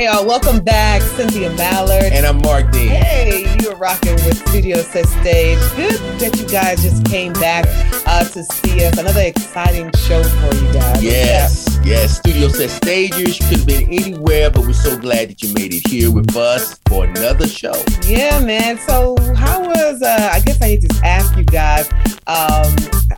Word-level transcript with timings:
Hey, 0.00 0.06
y'all, 0.06 0.24
welcome 0.24 0.60
back. 0.60 1.02
Cynthia 1.02 1.50
Mallard. 1.56 2.04
And 2.04 2.24
I'm 2.24 2.38
Mark 2.38 2.72
D. 2.72 2.86
Hey, 2.86 3.54
you're 3.60 3.76
rocking 3.76 4.14
with 4.14 4.38
Studio 4.48 4.78
Set 4.78 5.04
Stage. 5.04 5.58
Good 5.76 6.00
that 6.18 6.40
you 6.40 6.48
guys 6.48 6.80
just 6.80 7.04
came 7.04 7.34
back 7.34 7.66
uh, 8.06 8.24
to 8.24 8.42
see 8.42 8.82
us. 8.86 8.96
Another 8.96 9.20
exciting 9.20 9.92
show 9.98 10.22
for 10.22 10.54
you 10.54 10.72
guys. 10.72 11.04
Yes, 11.04 11.78
yes. 11.84 12.16
Studio 12.16 12.48
Set 12.48 12.70
Stagers. 12.70 13.38
You 13.38 13.46
could 13.46 13.58
have 13.58 13.66
been 13.66 13.92
anywhere, 13.92 14.50
but 14.50 14.62
we're 14.62 14.72
so 14.72 14.96
glad 14.96 15.28
that 15.28 15.42
you 15.42 15.52
made 15.52 15.74
it 15.74 15.86
here 15.86 16.10
with 16.10 16.34
us 16.34 16.80
for 16.88 17.04
another 17.04 17.46
show. 17.46 17.74
Yeah, 18.06 18.40
man. 18.40 18.78
So, 18.78 19.18
how 19.36 19.66
was, 19.66 20.00
uh, 20.00 20.30
I 20.32 20.40
guess 20.40 20.62
I 20.62 20.68
need 20.68 20.80
to 20.88 21.00
ask 21.04 21.36
you 21.36 21.44
guys, 21.44 21.92
um, 22.26 22.74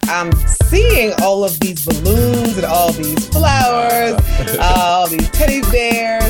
I'm 0.09 0.33
seeing 0.67 1.13
all 1.23 1.45
of 1.45 1.61
these 1.61 1.85
balloons 1.87 2.57
and 2.57 2.67
all 2.67 2.91
these 2.91 3.29
flowers, 3.29 4.15
uh, 4.59 4.73
all 4.75 5.09
these 5.09 5.31
teddy 5.31 5.61
bears. 5.71 6.22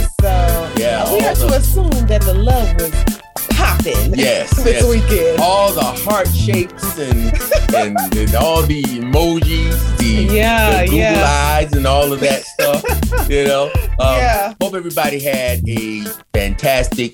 So, 1.13 1.19
Yeah, 1.19 1.23
we 1.23 1.27
all 1.27 1.29
have 1.29 1.39
to 1.39 1.55
assume 1.57 2.07
that 2.07 2.23
the 2.23 2.35
love 2.35 2.75
was 2.81 3.21
popping 3.51 4.15
Yes, 4.15 4.51
this 4.65 4.83
yes. 4.83 4.89
weekend. 4.89 5.41
All 5.41 5.73
the 5.73 5.83
heart 5.83 6.29
shapes 6.29 6.99
and 6.99 7.33
and, 7.75 7.97
and 8.17 8.35
all 8.35 8.63
the 8.63 8.83
emojis, 8.83 9.99
the, 9.99 10.35
Yeah, 10.35 10.81
the 10.81 10.85
Google 10.87 10.99
yeah. 10.99 11.55
eyes 11.57 11.73
and 11.73 11.87
all 11.87 12.13
of 12.13 12.21
that 12.21 12.43
stuff. 12.55 12.83
You 13.31 13.45
know. 13.47 13.65
Um, 13.99 14.17
Yeah. 14.17 14.55
Hope 14.61 14.75
everybody 14.75 15.21
had 15.21 15.69
a 15.69 16.05
fantastic 16.35 17.13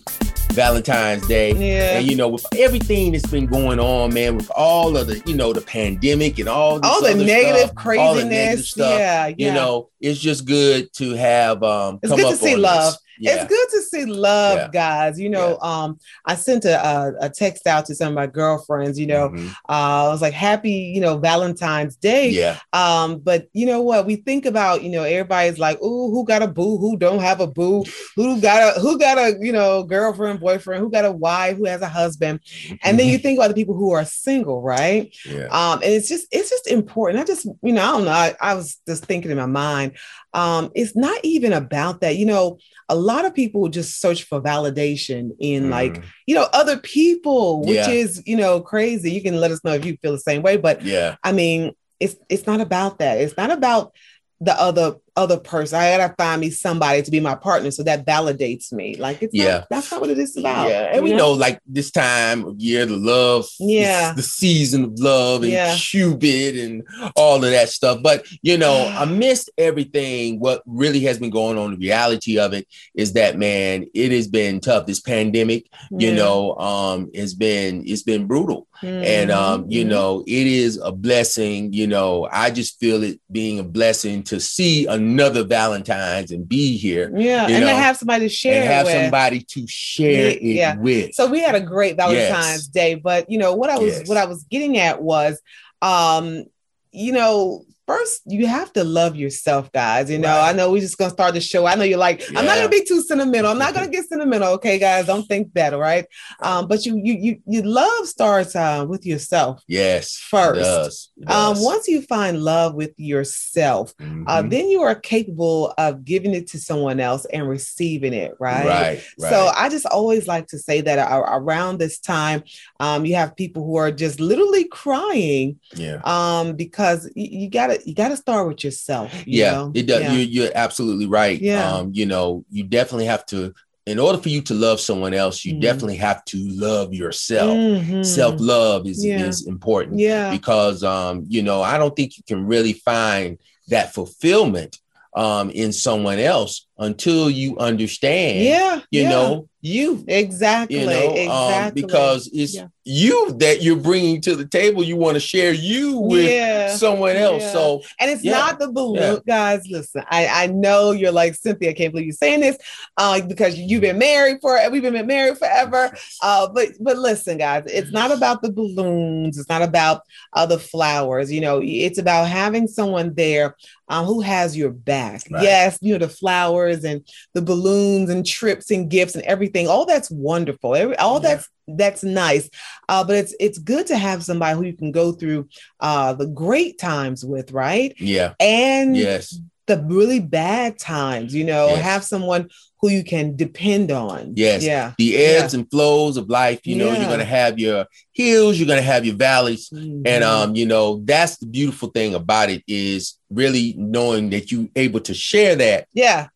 Valentine's 0.53 1.27
Day. 1.28 1.53
Yeah. 1.53 1.98
And 1.98 2.06
you 2.11 2.17
know, 2.17 2.28
with 2.28 2.45
everything 2.56 3.12
that's 3.12 3.27
been 3.27 3.47
going 3.47 3.78
on, 3.78 4.12
man, 4.15 4.37
with 4.37 4.51
all 4.56 4.97
of 4.97 5.06
the, 5.06 5.23
you 5.27 5.37
know, 5.37 5.53
the 5.53 5.61
pandemic 5.61 6.39
and 6.39 6.48
all 6.48 6.80
all 6.84 7.03
the 7.03 7.15
negative 7.15 7.70
stuff, 7.70 7.98
all 7.98 8.15
the 8.15 8.25
negative 8.25 8.56
craziness. 8.56 8.70
stuff, 8.70 8.98
yeah, 8.98 9.27
yeah. 9.28 9.34
you 9.48 9.53
know, 9.53 9.91
it's 10.01 10.19
just 10.19 10.47
good 10.47 10.92
to 10.95 11.12
have 11.15 11.62
um 11.62 12.01
It's 12.03 12.11
come 12.11 12.20
good 12.20 12.30
to 12.30 12.37
see 12.37 12.55
on 12.55 12.62
love. 12.62 12.92
This. 12.95 13.03
Yeah. 13.20 13.34
It's 13.34 13.44
good 13.48 13.69
to 13.70 13.83
see 13.83 14.05
love, 14.05 14.56
Yeah. 14.58 14.69
guys. 14.72 15.19
You 15.20 15.30
know, 15.30 15.58
um, 15.61 15.98
I 16.24 16.34
sent 16.34 16.64
a, 16.64 16.78
a, 16.86 17.12
a 17.22 17.30
text 17.30 17.66
out 17.66 17.86
to 17.86 17.94
some 17.94 18.08
of 18.08 18.14
my 18.14 18.27
girlfriends. 18.27 18.98
You 18.98 19.06
know, 19.06 19.28
Mhm. 19.30 19.48
uh, 19.69 20.06
I 20.06 20.08
was 20.08 20.22
like, 20.22 20.34
"Happy, 20.34 20.70
you 20.94 21.00
know, 21.00 21.19
Valentine's 21.19 21.97
Day." 21.97 22.30
yeah. 22.30 22.58
Um, 22.72 23.19
but 23.19 23.47
you 23.52 23.66
know 23.66 23.80
what? 23.83 24.06
We 24.06 24.16
think 24.16 24.47
about, 24.47 24.83
you 24.83 24.91
know, 24.91 25.02
everybody's 25.02 25.58
like, 25.58 25.80
"Ooh, 25.83 26.10
who 26.10 26.25
got 26.25 26.42
a 26.42 26.47
boo? 26.48 26.78
Who 26.78 26.97
don't 26.97 27.20
have 27.20 27.41
a 27.41 27.47
boo? 27.47 27.84
Who 28.16 28.41
got 28.41 28.77
a 28.77 28.80
who 28.80 28.98
got 28.98 29.19
a 29.19 29.36
you 29.41 29.53
know 29.53 29.82
girlfriend, 29.82 30.41
boyfriend? 30.41 30.82
Who 30.82 30.91
got 30.91 31.05
a 31.05 31.12
wife? 31.12 31.56
Who 31.56 31.64
has 31.66 31.82
a 31.82 31.88
husband?" 31.88 32.41
And 32.84 32.98
then 32.98 33.08
you 33.08 33.19
think 33.19 33.38
about 33.38 33.48
the 33.48 33.55
people 33.55 33.75
who 33.75 33.92
are 33.92 34.05
single, 34.05 34.62
right? 34.62 35.14
yeah. 35.27 35.47
um 35.50 35.80
and 35.82 35.92
it's 35.92 36.08
just 36.08 36.27
it's 36.30 36.50
just 36.50 36.66
important 36.66 37.20
i 37.20 37.25
just 37.25 37.44
you 37.62 37.72
know 37.72 37.82
i 37.82 37.86
don't 37.92 38.05
know 38.05 38.10
i, 38.10 38.34
I 38.41 38.55
was 38.55 38.78
just 38.86 39.05
thinking 39.05 39.30
in 39.30 39.36
my 39.36 39.47
mind 39.47 39.97
um 40.34 40.70
it's 40.75 40.94
not 40.97 41.19
even 41.25 41.53
about 41.53 42.00
that 42.03 42.16
you 42.16 42.27
know 42.27 42.58
a 42.89 42.94
lot 42.97 43.25
of 43.25 43.34
people 43.34 43.69
just 43.69 44.00
search 44.00 44.22
for 44.25 44.41
validation 44.41 45.31
in 45.39 45.69
like 45.70 45.94
Mhm. 45.98 46.05
you 46.27 46.34
know 46.34 46.47
other 46.53 46.77
people 46.78 47.61
which 47.62 47.77
Yeah. 47.77 47.91
is 47.91 48.22
you 48.27 48.36
know 48.36 48.61
crazy 48.61 49.11
you 49.11 49.20
can 49.22 49.36
let 49.41 49.50
us 49.50 49.62
know 49.64 49.75
if 49.75 49.84
you 49.84 49.97
feel 50.00 50.12
the 50.12 50.19
same 50.31 50.42
way 50.42 50.56
but 50.56 50.83
yeah. 50.84 51.16
i 51.22 51.33
mean 51.33 51.72
it's 52.00 52.16
it's 52.28 52.47
not 52.47 52.61
about 52.61 52.98
that 53.00 53.20
it's 53.20 53.36
not 53.36 53.50
about 53.50 53.92
the 54.41 54.59
other 54.61 54.97
other 55.19 55.36
person 55.38 55.78
i 55.78 55.97
gotta 55.97 56.14
find 56.16 56.41
me 56.41 56.50
somebody 56.50 57.02
to 57.02 57.11
be 57.11 57.19
my 57.20 57.34
partner 57.34 57.70
so 57.70 57.83
that 57.83 58.06
validates 58.06 58.72
me 58.72 58.94
like 58.97 59.22
it's 59.22 59.34
Yeah. 59.34 59.58
not, 59.58 59.66
that's 59.70 59.91
not 59.91 60.00
what 60.00 60.10
it 60.10 60.19
is 60.19 60.36
about 60.36 60.69
Yeah, 60.69 60.91
and 60.92 61.02
we 61.02 61.10
you 61.10 61.16
know 61.16 61.33
like 61.33 61.60
this 61.66 61.91
time 61.91 62.44
of 62.44 62.58
year, 62.60 62.86
the 62.86 62.97
love, 62.97 63.47
Yeah. 63.58 64.10
it's 64.10 64.16
the 64.16 64.22
season 64.22 64.84
of 64.84 64.98
love 64.98 65.42
and 65.42 65.52
Yeah. 65.52 65.77
Cupid 65.77 66.56
and 66.56 66.83
all 67.16 67.36
of 67.44 67.50
that 67.50 67.69
stuff. 67.69 68.00
But 68.02 68.27
you 68.42 68.56
know, 68.58 68.94
amidst 68.98 69.50
everything, 69.58 70.38
what 70.38 70.62
really 70.66 71.00
has 71.00 71.19
been 71.19 71.30
going 71.30 71.58
on, 71.58 71.72
the 71.72 71.77
reality 71.77 72.38
of 72.38 72.53
it 72.53 72.66
is 72.94 73.14
that 73.14 73.38
man, 73.38 73.86
it 73.94 74.12
has 74.12 74.28
been 74.28 74.60
tough. 74.60 74.86
This 74.86 75.00
pandemic, 75.00 75.66
you 75.91 76.14
know, 76.14 76.56
um, 76.58 77.10
has 77.14 77.34
been 77.34 77.82
it's 77.87 78.03
been 78.03 78.26
brutal. 78.26 78.66
And 78.81 79.32
um, 79.32 79.66
you 79.69 79.84
mhm. 79.84 79.88
know, 79.88 80.25
it 80.26 80.47
is 80.47 80.78
a 80.82 80.93
blessing. 80.93 81.72
You 81.72 81.88
know, 81.88 82.28
I 82.31 82.50
just 82.50 82.78
feel 82.78 83.03
it 83.03 83.20
being 83.31 83.59
a 83.59 83.64
blessing 83.64 84.22
to 84.25 84.38
see 84.38 84.87
another 84.87 85.07
Valentine's 85.44 86.30
and 86.30 86.48
be 86.48 86.76
here 86.76 87.10
yeah 87.16 87.46
and 87.48 87.64
know, 87.64 87.74
have 87.76 87.96
somebody 87.96 88.26
to 88.26 88.34
share 88.34 88.62
and 88.62 88.70
have 88.72 88.86
with. 88.86 88.94
somebody 88.94 89.41
to 89.41 89.66
share 89.66 90.28
it 90.30 90.42
Yeah. 90.42 90.76
with. 90.76 91.14
So 91.14 91.26
we 91.26 91.41
had 91.41 91.54
a 91.54 91.60
great 91.60 91.96
Valentine's 91.96 92.64
Yes. 92.64 92.66
Day, 92.69 92.94
but 92.94 93.30
you 93.30 93.38
know 93.38 93.54
what 93.54 93.70
I 93.70 93.78
was 93.78 93.98
Yes. 93.98 94.08
what 94.08 94.16
I 94.19 94.24
was 94.26 94.44
getting 94.44 94.78
at 94.78 95.02
was, 95.02 95.41
um, 95.82 96.44
you 96.92 97.12
know, 97.12 97.64
first 97.88 98.21
you 98.26 98.47
have 98.47 98.71
to 98.75 98.84
love 98.84 99.16
yourself, 99.16 99.72
guys. 99.72 100.10
You 100.10 100.19
know, 100.19 100.28
Right. 100.28 100.50
I 100.50 100.53
know 100.53 100.71
we're 100.71 100.81
just 100.88 100.99
gonna 100.99 101.10
start 101.10 101.32
the 101.34 101.41
show. 101.41 101.66
I 101.66 101.75
know 101.75 101.84
you're 101.84 101.99
like, 101.99 102.22
I'm 102.37 102.44
not 102.44 102.56
gonna 102.56 102.69
be 102.69 102.84
too 102.84 103.00
sentimental. 103.03 103.50
I'm 103.50 103.59
not 103.59 103.75
gonna 103.75 103.88
get 103.97 104.06
sentimental, 104.09 104.49
okay, 104.54 104.78
guys. 104.78 105.06
Don't 105.06 105.26
think 105.26 105.53
that, 105.54 105.72
all 105.75 105.81
right? 105.81 106.04
Um, 106.41 106.69
but 106.69 106.84
you 106.87 107.00
you 107.03 107.15
you 107.26 107.32
you 107.47 107.62
love 107.62 108.06
starts 108.06 108.54
uh, 108.54 108.84
with 108.88 109.04
yourself 109.06 109.62
Yes, 109.66 110.15
first. 110.16 110.59
It 110.60 110.62
does. 110.62 111.09
It 111.21 111.31
Um, 111.31 111.54
once 111.72 111.88
you 111.88 112.03
find 112.03 112.34
love 112.43 112.75
with 112.75 112.93
yourself, 112.97 113.94
uh, 114.00 114.05
Mhm. 114.43 114.50
then 114.50 114.69
you 114.69 114.82
are 114.82 114.94
capable 114.94 115.72
of 115.78 116.05
giving 116.05 116.34
it 116.34 116.47
to 116.50 116.59
someone 116.60 117.00
else 117.00 117.25
and 117.32 117.49
receiving 117.49 118.12
it, 118.12 118.32
right? 118.38 118.66
right, 118.66 119.03
right. 119.19 119.31
So 119.31 119.50
I 119.56 119.69
just 119.69 119.87
always 119.87 120.26
like 120.28 120.47
to 120.49 120.59
say 120.59 120.81
that 120.82 120.99
around 121.41 121.78
this 121.78 121.99
time, 121.99 122.43
um, 122.81 123.05
you 123.06 123.15
have 123.16 123.34
people 123.37 123.65
who 123.65 123.76
are 123.76 123.91
just 123.91 124.20
literally 124.20 124.65
crying 124.65 125.59
yeah, 125.75 126.00
um, 126.05 126.55
because 126.55 127.05
y- 127.16 127.28
you 127.41 127.50
gotta 127.50 127.78
you 127.84 127.94
gotta 127.94 128.16
start 128.16 128.47
with 128.49 128.65
yourself. 128.65 129.12
you 129.27 129.41
yeah, 129.43 129.53
know? 129.53 129.72
it 129.75 129.87
does. 129.87 130.03
Yeah. 130.03 130.12
You're, 130.12 130.22
you're 130.27 130.53
absolutely 130.55 131.06
right. 131.06 131.41
Yeah. 131.41 131.69
Um, 131.75 131.91
you 131.94 132.06
know, 132.06 132.44
you 132.50 132.65
definitely 132.65 133.06
have 133.06 133.25
to. 133.27 133.55
In 133.87 133.99
order 133.99 134.19
for 134.19 134.28
you 134.28 134.43
to 134.43 134.55
love 134.55 134.81
someone 134.81 135.15
else, 135.15 135.47
you 135.47 135.55
Mhm. 135.55 135.61
definitely 135.62 135.97
have 135.97 136.22
to 136.27 136.37
love 136.50 136.93
yourself. 136.93 137.50
Mhm. 137.56 138.05
Self 138.05 138.34
love 138.38 138.87
is 138.87 139.03
Yeah. 139.03 139.25
is 139.25 139.47
important 139.47 139.99
Yeah. 139.99 140.31
because 140.31 140.83
um, 140.84 141.25
you 141.28 141.43
know, 141.43 141.62
I 141.62 141.78
don't 141.78 141.97
think 141.97 142.19
you 142.19 142.22
can 142.27 142.47
really 142.47 142.75
find 142.75 143.38
that 143.69 143.94
fulfillment 143.94 144.78
um 145.15 145.49
in 145.50 145.72
someone 145.72 146.19
else 146.19 146.67
until 146.78 147.31
you 147.31 147.56
understand. 147.59 148.44
Yeah. 148.44 148.81
you 148.91 149.03
yeah. 149.03 149.09
know, 149.09 149.49
you. 149.60 150.04
Exactly. 150.06 150.80
you 150.80 150.86
know 150.86 151.14
exactly. 151.14 151.82
um, 151.82 151.86
because 151.86 152.30
it's 152.32 152.54
Yeah. 152.54 152.69
you 152.84 153.32
that 153.38 153.62
you're 153.62 153.76
bringing 153.76 154.20
to 154.22 154.36
the 154.36 154.46
table 154.46 154.82
you 154.84 154.96
want 154.96 155.16
to 155.16 155.20
share 155.20 155.52
you 155.52 155.98
with 155.98 156.30
yeah. 156.30 156.74
someone 156.76 157.16
else 157.16 157.42
Yeah. 157.42 157.52
so 157.52 157.82
And 158.00 158.10
it's 158.10 158.24
not 158.24 158.58
the 158.60 158.70
balloon, 158.70 159.20
guys. 159.26 159.66
Listen, 159.69 160.04
I, 160.10 160.26
I 160.44 160.46
know 160.46 160.92
you're 160.92 161.12
like 161.12 161.34
Cynthia. 161.34 161.70
I 161.70 161.72
can't 161.72 161.92
believe 161.92 162.06
you're 162.06 162.14
saying 162.14 162.41
this, 162.41 162.56
uh, 162.96 163.20
because 163.20 163.58
you've 163.58 163.80
been 163.80 163.98
married 163.98 164.38
for 164.41 164.58
we've 164.70 164.82
been 164.82 165.06
married 165.06 165.38
forever. 165.38 165.90
Uh, 166.22 166.48
but 166.48 166.69
but 166.80 166.96
listen, 166.96 167.38
guys, 167.38 167.64
it's 167.66 167.90
not 167.90 168.12
about 168.12 168.42
the 168.42 168.52
balloons. 168.52 169.38
It's 169.38 169.48
not 169.48 169.62
about 169.62 170.02
uh, 170.34 170.46
the 170.46 170.58
flowers. 170.58 171.32
You 171.32 171.40
know, 171.40 171.60
it's 171.62 171.98
about 171.98 172.28
having 172.28 172.69
someone 172.69 173.12
there 173.14 173.56
um, 173.88 174.04
who 174.06 174.20
has 174.20 174.56
your 174.56 174.70
back. 174.70 175.22
Right. 175.30 175.42
Yes, 175.42 175.78
you 175.80 175.94
know 175.94 176.06
the 176.06 176.12
flowers 176.12 176.84
and 176.84 177.02
the 177.34 177.42
balloons 177.42 178.10
and 178.10 178.25
trips 178.25 178.70
and 178.70 178.88
gifts 178.88 179.14
and 179.14 179.25
everything. 179.25 179.47
All 179.69 179.86
that's 179.86 180.10
wonderful. 180.10 180.75
Every, 180.75 180.97
all 180.97 181.20
Yeah. 181.22 181.28
that's 181.28 181.48
that's 181.66 182.03
nice. 182.04 182.48
Uh, 182.88 183.04
but 183.04 183.16
it's 183.16 183.34
it's 183.41 183.59
good 183.59 183.86
to 183.88 183.97
have 183.98 184.25
somebody 184.25 184.56
who 184.56 184.64
you 184.64 184.72
can 184.76 184.91
go 184.92 185.12
through 185.12 185.48
uh, 185.81 186.14
the 186.14 186.26
great 186.26 186.78
times 186.78 187.25
with, 187.25 187.53
right? 187.53 187.94
yeah 187.98 188.34
And 188.41 188.97
yes 188.97 189.38
the 189.66 189.84
really 189.87 190.19
bad 190.19 190.78
times, 190.78 191.34
you 191.34 191.44
know, 191.44 191.66
Yes. 191.69 191.82
have 191.84 192.03
someone 192.04 192.48
who 192.81 192.88
you 192.88 193.04
can 193.04 193.37
depend 193.37 193.91
on. 193.91 194.32
Yes. 194.34 194.64
Yeah. 194.64 194.94
the 194.97 195.14
ebbs 195.19 195.53
and 195.53 195.70
flows 195.70 196.16
of 196.16 196.31
life 196.31 196.60
you 196.64 196.76
know 196.76 196.91
Yeah. 196.92 197.08
you're 197.08 197.19
to 197.19 197.25
have 197.25 197.58
your 197.58 197.84
hills 198.12 198.58
you're 198.58 198.66
to 198.75 198.81
have 198.81 199.04
your 199.04 199.16
valleys 199.16 199.69
and 199.70 200.06
Mhm. 200.06 200.22
um 200.22 200.54
you 200.56 200.64
know 200.64 201.03
that's 201.04 201.37
the 201.37 201.47
beautiful 201.47 201.91
thing 201.91 202.14
about 202.14 202.48
it 202.48 202.62
is 202.66 203.19
really 203.31 203.75
knowing 203.76 204.31
that 204.31 204.50
you're 204.50 204.69
able 204.75 205.00
to 205.00 205.12
share 205.12 205.55
that 205.56 205.87
yeah, 205.93 206.28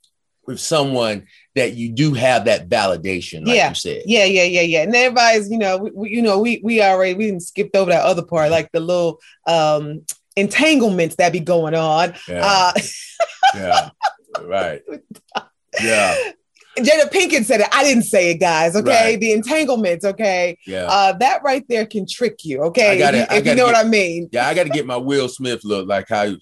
with 0.47 0.61
someone 0.61 1.25
that 1.55 1.75
you 1.75 1.91
do 1.93 2.15
have 2.15 2.47
that 2.47 2.69
validation 2.69 3.47
like 3.47 3.57
Yeah. 3.57 3.69
you 3.71 3.75
said 3.75 4.03
yeah, 4.07 4.25
yeah, 4.25 4.45
yeah, 4.45 4.63
yeah. 4.63 4.83
And 4.83 4.95
everybody's, 4.95 5.51
you 5.51 5.59
know, 5.59 5.77
we, 5.77 5.91
we, 5.91 6.11
you 6.11 6.23
know, 6.23 6.39
we 6.41 6.61
we 6.65 6.83
already 6.83 7.15
we 7.15 7.27
didn't 7.27 7.43
skipped 7.43 7.77
over 7.77 7.91
that 7.91 8.05
other 8.05 8.23
part, 8.25 8.51
like 8.51 8.71
the 8.73 8.81
little 8.81 9.21
um 9.47 10.03
entanglements 10.37 11.17
that 11.17 11.33
be 11.33 11.41
going 11.41 11.75
on. 11.75 12.15
yeah, 12.29 12.41
Uh 12.43 12.73
yeah. 13.55 13.91
right 14.45 14.81
yeah 15.83 16.17
Jada 16.79 17.11
Pinkett 17.13 17.45
said 17.45 17.61
it. 17.61 17.67
I 17.71 17.85
didn't 17.85 18.05
say 18.05 18.31
it, 18.31 18.37
guys. 18.41 18.75
Okay. 18.75 19.11
Right. 19.13 19.21
The 19.21 19.33
entanglements, 19.33 20.07
okay. 20.07 20.57
yeah 20.67 20.85
Uh 20.87 21.13
that 21.19 21.43
right 21.43 21.65
there 21.69 21.85
can 21.85 22.07
trick 22.07 22.45
you, 22.45 22.63
okay? 22.63 22.93
I 22.93 22.99
gotta- 22.99 23.19
if 23.25 23.31
you, 23.31 23.37
if 23.39 23.47
you 23.47 23.55
know 23.57 23.67
get- 23.67 23.75
what 23.75 23.87
I 23.87 23.89
mean. 23.89 24.29
yeah 24.33 24.49
i 24.49 24.55
got 24.55 24.63
to 24.65 24.71
get 24.71 24.87
my 24.87 24.97
will 24.97 25.29
smith 25.29 25.65
look 25.65 25.87
like 25.87 26.09
how 26.09 26.33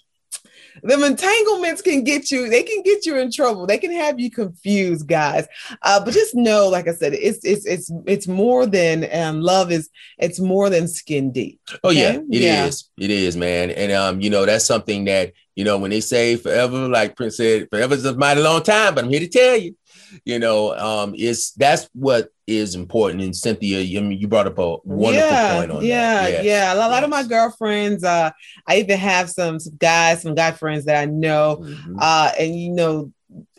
Them 0.82 1.04
entanglements 1.04 1.82
can 1.82 2.04
get 2.04 2.30
you, 2.30 2.48
they 2.48 2.62
can 2.62 2.82
get 2.82 3.06
you 3.06 3.16
in 3.18 3.30
trouble. 3.30 3.66
They 3.66 3.78
can 3.78 3.92
have 3.92 4.18
you 4.20 4.30
confused, 4.30 5.06
guys. 5.06 5.46
Uh, 5.82 6.04
but 6.04 6.14
just 6.14 6.34
know, 6.34 6.68
like 6.68 6.88
I 6.88 6.92
said, 6.92 7.14
it's 7.14 7.44
it's 7.44 7.66
it's 7.66 7.90
it's 8.06 8.26
more 8.28 8.66
than 8.66 9.08
um 9.12 9.40
love 9.40 9.70
is 9.70 9.88
it's 10.18 10.40
more 10.40 10.70
than 10.70 10.88
skin 10.88 11.32
deep. 11.32 11.60
Oh 11.84 11.90
yeah, 11.90 12.10
Okay? 12.10 12.24
it 12.30 12.42
is. 12.42 12.88
Yeah. 12.96 13.04
It 13.04 13.10
is, 13.10 13.36
man. 13.36 13.70
And 13.70 13.92
um, 13.92 14.20
you 14.20 14.30
know, 14.30 14.44
that's 14.46 14.66
something 14.66 15.04
that, 15.06 15.32
you 15.56 15.64
know, 15.64 15.78
when 15.78 15.90
they 15.90 16.00
say 16.00 16.36
forever, 16.36 16.88
like 16.88 17.16
Prince 17.16 17.36
said, 17.36 17.68
forever 17.70 17.94
is 17.94 18.04
a 18.04 18.14
mighty 18.16 18.40
long 18.40 18.62
time, 18.62 18.94
but 18.94 19.04
I'm 19.04 19.10
here 19.10 19.20
to 19.20 19.28
tell 19.28 19.56
you, 19.56 19.76
you 20.24 20.38
know, 20.38 20.76
um, 20.76 21.14
it's 21.16 21.52
that's 21.52 21.88
what 21.92 22.28
is 22.46 22.74
important. 22.74 23.22
And 23.22 23.34
Cynthia, 23.34 23.78
I 23.78 24.02
mean, 24.02 24.18
you 24.18 24.26
brought 24.28 24.46
up 24.46 24.58
a 24.58 24.76
wonderful 24.84 25.30
yeah, 25.30 25.58
point 25.58 25.70
on 25.70 25.84
yeah, 25.84 26.22
that. 26.22 26.32
Yes. 26.32 26.44
yeah. 26.44 26.74
A 26.74 26.76
lot 26.76 26.90
Yes. 26.90 27.04
of 27.04 27.10
my 27.10 27.22
girlfriends, 27.22 28.02
uh, 28.04 28.30
I 28.66 28.76
even 28.78 28.98
have 28.98 29.30
some, 29.30 29.58
some 29.58 29.76
guys, 29.76 30.22
some 30.22 30.34
guy 30.34 30.50
friends 30.52 30.84
that 30.86 31.00
I 31.00 31.04
know, 31.06 31.58
Mhm. 31.62 31.96
uh, 32.00 32.32
and 32.38 32.58
you 32.58 32.70
know, 32.70 33.12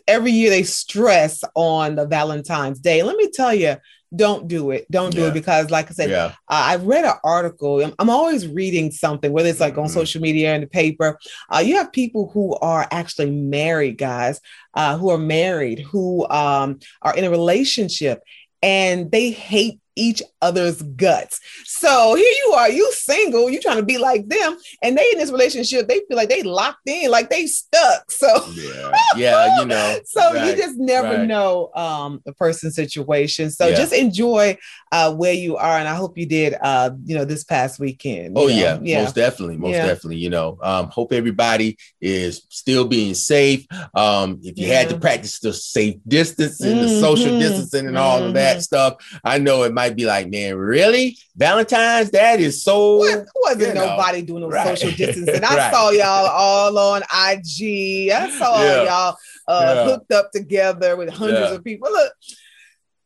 every 0.06 0.32
year 0.32 0.50
they 0.50 0.62
stress 0.64 1.42
on 1.54 1.94
the 1.94 2.06
Valentine's 2.06 2.80
Day. 2.80 3.02
Let 3.02 3.16
me 3.16 3.30
tell 3.30 3.54
you, 3.54 3.76
don't 4.14 4.46
do 4.48 4.70
it. 4.70 4.86
Don't 4.90 5.14
do 5.14 5.22
Yeah. 5.22 5.28
it 5.28 5.34
because, 5.34 5.70
like 5.70 5.90
I 5.90 5.94
said, 5.94 6.10
yeah, 6.10 6.26
uh, 6.26 6.32
I 6.48 6.76
read 6.76 7.04
an 7.04 7.14
article. 7.24 7.82
I'm, 7.82 7.94
I'm 7.98 8.10
always 8.10 8.46
reading 8.46 8.90
something, 8.90 9.32
whether 9.32 9.48
it's 9.48 9.60
like 9.60 9.78
on 9.78 9.86
Mhm. 9.86 9.90
social 9.90 10.20
media 10.20 10.52
or 10.52 10.54
in 10.54 10.60
the 10.60 10.66
paper. 10.66 11.18
Uh, 11.50 11.58
you 11.58 11.76
have 11.76 11.92
people 11.92 12.30
who 12.32 12.54
are 12.56 12.86
actually 12.90 13.30
married, 13.30 13.98
guys, 13.98 14.40
uh, 14.74 14.96
who 14.98 15.10
are 15.10 15.18
married, 15.18 15.80
who 15.80 16.28
um, 16.28 16.78
are 17.02 17.16
in 17.16 17.24
a 17.24 17.30
relationship, 17.30 18.20
and 18.62 19.10
they 19.10 19.30
hate 19.30 19.80
each 19.96 20.22
other's 20.40 20.80
guts. 20.82 21.40
So 21.64 22.14
here 22.14 22.34
you 22.46 22.52
are, 22.54 22.70
you 22.70 22.90
single, 22.92 23.50
you 23.50 23.60
trying 23.60 23.76
to 23.76 23.82
be 23.82 23.98
like 23.98 24.28
them, 24.28 24.56
and 24.82 24.96
they 24.96 25.10
in 25.12 25.18
this 25.18 25.30
relationship, 25.32 25.88
they 25.88 26.00
feel 26.08 26.16
like 26.16 26.28
they 26.28 26.42
locked 26.42 26.86
in, 26.88 27.10
like 27.10 27.30
they 27.30 27.46
stuck. 27.46 28.10
So 28.10 28.28
yeah, 28.54 28.92
yeah. 29.16 29.60
You 29.60 29.66
know, 29.66 29.98
so 30.04 30.32
you 30.34 30.56
just 30.56 30.78
never 30.78 31.18
right. 31.18 31.26
know 31.26 31.70
um 31.74 32.20
the 32.24 32.32
person's 32.32 32.74
situation 32.74 33.50
so 33.50 33.68
Yeah. 33.68 33.76
just 33.76 33.92
enjoy 33.92 34.56
uh 34.90 35.12
where 35.14 35.32
you 35.32 35.56
are 35.56 35.78
and 35.78 35.88
i 35.88 35.94
hope 35.94 36.16
you 36.18 36.26
did 36.26 36.54
uh 36.60 36.90
you 37.04 37.16
know 37.16 37.24
this 37.24 37.44
past 37.44 37.78
weekend 37.80 38.32
Oh 38.36 38.48
yeah, 38.48 38.78
yeah 38.82 39.02
most 39.02 39.14
definitely, 39.14 39.56
most 39.56 39.74
Yeah. 39.76 39.86
definitely. 39.86 40.16
You 40.16 40.30
know, 40.30 40.58
um, 40.62 40.86
hope 40.88 41.12
everybody 41.12 41.76
is 42.00 42.42
still 42.48 42.86
being 42.86 43.14
safe. 43.14 43.66
Um, 43.94 44.40
if 44.42 44.58
you 44.58 44.68
had 44.68 44.88
to 44.90 44.96
practice 44.98 45.38
the 45.40 45.52
safe 45.52 45.96
distancing, 46.06 46.80
the 46.80 46.88
social 46.88 47.32
Mhm. 47.32 47.38
distancing, 47.38 47.86
and 47.86 47.98
all 47.98 48.22
of 48.22 48.34
that 48.34 48.62
stuff, 48.62 48.94
I 49.24 49.38
know 49.38 49.64
it 49.64 49.72
might 49.74 49.81
be 49.90 50.04
like, 50.06 50.28
man, 50.28 50.56
really, 50.56 51.16
Valentine's? 51.36 52.10
That 52.10 52.40
is 52.40 52.62
so. 52.62 52.96
what 52.96 53.26
wasn't 53.36 53.60
you 53.68 53.74
know, 53.74 53.86
nobody 53.86 54.22
doing 54.22 54.40
no 54.42 54.48
right. 54.48 54.78
social 54.78 54.90
distancing 54.96 55.42
i 55.44 55.56
Right. 55.56 55.72
saw 55.72 55.90
y'all 55.90 56.26
all 56.28 56.78
on 56.78 57.02
ig 57.30 58.10
i 58.10 58.30
saw 58.38 58.62
Yeah. 58.62 58.84
y'all 58.84 59.16
uh 59.48 59.72
Yeah. 59.74 59.84
hooked 59.84 60.12
up 60.12 60.30
together 60.32 60.96
with 60.96 61.08
hundreds 61.10 61.50
Yeah. 61.50 61.56
of 61.56 61.64
people 61.64 61.90
look 61.90 62.12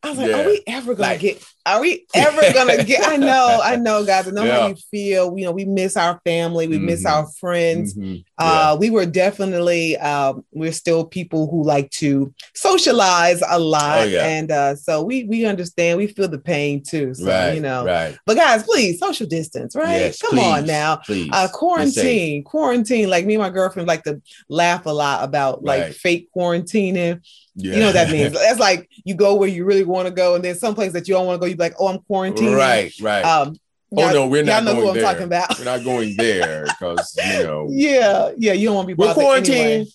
I 0.07 0.11
was 0.11 0.19
like, 0.19 0.29
Yeah. 0.31 0.43
are 0.43 0.47
we 0.47 0.63
ever 0.67 0.95
gonna 0.95 1.09
Like- 1.11 1.21
get? 1.21 1.43
Are 1.67 1.81
we 1.81 2.07
ever 2.15 2.53
gonna 2.55 2.85
get? 2.85 3.05
I 3.09 3.17
know, 3.17 3.61
I 3.63 3.75
know, 3.87 4.05
guys. 4.05 4.29
I 4.29 4.31
know 4.31 4.45
Yeah. 4.45 4.61
how 4.61 4.67
you 4.69 4.77
feel. 4.91 5.37
You 5.37 5.47
know, 5.47 5.53
we 5.53 5.65
miss 5.65 5.97
our 5.97 6.21
family, 6.25 6.69
we 6.69 6.79
miss 6.79 7.03
Mhm. 7.03 7.11
our 7.11 7.27
friends. 7.41 7.95
Mhm. 7.95 8.23
Uh, 8.39 8.77
we 8.79 8.89
were 8.91 9.05
definitely 9.07 9.97
um, 9.97 10.45
we're 10.53 10.71
still 10.73 11.05
people 11.05 11.51
who 11.51 11.65
like 11.65 11.91
to 11.91 12.33
socialize 12.55 13.43
a 13.49 13.59
lot, 13.59 14.07
Oh, 14.07 14.19
and 14.21 14.51
uh, 14.53 14.77
so 14.77 15.03
we 15.03 15.25
we 15.25 15.45
understand. 15.45 15.99
We 15.99 16.07
feel 16.07 16.29
the 16.29 16.39
pain 16.39 16.83
too. 16.85 17.15
So 17.15 17.27
right, 17.27 17.55
you 17.55 17.61
know, 17.61 17.85
right. 17.85 18.17
but 18.27 18.37
guys, 18.37 18.63
please 18.63 18.99
social 19.01 19.27
distance, 19.27 19.75
right? 19.75 20.01
Yes, 20.03 20.21
Come 20.21 20.39
on 20.39 20.67
now. 20.67 20.97
please. 21.05 21.31
Uh, 21.33 21.49
quarantine, 21.49 22.45
quarantine. 22.45 23.09
Like 23.11 23.27
me 23.27 23.35
and 23.35 23.43
my 23.43 23.51
girlfriend 23.51 23.89
like 23.89 24.05
to 24.05 24.21
laugh 24.49 24.87
a 24.87 24.91
lot 24.91 25.25
about 25.25 25.65
like 25.65 25.83
Right. 25.83 25.95
fake 25.95 26.29
quarantining. 26.37 27.21
Yeah. 27.57 27.73
You 27.75 27.81
know 27.81 27.87
what 27.87 27.95
that 27.95 28.11
means? 28.11 28.35
That's 28.35 28.61
like 28.61 28.89
you 29.05 29.15
go 29.15 29.35
where 29.35 29.49
you 29.49 29.65
really 29.65 29.85
want 29.85 30.07
to 30.09 30.13
go, 30.15 30.35
and 30.35 30.45
then 30.45 30.55
some 30.55 30.75
place 30.75 30.93
that 30.93 31.09
you 31.09 31.15
don't 31.15 31.27
want 31.27 31.41
to 31.41 31.41
go, 31.41 31.47
you 31.47 31.57
be 31.57 31.63
like, 31.63 31.75
oh, 31.79 31.89
I'm 31.89 32.01
quarantined. 32.01 32.55
right, 32.55 32.93
right. 33.01 33.23
Um, 33.23 33.57
Oh, 33.93 34.13
no, 34.13 34.27
we're 34.27 34.39
y'all 34.39 34.47
not 34.47 34.65
know 34.65 34.75
who 34.75 34.89
I'm 34.89 34.95
there. 34.95 35.03
talking 35.05 35.23
about. 35.23 35.59
We're 35.59 35.65
not 35.65 35.85
going 35.85 36.17
there 36.17 36.65
because 36.65 37.17
you 37.17 37.43
know 37.45 37.69
yeah, 37.71 38.33
yeah. 38.37 38.53
You 38.53 38.67
don't 38.69 38.75
want 38.75 38.89
to 38.89 38.95
be 38.97 39.01
we're 39.01 39.15
quarantined. 39.15 39.59
anyway. 39.59 39.87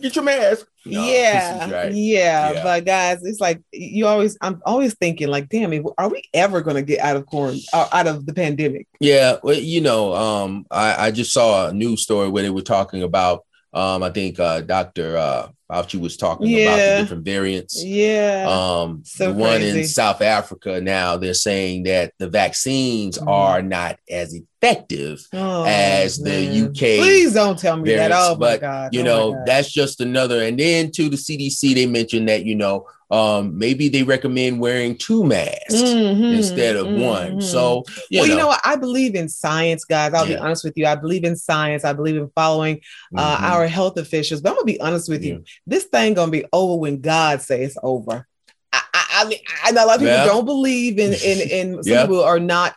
Get 0.00 0.16
your 0.16 0.24
mask. 0.24 0.66
No, 0.84 1.04
yeah, 1.04 1.70
right. 1.70 1.92
yeah, 1.92 2.52
Yeah. 2.52 2.62
But 2.62 2.84
guys, 2.84 3.22
it's 3.22 3.40
like 3.40 3.62
you 3.72 4.06
always. 4.06 4.36
I'm 4.40 4.60
always 4.66 4.94
thinking, 4.94 5.28
like, 5.28 5.48
damn, 5.48 5.72
are 5.96 6.08
we 6.08 6.22
ever 6.34 6.60
going 6.60 6.76
to 6.76 6.82
get 6.82 7.00
out 7.00 7.16
of 7.16 7.26
quarantine, 7.26 7.64
uh, 7.72 7.88
out 7.92 8.06
of 8.06 8.26
the 8.26 8.34
pandemic? 8.34 8.88
Yeah, 8.98 9.36
well, 9.42 9.56
you 9.56 9.80
know, 9.80 10.14
um, 10.14 10.66
I, 10.70 11.06
I 11.06 11.10
just 11.10 11.32
saw 11.32 11.68
a 11.68 11.72
news 11.72 12.02
story 12.02 12.28
where 12.28 12.42
they 12.42 12.50
were 12.50 12.62
talking 12.62 13.02
about. 13.02 13.44
Um, 13.72 14.02
I 14.02 14.10
think 14.10 14.40
uh, 14.40 14.62
Dr. 14.62 15.16
Uh, 15.16 15.48
Fauci 15.70 16.00
was 16.00 16.16
talking 16.16 16.48
about 16.62 16.76
the 16.76 16.96
different 17.02 17.24
variants. 17.24 17.82
Yeah. 17.84 18.46
Um, 18.48 19.02
So 19.04 19.32
the 19.32 19.38
one 19.38 19.58
crazy. 19.60 19.80
in 19.80 19.86
South 19.86 20.20
Africa 20.20 20.80
now, 20.80 21.16
they're 21.16 21.34
saying 21.34 21.84
that 21.84 22.12
the 22.18 22.28
vaccines 22.28 23.18
Mm. 23.18 23.28
are 23.28 23.62
not 23.62 23.98
as 24.10 24.34
effective 24.34 25.26
Oh, 25.32 25.64
as 25.66 26.18
the. 26.18 26.64
UK 26.66 26.98
Please 26.98 27.34
don't 27.34 27.58
tell 27.58 27.76
me 27.76 27.90
that. 27.90 28.08
variants, 28.08 28.16
Oh 28.28 28.34
my 28.34 28.38
but, 28.38 28.60
god. 28.60 28.94
you 28.94 29.00
Oh 29.02 29.04
know 29.04 29.42
that's 29.46 29.70
just 29.70 30.00
another 30.00 30.42
and 30.42 30.58
then 30.58 30.90
to 30.92 31.08
the 31.08 31.16
cdc 31.16 31.74
they 31.74 31.86
mentioned 31.86 32.28
that 32.28 32.44
you 32.44 32.54
know 32.54 32.86
um 33.10 33.58
maybe 33.58 33.88
they 33.88 34.02
recommend 34.04 34.60
wearing 34.60 34.96
two 34.96 35.24
masks 35.24 35.74
Mhm, 35.74 36.32
instead 36.36 36.76
of 36.76 36.86
one 36.86 37.38
mhm. 37.38 37.42
so 37.42 37.82
you 38.08 38.20
well, 38.20 38.28
know, 38.28 38.32
you 38.34 38.38
know 38.38 38.46
what? 38.48 38.60
I 38.64 38.76
believe 38.76 39.14
in 39.14 39.28
science, 39.28 39.84
guys. 39.84 40.14
I'll 40.14 40.26
be 40.26 40.36
honest 40.36 40.62
with 40.64 40.74
you. 40.76 40.86
I 40.86 40.94
believe 40.94 41.24
in 41.24 41.34
science. 41.36 41.84
I 41.84 41.92
believe 41.92 42.16
in 42.16 42.30
following 42.34 42.80
uh, 43.16 43.36
mhm. 43.36 43.42
our 43.42 43.66
health 43.66 43.96
officials. 43.98 44.40
But 44.40 44.50
I'm 44.50 44.56
gonna 44.56 44.66
be 44.66 44.80
honest 44.80 45.08
with 45.08 45.24
Yeah. 45.24 45.34
you. 45.34 45.44
This 45.66 45.84
thing 45.84 46.14
gonna 46.14 46.30
be 46.30 46.44
over 46.52 46.76
when 46.80 47.00
God 47.00 47.42
says 47.42 47.60
it's 47.70 47.76
over. 47.82 48.26
I, 48.72 48.80
I, 48.94 49.04
I 49.12 49.28
mean, 49.28 49.38
I 49.64 49.72
know 49.72 49.84
a 49.84 49.86
lot 49.86 49.94
of 49.96 50.00
people 50.02 50.14
Yeah. 50.14 50.24
don't 50.26 50.44
believe 50.44 50.98
in 50.98 51.12
in 51.12 51.40
in. 51.50 51.82
Some 51.82 51.92
Yeah. 51.92 52.02
people 52.02 52.22
are 52.22 52.38
not. 52.40 52.74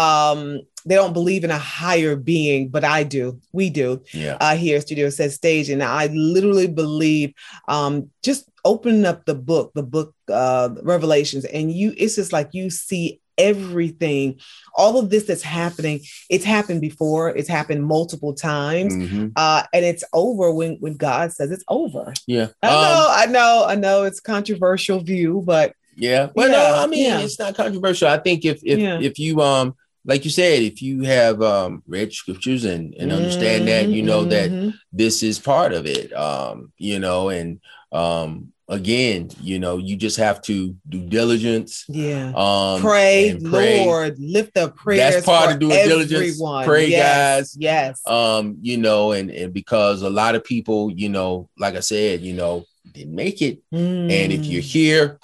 Um, 0.00 0.60
they 0.88 0.94
don't 0.94 1.12
believe 1.12 1.42
in 1.44 1.50
a 1.50 1.58
higher 1.58 2.14
being, 2.16 2.68
but 2.68 2.84
I 2.84 3.02
do. 3.16 3.40
We 3.52 3.70
do 3.70 3.88
yeah 4.24 4.36
uh, 4.40 4.56
here 4.56 4.80
Studio 4.80 5.10
Set 5.10 5.32
Stage. 5.32 5.68
And 5.72 5.82
I 5.82 6.06
literally 6.34 6.68
believe 6.68 7.28
um, 7.76 8.10
just 8.22 8.42
opening 8.64 9.04
up 9.10 9.24
the 9.24 9.34
book, 9.34 9.66
the 9.74 9.82
book 9.82 10.14
uh, 10.42 10.68
Revelations, 10.82 11.44
and 11.44 11.72
you, 11.72 11.88
it's 11.96 12.16
just 12.16 12.32
like 12.32 12.50
you 12.52 12.70
see 12.70 13.20
everything, 13.38 14.38
all 14.76 14.98
of 14.98 15.10
this 15.10 15.24
that's 15.24 15.42
happening. 15.42 16.00
It's 16.30 16.44
happened 16.44 16.80
before. 16.80 17.24
It's 17.38 17.48
happened 17.48 17.84
multiple 17.84 18.32
times, 18.34 18.94
Mhm. 18.94 19.32
uh, 19.36 19.62
and 19.74 19.84
it's 19.84 20.04
over 20.12 20.46
when 20.52 20.76
when 20.80 20.94
God 20.94 21.32
says 21.32 21.50
it's 21.50 21.64
over. 21.68 22.12
yeah 22.26 22.48
I 22.62 22.68
Um, 22.68 22.80
know, 22.82 23.06
I 23.22 23.26
know, 23.26 23.64
I 23.68 23.74
know. 23.74 24.04
It's 24.04 24.20
controversial 24.20 25.00
view, 25.00 25.42
but 25.44 25.72
yeah 25.98 26.28
well 26.34 26.50
Yeah, 26.50 26.56
no 26.58 26.82
i 26.84 26.86
mean 26.86 27.04
yeah. 27.06 27.20
it's 27.20 27.38
not 27.38 27.54
controversial 27.54 28.06
i 28.08 28.18
think 28.18 28.44
if 28.44 28.58
if 28.62 28.78
Yeah. 28.78 28.98
if 29.00 29.18
you 29.18 29.40
um 29.40 29.74
like 30.06 30.24
you 30.24 30.30
said 30.30 30.62
if 30.62 30.80
you 30.80 31.02
have 31.02 31.42
um 31.42 31.82
read 31.86 32.12
scriptures 32.12 32.64
and 32.64 32.94
and 32.94 33.12
understand 33.12 33.68
that 33.68 33.90
you 33.90 34.02
know 34.02 34.24
that 34.24 34.50
Mhm, 34.50 34.74
this 34.92 35.22
is 35.22 35.38
part 35.38 35.72
of 35.72 35.84
it 35.86 36.12
um 36.12 36.72
you 36.78 36.98
know 36.98 37.28
and 37.28 37.60
um 37.92 38.52
again 38.68 39.30
you 39.40 39.58
know 39.60 39.76
you 39.78 39.94
just 39.96 40.16
have 40.16 40.42
to 40.42 40.74
do 40.88 41.00
diligence 41.00 41.84
yeah. 41.88 42.32
um 42.34 42.80
pray, 42.80 43.38
pray. 43.44 43.84
Lord, 43.86 44.18
lift 44.18 44.56
up 44.58 44.74
prayers. 44.76 45.14
That's 45.14 45.26
part 45.26 45.52
of 45.52 45.60
doing 45.60 45.76
diligence. 45.86 46.32
everyone. 46.34 46.64
Pray, 46.64 46.88
Yes, 46.88 47.54
guys. 47.54 47.56
Yes. 47.60 48.06
um 48.06 48.56
you 48.62 48.76
know 48.76 49.12
and 49.12 49.30
and 49.30 49.52
because 49.52 50.02
a 50.02 50.10
lot 50.10 50.34
of 50.34 50.42
people 50.42 50.90
you 50.90 51.08
know 51.08 51.48
like 51.58 51.74
i 51.76 51.80
said 51.80 52.20
you 52.22 52.32
know 52.32 52.64
didn't 52.92 53.14
make 53.14 53.40
it 53.42 53.60
and 53.72 54.32
if 54.32 54.46
you're 54.48 54.62
Mm. 54.62 54.72
here 54.78 55.18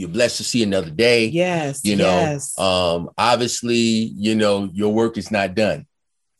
you're 0.00 0.08
blessed 0.08 0.38
to 0.38 0.44
see 0.44 0.62
another 0.62 0.90
day 0.90 1.26
yes, 1.26 1.84
you 1.84 1.94
know 1.96 2.04
yes. 2.04 2.58
um 2.58 3.10
obviously 3.18 3.76
you 3.76 4.34
know 4.34 4.68
your 4.72 4.92
work 4.92 5.16
is 5.18 5.30
not 5.30 5.54
done 5.54 5.86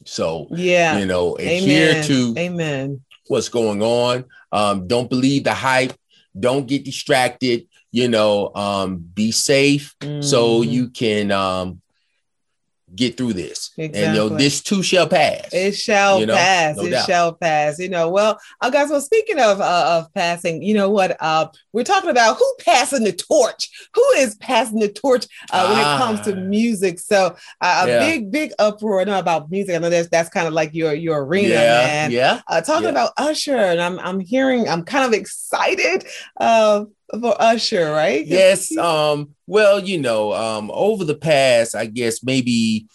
so 0.07 0.47
yeah. 0.51 0.99
you 0.99 1.07
know 1.07 1.37
adhere 1.37 1.91
Amen. 1.91 2.05
to 2.05 2.35
Amen. 2.39 3.01
what's 3.29 3.49
going 3.51 3.83
on 3.83 4.25
um 4.53 4.87
don't 4.87 5.11
believe 5.11 5.45
the 5.45 5.53
hype 5.55 5.93
don't 6.39 6.67
get 6.67 6.85
distracted 6.85 7.67
you 7.93 8.09
know 8.09 8.51
um 8.55 8.97
be 8.97 9.31
safe 9.33 9.95
so 10.21 10.63
Mhm. 10.63 10.71
you 10.73 10.89
can 10.91 11.31
um 11.31 11.81
get 12.97 13.17
through 13.17 13.33
this 13.33 13.71
and 13.79 13.95
you 13.95 14.07
know 14.13 14.29
this 14.29 14.61
too 14.61 14.83
shall 14.83 15.07
pass 15.07 15.49
It 15.53 15.73
shall 15.77 16.19
you 16.21 16.27
know, 16.27 16.35
pass. 16.35 16.77
no 16.77 16.85
it 16.85 16.91
doubt. 16.91 17.07
shall 17.07 17.33
pass. 17.35 17.79
You 17.79 17.89
know. 17.89 18.09
Well, 18.11 18.39
uh, 18.61 18.71
guys. 18.71 18.91
Well, 18.91 19.01
speaking 19.01 19.39
of 19.39 19.61
uh, 19.61 20.01
of 20.07 20.13
passing, 20.15 20.63
you 20.63 20.75
know 20.75 20.91
what? 20.91 21.17
Uh, 21.21 21.47
we're 21.73 21.85
talking 21.85 22.11
about 22.11 22.37
who 22.37 22.55
passing 22.65 23.05
the 23.05 23.13
torch. 23.13 23.69
Who 23.95 24.05
is 24.17 24.35
passing 24.37 24.81
the 24.81 24.89
torch 24.89 25.27
uh, 25.53 25.69
when 25.69 25.79
it 25.79 25.99
comes 25.99 26.21
to 26.23 26.33
Ah. 26.33 26.41
music? 26.49 26.99
So 26.99 27.37
uh, 27.61 27.83
a 27.85 27.89
Yeah. 27.89 27.99
big, 28.01 28.31
big 28.33 28.53
uproar. 28.59 29.01
I 29.01 29.05
know 29.05 29.19
about 29.19 29.51
music. 29.51 29.75
I 29.77 29.79
know 29.79 29.91
that's 29.91 30.09
that's 30.09 30.29
kind 30.31 30.47
of 30.49 30.53
like 30.53 30.75
your 30.75 30.93
your 30.93 31.25
arena, 31.25 31.49
yeah 31.55 31.87
man. 31.87 32.11
yeah 32.11 32.41
Uh, 32.49 32.61
talking 32.61 32.85
Yeah. 32.85 32.91
about 32.91 33.13
Usher, 33.17 33.57
and 33.57 33.81
I'm 33.81 33.99
I'm 34.01 34.19
hearing. 34.21 34.69
I'm 34.69 34.85
kind 34.85 35.05
of 35.05 35.13
excited 35.13 36.07
uh, 36.41 36.85
for 37.21 37.35
Usher, 37.41 37.91
right? 37.91 38.25
yes 38.27 38.77
um 38.91 39.35
well 39.47 39.81
you 39.81 39.99
know 39.99 40.33
um 40.33 40.71
over 40.73 41.05
the 41.05 41.15
past 41.17 41.75
i 41.75 41.87
guess 41.87 42.23
maybe 42.23 42.87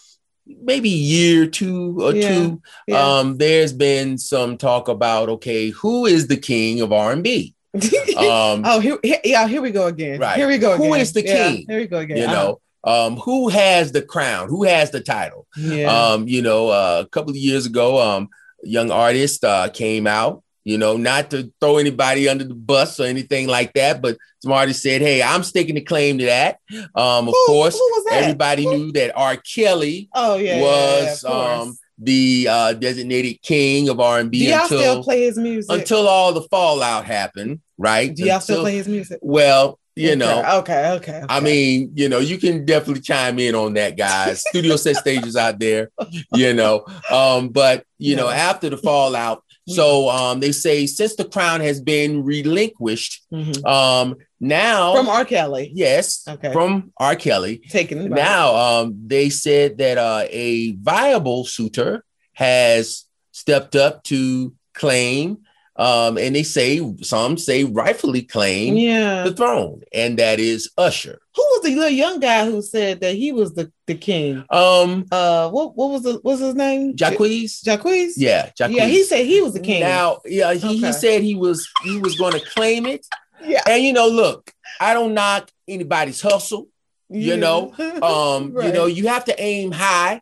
maybe 0.45 0.89
year 0.89 1.48
two 1.48 1.98
or 2.00 2.13
Yeah, 2.13 2.27
two 2.27 2.62
Yeah. 2.88 3.17
um 3.19 3.38
there's 3.38 3.74
been 3.74 4.17
some 4.17 4.57
talk 4.57 4.88
about 4.88 5.29
okay 5.29 5.69
who 5.72 6.05
is 6.05 6.27
the 6.27 6.38
king 6.38 6.81
of 6.81 6.91
r&b 6.93 7.53
um 8.17 8.62
oh, 8.63 8.79
here, 8.79 8.98
here, 9.03 9.19
yeah, 9.25 9.48
here 9.50 9.62
we 9.62 9.69
go 9.72 9.88
again. 9.88 10.17
Right. 10.19 10.38
Here 10.38 10.48
we 10.48 10.57
go 10.57 10.77
Who 10.77 10.86
again. 10.93 11.01
is 11.01 11.12
the 11.12 11.25
Yeah, 11.25 11.51
king? 11.51 11.65
here 11.67 11.79
we 11.79 11.88
go 11.88 11.98
again. 12.00 12.17
you 12.17 12.24
Uh-huh. 12.25 12.34
know 12.36 12.60
um 12.86 13.17
who 13.17 13.50
has 13.50 13.91
the 13.91 14.01
crown 14.01 14.48
who 14.48 14.63
has 14.63 14.91
the 14.91 15.01
title 15.01 15.45
Yeah. 15.57 15.91
um 16.13 16.27
you 16.27 16.41
know 16.41 16.69
uh, 16.69 17.01
a 17.05 17.10
couple 17.10 17.31
of 17.31 17.36
years 17.38 17.65
ago 17.65 18.00
um 18.01 18.29
young 18.63 18.91
artist 18.91 19.43
uh 19.43 19.67
came 19.69 20.07
out 20.07 20.43
You 20.65 20.77
know, 20.79 20.98
not 20.98 21.29
to 21.31 21.53
throw 21.62 21.77
anybody 21.77 22.27
under 22.27 22.43
the 22.43 22.55
bus 22.55 23.00
or 23.00 23.05
anything 23.05 23.48
like 23.48 23.72
that, 23.74 24.01
but 24.01 24.17
artists 24.48 24.81
said, 24.84 25.01
"Hey, 25.01 25.22
I'm 25.24 25.43
sticking 25.43 25.75
the 25.75 25.81
claim 25.81 26.17
to 26.17 26.25
that." 26.25 26.57
Um, 26.95 27.27
of 27.27 27.34
Who- 27.36 27.45
course, 27.45 27.75
who 27.77 28.05
everybody 28.12 28.63
Who- 28.63 28.77
knew 28.77 28.91
that 28.93 29.15
R. 29.15 29.38
Kelly 29.38 30.10
Oh 30.13 30.36
yeah, 30.38 30.60
was 30.62 31.24
yeah, 31.24 31.29
yeah, 31.31 31.62
um 31.62 31.77
the 31.98 32.48
uh, 32.50 32.74
designated 32.74 33.41
king 33.41 33.88
of 33.89 34.00
R 34.01 34.19
and 34.19 34.29
Do 34.31 34.38
B 34.38 34.50
y'all 34.50 34.65
still 34.65 34.79
until 34.79 35.03
play 35.03 35.22
his 35.24 35.38
music? 35.38 35.72
until 35.72 36.07
all 36.10 36.34
the 36.34 36.41
fallout 36.50 37.05
happened, 37.05 37.62
right? 37.77 38.13
Do 38.13 38.25
y'all 38.25 38.39
still 38.41 38.55
Until- 38.55 38.63
play 38.65 38.75
his 38.77 38.88
music? 38.88 39.19
Well, 39.22 39.79
you 39.95 40.10
Okay, 40.10 40.15
know, 40.17 40.43
Okay, 40.57 40.89
okay. 40.98 41.24
I 41.29 41.39
mean, 41.39 41.91
you 41.95 42.10
know, 42.10 42.19
you 42.19 42.38
can 42.38 42.65
definitely 42.65 43.01
chime 43.01 43.39
in 43.39 43.55
on 43.55 43.75
that, 43.75 43.95
guys. 43.95 44.41
Studio 44.45 44.75
set 44.75 44.98
stages 44.98 45.38
out 45.38 45.57
there, 45.57 45.89
you 46.34 46.53
know. 46.53 46.86
Um, 47.10 47.48
but 47.48 47.86
you 47.98 48.15
know, 48.17 48.27
after 48.27 48.69
the 48.69 48.75
fallout, 48.77 49.45
so 49.67 50.10
um, 50.10 50.39
they 50.39 50.51
say 50.51 50.86
since 50.86 51.15
the 51.15 51.25
crown 51.25 51.60
has 51.62 51.81
been 51.81 52.24
relinquished, 52.24 53.24
Mhm. 53.34 53.65
um, 53.65 54.15
now 54.39 54.93
from 54.95 55.10
R. 55.10 55.25
Kelly, 55.25 55.72
yes, 55.74 56.24
Okay. 56.27 56.51
from 56.53 56.91
R. 56.98 57.15
Kelly. 57.15 57.62
taking 57.69 57.98
it 58.00 58.12
Now, 58.12 58.55
um, 58.55 58.95
they 59.07 59.29
said 59.29 59.77
that 59.79 59.98
uh, 59.98 60.25
a 60.29 60.74
viable 60.74 61.45
suitor 61.45 62.03
has 62.34 63.05
stepped 63.31 63.75
up 63.75 64.03
to 64.03 64.53
claim, 64.74 65.39
um, 65.77 66.17
and 66.17 66.36
they 66.36 66.44
say 66.44 66.82
some 67.01 67.38
say 67.38 67.63
rightfully 67.65 68.22
claim 68.22 68.75
Yeah. 68.77 69.24
the 69.24 69.34
throne, 69.34 69.82
and 69.94 70.17
that 70.20 70.39
is 70.39 70.70
Usher. 70.77 71.20
Who 71.36 71.41
was 71.41 71.62
the 71.63 71.75
little 71.75 71.89
young 71.89 72.20
guy 72.20 72.46
who 72.46 72.62
said 72.62 73.01
that 73.01 73.15
he 73.15 73.32
was 73.34 73.53
the, 73.55 73.72
the 73.88 73.96
king? 73.96 74.46
Um, 74.50 75.05
Uh, 75.12 75.50
what 75.50 75.75
what 75.75 75.89
was 75.91 76.03
the 76.03 76.20
what's 76.22 76.39
his 76.41 76.55
name? 76.55 76.96
Jacquees. 76.96 77.62
Jacquees. 77.63 78.13
Yeah, 78.15 78.51
Jacquees. 78.60 78.75
Yeah, 78.75 78.86
he 78.88 79.03
said 79.03 79.25
he 79.25 79.41
was 79.41 79.53
the 79.53 79.60
king. 79.60 79.82
Now, 79.82 80.20
yeah, 80.25 80.53
he, 80.53 80.77
he 80.77 80.91
said 80.94 81.22
he 81.24 81.36
was 81.36 81.67
he 81.84 81.98
was 82.00 82.15
going 82.17 82.34
to 82.34 82.39
claim 82.55 82.86
it, 82.86 83.05
yeah. 83.44 83.62
and 83.67 83.84
you 83.84 83.91
know, 83.94 84.08
look, 84.08 84.51
I 84.79 84.94
don't 84.94 85.13
knock 85.13 85.51
anybody's 85.67 86.22
hustle. 86.22 86.67
you 87.10 87.34
Yeah. 87.34 87.36
know, 87.36 87.74
Um, 88.01 88.55
you 88.65 88.72
know, 88.72 88.86
you 88.88 89.08
have 89.10 89.25
to 89.25 89.36
aim 89.41 89.72
high 89.72 90.22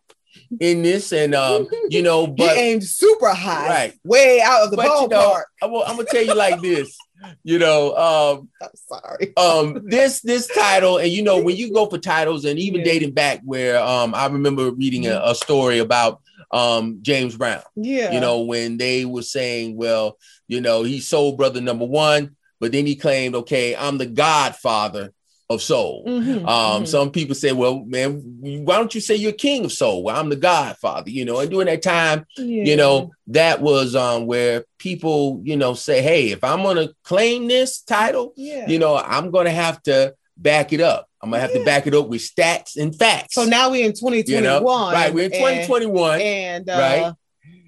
in 0.60 0.82
this, 0.82 1.12
and 1.12 1.34
um, 1.34 1.68
you 1.88 2.02
know, 2.02 2.26
he 2.26 2.32
but 2.32 2.56
aimed 2.56 2.84
super 2.84 3.28
high, 3.34 3.68
Right. 3.68 3.94
way 4.04 4.40
out 4.40 4.62
of 4.64 4.70
the 4.70 4.76
But, 4.76 4.84
you 4.86 4.90
ballpark. 4.90 5.10
know, 5.10 5.42
I'm, 5.62 5.70
gonna- 5.72 5.84
I'm 5.84 5.96
gonna 5.96 6.08
tell 6.10 6.24
you 6.24 6.34
like 6.34 6.60
this, 6.60 6.96
you 7.42 7.58
know, 7.58 7.94
um, 7.96 8.48
I'm 8.62 8.68
sorry. 8.88 9.32
um, 9.36 9.80
this 9.86 10.20
this 10.20 10.46
title, 10.48 10.98
and 10.98 11.10
you 11.10 11.22
know, 11.22 11.40
when 11.42 11.56
you 11.56 11.72
go 11.72 11.86
for 11.86 11.98
titles, 11.98 12.44
and 12.44 12.58
even 12.58 12.80
Yeah. 12.80 12.86
dating 12.86 13.12
back, 13.12 13.40
where 13.44 13.80
um, 13.82 14.14
I 14.14 14.26
remember 14.26 14.70
reading 14.70 15.06
a, 15.06 15.20
a 15.24 15.34
story 15.34 15.78
about 15.78 16.20
um 16.50 16.98
James 17.02 17.36
Brown. 17.36 17.62
Yeah. 17.74 18.12
you 18.12 18.20
know, 18.20 18.40
when 18.42 18.76
they 18.76 19.04
were 19.04 19.22
saying, 19.22 19.76
well, 19.76 20.18
you 20.46 20.60
know, 20.60 20.82
he's 20.82 21.08
soul 21.08 21.36
brother 21.36 21.60
number 21.60 21.84
one, 21.86 22.36
but 22.60 22.70
then 22.72 22.86
he 22.86 22.94
claimed, 22.96 23.34
okay, 23.34 23.74
I'm 23.74 23.98
the 23.98 24.06
godfather 24.06 25.12
of 25.50 25.60
soul. 25.62 26.04
Mhm, 26.06 26.48
Um, 26.48 26.82
mhm. 26.82 26.86
some 26.88 27.10
people 27.10 27.34
say, 27.34 27.52
well, 27.52 27.84
man, 27.84 28.22
why 28.64 28.76
don't 28.76 28.94
you 28.94 29.00
say 29.00 29.14
you're 29.14 29.32
king 29.32 29.66
of 29.66 29.72
soul? 29.72 30.02
Well, 30.02 30.16
I'm 30.16 30.30
the 30.30 30.36
godfather, 30.36 31.10
you 31.10 31.24
know, 31.26 31.38
and 31.38 31.50
during 31.50 31.66
that 31.66 31.82
time, 31.82 32.24
you 32.36 32.76
know, 32.76 33.10
that 33.28 33.60
was 33.60 33.94
um 33.94 34.26
where 34.26 34.64
people, 34.78 35.40
you 35.44 35.56
know, 35.56 35.74
say, 35.74 36.00
hey, 36.00 36.30
if 36.30 36.42
I'm 36.42 36.62
gonna 36.62 36.88
claim 37.04 37.46
this 37.48 37.80
title, 37.82 38.32
yeah. 38.36 38.66
you 38.68 38.78
know, 38.78 38.96
I'm 38.96 39.30
gonna 39.30 39.50
have 39.50 39.82
to 39.82 40.14
back 40.36 40.72
it 40.72 40.80
up. 40.80 41.08
I'm 41.22 41.30
gonna 41.30 41.40
have 41.42 41.50
Yeah. 41.52 41.58
to 41.60 41.64
back 41.64 41.86
it 41.86 41.94
up 41.94 42.08
with 42.08 42.22
stats 42.22 42.76
and 42.76 42.94
facts. 42.96 43.34
so 43.34 43.44
now 43.44 43.70
we're 43.70 43.84
in 43.84 43.90
you 43.92 43.92
2021. 43.92 44.42
know, 44.42 44.92
right? 44.92 45.12
We're 45.12 45.26
in 45.26 45.30
2021. 45.32 46.20
And, 46.22 46.68
and 46.68 46.70
uh, 46.70 47.14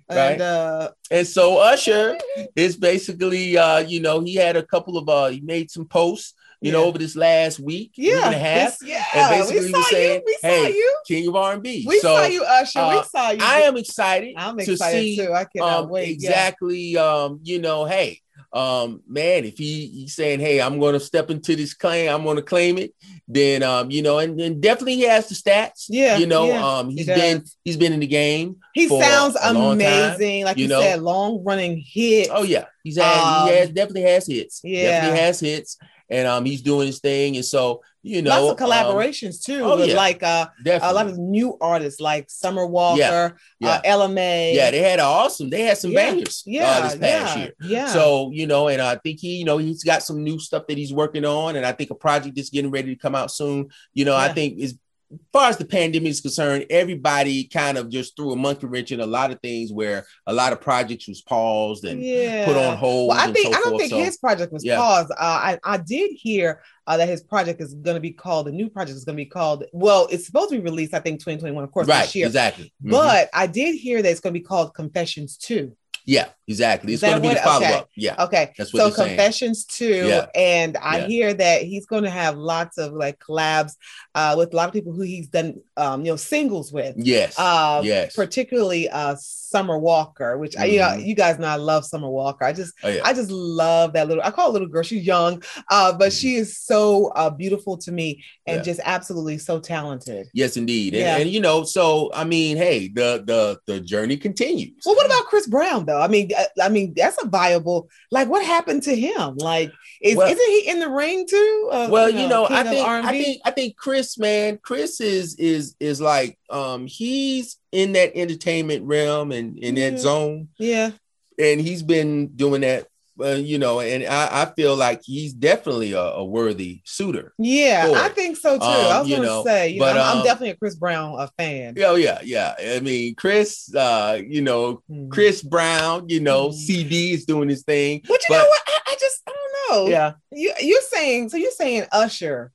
Right. 0.08 0.32
and 0.32 0.40
uh 0.40 0.90
And 1.10 1.26
so 1.26 1.58
Usher 1.58 2.16
is 2.56 2.76
basically 2.76 3.58
uh, 3.58 3.80
you 3.80 4.00
know, 4.00 4.20
he 4.20 4.34
had 4.34 4.56
a 4.56 4.62
couple 4.62 4.96
of 4.96 5.08
uh 5.08 5.26
he 5.26 5.40
made 5.40 5.70
some 5.70 5.84
posts, 5.86 6.32
you 6.60 6.72
know, 6.72 6.84
over 6.84 6.98
this 6.98 7.16
last 7.16 7.58
week, 7.58 7.92
week 7.96 8.08
yeah, 8.08 8.26
and 8.26 8.34
a 8.34 8.38
half, 8.38 8.78
this- 8.78 8.88
yeah. 8.88 9.04
and 9.14 9.40
basically 9.40 9.60
we 9.60 9.66
he 9.66 9.72
saw 9.72 9.78
was 9.78 9.88
saying, 9.90 10.20
you. 10.20 10.22
We 10.26 10.32
saw 10.40 10.48
hey, 10.48 10.70
you. 10.72 10.96
King 11.06 11.28
of 11.28 11.36
R&B. 11.36 11.84
We 11.86 12.00
so 12.00 12.08
saw 12.16 12.24
you, 12.24 12.44
Usher. 12.44 12.78
uh, 12.78 12.96
we 12.96 13.02
saw 13.04 13.30
you. 13.30 13.38
I 13.42 13.60
am 13.62 13.76
excited 13.76 14.34
I'm 14.36 14.56
to 14.58 14.72
excited 14.72 15.02
see 15.02 15.16
too. 15.16 15.32
I 15.32 15.44
cannot 15.44 15.84
um 15.84 15.88
wait. 15.90 16.08
Yeah. 16.08 16.14
exactly 16.30 16.96
um, 16.96 17.40
you 17.42 17.58
know, 17.60 17.84
hey, 17.84 18.20
um, 18.52 19.02
man, 19.06 19.44
if 19.44 19.58
he 19.58 19.86
he's 19.88 20.14
saying, 20.14 20.40
Hey, 20.40 20.60
I'm 20.60 20.78
gonna 20.80 21.00
step 21.00 21.30
into 21.30 21.56
this 21.56 21.74
claim, 21.74 22.08
I'm 22.10 22.24
gonna 22.24 22.40
claim 22.42 22.78
it, 22.78 22.94
then 23.28 23.62
um, 23.62 23.90
you 23.90 24.02
know, 24.02 24.18
and, 24.18 24.40
and 24.40 24.62
definitely 24.62 24.94
he 24.96 25.02
has 25.02 25.28
the 25.28 25.34
stats. 25.34 25.86
Yeah, 25.88 26.16
you 26.16 26.26
know, 26.26 26.46
yeah, 26.46 26.64
um 26.66 26.88
he 26.90 26.96
he's 26.98 27.06
does. 27.06 27.20
been 27.20 27.44
he's 27.64 27.76
been 27.76 27.92
in 27.92 28.00
the 28.00 28.06
game. 28.06 28.56
He 28.72 28.88
sounds 28.88 29.36
a 29.42 29.52
long 29.52 29.78
time, 29.78 30.14
amazing. 30.14 30.44
like 30.44 30.56
you 30.56 30.64
you, 30.64 30.68
know. 30.68 30.80
said, 30.80 31.02
long 31.02 31.44
running 31.44 31.82
hit. 31.84 32.28
Oh 32.32 32.44
yeah, 32.44 32.64
he's 32.82 32.96
had 32.96 33.42
Um, 33.42 33.48
he 33.48 33.56
has 33.56 33.68
definitely 33.70 34.02
has 34.02 34.26
hits. 34.26 34.60
yeah. 34.64 34.90
definitely 34.90 35.20
has 35.20 35.40
hits, 35.40 35.78
and 36.08 36.26
um 36.26 36.44
he's 36.44 36.62
doing 36.62 36.86
his 36.86 37.00
thing, 37.00 37.36
and 37.36 37.44
so 37.44 37.82
you 38.06 38.22
know, 38.22 38.30
Lots 38.30 38.62
of 38.62 38.70
um, 38.70 38.70
collaborations 38.70 39.42
too, 39.42 39.62
oh, 39.64 39.76
with 39.76 39.88
yeah. 39.88 39.96
like 39.96 40.22
uh, 40.22 40.46
definitely. 40.62 40.88
a 40.88 40.92
lot 40.92 41.06
of 41.08 41.18
new 41.18 41.58
artists 41.60 42.00
like 42.00 42.30
Summer 42.30 42.64
Walker, 42.64 43.36
yeah. 43.58 43.68
uh, 43.68 43.80
Ella 43.84 44.08
Mai. 44.08 44.52
yeah, 44.52 44.70
they 44.70 44.78
had 44.78 45.00
an 45.00 45.06
awesome. 45.06 45.50
They 45.50 45.62
had 45.62 45.76
some 45.76 45.90
Yeah, 45.90 46.10
bangers 46.10 46.42
yeah, 46.46 46.70
uh, 46.70 46.82
this 46.82 46.96
past 46.96 47.36
yeah, 47.36 47.42
year. 47.42 47.52
Yeah. 47.62 47.86
So 47.88 48.30
you 48.32 48.46
know, 48.46 48.68
and 48.68 48.80
I 48.80 48.94
think 48.94 49.18
he, 49.18 49.38
you 49.38 49.44
know, 49.44 49.58
he's 49.58 49.82
got 49.82 50.04
some 50.04 50.22
new 50.22 50.38
stuff 50.38 50.68
that 50.68 50.78
he's 50.78 50.92
working 50.92 51.24
on, 51.24 51.56
and 51.56 51.66
I 51.66 51.72
think 51.72 51.90
a 51.90 51.96
project 51.96 52.36
that's 52.36 52.50
getting 52.50 52.70
ready 52.70 52.94
to 52.94 53.00
come 53.00 53.16
out 53.16 53.32
soon. 53.32 53.70
You 53.92 54.04
know, 54.04 54.14
I 54.14 54.32
think 54.32 54.60
is. 54.60 54.78
As 55.12 55.18
far 55.32 55.48
as 55.50 55.56
the 55.56 55.64
pandemic 55.64 56.10
is 56.10 56.20
concerned, 56.20 56.66
everybody 56.68 57.44
kind 57.44 57.78
of 57.78 57.88
just 57.88 58.16
threw 58.16 58.32
a 58.32 58.36
monkey 58.36 58.66
wrench 58.66 58.90
in 58.90 59.00
a 59.00 59.06
lot 59.06 59.30
of 59.30 59.40
things 59.40 59.72
where 59.72 60.04
a 60.26 60.32
lot 60.32 60.52
of 60.52 60.60
projects 60.60 61.06
was 61.06 61.22
paused 61.22 61.84
and 61.84 62.02
yeah. 62.02 62.44
put 62.44 62.56
on 62.56 62.76
hold. 62.76 63.10
Well, 63.10 63.18
I 63.18 63.32
think 63.32 63.54
so 63.54 63.60
I 63.60 63.62
don't 63.62 63.70
forth. 63.70 63.80
think 63.82 63.90
So, 63.90 63.98
his 63.98 64.16
project 64.16 64.52
was 64.52 64.64
yeah. 64.64 64.76
paused. 64.76 65.12
Uh, 65.12 65.14
I 65.20 65.58
I 65.62 65.76
did 65.76 66.10
hear 66.12 66.60
uh, 66.88 66.96
that 66.96 67.08
his 67.08 67.22
project 67.22 67.60
is 67.60 67.74
going 67.74 67.94
to 67.94 68.00
be 68.00 68.10
called 68.12 68.46
the 68.46 68.52
new 68.52 68.68
project 68.68 68.96
is 68.96 69.04
going 69.04 69.16
to 69.16 69.22
be 69.22 69.26
called. 69.30 69.64
Well, 69.72 70.08
it's 70.10 70.26
supposed 70.26 70.50
to 70.50 70.56
be 70.56 70.62
released. 70.62 70.94
I 70.94 70.98
think 71.00 71.20
2021, 71.20 71.62
of 71.62 71.70
course, 71.70 71.86
right, 71.86 72.02
this 72.02 72.14
year. 72.16 72.26
exactly. 72.26 72.72
Mhm. 72.84 72.90
But 72.90 73.30
I 73.32 73.46
did 73.46 73.76
hear 73.76 74.02
that 74.02 74.10
it's 74.10 74.20
going 74.20 74.34
to 74.34 74.40
be 74.40 74.44
called 74.44 74.74
Confessions 74.74 75.36
Two. 75.36 75.76
Yeah, 76.06 76.28
exactly. 76.46 76.92
It's 76.94 77.02
going 77.02 77.20
to 77.20 77.28
be 77.28 77.34
the 77.34 77.40
follow 77.40 77.66
okay. 77.66 77.74
up. 77.74 77.88
Yeah, 77.96 78.24
Okay, 78.24 78.52
That's 78.56 78.72
what 78.72 78.80
so 78.80 78.86
they're 78.88 78.96
saying. 78.96 79.08
Confessions 79.16 79.64
Two, 79.64 80.06
Yeah. 80.08 80.26
and 80.34 80.76
I 80.78 80.98
Yeah. 81.00 81.06
hear 81.08 81.34
that 81.34 81.62
he's 81.62 81.84
going 81.86 82.04
to 82.04 82.10
have 82.10 82.36
lots 82.36 82.78
of 82.78 82.92
like 82.92 83.18
collabs 83.18 83.72
uh, 84.14 84.34
with 84.38 84.52
a 84.52 84.56
lot 84.56 84.68
of 84.68 84.72
people 84.72 84.92
who 84.92 85.02
he's 85.02 85.28
done, 85.28 85.60
um, 85.76 86.04
you 86.04 86.12
know, 86.12 86.16
singles 86.16 86.72
with. 86.72 86.94
yes, 86.96 87.38
Um, 87.38 87.84
yes. 87.84 88.14
particularly 88.14 88.88
uh 88.88 89.16
Summer 89.56 89.78
Walker, 89.78 90.36
which 90.38 90.54
I, 90.56 90.64
you 90.66 90.78
know, 90.80 90.88
Mhm. 90.96 91.06
you 91.06 91.14
guys 91.14 91.38
know 91.38 91.46
I 91.46 91.56
love 91.56 91.84
Summer 91.86 92.10
Walker. 92.10 92.44
I 92.44 92.52
just 92.52 92.74
oh 92.84 92.88
yeah, 92.88 93.00
I 93.04 93.12
just 93.14 93.30
love 93.30 93.92
that 93.94 94.06
little 94.08 94.22
I 94.22 94.30
call 94.30 94.46
her 94.48 94.52
little 94.52 94.68
girl. 94.68 94.82
She's 94.82 95.04
young, 95.06 95.42
uh, 95.70 95.92
but 96.00 96.10
Mhm. 96.12 96.20
she 96.20 96.34
is 96.36 96.58
so 96.58 97.06
uh 97.20 97.30
beautiful 97.30 97.76
to 97.78 97.90
me 97.92 98.22
and 98.46 98.56
Yeah. 98.58 98.62
just 98.62 98.80
absolutely 98.84 99.38
so 99.38 99.58
talented. 99.60 100.26
yes, 100.34 100.56
indeed. 100.56 100.94
And, 100.94 101.00
Yeah. 101.02 101.16
and 101.18 101.30
you 101.30 101.40
know, 101.40 101.64
so 101.64 102.10
I 102.14 102.24
mean, 102.24 102.56
hey, 102.58 102.88
the 102.88 103.22
the 103.30 103.58
the 103.66 103.80
journey 103.80 104.16
continues. 104.16 104.74
Well, 104.84 104.94
what 104.96 105.06
about 105.06 105.24
Chris 105.30 105.46
Brown 105.46 105.86
though? 105.86 106.00
I 106.00 106.08
mean, 106.08 106.30
I, 106.36 106.46
I 106.66 106.68
mean 106.68 106.92
that's 106.96 107.16
a 107.22 107.26
viable. 107.26 107.88
Like, 108.10 108.28
what 108.28 108.44
happened 108.44 108.82
to 108.84 108.94
him? 108.94 109.36
Like, 109.38 109.70
is 110.02 110.16
Well- 110.16 110.30
isn't 110.30 110.50
he 110.56 110.68
in 110.68 110.80
the 110.80 110.90
ring 110.90 111.26
too? 111.26 111.68
Uh, 111.72 111.88
well, 111.90 112.10
you 112.10 112.28
know, 112.28 112.46
King 112.46 112.56
I 112.58 112.62
think 112.64 112.86
I 112.88 112.90
R&B? 113.02 113.22
think 113.22 113.40
I 113.46 113.50
think 113.52 113.76
Chris, 113.76 114.18
man, 114.18 114.58
Chris 114.62 115.00
is 115.00 115.34
is 115.36 115.74
is 115.80 116.00
like 116.00 116.38
um 116.50 116.86
he's 116.86 117.56
in 117.72 117.92
that 117.92 118.12
entertainment 118.16 118.84
realm 118.84 119.32
and 119.32 119.58
in 119.58 119.74
that 119.76 119.98
zone, 119.98 120.48
yeah, 120.58 120.90
and 121.38 121.60
he's 121.60 121.82
been 121.82 122.28
doing 122.28 122.60
that. 122.62 122.86
Uh, 123.18 123.28
you 123.30 123.58
know, 123.58 123.80
and 123.80 124.04
I, 124.04 124.42
I 124.42 124.44
feel 124.54 124.76
like 124.76 125.00
he's 125.02 125.32
definitely 125.32 125.92
a, 125.94 125.98
a 126.02 126.22
worthy 126.22 126.82
suitor. 126.84 127.32
yeah, 127.38 127.90
I 127.96 128.10
think 128.10 128.36
so 128.36 128.58
too. 128.58 128.62
I 128.64 128.92
Um, 128.92 128.98
was 129.00 129.08
you 129.08 129.16
gonna 129.16 129.26
know, 129.26 129.42
say, 129.42 129.70
you 129.70 129.78
but, 129.80 129.94
know, 129.94 130.02
I'm, 130.02 130.06
I'm 130.10 130.18
um, 130.18 130.24
definitely 130.24 130.50
a 130.50 130.56
Chris 130.56 130.74
Brown 130.74 131.14
a 131.18 131.26
fan. 131.38 131.76
Oh 131.82 131.94
yeah, 131.94 132.18
yeah. 132.22 132.54
I 132.62 132.80
mean, 132.80 133.14
Chris, 133.14 133.74
uh, 133.74 134.20
you 134.22 134.42
know, 134.42 134.82
Mhm. 134.90 135.10
Chris 135.10 135.40
Brown, 135.42 136.10
you 136.10 136.20
know, 136.20 136.50
Mhm. 136.50 136.66
CB 136.66 137.12
is 137.14 137.24
doing 137.24 137.48
his 137.48 137.62
thing. 137.62 138.02
But 138.06 138.20
you 138.20 138.26
but- 138.28 138.36
know 138.42 138.48
what? 138.48 138.62
I, 138.66 138.78
I 138.92 138.96
just 139.00 139.22
I 139.26 139.32
don't 139.32 139.86
know. 139.86 139.90
Yeah. 139.90 140.12
You 140.32 140.52
you're 140.60 140.82
saying 140.82 141.30
so 141.30 141.38
you're 141.38 141.50
saying 141.52 141.86
Usher. 141.92 142.52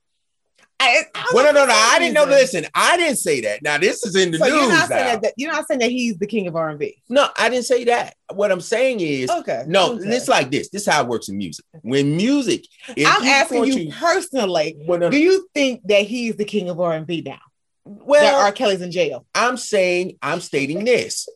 I, 0.82 1.02
I 1.14 1.26
Well, 1.32 1.44
no, 1.44 1.60
no, 1.60 1.66
no. 1.66 1.72
I 1.74 1.98
didn't 1.98 2.14
know. 2.14 2.24
Listen, 2.24 2.66
I 2.74 2.96
didn't 2.96 3.16
say 3.18 3.40
that. 3.42 3.62
Now 3.62 3.78
this 3.78 4.04
is 4.04 4.16
in 4.16 4.30
the 4.32 4.38
So 4.38 4.44
news 4.44 4.54
you're 4.54 4.68
not 4.68 4.90
now. 4.90 4.96
saying 4.96 5.20
that, 5.22 5.34
you're 5.36 5.52
not 5.52 5.66
saying 5.68 5.80
that 5.80 5.90
he's 5.90 6.16
the 6.18 6.26
king 6.26 6.46
of 6.48 6.56
R&B. 6.56 7.02
No, 7.08 7.28
I 7.36 7.48
didn't 7.48 7.64
say 7.66 7.84
that. 7.84 8.14
What 8.32 8.50
I'm 8.50 8.60
saying 8.60 9.00
is, 9.00 9.30
Okay. 9.30 9.64
no, 9.66 9.94
okay. 9.94 10.08
it's 10.08 10.28
like 10.28 10.50
this. 10.50 10.68
This 10.70 10.82
is 10.82 10.88
how 10.92 11.02
it 11.02 11.08
works 11.08 11.28
in 11.28 11.36
music. 11.38 11.64
When 11.82 12.16
music, 12.16 12.64
I'm 12.88 12.96
you 12.96 13.06
asking 13.30 13.64
you 13.66 13.90
to- 13.90 13.96
personally. 13.96 14.76
well, 14.86 14.98
no, 14.98 15.10
Do 15.10 15.18
you 15.18 15.48
think 15.54 15.82
that 15.86 16.02
he's 16.02 16.36
the 16.36 16.44
king 16.44 16.68
of 16.70 16.80
R&B 16.80 17.22
now? 17.24 17.38
well, 17.84 18.22
that 18.22 18.34
R. 18.34 18.52
Kelly's 18.52 18.80
in 18.80 18.90
jail. 18.92 19.26
I'm 19.34 19.56
saying, 19.56 20.16
I'm 20.22 20.40
stating 20.40 20.84
this 20.84 21.28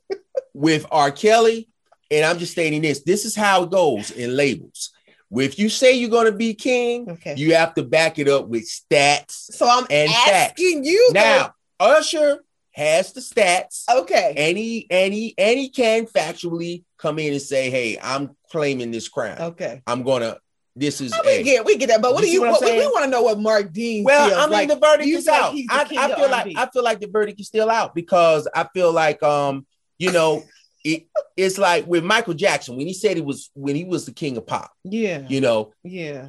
with 0.55 0.87
R. 0.91 1.11
Kelly, 1.11 1.69
and 2.11 2.25
I'm 2.25 2.39
just 2.39 2.53
stating 2.53 2.83
this. 2.83 3.03
This 3.03 3.25
is 3.25 3.35
how 3.35 3.65
it 3.65 3.71
goes 3.71 4.11
in 4.13 4.37
labels. 4.37 4.93
If 5.31 5.59
you 5.59 5.69
say 5.69 5.93
you're 5.95 6.11
going 6.11 6.27
to 6.27 6.33
be 6.37 6.55
king, 6.55 7.11
Okay. 7.11 7.35
you 7.37 7.55
have 7.55 7.75
to 7.75 7.83
back 7.83 8.19
it 8.19 8.29
up 8.29 8.47
with 8.49 8.63
stats. 8.65 9.33
so 9.33 9.69
I'm 9.69 9.87
and 9.91 10.11
facts. 10.11 10.31
asking 10.61 10.85
you 10.85 11.11
though- 11.13 11.21
Now, 11.21 11.53
Usher 11.81 12.45
has 12.73 13.13
the 13.13 13.21
stats. 13.21 13.85
Okay. 13.89 14.35
And 14.37 14.57
he 14.57 14.87
and 14.91 15.13
he 15.13 15.35
and 15.39 15.59
he 15.59 15.69
can 15.69 16.07
factually 16.07 16.85
come 16.99 17.19
in 17.19 17.33
and 17.33 17.43
say, 17.43 17.71
"Hey, 17.71 17.99
I'm 18.03 18.37
claiming 18.51 18.91
this 18.91 19.09
crown. 19.09 19.39
Okay. 19.41 19.83
I'm 19.87 20.03
gonna. 20.03 20.39
This 20.79 21.01
is 21.01 21.11
Oh, 21.15 21.21
we 21.25 21.33
a- 21.37 21.43
get 21.43 21.65
we 21.65 21.77
get 21.79 21.89
that, 21.89 22.03
but 22.03 22.13
what 22.13 22.21
You 22.23 22.27
do 22.29 22.33
you? 22.35 22.41
what 22.43 22.53
What, 22.53 22.61
we, 22.61 22.67
saying? 22.69 22.91
want 22.93 23.05
to 23.05 23.11
know 23.11 23.23
what 23.23 23.39
Mark 23.41 23.73
Dean. 23.73 24.05
Well, 24.05 24.29
feels 24.29 24.39
I 24.39 24.43
mean, 24.45 24.53
like. 24.53 24.69
the 24.69 24.77
verdict 24.77 25.09
you 25.09 25.17
is 25.17 25.27
out. 25.27 25.55
I, 25.71 25.87
I 25.99 26.15
feel 26.15 26.31
like 26.31 26.53
I 26.57 26.67
feel 26.71 26.83
like 26.85 27.01
the 27.01 27.09
verdict 27.09 27.41
is 27.41 27.47
still 27.47 27.71
out 27.71 27.95
because 27.95 28.47
I 28.55 28.69
feel 28.75 28.93
like 28.93 29.23
um, 29.23 29.67
you 29.99 30.13
know, 30.13 30.45
it, 30.87 31.07
it's 31.37 31.59
like 31.59 31.87
with 31.87 32.05
Michael 32.05 32.35
Jackson 32.35 32.77
when 32.77 32.87
he 32.87 32.95
said 32.95 33.17
he 33.17 33.23
was 33.23 33.51
when 33.55 33.75
he 33.75 33.85
was 33.85 34.07
the 34.07 34.13
king 34.13 34.37
of 34.37 34.47
pop. 34.47 34.71
yeah, 34.85 35.27
You 35.29 35.41
know, 35.41 35.73
yeah, 35.83 36.29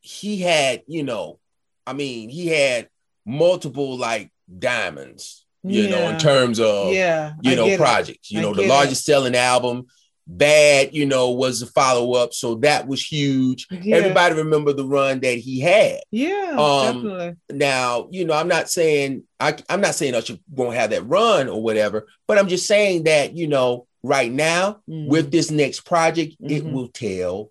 he 0.00 0.40
had 0.40 0.82
you 0.86 1.02
know, 1.02 1.38
I 1.86 1.92
mean, 1.92 2.28
he 2.28 2.46
had 2.46 2.88
multiple 3.26 3.96
like 3.96 4.30
diamonds. 4.58 5.44
You 5.64 5.90
know, 5.90 6.08
in 6.08 6.18
terms 6.18 6.58
of 6.58 6.92
yeah. 6.92 7.34
you 7.40 7.52
I 7.52 7.54
know 7.54 7.66
get 7.66 7.74
it. 7.74 7.78
projects. 7.78 8.32
You 8.32 8.40
know, 8.40 8.52
the 8.52 8.66
largest 8.66 9.04
selling 9.04 9.36
album. 9.36 9.86
Bad, 10.38 10.94
you 10.94 11.04
know, 11.06 11.30
was 11.30 11.60
the 11.60 11.66
follow 11.66 12.14
up, 12.14 12.32
so 12.32 12.54
that 12.56 12.86
was 12.86 13.02
huge. 13.04 13.66
Yeah. 13.70 13.96
Everybody 13.96 14.34
remember 14.36 14.72
the 14.72 14.86
run 14.86 15.20
that 15.20 15.38
he 15.38 15.60
had. 15.60 16.00
Yeah, 16.10 16.56
Um, 16.58 17.02
definitely. 17.02 17.36
Now, 17.50 18.08
you 18.10 18.24
know, 18.24 18.34
I'm 18.34 18.48
not 18.48 18.70
saying 18.70 19.24
I, 19.38 19.56
I'm 19.68 19.80
not 19.80 19.94
saying 19.94 20.14
Usher 20.14 20.38
won't 20.50 20.74
have 20.76 20.90
that 20.90 21.06
run 21.06 21.48
or 21.48 21.62
whatever, 21.62 22.06
but 22.26 22.38
I'm 22.38 22.48
just 22.48 22.66
saying 22.66 23.04
that 23.04 23.36
you 23.36 23.46
know, 23.46 23.86
right 24.02 24.32
now 24.32 24.78
Mhm. 24.88 25.06
with 25.08 25.30
this 25.30 25.50
next 25.50 25.80
project, 25.84 26.34
it 26.40 26.64
Mhm. 26.64 26.72
will 26.72 26.88
tell 26.88 27.50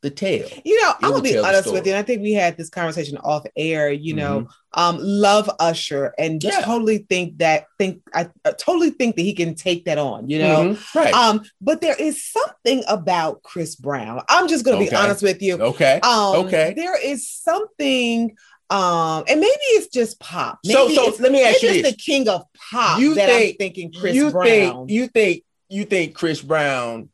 the 0.00 0.10
tale. 0.10 0.48
You 0.64 0.80
know, 0.82 0.92
I'm 1.02 1.10
gonna 1.10 1.22
be 1.22 1.36
honest 1.38 1.72
with 1.72 1.84
you. 1.86 1.92
and 1.92 1.98
I 1.98 2.02
think 2.02 2.22
we 2.22 2.32
had 2.32 2.56
this 2.56 2.68
conversation 2.70 3.18
off 3.18 3.44
air. 3.56 3.90
You 3.90 4.14
know, 4.14 4.48
um, 4.74 4.98
love 5.00 5.50
Usher 5.58 6.14
and 6.18 6.42
Yeah. 6.42 6.60
totally 6.60 6.98
think 6.98 7.38
that 7.38 7.66
think 7.78 8.00
I, 8.14 8.28
I 8.44 8.52
totally 8.52 8.90
think 8.90 9.16
that 9.16 9.22
he 9.22 9.34
can 9.34 9.54
take 9.56 9.86
that 9.86 9.98
on. 9.98 10.30
You 10.30 10.38
know, 10.38 10.56
Mhm. 10.74 10.94
right? 10.94 11.12
um, 11.12 11.42
but 11.60 11.80
there 11.80 11.96
is 11.96 12.24
something 12.24 12.84
about 12.86 13.42
Chris 13.42 13.74
Brown. 13.74 14.22
I'm 14.28 14.46
just 14.48 14.64
gonna 14.64 14.78
be 14.78 14.92
honest 14.94 15.22
with 15.22 15.42
you. 15.42 15.56
okay. 15.60 15.98
Um, 16.02 16.46
Okay. 16.46 16.74
there 16.76 16.96
is 17.04 17.28
something, 17.28 18.36
um, 18.70 19.24
and 19.28 19.40
maybe 19.40 19.50
it's 19.76 19.88
just 19.88 20.20
pop. 20.20 20.58
Maybe 20.64 20.94
so, 20.94 21.10
so 21.12 21.22
let 21.22 21.32
me 21.32 21.42
ask 21.42 21.60
you 21.62 21.72
this: 21.72 21.90
the 21.90 21.96
king 21.96 22.28
of 22.28 22.44
pop 22.70 23.00
You 23.00 23.14
that 23.16 23.28
think- 23.28 23.54
I'm 23.54 23.56
thinking 23.58 23.92
Chris 23.92 24.14
you 24.14 24.30
Brown. 24.30 24.46
think 24.86 24.90
you 24.90 25.06
think 25.08 25.42
you 25.70 25.84
think 25.84 26.14
Chris 26.14 26.40
Brown, 26.40 27.08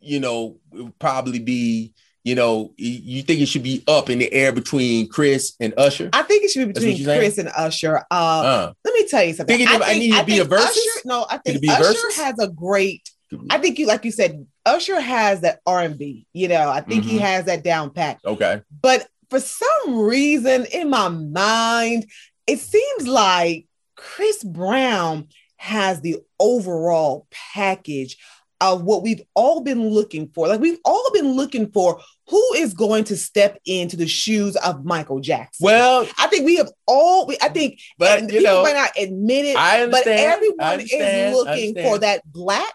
you 0.00 0.20
know, 0.20 0.58
would 0.70 0.96
probably 1.00 1.40
be, 1.40 1.92
you 2.26 2.34
know, 2.34 2.72
you 2.76 3.22
think 3.22 3.40
it 3.40 3.46
should 3.46 3.62
be 3.62 3.84
up 3.86 4.10
in 4.10 4.18
the 4.18 4.32
air 4.32 4.50
between 4.50 5.08
Chris 5.08 5.54
and 5.60 5.72
Usher? 5.76 6.10
I 6.12 6.22
think 6.22 6.42
it 6.42 6.50
should 6.50 6.66
be 6.66 6.72
between? 6.72 7.04
Chris 7.04 7.38
and 7.38 7.48
Usher. 7.56 7.98
Uh, 8.10 8.12
Uh, 8.12 8.72
let 8.84 8.94
me 8.94 9.06
tell 9.06 9.22
you 9.22 9.32
something. 9.32 9.56
Think 9.58 9.70
I 9.70 9.94
need 9.94 10.12
to 10.12 10.24
be 10.24 10.40
a 10.40 10.44
versus? 10.44 10.66
Usher, 10.76 11.00
no, 11.04 11.24
I 11.30 11.38
think 11.38 11.64
Usher 11.70 11.84
versus? 11.84 12.16
has 12.16 12.34
a 12.40 12.48
great. 12.48 13.08
I 13.48 13.58
think 13.58 13.78
you, 13.78 13.86
like 13.86 14.04
you 14.04 14.10
said, 14.10 14.44
Usher 14.64 15.00
has 15.00 15.42
that 15.42 15.60
R 15.66 15.82
and 15.82 15.96
B. 15.96 16.26
You 16.32 16.48
know, 16.48 16.68
I 16.68 16.80
think 16.80 17.04
he 17.04 17.16
Mhm. 17.18 17.20
has 17.20 17.44
that 17.44 17.62
down 17.62 17.90
pat. 17.90 18.18
okay. 18.24 18.60
But 18.82 19.06
for 19.30 19.38
some 19.38 19.96
reason 20.00 20.66
in 20.72 20.90
my 20.90 21.08
mind, 21.08 22.06
it 22.48 22.58
seems 22.58 23.06
like 23.06 23.66
Chris 23.94 24.42
Brown 24.42 25.28
has 25.58 26.00
the 26.00 26.16
overall 26.40 27.28
package 27.30 28.16
of 28.60 28.82
what 28.82 29.02
we've 29.02 29.22
all 29.34 29.60
been 29.60 29.88
looking 29.90 30.28
for. 30.34 30.48
Like 30.48 30.60
we've 30.60 30.78
all 30.84 31.08
been 31.12 31.32
looking 31.32 31.70
for 31.70 32.00
who 32.28 32.54
is 32.54 32.74
going 32.74 33.04
to 33.04 33.16
step 33.16 33.58
into 33.66 33.96
the 33.96 34.06
shoes 34.06 34.56
of 34.56 34.84
Michael 34.84 35.20
Jackson. 35.20 35.64
Well, 35.64 36.08
I 36.18 36.26
think 36.26 36.44
we 36.44 36.56
have 36.56 36.70
all, 36.86 37.30
I 37.40 37.48
think, 37.48 37.80
but 37.98 38.22
you 38.22 38.26
people 38.28 38.44
know, 38.44 38.62
might 38.62 38.74
not 38.74 38.90
admit 38.98 39.44
it, 39.44 39.56
I 39.56 39.86
but 39.86 40.06
understand. 40.06 40.32
Everyone 40.32 40.60
understand, 40.60 41.30
is 41.30 41.36
looking 41.36 41.74
for 41.74 41.98
that 41.98 42.22
black 42.30 42.74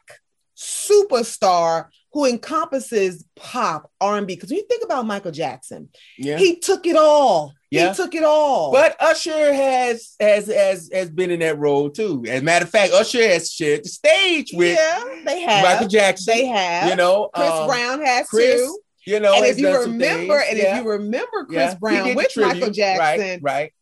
superstar 0.58 1.88
who 2.14 2.26
encompasses 2.26 3.26
pop 3.36 3.90
R&B. 4.02 4.36
Because 4.36 4.50
when 4.50 4.58
you 4.58 4.66
think 4.68 4.84
about 4.84 5.06
Michael 5.06 5.32
Jackson, 5.32 5.90
Yeah. 6.18 6.38
he 6.38 6.58
took 6.58 6.86
it 6.86 6.96
all. 6.96 7.54
Yeah. 7.70 7.90
He 7.90 7.96
took 7.96 8.14
it 8.16 8.24
all. 8.24 8.72
But 8.72 8.98
Usher 9.00 9.54
has 9.54 10.16
has 10.20 10.48
has 10.48 10.90
has 10.92 11.10
been 11.10 11.32
in 11.32 11.40
that 11.40 11.58
role 11.58 11.90
too. 11.90 12.22
As 12.28 12.42
a 12.42 12.44
matter 12.44 12.66
of 12.66 12.70
fact, 12.72 12.92
Usher 12.92 13.26
has 13.26 13.50
shared 13.50 13.86
the 13.86 13.90
stage 13.90 14.52
with 14.54 14.78
yeah, 14.78 15.22
they 15.26 15.40
have. 15.42 15.64
Michael 15.64 15.88
Jackson. 15.88 16.34
They 16.36 16.46
have. 16.48 16.90
You 16.90 16.98
know, 16.98 17.30
Chris 17.34 17.50
um, 17.50 17.68
Brown 17.68 18.02
has 18.06 18.28
Chris, 18.28 18.60
too. 18.60 18.80
You 19.06 19.20
know, 19.20 19.34
and 19.34 19.46
if 19.46 19.58
you 19.58 19.76
remember, 19.76 20.40
and 20.40 20.58
Yeah, 20.58 20.78
if 20.78 20.84
you 20.84 20.90
remember 20.92 21.46
Chris 21.46 21.72
yeah. 21.72 21.76
Brown 21.76 22.16
with 22.16 22.38
Michael. 22.38 22.70
Jackson, 22.70 23.28
right? 23.28 23.42
Right. 23.42 23.74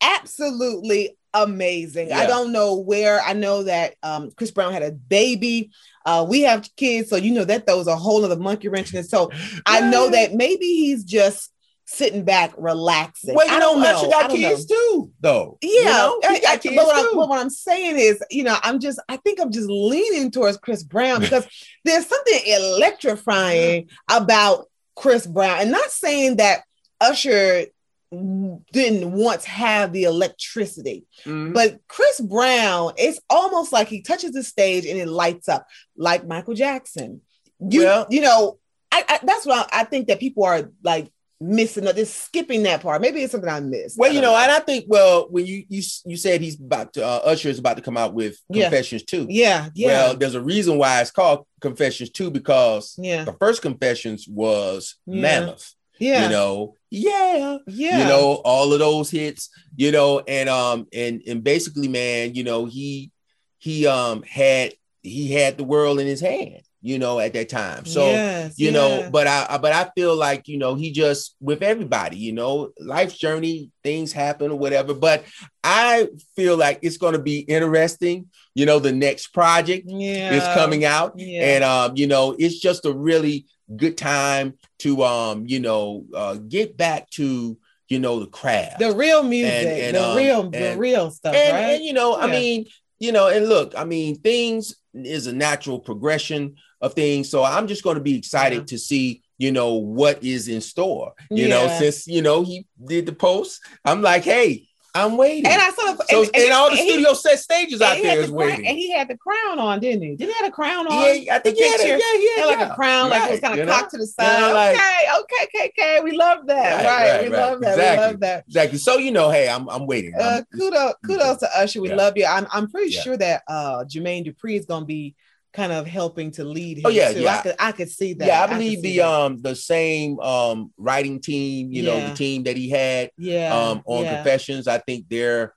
absolutely 0.00 1.16
amazing. 1.34 2.12
I 2.12 2.26
don't 2.26 2.52
know 2.52 2.76
where. 2.76 3.20
I 3.20 3.32
know 3.32 3.64
that 3.64 3.94
um, 4.02 4.30
Chris 4.36 4.50
Brown 4.50 4.72
had 4.72 4.82
a 4.82 4.92
baby. 4.92 5.70
Uh, 6.04 6.26
we 6.28 6.42
have 6.42 6.68
kids, 6.76 7.08
so 7.10 7.16
you 7.16 7.32
know 7.32 7.44
that 7.44 7.66
throws 7.66 7.86
a 7.86 7.96
whole 7.96 8.24
other 8.24 8.36
monkey 8.36 8.68
wrench 8.68 8.92
in 8.92 9.00
it. 9.00 9.08
So 9.08 9.30
I 9.66 9.88
know 9.88 10.10
that 10.10 10.34
maybe 10.34 10.66
he's 10.66 11.04
just 11.04 11.51
sitting 11.92 12.24
back, 12.24 12.52
relaxing. 12.56 13.34
Well, 13.34 13.46
you 13.46 13.54
I 13.54 13.58
don't 13.60 13.80
know. 13.80 13.96
Usher 13.96 14.06
I 14.06 14.10
got 14.10 14.28
don't 14.30 14.38
kids 14.38 14.68
know. 14.70 14.76
too, 14.76 15.10
though. 15.20 15.58
Yeah, 15.60 15.68
You 15.70 15.84
know, 15.84 16.20
I- 16.24 16.40
I- 16.48 16.56
but, 16.56 16.74
what 16.74 16.96
I'm, 16.96 17.16
but 17.16 17.28
what 17.28 17.38
I'm 17.40 17.50
saying 17.50 17.98
is, 17.98 18.22
you 18.30 18.44
know, 18.44 18.56
I'm 18.62 18.80
just, 18.80 18.98
I 19.08 19.16
think 19.18 19.40
I'm 19.40 19.52
just 19.52 19.68
leaning 19.68 20.30
towards 20.30 20.56
Chris 20.56 20.82
Brown 20.82 21.20
because 21.20 21.46
there's 21.84 22.06
something 22.06 22.40
electrifying 22.46 23.88
about 24.10 24.68
Chris 24.96 25.26
Brown, 25.26 25.60
and 25.60 25.70
not 25.70 25.90
saying 25.90 26.36
that 26.36 26.62
Usher 27.00 27.66
didn't 28.10 29.12
once 29.12 29.44
have 29.46 29.92
the 29.92 30.04
electricity, 30.04 31.06
Mhm. 31.24 31.54
but 31.54 31.78
Chris 31.88 32.20
Brown, 32.20 32.92
it's 32.98 33.18
almost 33.30 33.72
like 33.72 33.88
he 33.88 34.02
touches 34.02 34.32
the 34.32 34.42
stage 34.42 34.84
and 34.86 34.98
it 34.98 35.08
lights 35.08 35.48
up, 35.48 35.66
like 35.96 36.26
Michael 36.26 36.54
Jackson. 36.54 37.22
You, 37.58 37.84
Well- 37.84 38.06
you 38.10 38.20
know, 38.20 38.58
I, 38.90 39.04
I 39.08 39.18
that's 39.22 39.46
why 39.46 39.64
I, 39.72 39.80
I 39.80 39.84
think 39.84 40.08
that 40.08 40.20
people 40.20 40.44
are 40.44 40.70
like 40.84 41.10
missing, 41.42 41.84
they're 41.84 42.04
skipping 42.06 42.62
that 42.62 42.80
part. 42.82 43.00
Maybe 43.00 43.22
it's 43.22 43.32
something 43.32 43.50
I 43.50 43.60
missed. 43.60 43.98
Well, 43.98 44.10
I 44.10 44.14
you 44.14 44.20
don't 44.20 44.32
know, 44.32 44.38
and 44.38 44.50
I 44.50 44.60
think 44.60 44.84
well, 44.88 45.26
when 45.30 45.44
you 45.46 45.64
you 45.68 45.82
you 46.06 46.16
said 46.16 46.40
he's 46.40 46.58
about 46.60 46.92
to 46.94 47.04
uh, 47.04 47.20
Usher 47.24 47.48
is 47.48 47.58
about 47.58 47.76
to 47.76 47.82
come 47.82 47.96
out 47.96 48.14
with 48.14 48.36
Yeah. 48.48 48.64
Confessions 48.64 49.02
Two. 49.04 49.26
yeah, 49.28 49.68
yeah, 49.74 49.86
Well, 49.88 50.16
there's 50.16 50.34
a 50.34 50.40
reason 50.42 50.78
why 50.78 51.00
it's 51.00 51.10
called 51.10 51.46
Confessions 51.60 52.10
Two 52.10 52.30
because 52.30 52.94
yeah, 52.98 53.24
the 53.24 53.32
first 53.34 53.62
Confessions 53.62 54.26
was 54.28 54.96
Yeah. 55.06 55.20
Mammoth. 55.22 55.74
yeah, 55.98 56.24
You 56.24 56.28
know, 56.30 56.76
yeah, 56.90 57.58
yeah. 57.66 57.98
you 57.98 58.04
know 58.04 58.40
all 58.44 58.72
of 58.72 58.78
those 58.78 59.10
hits 59.10 59.48
you 59.76 59.90
know 59.92 60.20
and 60.20 60.48
um 60.48 60.86
and 60.92 61.22
and 61.26 61.42
basically 61.42 61.88
man 61.88 62.34
you 62.34 62.44
know 62.44 62.66
he 62.66 63.10
he 63.58 63.86
um 63.86 64.22
had 64.22 64.74
he 65.02 65.32
had 65.32 65.56
the 65.56 65.64
world 65.64 65.98
in 66.00 66.06
his 66.06 66.20
hand 66.20 66.60
you 66.82 66.98
know 66.98 67.20
at 67.20 67.32
that 67.32 67.48
time 67.48 67.84
so 67.84 68.06
Yes, 68.10 68.58
you 68.58 68.66
yeah. 68.66 68.72
know 68.72 69.08
but 69.10 69.26
I, 69.26 69.56
but 69.58 69.72
i 69.72 69.88
feel 69.94 70.16
like 70.16 70.48
you 70.48 70.58
know 70.58 70.74
he 70.74 70.90
just 70.90 71.36
with 71.40 71.62
everybody 71.62 72.16
you 72.16 72.32
know 72.32 72.72
life's 72.80 73.16
journey 73.16 73.70
things 73.84 74.12
happen 74.12 74.50
or 74.50 74.58
whatever 74.58 74.92
but 74.92 75.24
i 75.62 76.08
feel 76.36 76.56
like 76.56 76.80
it's 76.82 76.96
going 76.96 77.12
to 77.14 77.20
be 77.22 77.38
interesting 77.40 78.26
you 78.54 78.66
know 78.66 78.78
the 78.80 78.92
next 78.92 79.28
project 79.28 79.84
yeah, 79.88 80.32
is 80.32 80.42
coming 80.48 80.84
out 80.84 81.14
Yeah. 81.16 81.54
and 81.54 81.64
um 81.64 81.92
you 81.96 82.06
know 82.08 82.34
it's 82.38 82.58
just 82.58 82.84
a 82.84 82.92
really 82.92 83.46
good 83.76 83.96
time 83.96 84.54
to 84.80 85.02
um 85.04 85.46
you 85.46 85.60
know 85.60 86.04
uh 86.14 86.34
get 86.34 86.76
back 86.76 87.08
to 87.10 87.56
you 87.88 87.98
know 88.00 88.18
the 88.20 88.26
craft 88.26 88.80
the 88.80 88.92
real 88.92 89.22
music, 89.22 89.66
And- 89.66 89.68
and, 89.68 89.96
the 89.96 90.04
um, 90.08 90.16
real, 90.16 90.50
the 90.50 90.74
real 90.76 91.10
stuff, 91.10 91.34
and, 91.34 91.52
right? 91.54 91.74
and 91.76 91.84
you 91.84 91.92
know 91.92 92.16
i 92.16 92.26
mean 92.26 92.66
you 92.98 93.12
know 93.12 93.28
and 93.28 93.48
look 93.48 93.74
i 93.76 93.84
mean 93.84 94.16
things 94.16 94.74
is 94.94 95.26
a 95.26 95.32
natural 95.32 95.78
progression 95.80 96.56
of 96.80 96.94
things. 96.94 97.30
So 97.30 97.42
i'm 97.44 97.66
just 97.66 97.82
going 97.82 97.96
to 97.96 98.02
be 98.02 98.16
excited 98.18 98.58
Yeah. 98.58 98.64
to 98.64 98.78
see 98.78 99.22
you 99.38 99.50
know 99.52 99.74
what 99.74 100.22
is 100.22 100.46
in 100.48 100.60
store. 100.60 101.12
You 101.30 101.48
know 101.48 101.66
since 101.78 102.06
you 102.06 102.22
know 102.22 102.42
he 102.42 102.66
did 102.84 103.06
the 103.06 103.12
post 103.12 103.60
i'm 103.84 104.02
like 104.02 104.24
hey 104.24 104.68
i'm 104.94 105.16
waiting 105.16 105.46
and 105.50 105.60
I 105.60 105.70
saw 105.70 105.92
of, 105.92 106.00
so 106.10 106.22
and, 106.22 106.30
and, 106.36 106.52
all 106.52 106.66
the 106.70 106.76
and 106.76 106.80
he- 106.80 106.90
studio 106.92 107.14
set 107.14 107.38
stages 107.38 107.80
out 107.80 107.96
he 107.96 108.02
there 108.02 108.16
the 108.16 108.22
is 108.24 108.30
crown- 108.30 108.36
waiting 108.50 108.66
and 108.66 108.76
he 108.76 108.90
had 108.92 109.08
the 109.08 109.16
crown 109.16 109.58
on, 109.58 109.80
didn't 109.80 110.02
he? 110.02 110.16
Didn't 110.16 110.34
he 110.34 110.42
have 110.42 110.48
a 110.48 110.52
crown 110.52 110.86
on? 110.86 110.92
yeah 110.92 111.36
i 111.36 111.38
think 111.38 111.56
the 111.56 111.62
he 111.64 111.70
had 111.70 111.80
a, 111.80 111.88
yeah 111.88 111.96
he 111.96 112.18
He 112.18 112.28
had, 112.40 112.50
had 112.50 112.58
like 112.60 112.70
a 112.70 112.74
crown, 112.74 113.08
like 113.10 113.22
it 113.22 113.30
was 113.30 113.40
Right, 113.40 113.42
kind 113.42 113.56
you 113.56 113.62
of 113.62 113.68
know? 113.68 113.74
cocked 113.74 113.90
to 113.92 113.98
the 113.98 114.06
side. 114.06 114.38
Yeah, 114.40 114.52
like- 114.52 114.74
okay, 114.76 115.20
okay, 115.20 115.44
okay, 115.44 115.72
okay. 115.78 116.00
We 116.02 116.12
love 116.12 116.46
that. 116.46 116.76
Right, 116.76 116.84
Right, 116.84 117.10
right, 117.10 117.30
we 117.30 117.36
right. 117.36 117.50
love 117.50 117.60
that. 117.62 117.70
Exactly. 117.78 117.96
We 118.06 118.10
love 118.12 118.20
that. 118.20 118.44
exactly 118.46 118.78
so 118.78 118.98
you 118.98 119.10
know 119.12 119.30
hey 119.30 119.48
i'm 119.48 119.68
i'm 119.70 119.86
waiting 119.86 120.14
Uh, 120.14 120.22
I'm- 120.22 120.46
kudos, 120.58 120.94
kudos 121.06 121.38
to 121.38 121.48
Usher. 121.58 121.80
We 121.80 121.88
Yeah. 121.88 121.94
love 121.96 122.12
you. 122.16 122.26
I'm, 122.26 122.46
I'm 122.52 122.70
pretty 122.70 122.92
Yeah. 122.92 123.00
sure 123.02 123.16
that 123.16 123.42
uh 123.48 123.84
Jermaine 123.84 124.26
Dupri 124.26 124.58
is 124.58 124.66
going 124.66 124.82
to 124.82 124.86
be 124.86 125.14
kind 125.52 125.72
of 125.72 125.86
helping 125.86 126.30
to 126.32 126.44
lead 126.44 126.78
him. 126.78 126.86
Oh, 126.86 126.90
yeah, 126.90 127.12
too. 127.12 127.20
yeah. 127.20 127.38
I 127.38 127.42
could, 127.42 127.54
I 127.58 127.72
could 127.72 127.90
see 127.90 128.14
that. 128.14 128.26
yeah 128.26 128.42
i 128.42 128.46
believe 128.46 128.78
see 128.80 128.82
the 128.82 128.96
that. 128.98 129.08
um 129.08 129.42
the 129.42 129.54
same 129.54 130.18
um 130.20 130.72
writing 130.76 131.20
team 131.20 131.70
you 131.72 131.82
know 131.82 132.08
the 132.08 132.14
team 132.14 132.44
that 132.44 132.56
he 132.56 132.70
had 132.70 133.10
yeah, 133.18 133.54
um 133.54 133.82
on 133.84 134.04
yeah. 134.04 134.14
confessions 134.16 134.66
i 134.66 134.78
think 134.78 135.06
they're 135.08 135.54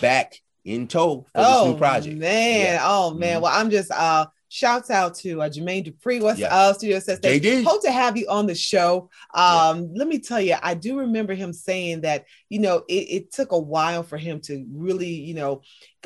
back 0.00 0.34
in 0.64 0.86
tow 0.88 1.22
for 1.22 1.28
oh, 1.36 1.64
this 1.64 1.72
new 1.72 1.78
project 1.78 2.16
Man, 2.16 2.74
Yeah. 2.74 2.80
oh 2.82 3.14
man. 3.14 3.38
Mhm. 3.38 3.42
Well, 3.42 3.52
I'm 3.60 3.70
just 3.70 3.90
uh 3.90 4.26
shouts 4.48 4.90
out 4.90 5.14
to 5.14 5.40
uh, 5.40 5.48
Jermaine 5.48 5.82
Dupri. 5.82 6.20
What's 6.20 6.38
Yeah. 6.38 6.54
up, 6.54 6.76
Studio. 6.76 6.98
JD. 6.98 7.64
Hope 7.64 7.82
to 7.84 7.90
have 7.90 8.18
you 8.18 8.28
on 8.28 8.46
the 8.46 8.54
show. 8.54 9.08
Um, 9.32 9.94
let 9.94 10.06
me 10.06 10.18
tell 10.18 10.42
you, 10.42 10.56
I 10.62 10.74
do 10.74 10.98
remember 10.98 11.32
him 11.32 11.54
saying 11.54 12.02
that, 12.02 12.26
you 12.50 12.58
know, 12.58 12.82
it, 12.86 12.92
it 12.92 13.32
took 13.32 13.52
a 13.52 13.58
while 13.58 14.02
for 14.02 14.18
him 14.18 14.40
to 14.42 14.66
really, 14.70 15.08
you 15.08 15.32
know, 15.32 15.62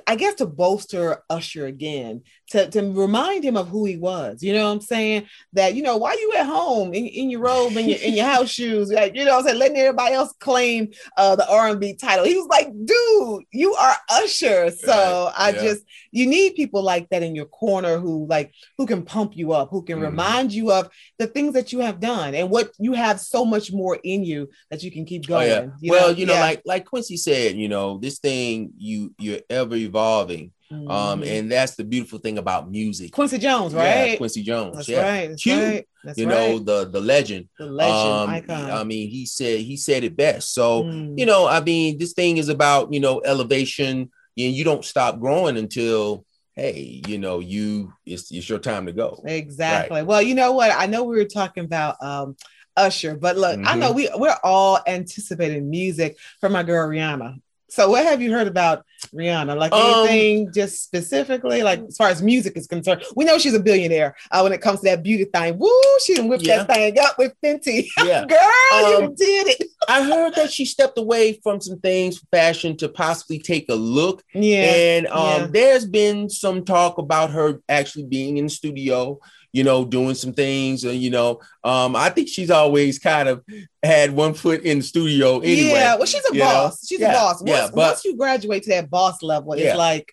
I 0.07 0.15
guess 0.15 0.35
to 0.35 0.47
bolster 0.47 1.25
Usher 1.29 1.67
again, 1.67 2.23
to, 2.51 2.71
to 2.71 2.93
remind 2.93 3.45
him 3.45 3.57
of 3.57 3.69
who 3.69 3.85
he 3.85 3.97
was. 3.97 4.43
You 4.43 4.55
know 4.55 4.67
what 4.67 4.73
I'm 4.73 4.81
saying? 4.81 5.27
That, 5.53 5.75
you 5.75 5.83
know, 5.83 5.97
why 5.97 6.13
you 6.15 6.35
at 6.37 6.47
home 6.47 6.95
in, 6.95 7.07
in 7.07 7.31
your 7.31 7.41
robe 7.41 7.77
and 7.77 7.89
your 7.89 7.99
in 7.99 8.15
your 8.15 8.27
house 8.27 8.51
shoes, 8.57 8.91
like, 8.91 9.15
you 9.15 9.25
know 9.25 9.33
what 9.33 9.41
I'm 9.41 9.47
saying, 9.47 9.59
letting 9.59 9.79
everybody 9.79 10.15
else 10.15 10.33
claim 10.41 10.91
uh 11.17 11.37
the 11.37 11.49
R&B 11.49 11.95
title. 11.95 12.25
He 12.25 12.37
was 12.37 12.47
like, 12.49 12.69
dude, 12.85 13.45
you 13.53 13.75
are 13.75 13.97
Usher. 14.11 14.71
So. 14.71 15.33
I 15.37 15.51
yeah. 15.51 15.63
just 15.63 15.85
you 16.11 16.27
need 16.27 16.55
people 16.55 16.83
like 16.83 17.09
that 17.11 17.23
in 17.23 17.35
your 17.35 17.47
corner 17.47 17.99
who 17.99 18.27
like 18.27 18.53
who 18.79 18.87
can 18.87 19.03
pump 19.03 19.37
you 19.37 19.53
up, 19.53 19.71
who 19.71 19.83
can 19.83 19.99
mm. 19.99 20.03
remind 20.03 20.53
you 20.53 20.73
of 20.73 20.89
the 21.19 21.27
things 21.27 21.55
that 21.55 21.73
you 21.73 21.81
have 21.81 22.01
done 22.01 22.35
and 22.35 22.51
what 22.51 22.71
you 22.79 22.93
have 22.93 23.21
so 23.21 23.45
much 23.45 23.73
more 23.73 23.99
in 24.03 24.25
you 24.25 24.49
that 24.71 24.83
you 24.83 24.91
can 24.91 25.05
keep 25.05 25.27
going. 25.27 25.51
Oh, 25.51 25.55
yeah. 25.55 25.67
you 25.81 25.91
well, 25.91 26.09
know? 26.09 26.15
you 26.17 26.27
know, 26.27 26.35
yeah. 26.35 26.41
like 26.41 26.63
like 26.65 26.85
Quincy 26.85 27.17
said, 27.17 27.57
you 27.57 27.69
know, 27.69 27.99
this 27.99 28.19
thing 28.19 28.73
you 28.77 29.15
you're 29.19 29.41
ever 29.51 29.77
evolving 29.77 30.53
Mm-hmm. 30.73 30.91
Um, 30.91 31.23
and 31.23 31.51
that's 31.51 31.77
the 31.77 31.85
beautiful 31.85 32.19
thing 32.19 32.39
about 32.39 32.71
music. 32.71 33.13
Quincy 33.13 33.39
Jones, 33.39 33.73
right? 33.73 34.11
Yeah, 34.11 34.17
Quincy 34.17 34.43
Jones. 34.43 34.77
That's 34.77 34.89
yeah. 34.89 35.03
right. 35.03 35.29
That's 35.29 35.43
Q, 35.43 35.55
right. 35.55 35.89
That's 36.03 36.19
you 36.19 36.29
right. 36.29 36.35
know, 36.35 36.59
the 36.59 36.89
the 36.89 37.01
legend. 37.01 37.49
The 37.59 37.67
legend 37.67 38.09
um, 38.09 38.31
icon. 38.31 38.71
I 38.71 38.85
mean, 38.85 39.09
he 39.09 39.27
said 39.27 39.61
he 39.61 39.77
said 39.77 40.03
it 40.03 40.17
best. 40.17 40.53
So, 40.53 40.83
mm. 40.83 41.19
you 41.19 41.27
know, 41.27 41.47
I 41.47 41.61
mean, 41.61 41.99
this 41.99 42.15
thing 42.15 42.39
is 42.39 42.49
about, 42.49 42.93
you 42.93 43.01
know, 43.01 43.23
elevation, 43.25 44.11
and 44.37 44.55
you 44.55 44.65
don't 44.65 44.85
stop 44.85 45.21
growing 45.21 45.57
until 45.57 46.25
hey, 46.57 47.03
you 47.07 47.19
know, 47.19 47.39
you 47.39 47.93
it's 48.05 48.33
it's 48.33 48.49
your 48.49 48.59
time 48.59 48.87
to 48.87 48.93
go. 48.93 49.23
Exactly. 49.25 49.99
Right. 49.99 50.07
Well, 50.07 50.23
you 50.23 50.35
know 50.35 50.53
what? 50.53 50.73
I 50.75 50.87
know 50.87 51.05
we 51.05 51.17
were 51.17 51.25
talking 51.27 51.65
about 51.65 52.03
um 52.03 52.37
Usher, 52.77 53.17
but 53.17 53.37
look, 53.37 53.57
mm-hmm. 53.57 53.69
I 53.69 53.75
know 53.77 53.93
mm-hmm. 53.93 53.97
we 53.97 54.11
we're 54.17 54.37
all 54.43 54.81
anticipating 54.87 55.71
music 55.71 56.19
from 56.41 56.53
my 56.53 56.63
girl 56.63 56.89
Rihanna. 56.89 57.41
So, 57.69 57.91
what 57.91 58.05
have 58.05 58.23
you 58.23 58.33
heard 58.33 58.47
about 58.47 58.85
Rihanna? 59.15 59.57
Like 59.57 59.73
um, 59.73 60.09
anything 60.09 60.47
um, 60.47 60.53
just 60.55 60.85
specifically, 60.85 61.63
like 61.63 61.81
as 61.81 61.97
far 61.97 62.09
as 62.09 62.23
music 62.23 62.57
is 62.57 62.67
concerned? 62.67 63.03
We 63.17 63.25
know 63.25 63.39
she's 63.39 63.55
a 63.55 63.61
billionaire 63.61 64.17
uh, 64.31 64.41
when 64.41 64.53
it 64.53 64.61
comes 64.61 64.81
to 64.81 64.87
that 64.87 65.03
beauty 65.03 65.25
thing. 65.25 65.59
Woo, 65.59 65.71
she 66.05 66.21
whipped 66.21 66.45
yeah. 66.45 66.63
that 66.63 66.75
thing 66.75 66.99
up 67.01 67.19
with 67.19 67.35
Fenty. 67.45 67.87
Yeah. 68.07 68.25
Girl, 68.27 68.95
um, 68.95 69.03
you 69.03 69.15
did 69.17 69.49
it. 69.49 69.69
I 69.89 70.03
heard 70.05 70.35
that 70.37 70.53
she 70.53 70.65
stepped 70.65 70.97
away 70.97 71.41
from 71.43 71.61
some 71.61 71.81
things, 71.81 72.21
fashion, 72.31 72.77
to 72.77 72.89
possibly 72.89 73.39
take 73.39 73.69
a 73.69 73.75
look. 73.75 74.23
Yeah. 74.33 74.65
And 74.65 75.07
um, 75.09 75.41
yeah. 75.41 75.47
there's 75.51 75.87
been 75.87 76.29
some 76.31 76.65
talk 76.65 76.99
about 76.99 77.31
her 77.31 77.61
actually 77.69 78.05
being 78.05 78.37
in 78.37 78.45
the 78.45 78.51
studio 78.51 79.19
you 79.57 79.65
know, 79.65 79.87
doing 79.87 80.15
some 80.15 80.35
things. 80.35 80.85
And, 80.85 81.01
you 81.01 81.09
know, 81.09 81.41
um, 81.65 81.97
I 81.97 82.11
think 82.11 82.29
she's 82.29 82.51
always 82.51 82.99
kind 82.99 83.27
of 83.27 83.43
had 83.83 84.11
one 84.11 84.35
foot 84.35 84.61
in 84.63 84.81
the 84.81 84.85
studio 84.85 85.39
anyway. 85.39 85.71
Yeah, 85.71 85.97
well, 85.97 86.05
she's 86.05 86.29
a 86.31 86.35
boss. 86.35 86.83
Know? 86.83 86.87
She's 86.87 87.01
yeah, 87.01 87.11
a 87.11 87.15
boss. 87.15 87.41
Once, 87.41 87.51
yeah, 87.51 87.67
but, 87.69 87.77
once 87.77 88.05
you 88.05 88.19
graduate 88.19 88.65
to 88.65 88.71
that 88.71 88.91
boss 88.91 89.23
level, 89.23 89.57
yeah. 89.57 89.69
it's 89.69 89.79
like 89.79 90.13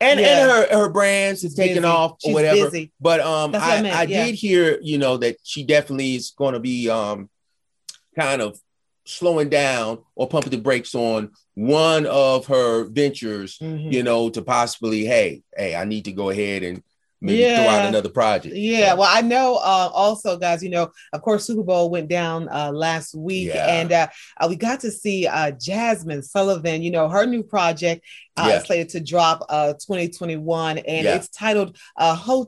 and 0.00 0.20
yeah. 0.20 0.42
and 0.42 0.50
her 0.50 0.78
her 0.78 0.88
brands 0.90 1.42
is 1.42 1.56
taking 1.56 1.84
off 1.84 2.18
or 2.24 2.34
whatever. 2.34 2.70
Busy. 2.70 2.92
But 3.00 3.18
um, 3.18 3.52
I, 3.56 3.58
I, 3.58 3.88
I 3.88 4.02
yeah. 4.04 4.26
did 4.26 4.36
hear 4.36 4.78
you 4.80 4.98
know 4.98 5.16
that 5.16 5.38
she 5.42 5.64
definitely 5.64 6.14
is 6.14 6.30
going 6.30 6.54
to 6.54 6.60
be 6.60 6.88
um, 6.88 7.28
kind 8.16 8.42
of 8.42 8.60
slowing 9.06 9.48
down 9.48 9.98
or 10.14 10.28
pumping 10.28 10.52
the 10.52 10.58
brakes 10.58 10.94
on 10.94 11.32
one 11.54 12.06
of 12.06 12.46
her 12.46 12.84
ventures. 12.84 13.58
Mm-hmm. 13.58 13.90
You 13.90 14.04
know, 14.04 14.30
to 14.30 14.42
possibly 14.42 15.04
hey 15.04 15.42
hey 15.56 15.74
I 15.74 15.84
need 15.84 16.04
to 16.04 16.12
go 16.12 16.30
ahead 16.30 16.62
and 16.62 16.80
maybe 17.24 17.38
yeah. 17.38 17.64
throw 17.64 17.72
out 17.72 17.86
another 17.86 18.08
project. 18.08 18.54
Yeah. 18.54 18.90
So. 18.90 18.96
Well, 18.96 19.10
I 19.10 19.22
know 19.22 19.56
uh, 19.56 19.90
also, 19.92 20.36
guys, 20.36 20.62
you 20.62 20.70
know, 20.70 20.90
of 21.12 21.22
course, 21.22 21.44
Super 21.44 21.62
Bowl 21.62 21.90
went 21.90 22.08
down 22.08 22.48
uh, 22.48 22.70
last 22.72 23.14
week 23.14 23.48
yeah. 23.48 23.66
and 23.66 23.92
uh, 23.92 24.08
uh 24.40 24.46
we 24.48 24.56
got 24.56 24.80
to 24.80 24.90
see 24.90 25.26
uh, 25.26 25.52
Jazmine 25.52 26.22
Sullivan, 26.22 26.82
you 26.82 26.90
know, 26.90 27.08
her 27.08 27.26
new 27.26 27.42
project 27.42 28.04
uh, 28.36 28.48
yeah. 28.50 28.58
slated 28.62 28.90
to 28.90 29.00
drop 29.00 29.48
2021 29.48 30.78
and 30.78 31.06
it's 31.06 31.28
titled 31.28 31.76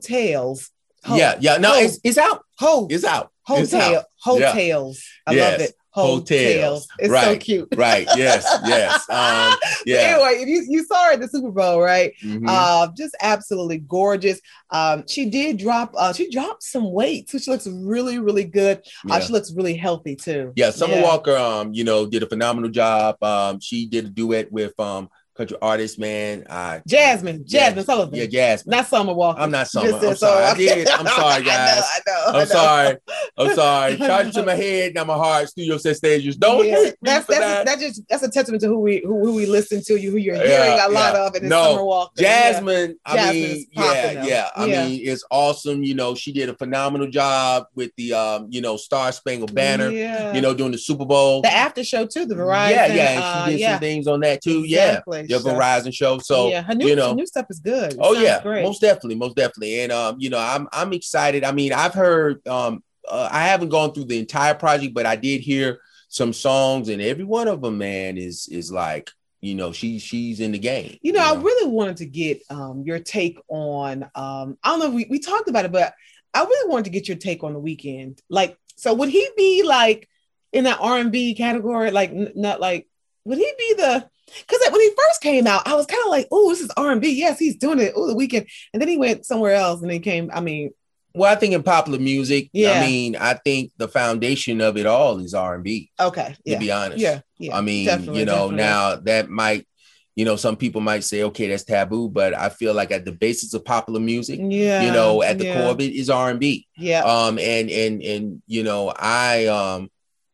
Tales. 0.01 0.71
Ho- 1.05 1.15
yeah. 1.15 1.37
Yeah. 1.39 1.57
No, 1.57 1.69
Ho- 1.69 1.79
it's, 1.79 1.99
it's 2.03 2.17
out. 2.17 2.43
Ho- 2.59 2.87
it's 2.89 3.03
out. 3.03 3.31
Hotel. 3.43 4.05
Hotels. 4.19 5.03
I 5.25 5.31
yes. 5.33 5.51
love 5.51 5.61
it 5.61 5.76
hotels. 6.01 6.87
It's 6.99 7.09
right, 7.09 7.23
so 7.23 7.37
cute. 7.37 7.67
right. 7.75 8.07
Yes. 8.15 8.45
Yes. 8.65 9.05
Um, 9.17 9.57
yeah. 9.85 9.97
anyway, 9.97 10.41
if 10.41 10.47
you, 10.47 10.65
you 10.69 10.85
saw 10.85 11.05
her 11.05 11.13
at 11.13 11.21
the 11.21 11.27
Super 11.27 11.49
Bowl, 11.49 11.81
right? 11.81 12.13
Mm-hmm. 12.23 12.45
Uh, 12.47 12.87
just 12.95 13.15
absolutely 13.21 13.79
gorgeous. 13.79 14.39
Um, 14.69 15.05
she 15.07 15.29
did 15.29 15.57
drop. 15.57 15.93
Uh, 15.97 16.13
she 16.13 16.29
dropped 16.29 16.63
some 16.63 16.91
weight, 16.91 17.29
so 17.29 17.37
she 17.37 17.49
looks 17.49 17.67
really, 17.67 18.19
really 18.19 18.43
good. 18.43 18.79
Uh, 19.09 19.15
yeah. 19.15 19.19
she 19.19 19.33
looks 19.33 19.53
really 19.53 19.75
healthy 19.75 20.15
too. 20.15 20.53
Yeah. 20.55 20.69
Summer 20.69 20.95
yeah. 20.95 21.03
Walker, 21.03 21.35
um, 21.35 21.73
you 21.73 21.83
know, 21.83 22.05
did 22.05 22.21
a 22.21 22.27
phenomenal 22.27 22.69
job. 22.69 23.21
Um, 23.23 23.59
she 23.59 23.85
did 23.87 24.05
a 24.05 24.09
duet 24.09 24.51
with 24.51 24.79
um 24.79 25.09
country 25.37 25.57
artist, 25.61 25.99
man. 25.99 26.45
Uh, 26.49 26.79
Jazmine, 26.87 27.47
Jazmine 27.47 27.85
Sullivan. 27.85 28.15
Yeah, 28.15 28.25
Jazmine. 28.25 28.67
Not 28.67 28.87
Summer 28.87 29.13
Walker. 29.13 29.39
I'm 29.39 29.51
not 29.51 29.67
Summer. 29.67 29.95
I'm 29.95 30.15
sorry. 30.15 30.43
I 30.43 30.53
did. 30.55 30.87
I'm 30.89 31.05
sorry, 31.07 31.43
guys. 31.43 31.83
I 31.83 31.99
know. 32.05 32.13
I 32.17 32.17
know. 32.17 32.23
I'm 32.27 32.35
I 32.35 32.39
know. 32.39 32.45
sorry. 32.45 32.97
I'm 33.37 33.55
sorry. 33.55 33.97
Charge 34.07 34.33
to 34.33 34.43
my 34.43 34.55
head, 34.55 34.95
not 34.95 35.07
my 35.07 35.13
heart. 35.13 35.49
Studio 35.49 35.77
set 35.77 35.95
stages. 35.95 36.35
Don't 36.35 36.65
yeah. 36.65 36.91
that's 37.01 37.27
that's 37.27 37.27
that. 37.27 37.61
A, 37.61 37.65
that 37.65 37.79
just 37.79 38.01
that's 38.09 38.23
a 38.23 38.29
testament 38.29 38.61
to 38.63 38.67
who 38.67 38.79
we 38.79 39.01
who, 39.05 39.25
who 39.25 39.35
we 39.35 39.45
listen 39.45 39.81
to 39.83 39.99
you, 39.99 40.11
who 40.11 40.17
you're 40.17 40.35
hearing 40.35 40.49
yeah, 40.49 40.87
a 40.87 40.89
lot 40.89 41.13
yeah. 41.13 41.27
of, 41.27 41.35
and 41.35 41.47
no, 41.47 41.63
Summer 41.63 41.85
Walker. 41.85 42.21
Jazmine. 42.21 42.95
I 43.05 43.17
Jazmine 43.17 43.31
mean, 43.31 43.65
yeah, 43.71 44.25
yeah. 44.25 44.49
I 44.55 44.65
mean, 44.65 45.01
it's 45.03 45.23
awesome. 45.29 45.83
You 45.83 45.93
know, 45.93 46.15
she 46.15 46.33
did 46.33 46.49
a 46.49 46.55
phenomenal 46.55 47.07
job 47.07 47.67
with 47.75 47.91
the 47.95 48.13
um, 48.13 48.47
you 48.49 48.61
know, 48.61 48.75
Star 48.75 49.11
Spangled 49.11 49.53
Banner. 49.53 49.89
Yeah. 49.89 50.33
You 50.33 50.41
know, 50.41 50.53
doing 50.53 50.71
the 50.71 50.77
Super 50.77 51.05
Bowl, 51.05 51.41
the 51.43 51.53
after 51.53 51.83
show 51.83 52.05
too, 52.05 52.25
the 52.25 52.35
Verizon. 52.35 52.71
Yeah, 52.71 52.93
yeah. 52.93 53.43
And 53.45 53.51
she 53.51 53.63
uh, 53.63 53.69
did 53.69 53.71
some 53.73 53.79
things 53.79 54.07
on 54.07 54.19
that 54.21 54.41
too. 54.41 54.63
Exactly. 54.63 55.19
Yeah 55.21 55.26
your 55.29 55.39
Verizon 55.39 55.93
show. 55.93 56.17
So 56.19 56.49
yeah, 56.49 56.61
her 56.61 56.75
new, 56.75 56.87
you 56.87 56.95
know, 56.95 57.13
new 57.13 57.25
stuff 57.25 57.45
is 57.49 57.59
good. 57.59 57.93
It 57.93 57.99
oh 57.99 58.13
yeah, 58.13 58.41
great. 58.41 58.63
most 58.63 58.81
definitely, 58.81 59.15
most 59.15 59.35
definitely. 59.35 59.81
And 59.81 59.91
um, 59.91 60.15
you 60.19 60.29
know, 60.29 60.39
I'm 60.39 60.67
I'm 60.71 60.93
excited. 60.93 61.43
I 61.43 61.51
mean, 61.51 61.73
I've 61.73 61.93
heard 61.93 62.45
um, 62.47 62.83
uh, 63.07 63.29
I 63.31 63.43
haven't 63.47 63.69
gone 63.69 63.93
through 63.93 64.05
the 64.05 64.19
entire 64.19 64.53
project, 64.53 64.93
but 64.93 65.05
I 65.05 65.15
did 65.15 65.41
hear 65.41 65.79
some 66.09 66.33
songs, 66.33 66.89
and 66.89 67.01
every 67.01 67.23
one 67.23 67.47
of 67.47 67.61
them, 67.61 67.77
man, 67.77 68.17
is 68.17 68.47
is 68.49 68.71
like 68.71 69.09
you 69.41 69.55
know 69.55 69.71
she 69.71 69.99
she's 69.99 70.39
in 70.39 70.51
the 70.51 70.59
game. 70.59 70.97
You 71.01 71.13
know, 71.13 71.25
you 71.25 71.33
know? 71.33 71.39
I 71.39 71.43
really 71.43 71.71
wanted 71.71 71.97
to 71.97 72.05
get 72.05 72.41
um 72.49 72.83
your 72.85 72.99
take 72.99 73.39
on 73.49 74.03
um 74.15 74.57
I 74.63 74.69
don't 74.69 74.79
know 74.79 74.87
if 74.87 74.93
we, 74.93 75.07
we 75.09 75.19
talked 75.19 75.49
about 75.49 75.65
it, 75.65 75.71
but 75.71 75.93
I 76.33 76.43
really 76.43 76.69
wanted 76.69 76.85
to 76.85 76.91
get 76.91 77.07
your 77.07 77.17
take 77.17 77.43
on 77.43 77.53
the 77.53 77.59
Weeknd 77.59 78.19
Like, 78.29 78.57
so 78.75 78.93
would 78.93 79.09
he 79.09 79.27
be 79.35 79.63
like 79.63 80.07
in 80.53 80.65
that 80.65 80.79
R 80.79 80.97
and 80.97 81.11
B 81.11 81.33
category? 81.35 81.91
Like, 81.91 82.11
n- 82.11 82.33
not 82.35 82.59
like 82.59 82.87
would 83.25 83.37
he 83.37 83.51
be 83.57 83.73
the 83.75 84.09
because 84.27 84.71
when 84.71 84.81
he 84.81 84.89
first 84.89 85.21
came 85.21 85.47
out, 85.47 85.67
I 85.67 85.75
was 85.75 85.85
kind 85.85 86.03
of 86.03 86.09
like, 86.09 86.27
"Oh, 86.31 86.49
this 86.49 86.61
is 86.61 86.71
R 86.77 86.91
and 86.91 87.01
B. 87.01 87.13
Yes, 87.17 87.39
he's 87.39 87.55
doing 87.55 87.79
it. 87.79 87.93
Oh, 87.95 88.07
the 88.07 88.15
Weeknd." 88.15 88.47
And 88.73 88.81
then 88.81 88.89
he 88.89 88.97
went 88.97 89.25
somewhere 89.25 89.53
else, 89.53 89.81
and 89.81 89.89
then 89.89 90.01
came. 90.01 90.29
I 90.33 90.41
mean, 90.41 90.71
well, 91.17 91.31
I 91.31 91.35
think 91.35 91.53
in 91.53 91.63
popular 91.63 91.99
music, 91.99 92.49
yeah. 92.53 92.73
I 92.73 92.85
mean, 92.85 93.15
I 93.15 93.33
think 93.33 93.71
the 93.77 93.87
foundation 93.87 94.61
of 94.61 94.77
it 94.77 94.85
all 94.85 95.19
is 95.19 95.33
R 95.33 95.55
and 95.55 95.63
B. 95.63 95.89
Okay, 95.99 96.33
to 96.33 96.37
yeah. 96.45 96.59
be 96.59 96.71
honest, 96.71 96.99
yeah, 96.99 97.21
yeah, 97.39 97.57
I 97.57 97.61
mean, 97.61 97.85
you 98.13 98.25
know, 98.25 98.51
definitely. 98.51 98.55
now 98.57 98.95
that 98.97 99.29
might, 99.29 99.67
you 100.15 100.25
know, 100.25 100.35
some 100.35 100.55
people 100.55 100.79
might 100.79 101.03
say, 101.03 101.23
okay, 101.23 101.47
that's 101.47 101.63
taboo, 101.63 102.09
but 102.09 102.35
I 102.35 102.49
feel 102.49 102.73
like 102.73 102.91
at 102.91 103.05
the 103.05 103.11
basis 103.11 103.53
of 103.55 103.65
popular 103.65 103.99
music, 103.99 104.39
yeah, 104.41 104.83
you 104.83 104.91
know, 104.91 105.23
at 105.23 105.39
the 105.39 105.45
yeah. 105.45 105.61
core 105.61 105.71
of 105.71 105.81
it 105.81 105.93
is 105.93 106.09
R 106.09 106.29
and 106.29 106.39
B. 106.39 106.67
Yeah. 106.77 107.03
Um, 107.03 107.39
and 107.39 107.69
and 107.71 108.03
and 108.03 108.41
you 108.45 108.63
know, 108.63 108.93
I 108.95 109.47
um, 109.47 109.89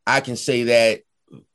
I 0.06 0.20
can 0.20 0.36
say 0.36 0.64
that 0.64 1.02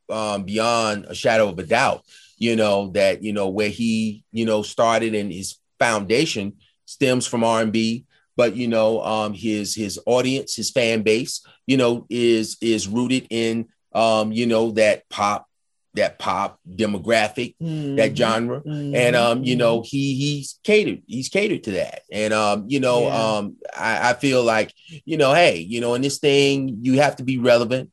um 0.08 0.44
beyond 0.44 1.04
a 1.04 1.14
shadow 1.14 1.50
of 1.50 1.58
a 1.58 1.64
doubt 1.64 2.02
you 2.38 2.56
know, 2.56 2.90
that, 2.90 3.22
you 3.22 3.32
know, 3.32 3.48
where 3.48 3.68
he, 3.68 4.24
you 4.32 4.44
know, 4.44 4.62
started 4.62 5.14
and 5.14 5.32
his 5.32 5.56
foundation 5.78 6.54
stems 6.84 7.26
from 7.26 7.44
R&B, 7.44 8.06
but 8.36 8.54
you 8.54 8.68
know, 8.68 9.02
um, 9.02 9.34
his 9.34 9.74
his 9.74 9.98
audience, 10.06 10.54
his 10.54 10.70
fan 10.70 11.02
base, 11.02 11.44
you 11.66 11.76
know, 11.76 12.06
is 12.08 12.56
is 12.60 12.86
rooted 12.86 13.26
in 13.30 13.66
um, 13.92 14.32
you 14.32 14.46
know, 14.46 14.70
that 14.72 15.08
pop 15.08 15.46
that 15.94 16.18
pop 16.18 16.60
demographic, 16.68 17.56
mm-hmm. 17.60 17.96
that 17.96 18.16
genre. 18.16 18.60
Mm-hmm. 18.60 18.94
And 18.94 19.16
um, 19.16 19.44
you 19.44 19.56
know, 19.56 19.82
he 19.84 20.14
he's 20.14 20.58
catered, 20.62 21.02
he's 21.06 21.28
catered 21.28 21.64
to 21.64 21.72
that. 21.72 22.02
And 22.12 22.32
um, 22.32 22.64
you 22.68 22.80
know, 22.80 23.02
yeah. 23.02 23.36
um, 23.36 23.56
I, 23.76 24.10
I 24.10 24.14
feel 24.14 24.42
like, 24.44 24.72
you 25.04 25.16
know, 25.16 25.34
hey, 25.34 25.58
you 25.58 25.80
know, 25.80 25.94
in 25.94 26.02
this 26.02 26.18
thing, 26.18 26.78
you 26.82 27.00
have 27.00 27.16
to 27.16 27.24
be 27.24 27.38
relevant. 27.38 27.90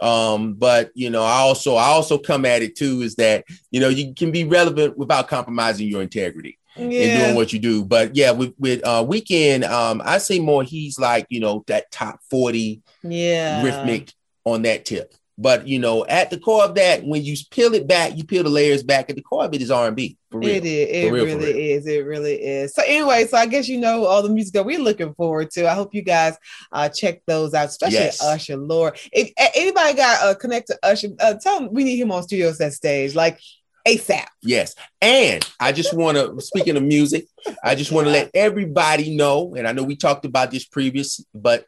Um, 0.00 0.54
but 0.54 0.90
you 0.94 1.10
know, 1.10 1.22
I 1.22 1.38
also 1.38 1.74
I 1.74 1.86
also 1.86 2.18
come 2.18 2.44
at 2.44 2.62
it 2.62 2.76
too 2.76 3.02
is 3.02 3.16
that 3.16 3.44
you 3.70 3.80
know 3.80 3.88
you 3.88 4.14
can 4.14 4.30
be 4.30 4.44
relevant 4.44 4.96
without 4.96 5.28
compromising 5.28 5.88
your 5.88 6.02
integrity 6.02 6.58
yeah. 6.76 6.84
in 6.84 7.20
doing 7.20 7.34
what 7.34 7.52
you 7.52 7.58
do. 7.58 7.84
But 7.84 8.16
yeah, 8.16 8.30
with 8.30 8.54
with 8.58 8.84
uh, 8.84 9.04
Weeknd, 9.04 9.68
um, 9.68 10.00
I 10.04 10.18
say 10.18 10.38
more 10.38 10.62
he's 10.62 10.98
like 10.98 11.26
you 11.28 11.40
know 11.40 11.64
that 11.66 11.90
top 11.90 12.20
forty 12.30 12.82
yeah 13.02 13.62
rhythmic 13.62 14.12
on 14.44 14.62
that 14.62 14.84
tip. 14.84 15.14
But 15.40 15.68
you 15.68 15.78
know, 15.78 16.04
at 16.04 16.30
the 16.30 16.38
core 16.38 16.64
of 16.64 16.74
that, 16.74 17.04
when 17.04 17.24
you 17.24 17.36
peel 17.50 17.72
it 17.74 17.86
back, 17.86 18.16
you 18.16 18.24
peel 18.24 18.42
the 18.42 18.48
layers 18.48 18.82
back. 18.82 19.08
At 19.08 19.14
the 19.14 19.22
core 19.22 19.44
of 19.44 19.54
it 19.54 19.62
is 19.62 19.70
R 19.70 19.86
and 19.86 19.94
B. 19.94 20.18
It 20.32 20.64
is. 20.64 20.88
It 21.06 21.12
real, 21.12 21.24
really 21.24 21.70
is. 21.72 21.86
It 21.86 22.04
really 22.04 22.34
is. 22.34 22.74
So 22.74 22.82
anyway, 22.84 23.24
so 23.26 23.38
I 23.38 23.46
guess 23.46 23.68
you 23.68 23.78
know 23.78 24.04
all 24.04 24.22
the 24.22 24.30
music 24.30 24.54
that 24.54 24.66
we're 24.66 24.80
looking 24.80 25.14
forward 25.14 25.52
to. 25.52 25.70
I 25.70 25.74
hope 25.74 25.94
you 25.94 26.02
guys 26.02 26.36
uh, 26.72 26.88
check 26.88 27.22
those 27.26 27.54
out, 27.54 27.68
especially 27.68 27.98
yes. 27.98 28.20
Usher. 28.20 28.56
Lord, 28.56 28.98
if 29.12 29.32
anybody 29.38 29.94
got 29.94 30.22
uh, 30.24 30.34
connect 30.34 30.66
to 30.68 30.78
Usher, 30.82 31.10
uh, 31.20 31.34
tell 31.40 31.60
him 31.60 31.68
we 31.72 31.84
need 31.84 31.98
him 32.00 32.10
on 32.10 32.24
Studio 32.24 32.52
Set 32.52 32.72
stage. 32.72 33.14
Like 33.14 33.38
ASAP. 33.86 34.26
Yes. 34.42 34.74
And 35.00 35.48
I 35.60 35.72
just 35.72 35.94
want 35.94 36.16
to, 36.16 36.40
speaking 36.40 36.76
of 36.76 36.82
music, 36.82 37.26
I 37.62 37.74
just 37.74 37.92
want 37.92 38.06
to 38.06 38.12
let 38.12 38.30
everybody 38.34 39.14
know, 39.16 39.54
and 39.54 39.66
I 39.66 39.72
know 39.72 39.84
we 39.84 39.96
talked 39.96 40.24
about 40.24 40.50
this 40.50 40.64
previous, 40.66 41.24
but 41.32 41.64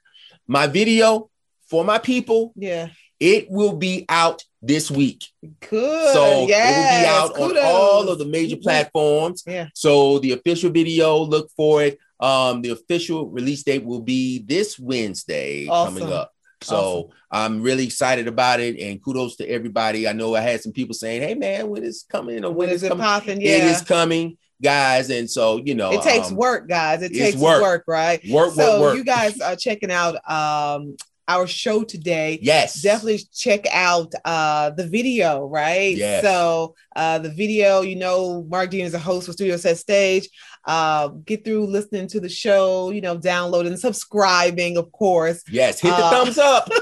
my 0.47 0.67
video 0.67 1.31
for 1.69 1.85
my 1.85 1.99
people, 1.99 2.53
Yeah. 2.57 2.89
It 3.21 3.51
will 3.51 3.77
be 3.77 4.07
out 4.09 4.43
this 4.63 4.91
week. 4.91 5.27
Good. 5.69 6.13
So 6.15 6.47
yes. 6.49 6.77
it 6.77 6.81
will 6.81 7.01
be 7.01 7.07
out 7.07 7.35
Kudos. 7.35 7.63
on 7.65 7.71
all 7.71 8.09
of 8.09 8.19
the 8.19 8.25
major 8.27 8.57
platforms. 8.57 9.45
Yeah. 9.47 9.69
So 9.75 10.19
the 10.19 10.33
official 10.33 10.71
video, 10.71 11.19
look 11.19 11.51
for 11.57 11.83
it. 11.83 11.99
Um, 12.19 12.61
the 12.63 12.71
official 12.71 13.29
release 13.31 13.63
date 13.63 13.85
will 13.85 14.03
be 14.03 14.41
this 14.41 14.79
Wednesday 14.79 15.67
coming 15.67 16.03
Awesome. 16.05 16.13
up. 16.13 16.33
So 16.63 17.11
I'm 17.31 17.63
really 17.63 17.85
excited 17.85 18.29
about 18.29 18.61
it, 18.61 18.79
and 18.79 19.03
kudos 19.03 19.37
to 19.37 19.49
everybody. 19.49 20.07
I 20.07 20.13
know 20.13 20.35
I 20.35 20.43
had 20.43 20.61
some 20.61 20.73
people 20.73 20.93
saying, 20.95 21.23
"Hey 21.23 21.35
man, 21.35 21.71
when 21.71 21.83
is 21.83 22.05
coming?" 22.07 22.45
Or 22.45 22.53
When 22.53 22.69
is 22.69 22.83
it 22.83 22.89
coming? 22.91 23.03
popping? 23.03 23.41
Yeah. 23.41 23.71
is 23.71 23.81
coming, 23.81 24.37
guys, 24.63 25.09
and 25.09 25.31
so 25.31 25.57
you 25.65 25.75
know, 25.75 25.91
It 25.93 26.03
takes 26.03 26.29
um, 26.29 26.37
work, 26.37 26.69
guys. 26.69 27.01
It 27.01 27.15
takes 27.15 27.39
work. 27.39 27.63
work, 27.63 27.85
right? 27.89 28.21
work, 28.29 28.53
so 28.53 28.73
work, 28.73 28.81
work. 28.83 28.97
you 28.99 29.05
guys 29.05 29.41
are 29.41 29.57
checking 29.57 29.91
out 29.91 30.17
um 30.31 30.97
our 31.33 31.47
show 31.47 31.79
today. 31.85 32.39
yes, 32.43 32.83
Definitely 32.83 33.21
check 33.45 33.63
out 33.73 34.13
uh 34.25 34.71
the 34.71 34.87
video, 34.87 35.31
right? 35.47 35.97
Yes. 35.97 36.23
So 36.25 36.75
uh 36.97 37.19
the 37.19 37.31
video, 37.43 37.81
you 37.91 37.97
know, 37.97 38.43
Mark 38.55 38.71
Dean 38.71 38.85
is 38.85 38.95
a 38.95 38.99
host 38.99 39.27
for 39.27 39.33
Studio 39.33 39.57
Set 39.57 39.77
Stage. 39.79 40.29
Uh 40.65 41.09
get 41.31 41.45
through 41.45 41.67
listening 41.67 42.07
to 42.09 42.21
the 42.21 42.29
show, 42.29 42.91
you 42.91 43.01
know, 43.01 43.17
downloading, 43.17 43.77
subscribing, 43.77 44.77
of 44.77 44.91
course. 44.93 45.43
yes. 45.51 45.81
Hit 45.81 45.91
the 45.91 46.05
Uh, 46.05 46.11
thumbs 46.11 46.39
up. 46.39 46.69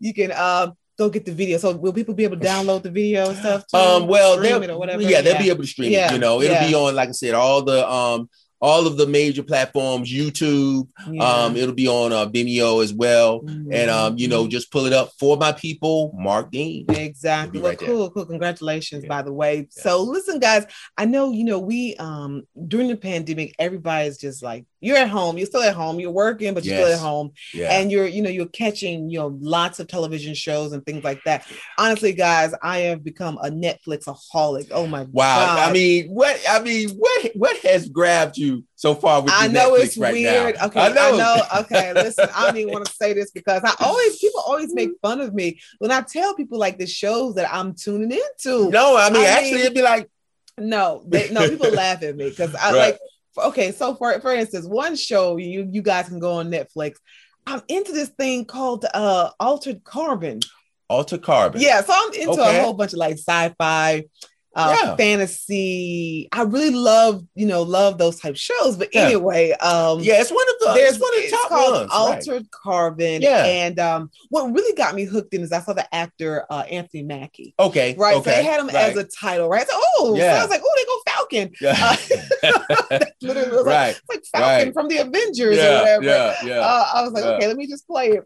You 0.00 0.12
can 0.14 0.30
uh 0.32 0.66
go 0.98 1.08
get 1.08 1.24
the 1.24 1.32
video. 1.32 1.58
So 1.58 1.74
will 1.76 1.92
people 1.92 2.14
be 2.14 2.24
able 2.24 2.38
to 2.38 2.44
download 2.44 2.82
the 2.82 2.90
video 2.90 3.28
and 3.30 3.38
stuff? 3.38 3.64
Too? 3.68 3.76
Um, 3.78 4.06
well, 4.08 4.36
Stream 4.36 4.62
it 4.64 4.70
or 4.70 4.78
whatever. 4.78 5.02
yeah, 5.02 5.20
they'll 5.22 5.38
be 5.38 5.50
able 5.50 5.62
to 5.62 5.68
stream 5.68 5.92
Yeah, 5.92 6.08
it. 6.10 6.12
You 6.14 6.18
know, 6.18 6.40
it'll 6.42 6.54
yeah. 6.54 6.66
be 6.68 6.74
on, 6.74 6.94
like 6.96 7.08
I 7.08 7.12
said, 7.12 7.34
all 7.34 7.62
the 7.62 7.80
um, 7.88 8.28
all 8.60 8.86
of 8.86 8.96
the 8.96 9.06
major 9.06 9.42
platforms, 9.42 10.12
YouTube. 10.12 10.88
Yeah. 11.10 11.22
Um, 11.24 11.56
it'll 11.56 11.74
be 11.74 11.86
on 11.88 12.12
uh, 12.12 12.26
Vimeo 12.26 12.82
as 12.82 12.92
well. 12.92 13.42
And 13.46 13.90
um, 13.90 14.18
you 14.18 14.26
know, 14.28 14.44
Mhm. 14.44 14.50
just 14.50 14.72
pull 14.72 14.86
it 14.86 14.92
up 14.92 15.12
for 15.18 15.36
my 15.36 15.52
people, 15.52 16.12
Mark 16.16 16.50
Dean. 16.50 16.86
Exactly. 16.88 17.60
Well, 17.60 17.70
right 17.70 17.78
there. 17.78 17.88
cool, 17.88 18.10
cool. 18.10 18.26
Congratulations, 18.26 19.04
Yeah. 19.04 19.08
by 19.08 19.22
the 19.22 19.32
way. 19.32 19.68
Yeah. 19.76 19.82
So 19.82 20.02
listen, 20.02 20.38
guys, 20.40 20.64
I 20.96 21.04
know 21.04 21.30
you 21.32 21.44
know 21.44 21.58
we 21.58 21.94
um 21.96 22.42
during 22.66 22.88
the 22.88 22.96
pandemic, 22.96 23.54
everybody's 23.58 24.18
just 24.18 24.42
like 24.42 24.64
you're 24.80 24.96
at 24.96 25.08
home, 25.08 25.38
you're 25.38 25.46
still 25.46 25.62
at 25.62 25.74
home, 25.74 26.00
you're 26.00 26.10
working, 26.10 26.54
but 26.54 26.64
you're 26.64 26.76
still 26.76 26.92
at 26.92 27.00
home, 27.00 27.32
Yeah. 27.52 27.78
and 27.78 27.90
you're 27.90 28.06
you 28.06 28.22
know 28.22 28.30
you're 28.30 28.46
catching 28.46 29.10
you 29.10 29.18
know 29.18 29.38
lots 29.40 29.80
of 29.80 29.88
television 29.88 30.34
shows 30.34 30.72
and 30.72 30.84
things 30.84 31.04
like 31.04 31.22
that. 31.24 31.46
Honestly, 31.78 32.12
guys, 32.12 32.54
I 32.62 32.78
have 32.80 33.04
become 33.04 33.38
a 33.42 33.50
netflix 33.50 33.78
Netflixaholic. 33.88 34.68
Oh 34.70 34.86
my 34.86 35.02
wow. 35.02 35.38
god. 35.38 35.68
I 35.68 35.72
mean, 35.72 36.08
what 36.08 36.40
I 36.48 36.60
mean, 36.60 36.90
what 36.90 37.30
what 37.34 37.56
has 37.58 37.88
grabbed 37.88 38.36
you 38.36 38.64
so 38.76 38.94
far 38.94 39.22
with 39.22 39.32
I 39.34 39.48
know 39.48 39.72
Netflix 39.72 39.84
it's 39.84 39.98
right 39.98 40.12
weird. 40.14 40.56
now? 40.56 40.66
Okay, 40.66 40.80
I 40.80 41.16
know. 41.16 41.42
Okay, 41.60 41.92
listen, 41.94 42.28
I 42.34 42.46
don't 42.46 42.56
even 42.56 42.72
want 42.72 42.86
to 42.86 42.92
say 42.92 43.12
this 43.12 43.30
because 43.30 43.62
I 43.64 43.74
always 43.84 44.18
people 44.18 44.42
always 44.46 44.74
make 44.74 44.90
mm-hmm. 44.90 45.06
fun 45.06 45.20
of 45.20 45.34
me 45.34 45.60
when 45.78 45.90
I 45.90 46.02
tell 46.02 46.34
people 46.34 46.58
like 46.58 46.78
the 46.78 46.86
shows 46.86 47.34
that 47.34 47.52
I'm 47.52 47.74
tuning 47.74 48.12
into. 48.12 48.70
No, 48.70 48.96
I 48.96 49.10
mean, 49.10 49.22
I 49.22 49.26
actually, 49.26 49.52
mean- 49.52 49.60
it'd 49.60 49.74
be 49.74 49.82
like, 49.82 50.08
No, 50.58 51.04
they, 51.06 51.30
no, 51.30 51.48
people 51.48 51.70
laugh 51.70 52.02
at 52.02 52.16
me 52.16 52.30
because 52.30 52.54
I 52.54 52.72
Right. 52.72 52.78
like. 52.78 52.98
Okay, 53.38 53.72
so 53.72 53.94
for 53.94 54.20
for 54.20 54.32
instance, 54.34 54.66
one 54.66 54.96
show 54.96 55.36
you 55.36 55.68
you 55.70 55.82
guys 55.82 56.08
can 56.08 56.18
go 56.18 56.34
on 56.34 56.50
Netflix. 56.50 56.96
I'm 57.46 57.62
into 57.68 57.92
this 57.92 58.08
thing 58.10 58.44
called 58.44 58.84
uh 58.92 59.30
Altered 59.40 59.84
Carbon. 59.84 60.40
Altered 60.88 61.22
Carbon. 61.22 61.60
Yeah, 61.60 61.82
so 61.82 61.92
I'm 61.94 62.12
into 62.14 62.30
Okay. 62.42 62.58
a 62.58 62.62
whole 62.62 62.72
bunch 62.74 62.92
of 62.94 62.98
like 62.98 63.14
sci-fi, 63.18 64.04
uh, 64.56 64.76
Yeah. 64.82 64.96
fantasy. 64.96 66.28
I 66.32 66.42
really 66.42 66.70
love 66.70 67.22
you 67.34 67.46
know 67.46 67.62
love 67.62 67.98
those 67.98 68.20
type 68.20 68.36
shows. 68.36 68.76
But 68.76 68.94
Yeah. 68.94 69.02
anyway, 69.02 69.52
um, 69.52 70.00
Yeah, 70.00 70.20
it's 70.20 70.30
one 70.30 70.46
of 70.48 70.54
the 70.60 70.72
there's 70.74 70.94
it's 70.96 71.00
one 71.00 71.16
of 71.16 71.22
the 71.22 71.30
top 71.30 71.48
called 71.48 71.72
ones. 71.74 71.90
right. 71.90 71.98
Altered 72.28 72.50
Carbon. 72.50 73.22
Yeah. 73.22 73.44
and 73.44 73.78
um, 73.78 74.10
what 74.30 74.44
really 74.52 74.74
got 74.74 74.94
me 74.94 75.04
hooked 75.04 75.32
in 75.34 75.42
is 75.42 75.52
I 75.52 75.60
saw 75.60 75.72
the 75.74 75.92
actor 75.94 76.44
uh, 76.50 76.64
Anthony 76.70 77.02
Mackie. 77.02 77.54
Okay. 77.58 77.94
Right, 77.98 78.16
Okay. 78.16 78.30
so 78.30 78.36
they 78.36 78.44
had 78.44 78.60
him 78.60 78.66
right. 78.68 78.76
as 78.76 78.96
a 78.96 79.04
title, 79.04 79.48
right? 79.48 79.66
So, 79.68 79.74
oh, 79.76 80.16
so 80.18 80.22
I 80.26 80.40
was 80.42 80.50
like, 80.50 80.62
oh, 80.64 80.74
they 80.76 80.84
go 80.84 81.07
Falcon. 81.30 81.52
Yeah. 81.60 81.96
Literally, 83.22 83.50
was 83.50 83.66
like, 83.66 83.66
right. 83.66 83.90
it's 83.90 84.32
like 84.32 84.42
Falcon 84.42 84.66
Right. 84.68 84.74
from 84.74 84.88
the 84.88 84.98
Avengers 84.98 85.58
or 85.58 85.60
Yeah. 85.62 85.80
whatever. 85.80 86.04
Yeah. 86.04 86.34
Yeah. 86.44 86.58
Uh, 86.60 86.86
I 86.94 87.02
was 87.02 87.12
like, 87.12 87.24
Yeah. 87.24 87.30
okay, 87.32 87.46
let 87.46 87.56
me 87.56 87.66
just 87.66 87.86
play 87.86 88.08
it. 88.08 88.24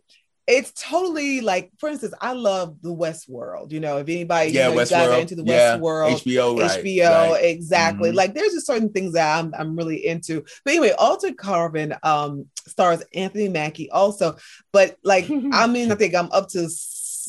It's 0.48 0.72
totally 0.72 1.40
like, 1.40 1.70
for 1.78 1.88
instance, 1.88 2.14
I 2.20 2.32
love 2.32 2.76
the 2.82 2.92
Westworld. 2.92 3.70
You 3.70 3.78
know, 3.78 3.98
if 3.98 4.08
anybody, 4.08 4.50
yeah. 4.50 4.68
you 4.68 4.74
know, 4.74 4.80
you 4.82 4.86
guys 4.88 5.08
are 5.08 5.20
into 5.20 5.36
the 5.36 5.44
yeah. 5.44 5.78
Westworld, 5.78 6.20
HBO. 6.20 6.58
Right. 6.60 6.84
HBO, 6.84 7.30
right. 7.32 7.44
exactly. 7.44 8.10
Mhm. 8.10 8.14
Like 8.14 8.34
there's 8.34 8.52
just 8.52 8.66
certain 8.66 8.90
things 8.90 9.12
that 9.12 9.38
I'm 9.38 9.54
I'm 9.56 9.76
really 9.76 10.04
into. 10.04 10.44
But 10.64 10.72
anyway, 10.72 10.90
Altered 10.98 11.36
Carbon 11.36 11.94
um 12.02 12.46
stars 12.66 13.02
Anthony 13.14 13.48
Mackie 13.48 13.88
also. 13.90 14.36
But 14.72 14.96
like 15.04 15.30
I 15.52 15.68
mean, 15.68 15.92
I 15.92 15.94
think 15.94 16.14
I'm 16.14 16.30
up 16.32 16.48
to 16.50 16.68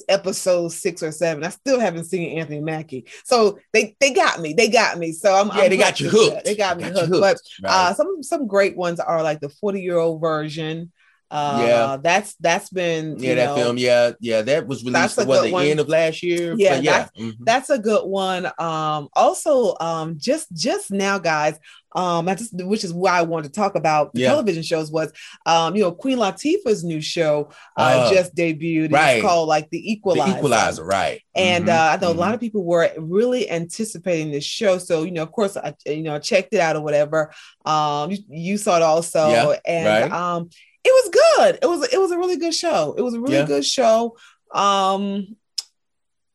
episode 0.08 0.70
six 0.72 1.04
or 1.04 1.12
seven. 1.12 1.44
I 1.44 1.50
still 1.50 1.80
haven't 1.80 2.06
seen 2.06 2.38
Anthony 2.40 2.62
Mackie. 2.62 3.06
So 3.26 3.60
they 3.74 3.96
they 4.00 4.14
got 4.14 4.40
me. 4.40 4.54
They 4.54 4.70
got 4.70 4.98
me. 4.98 5.12
So 5.12 5.34
I'm 5.34 5.48
Yeah, 5.48 5.64
I'm 5.64 5.70
they 5.70 5.78
got 5.78 6.00
you 6.00 6.10
hooked. 6.10 6.46
They 6.46 6.56
got 6.56 6.78
me 6.78 6.84
hooked. 6.84 7.00
hooked. 7.08 7.12
But 7.12 7.38
Right. 7.64 7.90
uh 7.90 7.94
some 7.94 8.24
some 8.24 8.48
great 8.48 8.76
ones 8.78 9.00
are 9.00 9.22
like 9.24 9.40
the 9.40 9.50
40 9.50 9.82
year 9.82 9.98
old 9.98 10.22
version. 10.22 10.92
Uh 11.34 11.64
Yeah. 11.68 11.98
that's 12.00 12.36
that's 12.36 12.70
been 12.70 13.18
yeah, 13.18 13.34
that 13.36 13.46
know, 13.48 13.56
film. 13.56 13.78
Yeah. 13.80 14.12
Yeah. 14.20 14.44
That 14.44 14.68
was 14.68 14.84
released 14.84 15.18
at 15.18 15.28
what, 15.28 15.44
the 15.44 15.52
one. 15.52 15.66
end 15.66 15.80
of 15.80 15.90
last 15.90 16.22
year. 16.22 16.54
Yeah, 16.56 16.76
But 16.76 16.84
yeah. 16.84 16.92
that's- 16.92 17.10
Mhm. 17.20 17.34
that's 17.40 17.70
a 17.72 17.80
good 17.80 18.06
one. 18.06 18.46
Um, 18.60 19.10
also, 19.16 19.76
um, 19.82 20.16
just 20.20 20.54
just 20.54 20.92
now, 20.92 21.18
guys, 21.18 21.58
um, 21.96 22.26
that's 22.26 22.52
which 22.54 22.84
is 22.84 22.94
why 22.94 23.18
I 23.18 23.24
wanted 23.24 23.48
to 23.52 23.60
talk 23.60 23.74
about 23.76 24.14
the 24.14 24.22
Yeah. 24.22 24.30
television 24.30 24.62
shows 24.62 24.92
was, 24.92 25.12
um, 25.48 25.76
you 25.76 25.82
know, 25.82 25.92
Queen 25.92 26.20
Latifah's 26.20 26.84
new 26.84 27.02
show 27.02 27.50
uh, 27.78 28.06
Oh. 28.10 28.14
just 28.14 28.36
debuted. 28.36 28.86
It's 28.86 28.94
Right. 28.94 29.22
called 29.22 29.48
like 29.50 29.70
the 29.72 29.92
Equalizer. 29.92 30.32
the 30.34 30.38
Equalizer. 30.38 30.84
Right. 30.86 31.22
And 31.36 31.66
Mhm. 31.66 31.70
uh, 31.76 31.94
I 31.94 31.98
know 32.02 32.12
Mhm. 32.14 32.18
a 32.18 32.20
lot 32.20 32.34
of 32.36 32.40
people 32.40 32.64
were 32.64 32.92
really 32.98 33.50
anticipating 33.50 34.32
this 34.32 34.44
show. 34.46 34.78
So, 34.78 35.02
you 35.04 35.12
know, 35.12 35.24
of 35.24 35.32
course, 35.32 35.58
I 35.58 35.74
you 35.88 36.04
know 36.04 36.20
checked 36.20 36.54
it 36.54 36.60
out 36.60 36.76
or 36.76 36.82
whatever. 36.82 37.32
Um, 37.66 38.12
you, 38.12 38.18
you 38.30 38.58
saw 38.58 38.76
it 38.78 38.84
also, 38.84 39.30
Yeah, 39.30 39.56
and 39.66 39.88
right. 39.88 40.12
um, 40.12 40.50
it 40.86 40.90
was 40.92 41.10
good. 41.38 41.60
It 41.62 41.66
was 41.68 41.88
it 41.94 41.98
was 42.00 42.12
a 42.12 42.18
really 42.18 42.38
good 42.38 42.54
show. 42.54 42.94
It 42.98 43.02
was 43.02 43.14
a 43.14 43.20
really 43.20 43.36
Yeah. 43.38 43.46
good 43.46 43.66
show. 43.66 44.18
Um, 44.54 45.36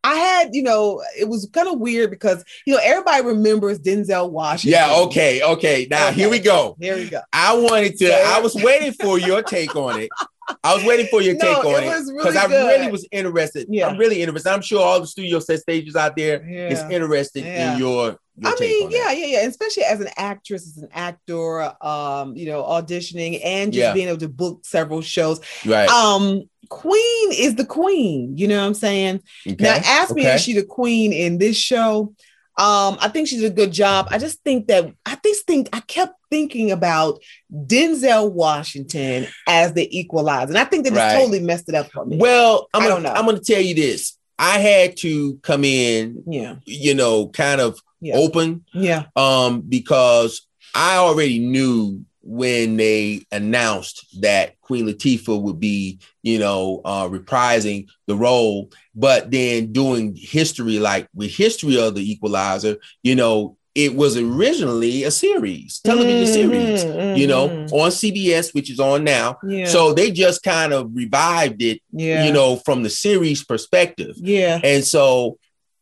I 0.04 0.14
had, 0.14 0.54
you 0.54 0.62
know, 0.62 1.02
it 1.18 1.28
was 1.28 1.48
kind 1.52 1.68
of 1.68 1.80
weird 1.80 2.11
because 2.11 2.44
you 2.66 2.72
know 2.74 2.80
everybody 2.82 3.26
remembers 3.26 3.78
Denzel 3.80 4.30
Washington. 4.30 4.78
Yeah. 4.80 4.94
Okay. 5.02 5.42
Okay. 5.42 5.87
Now 5.90 6.11
here 6.12 6.30
we 6.30 6.38
go. 6.38 6.76
Here 6.80 6.96
we 6.96 7.08
go. 7.08 7.20
I 7.32 7.56
wanted 7.56 7.98
to. 7.98 8.12
I 8.12 8.40
was 8.40 8.54
waiting 8.54 8.92
for 8.92 9.18
your 9.18 9.42
take 9.42 9.74
on 9.76 10.00
it. 10.00 10.08
I 10.64 10.74
was 10.74 10.84
waiting 10.84 11.06
for 11.06 11.20
your 11.20 11.34
No, 11.34 11.40
take 11.40 11.64
on 11.64 11.82
it 11.82 11.87
because 11.87 12.11
really 12.11 12.37
I 12.38 12.46
good. 12.48 12.66
really 12.66 12.90
was 12.90 13.06
interested. 13.12 13.66
Yeah. 13.70 13.87
I'm 13.88 13.98
really 13.98 14.22
interested. 14.22 14.50
I'm 14.50 14.62
sure 14.62 14.82
all 14.84 15.00
the 15.00 15.06
studio 15.06 15.38
set 15.40 15.61
stages 15.61 15.96
out 15.96 16.16
there 16.16 16.42
is 16.48 16.78
Yeah. 16.80 16.90
interested 16.90 17.44
Yeah. 17.44 17.72
in 17.74 17.78
your. 17.78 18.18
your 18.37 18.52
I 18.52 18.54
mean, 18.61 18.90
yeah, 18.90 19.04
that. 19.04 19.18
yeah, 19.18 19.26
yeah. 19.26 19.46
Especially 19.46 19.84
as 19.84 20.00
an 20.00 20.08
actress, 20.16 20.66
as 20.66 20.82
an 20.82 20.88
actor, 20.92 21.72
um, 21.84 22.37
you 22.37 22.46
know, 22.46 22.62
auditioning 22.62 23.40
and 23.44 23.72
just 23.72 23.94
being 23.94 24.08
able 24.08 24.18
to 24.18 24.28
book 24.28 24.61
several 24.64 25.02
shows. 25.02 25.40
Right. 25.66 25.88
Um, 25.88 26.42
Queen 26.70 27.32
is 27.32 27.54
the 27.54 27.64
queen. 27.64 28.37
You 28.37 28.46
know 28.46 28.61
what 28.61 28.66
I'm 28.66 28.74
saying? 28.74 29.22
okay. 29.46 29.56
Now, 29.58 29.76
ask 29.84 30.14
me 30.14 30.22
okay. 30.22 30.34
is 30.34 30.42
she 30.42 30.52
the 30.52 30.64
queen 30.64 31.14
in 31.14 31.38
this 31.38 31.56
show? 31.56 32.14
Um, 32.58 32.98
I 33.00 33.08
think 33.08 33.28
she 33.28 33.37
did 33.38 33.52
a 33.52 33.54
good 33.54 33.72
job. 33.72 34.08
I 34.11 34.18
just 34.18 34.42
think 34.42 34.66
that 34.66 34.92
I 35.06 35.16
just 35.24 35.46
think 35.46 35.68
I 35.72 35.80
kept 35.80 36.12
thinking 36.31 36.71
about 36.71 37.21
Denzel 37.53 38.31
Washington 38.33 39.27
as 39.47 39.73
the 39.73 39.99
equalizer, 39.99 40.49
and 40.49 40.59
I 40.59 40.64
think 40.64 40.85
that 40.85 40.93
Right. 40.93 41.12
it's 41.12 41.21
totally 41.21 41.41
messed 41.41 41.69
it 41.69 41.75
up 41.75 41.91
for 41.93 42.05
me. 42.05 42.17
Well, 42.17 42.69
I'm 42.75 42.83
I 42.83 42.88
gonna, 42.88 42.95
don't 42.95 43.03
know. 43.05 43.19
I'm 43.19 43.25
going 43.25 43.38
to 43.38 43.45
tell 43.45 43.62
you 43.62 43.75
this. 43.75 44.17
I 44.38 44.59
had 44.59 44.97
to 44.99 45.37
come 45.43 45.64
in, 45.64 46.23
yeah, 46.29 46.57
you 46.64 46.95
know, 46.95 47.29
kind 47.29 47.61
of 47.61 47.79
Yeah. 48.01 48.17
open, 48.17 48.64
yeah, 48.73 49.07
um, 49.17 49.62
because 49.62 50.47
I 50.75 50.97
already 50.97 51.38
knew 51.41 52.05
when 52.23 52.77
they 52.77 53.23
announced 53.33 54.07
that 54.21 54.61
Queen 54.61 54.87
Latifah 54.87 55.41
would 55.41 55.59
be, 55.59 55.99
you 56.23 56.38
know, 56.38 56.83
uh, 56.85 57.09
reprising 57.09 57.87
the 58.07 58.14
role, 58.14 58.71
but 58.95 59.31
then 59.31 59.73
doing 59.73 60.14
history 60.14 60.79
like 60.79 61.09
with 61.14 61.33
history 61.35 61.81
of 61.81 61.95
the 61.95 62.12
Equalizer, 62.12 62.77
you 63.03 63.17
know, 63.17 63.57
it 63.74 63.94
was 63.94 64.16
originally 64.16 65.04
a 65.04 65.11
series, 65.11 65.81
television 65.85 66.26
series, 66.26 66.85
Mhm, 66.85 67.16
you 67.16 67.26
know, 67.26 67.48
mhm. 67.48 67.72
on 67.72 67.90
CBS, 67.90 68.52
which 68.54 68.70
is 68.70 68.81
on 68.81 69.04
now. 69.04 69.38
yeah, 69.48 69.66
So 69.66 69.92
they 69.92 70.11
just 70.11 70.42
kind 70.42 70.72
of 70.72 70.90
revived 70.92 71.62
it, 71.62 71.81
yeah, 71.92 72.24
you 72.26 72.33
know, 72.33 72.57
from 72.64 72.83
the 72.83 72.90
series 72.90 73.44
perspective. 73.44 74.16
yeah, 74.18 74.59
And 74.64 74.85
so 74.85 75.38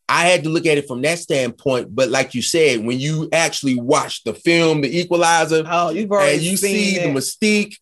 I 0.08 0.26
had 0.28 0.44
to 0.44 0.50
look 0.50 0.66
at 0.66 0.78
it 0.78 0.86
from 0.86 1.02
that 1.02 1.18
standpoint. 1.18 1.94
But 1.94 2.10
like 2.10 2.34
you 2.34 2.42
said, 2.42 2.84
when 2.84 3.00
you 3.00 3.28
actually 3.32 3.74
watch 3.80 4.22
the 4.24 4.34
film, 4.34 4.82
The 4.82 4.98
Equalizer, 5.00 5.64
oh, 5.68 5.90
you've 5.90 6.10
already 6.12 6.34
and 6.36 6.42
you 6.42 6.56
see 6.56 6.96
it. 6.96 7.02
the 7.02 7.08
mystique 7.08 7.76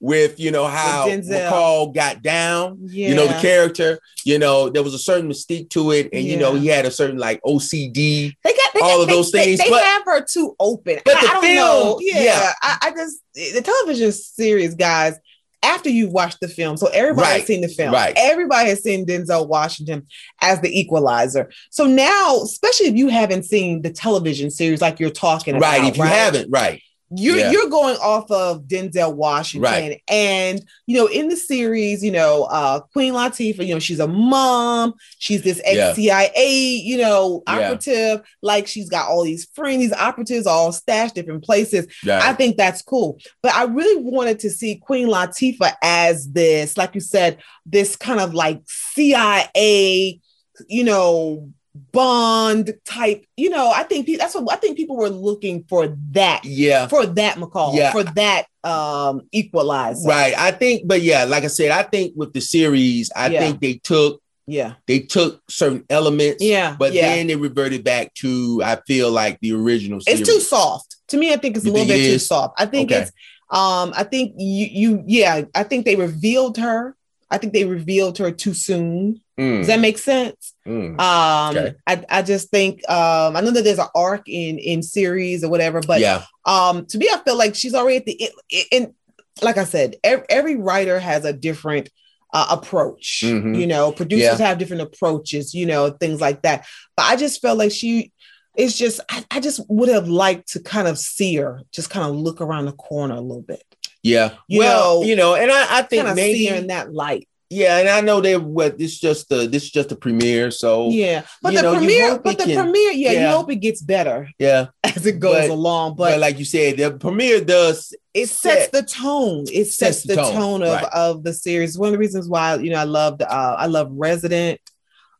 with 0.00 0.38
you 0.38 0.50
know 0.50 0.66
how. 0.66 1.08
McCall 1.08 1.94
got 1.94 2.22
down. 2.22 2.78
Yeah. 2.82 3.08
You 3.08 3.14
know 3.14 3.26
the 3.26 3.40
character. 3.40 3.98
You 4.24 4.38
know 4.38 4.68
there 4.68 4.82
was 4.82 4.94
a 4.94 4.98
certain 4.98 5.28
mystique 5.30 5.70
to 5.70 5.90
it, 5.92 6.08
and 6.12 6.24
you 6.24 6.36
know 6.36 6.54
he 6.54 6.66
had 6.68 6.86
a 6.86 6.90
certain 6.90 7.18
like 7.18 7.40
OCD. 7.42 8.32
They 8.44 8.52
got 8.52 8.72
they 8.74 8.80
all 8.80 8.96
got- 8.98 9.02
of 9.02 9.08
those 9.08 9.32
they- 9.32 9.44
things, 9.44 9.58
They, 9.60 9.70
but- 9.70 9.82
have 9.82 10.02
her 10.04 10.24
too 10.24 10.54
open. 10.60 10.98
But 11.04 11.16
I, 11.16 11.20
the 11.22 11.26
I 11.28 11.32
don't 11.32 11.42
film, 11.42 11.56
know. 11.56 11.98
Yeah, 12.00 12.22
yeah. 12.22 12.52
I, 12.62 12.78
I 12.82 12.90
just 12.92 13.18
the 13.34 13.62
television 13.62 14.12
series, 14.12 14.74
guys. 14.74 15.18
After 15.60 15.88
you've 15.90 16.12
watched 16.12 16.38
the 16.40 16.46
film, 16.46 16.76
so 16.76 16.86
everybody 16.86 17.26
has 17.26 17.38
Right, 17.40 17.46
seen 17.48 17.60
the 17.62 17.68
film. 17.68 17.92
right. 17.92 18.14
Everybody 18.16 18.68
has 18.68 18.80
seen 18.80 19.04
Denzel 19.04 19.48
Washington 19.48 20.06
as 20.40 20.60
the 20.60 20.68
equalizer. 20.78 21.50
So 21.70 21.84
now, 21.84 22.36
especially 22.44 22.86
if 22.86 22.94
you 22.94 23.08
haven't 23.08 23.42
seen 23.42 23.82
the 23.82 23.90
television 23.90 24.52
series, 24.52 24.80
like 24.80 25.00
you're 25.00 25.10
talking 25.10 25.56
about, 25.56 25.78
Right. 25.80 25.84
If 25.90 25.96
you 25.96 26.04
haven't, 26.04 26.48
right. 26.52 26.80
You're 27.16 27.38
Yeah. 27.38 27.50
you're 27.50 27.70
going 27.70 27.96
off 27.96 28.30
of 28.30 28.64
Denzel 28.64 29.14
Washington, 29.14 29.62
Right. 29.72 30.02
and 30.08 30.62
you 30.86 30.96
know, 30.96 31.06
in 31.06 31.28
the 31.28 31.36
series, 31.36 32.02
you 32.04 32.10
know, 32.10 32.44
uh, 32.44 32.80
Queen 32.92 33.14
Latifah, 33.14 33.66
you 33.66 33.74
know, 33.74 33.78
she's 33.78 34.00
a 34.00 34.06
mom, 34.06 34.92
she's 35.18 35.42
this 35.42 35.60
ex 35.64 35.76
Yeah. 35.76 35.92
CIA, 35.94 36.50
you 36.82 36.98
know, 36.98 37.42
Yeah. 37.46 37.54
operative. 37.54 38.20
Like 38.42 38.66
she's 38.66 38.88
got 38.90 39.08
all 39.08 39.24
these 39.24 39.48
friends, 39.54 39.78
these 39.80 39.92
operatives 39.92 40.46
all 40.46 40.70
stashed 40.72 41.14
different 41.14 41.44
places. 41.44 41.86
I 42.06 42.32
think 42.34 42.56
that's 42.56 42.82
cool, 42.82 43.18
but 43.42 43.54
I 43.54 43.64
really 43.64 44.02
wanted 44.02 44.38
to 44.40 44.50
see 44.50 44.76
Queen 44.76 45.08
Latifah 45.08 45.74
as 45.82 46.28
this, 46.30 46.76
like 46.76 46.94
you 46.94 47.00
said, 47.00 47.38
this 47.64 47.96
kind 47.96 48.20
of 48.20 48.34
like 48.34 48.60
CIA, 48.66 50.20
you 50.68 50.84
know. 50.84 51.48
Bond 51.92 52.74
type, 52.84 53.24
you 53.36 53.50
know. 53.50 53.70
I 53.74 53.82
think 53.84 54.06
that's 54.18 54.34
what 54.34 54.52
I 54.52 54.56
think 54.56 54.76
people 54.76 54.96
were 54.96 55.08
looking 55.08 55.64
for 55.68 55.96
that 56.12 56.44
yeah. 56.44 56.86
for 56.88 57.06
that 57.06 57.36
McCall, 57.36 57.74
Yeah. 57.76 57.92
for 57.92 58.04
that 58.04 58.46
um 58.64 59.22
equalizer. 59.32 60.08
Right. 60.08 60.34
I 60.38 60.50
think, 60.52 60.86
but 60.86 61.02
yeah, 61.02 61.24
like 61.24 61.44
I 61.44 61.48
said, 61.48 61.70
I 61.70 61.82
think 61.82 62.14
with 62.16 62.32
the 62.32 62.40
series, 62.40 63.10
I 63.14 63.28
Yeah. 63.28 63.40
think 63.40 63.60
they 63.60 63.74
took 63.74 64.20
Yeah. 64.46 64.74
they 64.86 65.00
took 65.00 65.42
certain 65.48 65.84
elements, 65.90 66.42
Yeah. 66.42 66.76
but 66.78 66.92
yeah. 66.92 67.14
then 67.14 67.26
they 67.26 67.36
reverted 67.36 67.84
back 67.84 68.14
to 68.14 68.60
I 68.64 68.78
feel 68.86 69.10
like 69.10 69.38
the 69.40 69.52
original 69.52 70.00
series. 70.00 70.20
it's 70.20 70.28
too 70.30 70.40
soft. 70.40 70.96
To 71.08 71.16
me, 71.16 71.32
I 71.32 71.36
think 71.36 71.56
it's 71.56 71.66
a 71.66 71.70
little 71.70 71.86
bit 71.86 72.00
it 72.00 72.12
too 72.12 72.18
soft. 72.18 72.54
I 72.60 72.66
think 72.66 72.90
Okay. 72.92 73.02
it's 73.02 73.12
um 73.50 73.92
I 73.96 74.04
think 74.04 74.34
you 74.36 74.66
you 74.70 75.04
yeah, 75.06 75.42
I 75.54 75.62
think 75.62 75.84
they 75.84 75.96
revealed 75.96 76.56
her. 76.58 76.94
I 77.30 77.38
think 77.38 77.52
they 77.52 77.64
revealed 77.64 78.18
her 78.18 78.30
too 78.30 78.54
soon. 78.54 79.20
Mm, 79.38 79.58
Does 79.58 79.68
that 79.68 79.80
make 79.80 79.98
sense? 79.98 80.54
mm. 80.66 80.98
Um 81.00 81.56
Okay. 81.56 81.74
I, 81.86 82.04
I 82.08 82.22
just 82.22 82.50
think 82.50 82.88
um 82.90 83.36
I 83.36 83.40
know 83.40 83.52
that 83.52 83.62
there's 83.62 83.78
an 83.78 83.86
arc 83.94 84.28
in 84.28 84.58
in 84.58 84.82
series 84.82 85.44
or 85.44 85.50
whatever, 85.50 85.80
but 85.80 86.00
yeah, 86.00 86.24
um 86.44 86.86
to 86.86 86.98
me 86.98 87.08
i 87.12 87.18
feel 87.24 87.36
like 87.36 87.54
she's 87.54 87.74
already 87.74 87.96
at 87.98 88.06
the 88.06 88.30
and 88.72 88.94
like 89.42 89.58
i 89.58 89.64
said 89.64 89.96
every, 90.02 90.24
every 90.28 90.56
writer 90.56 90.98
has 90.98 91.24
a 91.24 91.32
different 91.32 91.88
uh, 92.32 92.46
approach 92.50 93.22
Mhm. 93.24 93.58
you 93.58 93.66
know 93.66 93.92
producers 93.92 94.38
have 94.38 94.58
different 94.58 94.82
approaches 94.82 95.54
you 95.54 95.66
know 95.66 95.90
things 95.90 96.20
like 96.20 96.42
that 96.42 96.66
but 96.96 97.04
i 97.06 97.16
just 97.16 97.40
felt 97.40 97.58
like 97.58 97.70
she 97.72 98.12
it's 98.56 98.76
just 98.76 99.00
I, 99.08 99.24
I 99.30 99.40
just 99.40 99.60
would 99.68 99.88
have 99.88 100.08
liked 100.08 100.52
to 100.52 100.60
kind 100.60 100.88
of 100.88 100.98
see 100.98 101.36
her 101.36 101.62
just 101.72 101.90
kind 101.90 102.06
of 102.08 102.16
look 102.16 102.40
around 102.40 102.64
the 102.66 102.72
corner 102.72 103.14
a 103.14 103.20
little 103.20 103.42
bit 103.42 103.62
yeah. 104.02 104.34
You 104.46 104.60
well, 104.60 105.00
know, 105.00 105.06
you 105.06 105.16
know, 105.16 105.34
and 105.34 105.50
I, 105.50 105.78
I 105.78 105.82
think 105.82 106.06
maybe 106.14 106.38
see 106.38 106.46
her 106.46 106.56
in 106.56 106.68
that 106.68 106.92
light 106.92 107.28
yeah, 107.50 107.78
and 107.78 107.88
I 107.88 108.00
know 108.02 108.20
they 108.20 108.36
what 108.36 108.76
this 108.78 108.98
just 108.98 109.28
the 109.28 109.46
this 109.46 109.64
is 109.64 109.70
just 109.70 109.90
a 109.92 109.96
premiere, 109.96 110.50
so 110.50 110.90
yeah 110.90 111.22
but 111.42 111.54
the 111.54 111.62
know, 111.62 111.74
premiere 111.76 112.18
but 112.18 112.38
the 112.38 112.44
can- 112.44 112.62
premiere 112.64 112.92
yeah, 112.92 113.12
you 113.30 113.36
hope 113.36 113.50
it 113.50 113.56
gets 113.56 113.80
better 113.80 114.28
yeah. 114.38 114.66
as 114.84 115.06
it 115.06 115.18
goes 115.18 115.48
But- 115.48 115.50
along 115.50 115.96
But, 115.96 116.10
but 116.10 116.20
like 116.20 116.38
you 116.38 116.44
said, 116.44 116.76
the 116.76 116.90
premiere 116.92 117.40
does 117.44 117.94
it 118.14 118.28
sets 118.28 118.68
the 118.70 118.82
tone. 118.82 119.44
It 119.52 119.66
sets, 119.66 120.02
Sets 120.02 120.02
the 120.02 120.16
the 120.16 120.22
tone, 120.22 120.34
tone, 120.34 120.62
of, 120.62 120.68
right. 120.82 120.92
of 120.92 121.22
the 121.22 121.32
series. 121.32 121.78
One 121.78 121.88
of 121.88 121.92
the 121.92 121.98
reasons 121.98 122.28
why 122.28 122.56
you 122.56 122.70
know 122.70 122.78
I 122.80 122.84
loved 122.84 123.22
uh, 123.22 123.56
I 123.58 123.66
love 123.66 123.90
Resident. 123.92 124.60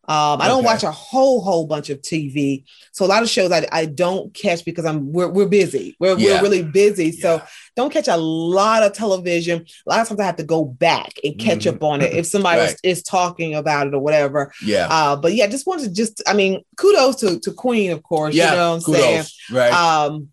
Um, 0.08 0.40
I 0.40 0.48
don't 0.48 0.64
watch 0.64 0.84
a 0.84 0.90
whole 0.90 1.42
whole 1.42 1.66
bunch 1.66 1.90
of 1.90 2.00
TV, 2.00 2.64
so 2.92 3.04
a 3.04 3.06
lot 3.06 3.22
of 3.22 3.28
shows 3.28 3.52
I, 3.52 3.66
I 3.70 3.84
don't 3.84 4.32
catch 4.32 4.64
because 4.64 4.86
I'm 4.86 5.12
we're, 5.12 5.28
we're 5.28 5.46
busy. 5.48 5.96
We're, 6.00 6.16
Yeah. 6.18 6.36
we're 6.36 6.42
really 6.44 6.62
busy, 6.62 7.12
so 7.12 7.34
Yeah. 7.36 7.46
don't 7.76 7.92
catch 7.92 8.08
a 8.08 8.16
lot 8.16 8.82
of 8.82 8.94
television. 8.94 9.66
A 9.86 9.90
lot 9.90 10.00
of 10.00 10.08
times 10.08 10.18
I 10.20 10.24
have 10.24 10.36
to 10.36 10.44
go 10.44 10.64
back 10.64 11.12
and 11.22 11.38
catch 11.38 11.64
Mhm. 11.64 11.74
up 11.74 11.82
on 11.82 12.00
it 12.00 12.14
if 12.14 12.24
somebody 12.26 12.58
Right. 12.60 12.70
was, 12.70 12.76
is 12.82 13.02
talking 13.02 13.54
about 13.54 13.86
it 13.86 13.92
or 13.94 14.00
whatever. 14.00 14.50
yeah. 14.64 14.88
Uh, 14.90 15.14
but 15.16 15.34
yeah, 15.34 15.46
just 15.46 15.66
wanted 15.66 15.84
to 15.84 15.92
just 15.94 16.22
I 16.26 16.32
mean 16.32 16.62
kudos 16.78 17.16
to 17.16 17.38
to 17.40 17.52
Queen 17.52 17.90
of 17.90 18.02
course. 18.02 18.34
yeah, 18.34 18.52
you 18.52 18.56
know 18.56 18.70
what 18.70 18.88
I'm 18.88 18.94
saying. 18.94 19.12
kudos, 19.24 19.36
right? 19.52 19.72
Um, 19.74 20.28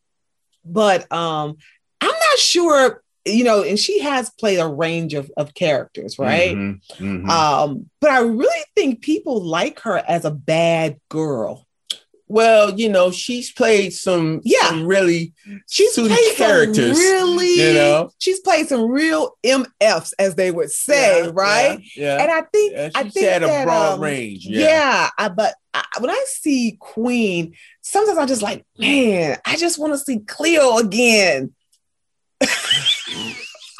but 0.63 1.11
um, 1.11 1.57
I'm 2.01 2.07
not 2.09 2.37
sure, 2.39 3.03
you 3.25 3.43
know, 3.43 3.63
and 3.63 3.77
she 3.79 3.99
has 4.01 4.29
played 4.29 4.59
a 4.59 4.67
range 4.67 5.13
of, 5.13 5.31
of 5.37 5.53
characters, 5.53 6.19
right? 6.19 6.55
Mhm, 6.55 6.79
mhm. 6.97 7.29
Um, 7.29 7.89
but 7.99 8.11
I 8.11 8.19
really 8.19 8.63
think 8.75 9.01
people 9.01 9.43
like 9.43 9.79
her 9.81 9.97
as 10.07 10.25
a 10.25 10.31
bad 10.31 10.99
girl. 11.09 11.65
well, 12.27 12.71
you 12.71 12.89
know, 12.89 13.11
she's 13.11 13.51
played 13.51 13.93
some 13.93 14.41
Yeah. 14.43 14.69
some 14.69 14.87
really 14.87 15.31
She's 15.69 15.93
played 15.93 16.35
characters, 16.35 16.97
some 16.97 17.37
really, 17.37 17.53
you 17.67 17.73
know? 17.73 18.09
she's 18.17 18.39
played 18.39 18.67
some 18.67 18.89
real 18.89 19.37
MFs, 19.45 20.11
as 20.17 20.33
they 20.33 20.49
would 20.49 20.71
say, 20.71 21.23
Yeah, 21.25 21.31
right? 21.33 21.79
Yeah. 21.95 22.21
And 22.23 22.31
I 22.31 22.41
think 22.51 22.73
yeah. 22.73 22.89
I 22.95 23.03
She's 23.03 23.13
think 23.13 23.27
had 23.27 23.43
a 23.43 23.47
that, 23.47 23.65
broad 23.65 23.93
um, 23.93 23.99
range. 24.01 24.43
Yeah, 24.47 24.59
Yeah. 24.67 25.09
I, 25.19 25.29
but 25.29 25.53
I, 25.75 25.83
when 25.99 26.09
I 26.09 26.25
see 26.27 26.77
Queen, 26.79 27.53
sometimes 27.81 28.17
I'm 28.17 28.27
just 28.27 28.41
like, 28.41 28.65
man, 28.79 29.37
I 29.45 29.55
just 29.57 29.77
want 29.77 29.93
to 29.93 29.99
see 29.99 30.17
Cleo 30.19 30.77
again. 30.77 31.53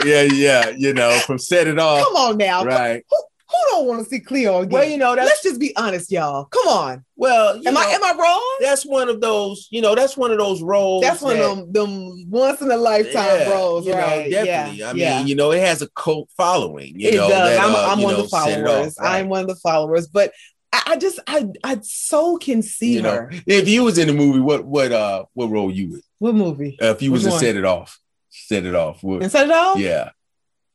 Yeah, 0.05 0.21
yeah. 0.23 0.69
You 0.69 0.93
know, 0.93 1.11
from 1.25 1.37
set 1.37 1.67
it 1.67 1.79
off. 1.79 2.03
Come 2.05 2.15
on 2.15 2.37
now, 2.37 2.63
Right. 2.63 3.03
who, 3.09 3.17
who 3.49 3.57
don't 3.71 3.87
want 3.87 4.03
to 4.03 4.09
see 4.09 4.19
Cleo 4.19 4.59
again? 4.59 4.71
Well, 4.71 4.83
you 4.83 4.97
know, 4.97 5.15
that's 5.15 5.27
Let's 5.29 5.43
just 5.43 5.59
be 5.59 5.75
honest, 5.77 6.11
y'all. 6.11 6.45
Come 6.45 6.67
on. 6.67 7.05
well, 7.15 7.55
you 7.57 7.63
Am 7.67 7.77
I 7.77 7.83
am 7.85 8.03
I 8.03 8.13
wrong? 8.19 8.57
that's 8.61 8.83
one 8.85 9.07
of 9.09 9.21
those, 9.21 9.67
you 9.71 9.81
know, 9.81 9.95
that's 9.95 10.17
one 10.17 10.31
of 10.31 10.37
those 10.37 10.61
roles. 10.61 11.03
That's 11.03 11.21
one 11.21 11.37
that- 11.37 11.45
of 11.49 11.57
them, 11.57 11.71
them 11.71 12.29
once 12.29 12.61
in 12.61 12.71
a 12.71 12.77
lifetime 12.77 13.13
Yeah, 13.41 13.49
roles, 13.51 13.85
you 13.85 13.91
know, 13.93 13.97
definitely. 13.99 14.31
Yeah, 14.79 14.89
I 14.89 14.93
mean, 14.93 15.01
yeah. 15.01 15.21
you 15.25 15.35
know, 15.35 15.51
it 15.51 15.61
has 15.61 15.81
a 15.81 15.89
cult 15.89 16.29
following. 16.35 16.99
You 16.99 17.09
it 17.09 17.15
know, 17.15 17.29
does. 17.29 17.57
that, 17.57 17.59
I'm, 17.65 17.75
uh, 17.75 17.87
I'm 17.91 17.99
you 17.99 18.05
one 18.05 18.13
know, 18.15 18.19
of 18.21 18.25
the 18.25 18.29
followers. 18.29 18.97
off, 18.97 19.03
right. 19.03 19.19
I'm 19.19 19.29
one 19.29 19.41
of 19.41 19.47
the 19.47 19.55
followers, 19.55 20.07
but 20.07 20.31
I, 20.73 20.81
I 20.87 20.97
just 20.97 21.19
I 21.27 21.45
I 21.63 21.77
so 21.83 22.37
can 22.37 22.61
see 22.61 22.95
You 22.95 23.03
know, 23.03 23.11
her. 23.11 23.31
if 23.45 23.67
you 23.69 23.83
was 23.83 23.97
in 23.97 24.07
the 24.07 24.13
movie, 24.13 24.39
what 24.39 24.65
what 24.65 24.91
uh 24.91 25.23
what 25.33 25.49
role 25.49 25.71
you 25.71 25.91
would? 25.91 26.01
What 26.19 26.35
movie? 26.35 26.77
Uh, 26.81 26.87
if 26.87 27.01
you 27.01 27.11
was 27.11 27.23
Which 27.23 27.33
to 27.33 27.39
set 27.39 27.55
it 27.55 27.63
off, 27.65 27.99
set 28.47 28.65
it 28.65 28.75
off. 28.75 29.01
What, 29.03 29.21
And 29.23 29.31
set 29.31 29.47
it 29.47 29.51
off? 29.53 29.79
yeah. 29.79 30.09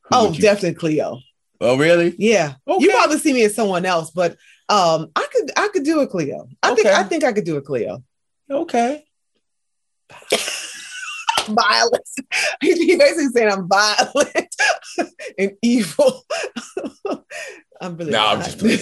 Who 0.05 0.09
Oh, 0.17 0.33
definitely 0.33 0.75
Cleo. 0.75 1.19
Oh, 1.61 1.77
really? 1.77 2.15
Yeah. 2.19 2.55
Okay. 2.67 2.85
You 2.85 2.91
probably 2.91 3.19
see 3.19 3.33
me 3.33 3.45
as 3.45 3.55
someone 3.55 3.85
else, 3.85 4.11
but 4.11 4.37
um 4.69 5.11
I 5.17 5.27
could 5.33 5.51
I 5.57 5.69
could 5.69 5.85
do 5.85 6.01
a 6.01 6.07
Cleo. 6.07 6.49
I 6.63 6.75
think 6.75 6.87
I 6.87 7.03
think 7.05 7.23
I 7.25 7.33
could 7.33 7.45
do 7.45 7.57
a 7.57 7.63
Cleo. 7.63 8.03
Okay. 8.51 9.05
Violent. 11.49 12.05
He 12.63 12.97
basically 12.97 13.29
saying 13.29 13.51
I'm 13.51 13.69
violent 13.69 14.55
and 15.39 15.53
evil. 15.63 16.23
I'm 17.81 17.97
really 17.97 18.11
No, 18.13 18.27
I'm 18.27 18.39
just 18.43 18.59
playing. 18.59 18.79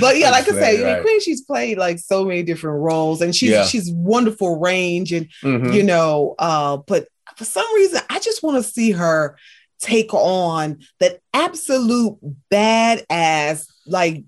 but 0.00 0.16
yeah, 0.16 0.26
I'm 0.26 0.32
like 0.32 0.48
I 0.48 0.52
say, 0.52 0.82
right. 0.84 1.02
Queen, 1.02 1.20
she's 1.20 1.42
played 1.42 1.76
like 1.78 1.98
so 1.98 2.24
many 2.24 2.42
different 2.44 2.80
roles, 2.80 3.20
and 3.20 3.34
she's 3.34 3.50
Yeah. 3.50 3.64
she's 3.64 3.90
wonderful 3.90 4.60
range, 4.60 5.12
and 5.12 5.28
Mhm. 5.42 5.74
you 5.74 5.82
know, 5.82 6.34
uh, 6.38 6.76
but 6.86 7.08
for 7.44 7.50
some 7.50 7.74
reason, 7.74 8.00
I 8.10 8.18
just 8.20 8.42
want 8.42 8.62
to 8.64 8.70
see 8.70 8.90
her 8.92 9.36
take 9.80 10.12
on 10.14 10.78
that 11.00 11.20
absolute 11.34 12.16
badass, 12.50 13.66
like 13.86 14.24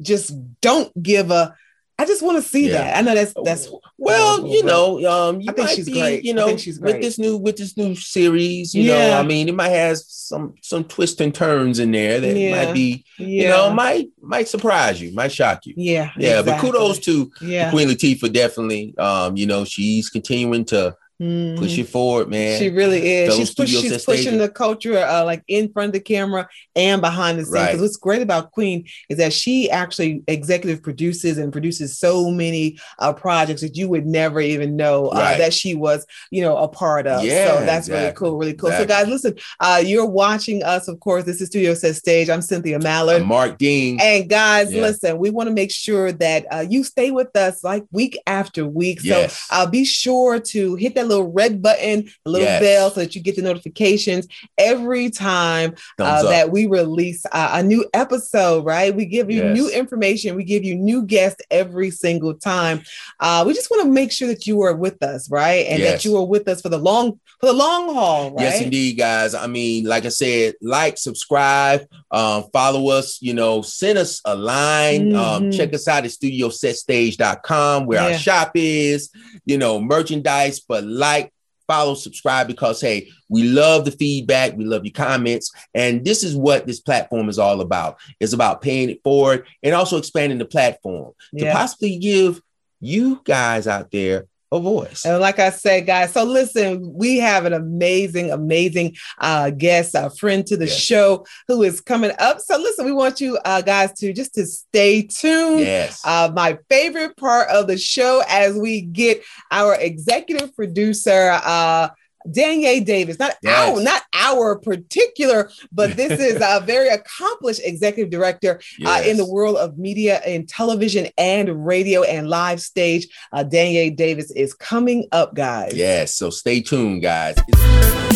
just 0.00 0.34
don't 0.60 0.90
give 1.02 1.30
a. 1.30 1.54
I 1.98 2.04
just 2.04 2.22
want 2.22 2.42
to 2.42 2.48
see 2.48 2.66
Yeah. 2.66 2.72
that. 2.72 2.96
I 2.96 3.00
know 3.02 3.14
that's 3.14 3.34
that's 3.44 3.68
Well, 3.96 4.48
you 4.48 4.64
know, 4.64 4.96
um, 5.08 5.40
you 5.40 5.50
I 5.50 5.52
think 5.52 5.68
might 5.68 5.76
she's 5.76 5.86
be, 5.86 5.92
great. 6.00 6.24
You 6.24 6.34
know, 6.34 6.46
with 6.48 7.00
this 7.00 7.16
new 7.18 7.36
with 7.36 7.56
this 7.58 7.76
new 7.76 7.94
series, 7.94 8.74
you 8.74 8.84
know, 8.88 9.12
I 9.12 9.22
mean, 9.22 9.48
it 9.48 9.54
might 9.54 9.68
have 9.68 9.98
some 9.98 10.54
some 10.62 10.82
twists 10.84 11.20
and 11.20 11.32
turns 11.32 11.78
in 11.78 11.92
there 11.92 12.18
that 12.18 12.36
Yeah. 12.36 12.50
might 12.64 12.72
be, 12.72 13.04
yeah, 13.18 13.26
you 13.42 13.48
know, 13.48 13.70
might 13.72 14.08
might 14.20 14.48
surprise 14.48 15.00
you, 15.00 15.12
might 15.12 15.30
shock 15.30 15.64
you. 15.66 15.74
yeah, 15.76 16.10
Yeah, 16.18 16.42
but 16.42 16.58
kudos 16.60 16.98
to 17.00 17.30
yeah. 17.40 17.70
Queen 17.70 17.88
Latifah. 17.88 18.32
Definitely, 18.32 18.94
um, 18.98 19.36
you 19.36 19.46
know, 19.46 19.64
she's 19.64 20.08
continuing 20.10 20.64
to 20.66 20.96
Mhm. 21.22 21.56
push 21.58 21.78
it 21.78 21.88
forward, 21.88 22.28
man. 22.28 22.58
She 22.58 22.70
really 22.70 23.06
is. 23.06 23.28
Fellow 23.28 23.38
She's, 23.40 23.54
push, 23.54 23.70
she's 23.70 24.04
pushing 24.04 24.38
the 24.38 24.48
culture 24.48 24.98
uh, 24.98 25.24
like 25.24 25.42
in 25.46 25.72
front 25.72 25.88
of 25.88 25.92
the 25.92 26.00
camera 26.00 26.48
and 26.74 27.00
behind 27.00 27.38
the 27.38 27.44
scenes. 27.44 27.54
Right. 27.54 27.78
What's 27.80 27.96
great 27.96 28.22
about 28.22 28.50
Queen 28.50 28.86
is 29.08 29.18
that 29.18 29.32
she 29.32 29.70
actually 29.70 30.24
executive 30.26 30.82
produces 30.82 31.38
and 31.38 31.52
produces 31.52 31.96
so 31.98 32.30
many 32.30 32.78
uh, 32.98 33.12
projects 33.12 33.60
that 33.60 33.76
you 33.76 33.88
would 33.88 34.06
never 34.06 34.40
even 34.40 34.74
know 34.76 35.08
uh, 35.08 35.18
Right. 35.18 35.38
that 35.38 35.54
she 35.54 35.74
was, 35.74 36.04
you 36.30 36.42
know, 36.42 36.56
a 36.56 36.66
part 36.66 37.06
of. 37.06 37.22
Yeah, 37.24 37.58
so 37.60 37.64
that's 37.66 37.88
really 37.88 38.12
cool, 38.12 38.36
really 38.36 38.54
cool. 38.54 38.70
Exactly. 38.70 38.92
So 38.94 39.00
guys, 39.00 39.08
listen, 39.08 39.34
uh, 39.60 39.82
you're 39.84 40.06
watching 40.06 40.62
us, 40.64 40.88
of 40.88 40.98
course. 41.00 41.24
This 41.24 41.40
is 41.40 41.48
Studio 41.48 41.74
Set 41.74 41.94
Stage. 41.94 42.28
I'm 42.30 42.42
Cynthia 42.42 42.78
Mallard. 42.80 43.24
Mark 43.24 43.58
Dean. 43.58 44.00
And 44.00 44.28
guys, 44.28 44.72
Yeah. 44.72 44.82
listen, 44.82 45.18
we 45.18 45.30
want 45.30 45.48
to 45.48 45.54
make 45.54 45.70
sure 45.70 46.10
that 46.12 46.46
uh, 46.52 46.64
you 46.68 46.82
stay 46.82 47.10
with 47.12 47.34
us 47.36 47.62
like 47.62 47.84
week 47.92 48.18
after 48.26 48.66
week. 48.66 49.00
So 49.00 49.06
yes. 49.08 49.46
uh, 49.50 49.66
be 49.66 49.84
sure 49.84 50.40
to 50.40 50.74
hit 50.74 50.94
that 50.96 51.06
little 51.12 51.32
red 51.32 51.62
button, 51.62 52.08
a 52.26 52.30
little 52.30 52.46
yes. 52.46 52.60
bell, 52.60 52.90
so 52.90 53.00
that 53.00 53.14
you 53.14 53.22
get 53.22 53.36
the 53.36 53.42
notifications 53.42 54.26
every 54.58 55.10
time 55.10 55.74
uh, 55.98 56.22
that 56.24 56.50
we 56.50 56.66
release 56.66 57.24
uh, 57.32 57.50
a 57.52 57.62
new 57.62 57.88
episode. 57.94 58.64
Right? 58.64 58.94
We 58.94 59.06
give 59.06 59.30
you 59.30 59.44
yes. 59.44 59.56
new 59.56 59.70
information. 59.70 60.36
We 60.36 60.44
give 60.44 60.64
you 60.64 60.74
new 60.74 61.04
guests 61.04 61.42
every 61.50 61.90
single 61.90 62.34
time. 62.34 62.82
Uh, 63.20 63.44
we 63.46 63.54
just 63.54 63.70
want 63.70 63.84
to 63.84 63.90
make 63.90 64.12
sure 64.12 64.28
that 64.28 64.46
you 64.46 64.62
are 64.62 64.74
with 64.74 65.02
us, 65.02 65.30
right, 65.30 65.66
and 65.66 65.78
yes. 65.78 65.92
that 65.92 66.08
you 66.08 66.16
are 66.16 66.26
with 66.26 66.48
us 66.48 66.60
for 66.62 66.68
the 66.68 66.78
long 66.78 67.18
for 67.40 67.46
the 67.46 67.52
long 67.52 67.92
haul. 67.92 68.30
Right? 68.30 68.42
Yes, 68.42 68.60
indeed, 68.62 68.98
guys. 68.98 69.34
I 69.34 69.46
mean, 69.46 69.84
like 69.84 70.04
I 70.04 70.10
said, 70.10 70.54
like, 70.62 70.96
subscribe, 70.96 71.86
um, 72.10 72.44
follow 72.52 72.88
us. 72.88 73.20
You 73.20 73.34
know, 73.34 73.62
send 73.62 73.98
us 73.98 74.20
a 74.24 74.34
line. 74.34 75.14
Um, 75.14 75.22
mm-hmm. 75.22 75.44
Um, 75.46 75.50
check 75.50 75.74
us 75.74 75.88
out 75.88 76.04
at 76.04 76.10
studiosetstage.com 76.10 77.86
where 77.86 78.00
yeah. 78.00 78.14
our 78.14 78.18
shop 78.18 78.52
is. 78.54 79.10
You 79.44 79.58
know, 79.58 79.80
merchandise. 79.80 80.60
But 80.60 80.84
like, 80.92 81.32
follow, 81.66 81.94
subscribe 81.94 82.46
because 82.46 82.80
hey, 82.80 83.10
we 83.28 83.44
love 83.44 83.84
the 83.84 83.92
feedback, 83.92 84.56
we 84.56 84.64
love 84.64 84.84
your 84.84 84.92
comments, 84.92 85.52
and 85.74 86.04
this 86.04 86.22
is 86.22 86.36
what 86.36 86.66
this 86.66 86.80
platform 86.80 87.28
is 87.28 87.38
all 87.38 87.60
about. 87.60 87.98
It's 88.20 88.32
about 88.32 88.62
paying 88.62 88.90
it 88.90 89.02
forward 89.02 89.46
and 89.62 89.74
also 89.74 89.96
expanding 89.96 90.38
the 90.38 90.44
platform 90.44 91.12
yeah. 91.32 91.46
to 91.46 91.52
possibly 91.52 91.98
give 91.98 92.40
you 92.80 93.20
guys 93.24 93.66
out 93.66 93.90
there 93.90 94.26
a 94.52 94.60
voice. 94.60 95.04
And 95.04 95.18
like 95.18 95.38
I 95.38 95.50
said, 95.50 95.86
guys, 95.86 96.12
so 96.12 96.24
listen, 96.24 96.92
we 96.94 97.16
have 97.18 97.46
an 97.46 97.54
amazing, 97.54 98.30
amazing 98.30 98.96
uh, 99.18 99.50
guest, 99.50 99.94
a 99.94 100.10
friend 100.10 100.46
to 100.46 100.56
the 100.56 100.66
yes. 100.66 100.78
show 100.78 101.26
who 101.48 101.62
is 101.62 101.80
coming 101.80 102.12
up. 102.18 102.40
So 102.40 102.58
listen, 102.58 102.84
we 102.84 102.92
want 102.92 103.20
you 103.20 103.38
uh, 103.44 103.62
guys 103.62 103.92
to 103.94 104.12
just 104.12 104.34
to 104.34 104.46
stay 104.46 105.02
tuned. 105.02 105.60
Yes. 105.60 106.02
Uh, 106.04 106.30
my 106.34 106.58
favorite 106.68 107.16
part 107.16 107.48
of 107.48 107.66
the 107.66 107.78
show 107.78 108.22
as 108.28 108.54
we 108.54 108.82
get 108.82 109.22
our 109.50 109.74
executive 109.74 110.54
producer, 110.54 111.40
uh, 111.42 111.88
Danye 112.26 112.84
Davis, 112.84 113.18
not 113.18 113.34
yes. 113.42 113.70
our, 113.70 113.82
not 113.82 114.02
our 114.14 114.58
particular, 114.58 115.50
but 115.72 115.96
this 115.96 116.18
is 116.20 116.36
a 116.42 116.60
very 116.64 116.88
accomplished 116.88 117.60
executive 117.64 118.10
director 118.10 118.60
yes. 118.78 119.06
uh, 119.06 119.08
in 119.08 119.16
the 119.16 119.26
world 119.26 119.56
of 119.56 119.78
media 119.78 120.20
and 120.26 120.48
television 120.48 121.08
and 121.18 121.66
radio 121.66 122.02
and 122.02 122.28
live 122.28 122.60
stage. 122.60 123.08
Uh, 123.32 123.44
Danye 123.44 123.94
Davis 123.94 124.30
is 124.32 124.54
coming 124.54 125.06
up, 125.12 125.34
guys. 125.34 125.74
Yes, 125.74 126.14
so 126.14 126.30
stay 126.30 126.60
tuned, 126.60 127.02
guys. 127.02 127.36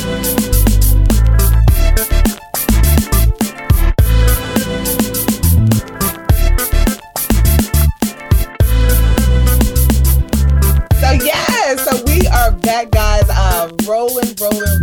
rolling, 0.06 0.55
rolling, 13.86 14.34
rolling. 14.40 14.75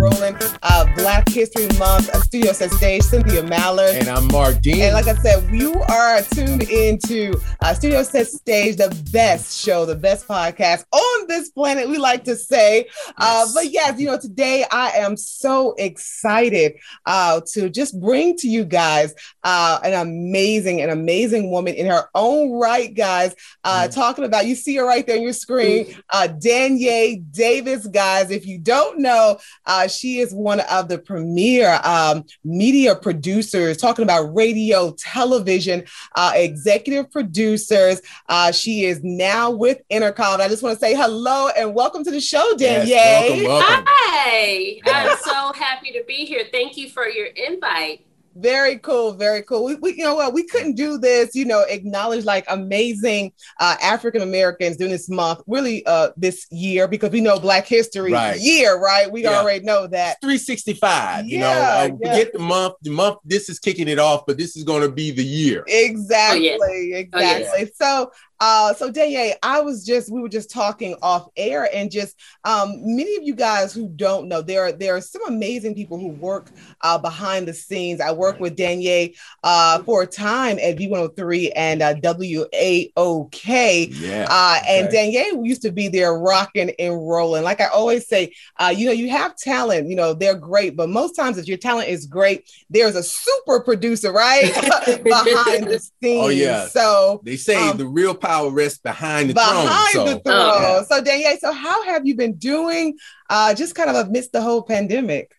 Black 0.96 1.28
History 1.28 1.68
Month, 1.80 2.10
uh, 2.10 2.20
Studio 2.22 2.54
Set 2.54 2.72
Stage, 2.72 3.02
Cynthia 3.02 3.41
Mallard. 3.44 3.96
And 3.96 4.08
I'm 4.08 4.28
Mark 4.28 4.62
Dean. 4.62 4.82
And 4.82 4.94
like 4.94 5.08
I 5.08 5.16
said, 5.16 5.50
you 5.52 5.74
are 5.89 6.22
tuned 6.22 6.64
into 6.64 7.34
uh, 7.62 7.74
Studio 7.74 8.04
Set 8.04 8.28
Stage, 8.28 8.76
the 8.76 8.96
best 9.12 9.60
show, 9.60 9.86
the 9.86 9.96
best 9.96 10.28
podcast 10.28 10.86
on 10.91 11.28
this 11.28 11.50
planet, 11.50 11.89
we 11.89 11.98
like 11.98 12.24
to 12.26 12.36
say. 12.36 12.88
Uh, 13.18 13.44
yes. 13.46 13.54
But 13.54 13.72
yes, 13.72 14.00
you 14.00 14.06
know, 14.06 14.20
today 14.20 14.66
I 14.72 14.89
am 14.91 15.18
so 15.18 15.74
excited 15.80 16.74
uh, 17.08 17.41
to 17.54 17.70
just 17.70 18.00
bring 18.00 18.38
to 18.38 18.48
you 18.48 18.64
guys 18.64 19.16
uh, 19.44 19.80
an 19.84 19.94
amazing, 19.94 20.82
an 20.82 20.91
amazing 20.91 21.50
woman 21.50 21.74
in 21.74 21.88
her 21.88 22.10
own 22.14 22.52
right, 22.52 22.94
guys, 22.94 23.36
uh, 23.64 23.88
mm. 23.88 23.94
talking 23.94 24.26
about, 24.26 24.46
you 24.46 24.56
see 24.56 24.76
her 24.76 24.86
right 24.86 25.08
there 25.08 25.18
on 25.18 25.24
your 25.24 25.34
screen, 25.34 25.96
uh, 26.12 26.28
Danye 26.30 27.24
Davis, 27.32 27.88
guys. 27.88 28.30
If 28.30 28.46
you 28.46 28.60
don't 28.60 29.00
know, 29.00 29.39
uh, 29.66 29.88
she 29.88 30.20
is 30.20 30.34
one 30.34 30.60
of 30.60 30.82
the 30.88 30.97
premier 30.97 31.79
um, 31.84 32.23
media 32.43 32.95
producers, 32.95 33.77
talking 33.77 34.03
about 34.03 34.34
radio, 34.36 34.91
television, 34.93 35.84
uh, 36.15 36.31
executive 36.36 37.11
producers. 37.11 38.01
Uh, 38.29 38.51
she 38.51 38.86
is 38.86 39.01
now 39.03 39.51
with 39.51 39.81
Entercom. 39.91 40.39
I 40.39 40.47
just 40.47 40.63
want 40.63 40.77
to 40.77 40.79
say 40.79 40.93
hello 40.95 41.49
and 41.57 41.73
welcome 41.73 42.03
to 42.03 42.11
the 42.11 42.21
show, 42.21 42.53
Danye. 42.55 42.88
Yes, 42.88 43.29
welcome, 43.29 43.45
welcome. 43.47 43.86
Hi, 43.88 44.79
I'm 44.86 45.17
so 45.17 45.53
happy 45.53 45.91
to 45.91 46.03
be 46.07 46.25
here. 46.25 46.45
Thank 46.51 46.77
you 46.77 46.89
for 46.89 47.07
your 47.07 47.27
invite. 47.27 48.05
Very 48.36 48.77
cool, 48.79 49.13
very 49.13 49.43
cool. 49.43 49.63
We, 49.63 49.75
we, 49.75 49.93
you 49.95 50.03
know 50.03 50.15
what, 50.15 50.34
we 50.34 50.43
couldn't 50.43 50.75
do 50.75 50.97
this, 50.97 51.36
you 51.36 51.45
know, 51.45 51.61
acknowledge 51.69 52.25
like 52.25 52.45
amazing 52.49 53.31
uh, 53.59 53.75
African 53.81 54.21
Americans 54.21 54.77
during 54.77 54.91
this 54.91 55.09
month, 55.09 55.41
really 55.45 55.86
uh, 55.86 56.09
this 56.17 56.47
year, 56.51 56.88
because 56.88 57.11
we 57.11 57.21
know 57.21 57.39
Black 57.39 57.67
History 57.67 58.11
right. 58.11 58.39
Year, 58.39 58.79
right? 58.79 59.11
We 59.11 59.23
yeah. 59.23 59.39
already 59.39 59.63
know 59.63 59.86
that. 59.88 60.13
It's 60.13 60.21
365, 60.21 61.25
yeah, 61.27 61.31
you 61.31 61.39
know, 61.39 61.47
uh, 61.47 61.89
yeah. 62.01 62.17
get 62.17 62.34
the 62.34 62.39
month, 62.39 62.75
the 62.81 62.89
month, 62.89 63.19
this 63.23 63.49
is 63.49 63.59
kicking 63.59 63.88
it 63.88 63.99
off, 63.99 64.25
but 64.25 64.38
this 64.38 64.57
is 64.57 64.63
going 64.63 64.81
to 64.81 64.89
be 64.89 65.11
the 65.11 65.23
year. 65.23 65.63
Exactly, 65.67 66.51
oh, 66.51 66.65
yeah. 66.65 66.97
exactly. 66.97 67.47
Oh, 67.53 67.57
yeah. 67.59 67.65
So 67.75 68.11
uh, 68.44 68.74
so 68.74 68.91
Danye, 68.91 69.36
I 69.41 69.62
was 69.62 69.86
just 69.86 70.12
we 70.12 70.20
were 70.20 70.28
just 70.28 70.52
talking 70.52 70.98
off 71.02 71.30
air, 71.38 71.70
and 71.74 71.89
just 71.89 72.20
um, 72.44 72.74
many 72.84 73.16
of 73.16 73.24
you 73.24 73.36
guys 73.36 73.74
who 73.74 73.88
don't 73.88 74.28
know, 74.28 74.41
there 74.41 74.64
are 74.64 74.74
there 74.74 74.98
are 74.98 75.02
some 75.02 75.26
amazing 75.28 75.76
people 75.76 75.98
who 75.98 76.10
work 76.10 76.48
uh, 76.82 76.98
behind 76.98 77.48
the 77.48 77.54
scenes. 77.54 78.02
I 78.02 78.12
worked 78.12 78.41
with 78.41 78.58
Danye 78.58 79.16
uh, 79.46 79.82
for 79.84 80.02
a 80.02 80.06
time 80.06 80.60
at 80.60 80.76
V103 80.76 81.54
and 81.56 81.82
uh, 81.82 81.94
WAOK. 81.96 83.88
Yeah, 84.02 84.28
uh, 84.30 84.60
and 84.68 84.89
Danye 84.89 85.46
used 85.46 85.62
to 85.62 85.72
be 85.72 85.88
there 85.88 86.14
rocking 86.14 86.70
and 86.78 86.96
rolling. 86.96 87.44
Like 87.44 87.62
I 87.62 87.68
always 87.68 88.10
say, 88.10 88.34
uh, 88.60 88.74
you 88.76 88.88
know, 88.88 88.91
you 88.91 89.10
have 89.10 89.38
talent, 89.38 89.88
you 89.88 89.96
know, 89.96 90.14
they're 90.14 90.36
great, 90.36 90.76
but 90.76 90.89
most 90.89 91.16
times 91.16 91.38
if 91.38 91.48
your 91.48 91.58
talent 91.58 91.88
is 91.88 92.08
great, 92.08 92.52
there's 92.70 92.98
a 92.98 93.04
super 93.04 93.62
producer, 93.62 94.12
right, 94.12 94.54
behind 95.04 95.68
the 95.68 95.80
scenes. 95.80 95.94
Oh 96.24 96.28
yeah. 96.28 96.68
So 96.68 97.22
they 97.24 97.38
say 97.38 97.56
um, 97.56 97.78
the 97.78 97.88
real 97.88 98.14
power 98.14 98.32
power 98.34 98.49
rests 98.49 98.79
behind 98.79 99.29
the 99.29 99.34
behind 99.36 99.91
throne. 99.91 100.05
the 100.05 100.19
throne. 100.19 100.86
So 100.86 101.03
Danielle, 101.03 101.38
so 101.39 101.51
how 101.51 101.84
have 101.84 102.05
you 102.05 102.15
been 102.15 102.34
doing 102.34 102.97
uh, 103.29 103.53
just 103.53 103.75
kind 103.75 103.89
of 103.89 104.07
amidst 104.07 104.31
the 104.31 104.41
whole 104.41 104.63
pandemic? 104.63 105.31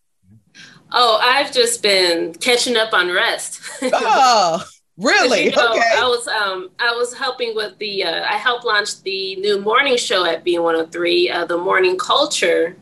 Oh, 0.93 1.19
I've 1.21 1.53
just 1.53 1.83
been 1.83 2.35
catching 2.35 2.77
up 2.77 2.93
on 2.93 3.11
rest. 3.11 3.61
oh, 3.83 4.65
really? 4.97 5.47
You 5.47 5.51
know, 5.51 5.73
okay. 5.73 5.93
I 5.97 6.05
was 6.05 6.29
um 6.29 6.71
I 6.79 6.93
was 6.93 7.15
helping 7.15 7.55
with 7.57 7.77
the 7.79 8.05
uh, 8.05 8.25
I 8.25 8.37
helped 8.37 8.65
launch 8.65 9.03
the 9.03 9.37
new 9.37 9.61
morning 9.61 9.97
show 9.97 10.25
at 10.25 10.45
V103, 10.45 11.35
uh, 11.35 11.45
the 11.47 11.59
Morning 11.59 11.99
Culture, 11.99 12.77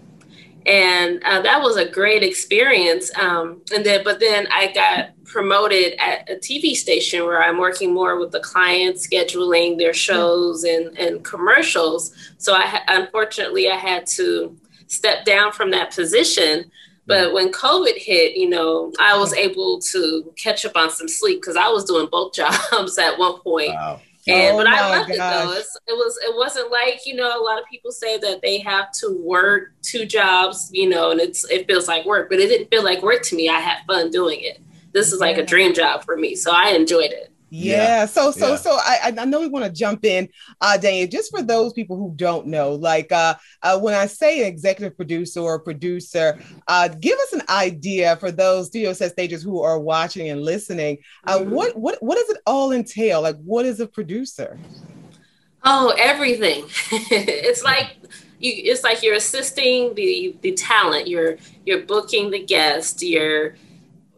and 0.67 1.23
uh, 1.25 1.41
that 1.43 1.61
was 1.61 1.77
a 1.77 1.89
great 1.89 2.23
experience. 2.23 3.11
Um, 3.19 3.63
and 3.75 3.85
then, 3.85 4.03
but 4.05 4.21
then 4.21 4.47
I 4.53 4.73
got 4.73 5.11
promoted 5.25 5.95
at 5.99 6.29
a 6.31 6.35
TV 6.35 6.75
station 6.75 7.25
where 7.25 7.43
I'm 7.43 7.59
working 7.59 7.93
more 7.93 8.19
with 8.19 8.33
the 8.33 8.41
clients, 8.41 9.07
scheduling 9.07 9.79
their 9.79 9.95
shows 9.95 10.65
and, 10.65 10.97
and 10.99 11.25
commercials. 11.25 12.15
So 12.39 12.55
I 12.55 12.81
unfortunately 12.89 13.71
I 13.71 13.77
had 13.77 14.07
to 14.19 14.57
step 14.87 15.25
down 15.25 15.53
from 15.53 15.71
that 15.71 15.95
position. 15.95 16.71
But 17.07 17.33
when 17.33 17.51
COVID 17.51 17.97
hit, 17.97 18.37
you 18.37 18.49
know, 18.49 18.93
I 19.01 19.19
was 19.19 19.33
able 19.33 19.81
to 19.81 20.33
catch 20.37 20.65
up 20.65 20.77
on 20.77 20.91
some 20.91 21.09
sleep 21.09 21.41
because 21.41 21.57
I 21.57 21.69
was 21.69 21.85
doing 21.85 22.09
both 22.11 22.33
jobs 22.35 22.99
at 22.99 23.19
one 23.19 23.41
point. 23.41 23.71
Wow. 23.71 24.01
And 24.27 24.55
oh 24.55 24.59
but 24.59 24.67
I 24.69 24.89
loved 24.89 25.09
gosh. 25.09 25.17
it 25.17 25.19
though. 25.19 25.53
It's, 25.53 25.77
it 25.89 25.93
was 25.93 26.19
it 26.23 26.37
wasn't 26.37 26.71
like 26.71 27.05
you 27.05 27.15
know 27.15 27.41
a 27.41 27.43
lot 27.43 27.59
of 27.59 27.65
people 27.69 27.91
say 27.91 28.19
that 28.19 28.41
they 28.41 28.59
have 28.61 28.93
to 29.01 29.19
work 29.21 29.73
two 29.83 30.07
jobs, 30.07 30.71
you 30.73 30.89
know, 30.89 31.11
and 31.11 31.21
it's 31.21 31.45
it 31.51 31.67
feels 31.67 31.89
like 31.89 32.05
work, 32.07 32.31
but 32.31 32.39
it 32.39 32.49
didn't 32.49 32.69
feel 32.69 32.85
like 32.85 33.03
work 33.03 33.23
to 33.25 33.37
me. 33.37 33.49
I 33.49 33.61
had 33.61 33.79
fun 33.87 34.11
doing 34.11 34.41
it 34.43 34.63
this 34.93 35.13
is 35.13 35.21
like 35.21 35.39
a 35.39 35.45
dream 35.45 35.75
job 35.75 36.05
for 36.05 36.17
me. 36.17 36.35
So 36.35 36.53
I 36.55 36.71
enjoyed 36.71 37.13
it. 37.13 37.32
Yeah. 37.55 37.77
yeah. 37.77 38.07
So 38.07 38.31
so 38.31 38.53
yeah. 38.53 38.57
so 38.57 38.79
I 38.81 39.13
I 39.19 39.25
know 39.27 39.41
we 39.41 39.47
want 39.47 39.67
to 39.67 39.71
jump 39.71 40.07
in, 40.07 40.31
uh, 40.63 40.79
Daniel. 40.79 41.07
Just 41.07 41.31
for 41.31 41.43
those 41.43 41.75
people 41.75 41.99
who 41.99 42.15
don't 42.17 42.47
know, 42.47 42.73
like 42.73 43.13
uh, 43.13 43.35
uh, 43.63 43.79
when 43.79 43.93
I 43.93 44.07
say 44.07 44.47
executive 44.47 44.97
producer 44.97 45.41
or 45.41 45.59
producer, 45.59 46.39
uh, 46.67 46.89
give 46.89 47.19
us 47.19 47.35
an 47.35 47.43
idea 47.51 48.17
for 48.17 48.31
those 48.31 48.69
studio 48.69 48.95
set 48.95 49.13
stages 49.13 49.43
who 49.43 49.61
are 49.61 49.79
watching 49.79 50.31
and 50.31 50.41
listening. 50.41 50.97
Uh, 51.27 51.41
mm-hmm. 51.41 51.51
what 51.51 51.77
what 51.77 52.03
what 52.03 52.15
does 52.15 52.31
it 52.31 52.39
all 52.47 52.73
entail? 52.73 53.21
Like, 53.21 53.37
what 53.43 53.67
is 53.67 53.81
a 53.81 53.87
producer? 53.87 54.59
Oh, 55.63 55.95
everything. 55.99 56.65
it's 56.91 57.63
like 57.63 57.99
you. 58.39 58.53
It's 58.73 58.83
like 58.83 59.03
you're 59.03 59.17
assisting 59.17 59.95
the 59.95 60.35
the 60.41 60.53
talent. 60.53 61.07
You're 61.07 61.37
you're 61.67 61.83
booking 61.83 62.31
the 62.31 62.43
guest. 62.43 63.03
You're 63.03 63.57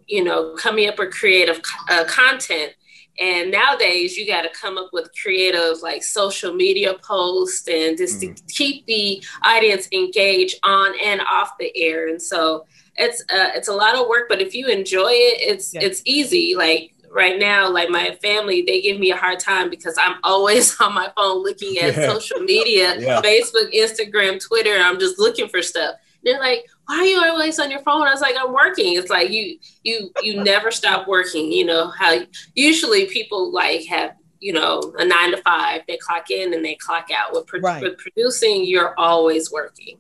you 0.07 0.23
know, 0.23 0.55
coming 0.55 0.89
up 0.89 0.99
with 0.99 1.13
creative 1.13 1.61
uh, 1.91 2.05
content. 2.05 2.75
And 3.21 3.51
nowadays, 3.51 4.17
you 4.17 4.27
got 4.27 4.43
to 4.43 4.51
come 4.51 4.77
up 4.77 4.91
with 4.93 5.11
creative, 5.21 5.81
like 5.83 6.03
social 6.03 6.53
media 6.53 6.95
posts, 6.95 7.69
and 7.69 7.97
just 7.97 8.21
mm-hmm. 8.21 8.35
to 8.35 8.43
keep 8.53 8.87
the 8.87 9.23
audience 9.43 9.89
engaged 9.93 10.59
on 10.65 10.95
and 11.03 11.21
off 11.21 11.53
the 11.59 11.77
air. 11.77 12.09
And 12.09 12.21
so 12.21 12.67
it's 12.97 13.21
uh, 13.23 13.51
it's 13.55 13.69
a 13.69 13.73
lot 13.73 13.97
of 13.97 14.09
work, 14.09 14.29
but 14.29 14.41
if 14.41 14.55
you 14.55 14.69
enjoy 14.69 15.11
it, 15.11 15.41
it's 15.41 15.75
yeah. 15.75 15.83
it's 15.83 16.03
easy. 16.05 16.55
Like 16.57 16.95
right 17.15 17.39
now, 17.39 17.71
like 17.71 17.89
my 17.89 18.17
family, 18.21 18.63
they 18.63 18.83
give 18.83 18.99
me 18.99 19.13
a 19.13 19.17
hard 19.17 19.39
time 19.39 19.71
because 19.71 19.97
I'm 20.01 20.17
always 20.25 20.77
on 20.81 20.93
my 20.95 21.11
phone 21.17 21.43
looking 21.43 21.79
at 21.79 21.97
yeah. 21.97 22.13
social 22.13 22.41
media, 22.41 22.97
yeah. 23.01 23.23
Facebook, 23.23 23.73
Instagram, 23.73 24.45
Twitter. 24.45 24.77
I'm 24.77 24.99
just 24.99 25.19
looking 25.19 25.49
for 25.49 25.63
stuff. 25.63 25.97
They're 26.25 26.41
like, 26.41 26.67
why 26.87 26.97
are 26.97 27.05
you 27.05 27.23
always 27.25 27.59
on 27.59 27.71
your 27.71 27.81
phone? 27.81 28.03
I 28.03 28.11
was 28.11 28.21
like, 28.21 28.37
I'm 28.39 28.53
working. 28.53 28.95
It's 28.97 29.11
like 29.11 29.31
you 29.31 29.59
you 29.83 30.11
you 30.23 30.43
never 30.43 30.71
stop 30.71 31.09
working. 31.09 31.51
You 31.53 31.65
know 31.65 31.89
how 31.89 32.19
usually 32.55 33.07
people 33.07 33.53
like 33.53 33.87
have 33.87 34.15
you 34.41 34.53
know 34.53 34.95
a 34.99 35.05
nine 35.05 35.31
to 35.31 35.39
five. 35.39 35.83
They 35.89 35.97
clock 35.97 36.31
in 36.31 36.53
and 36.55 36.65
they 36.65 36.75
clock 36.75 37.09
out. 37.15 37.33
With, 37.33 37.47
pro- 37.47 37.61
right. 37.61 37.83
with 37.83 37.99
producing, 37.99 38.65
you're 38.65 38.99
always 38.99 39.51
working. 39.51 39.99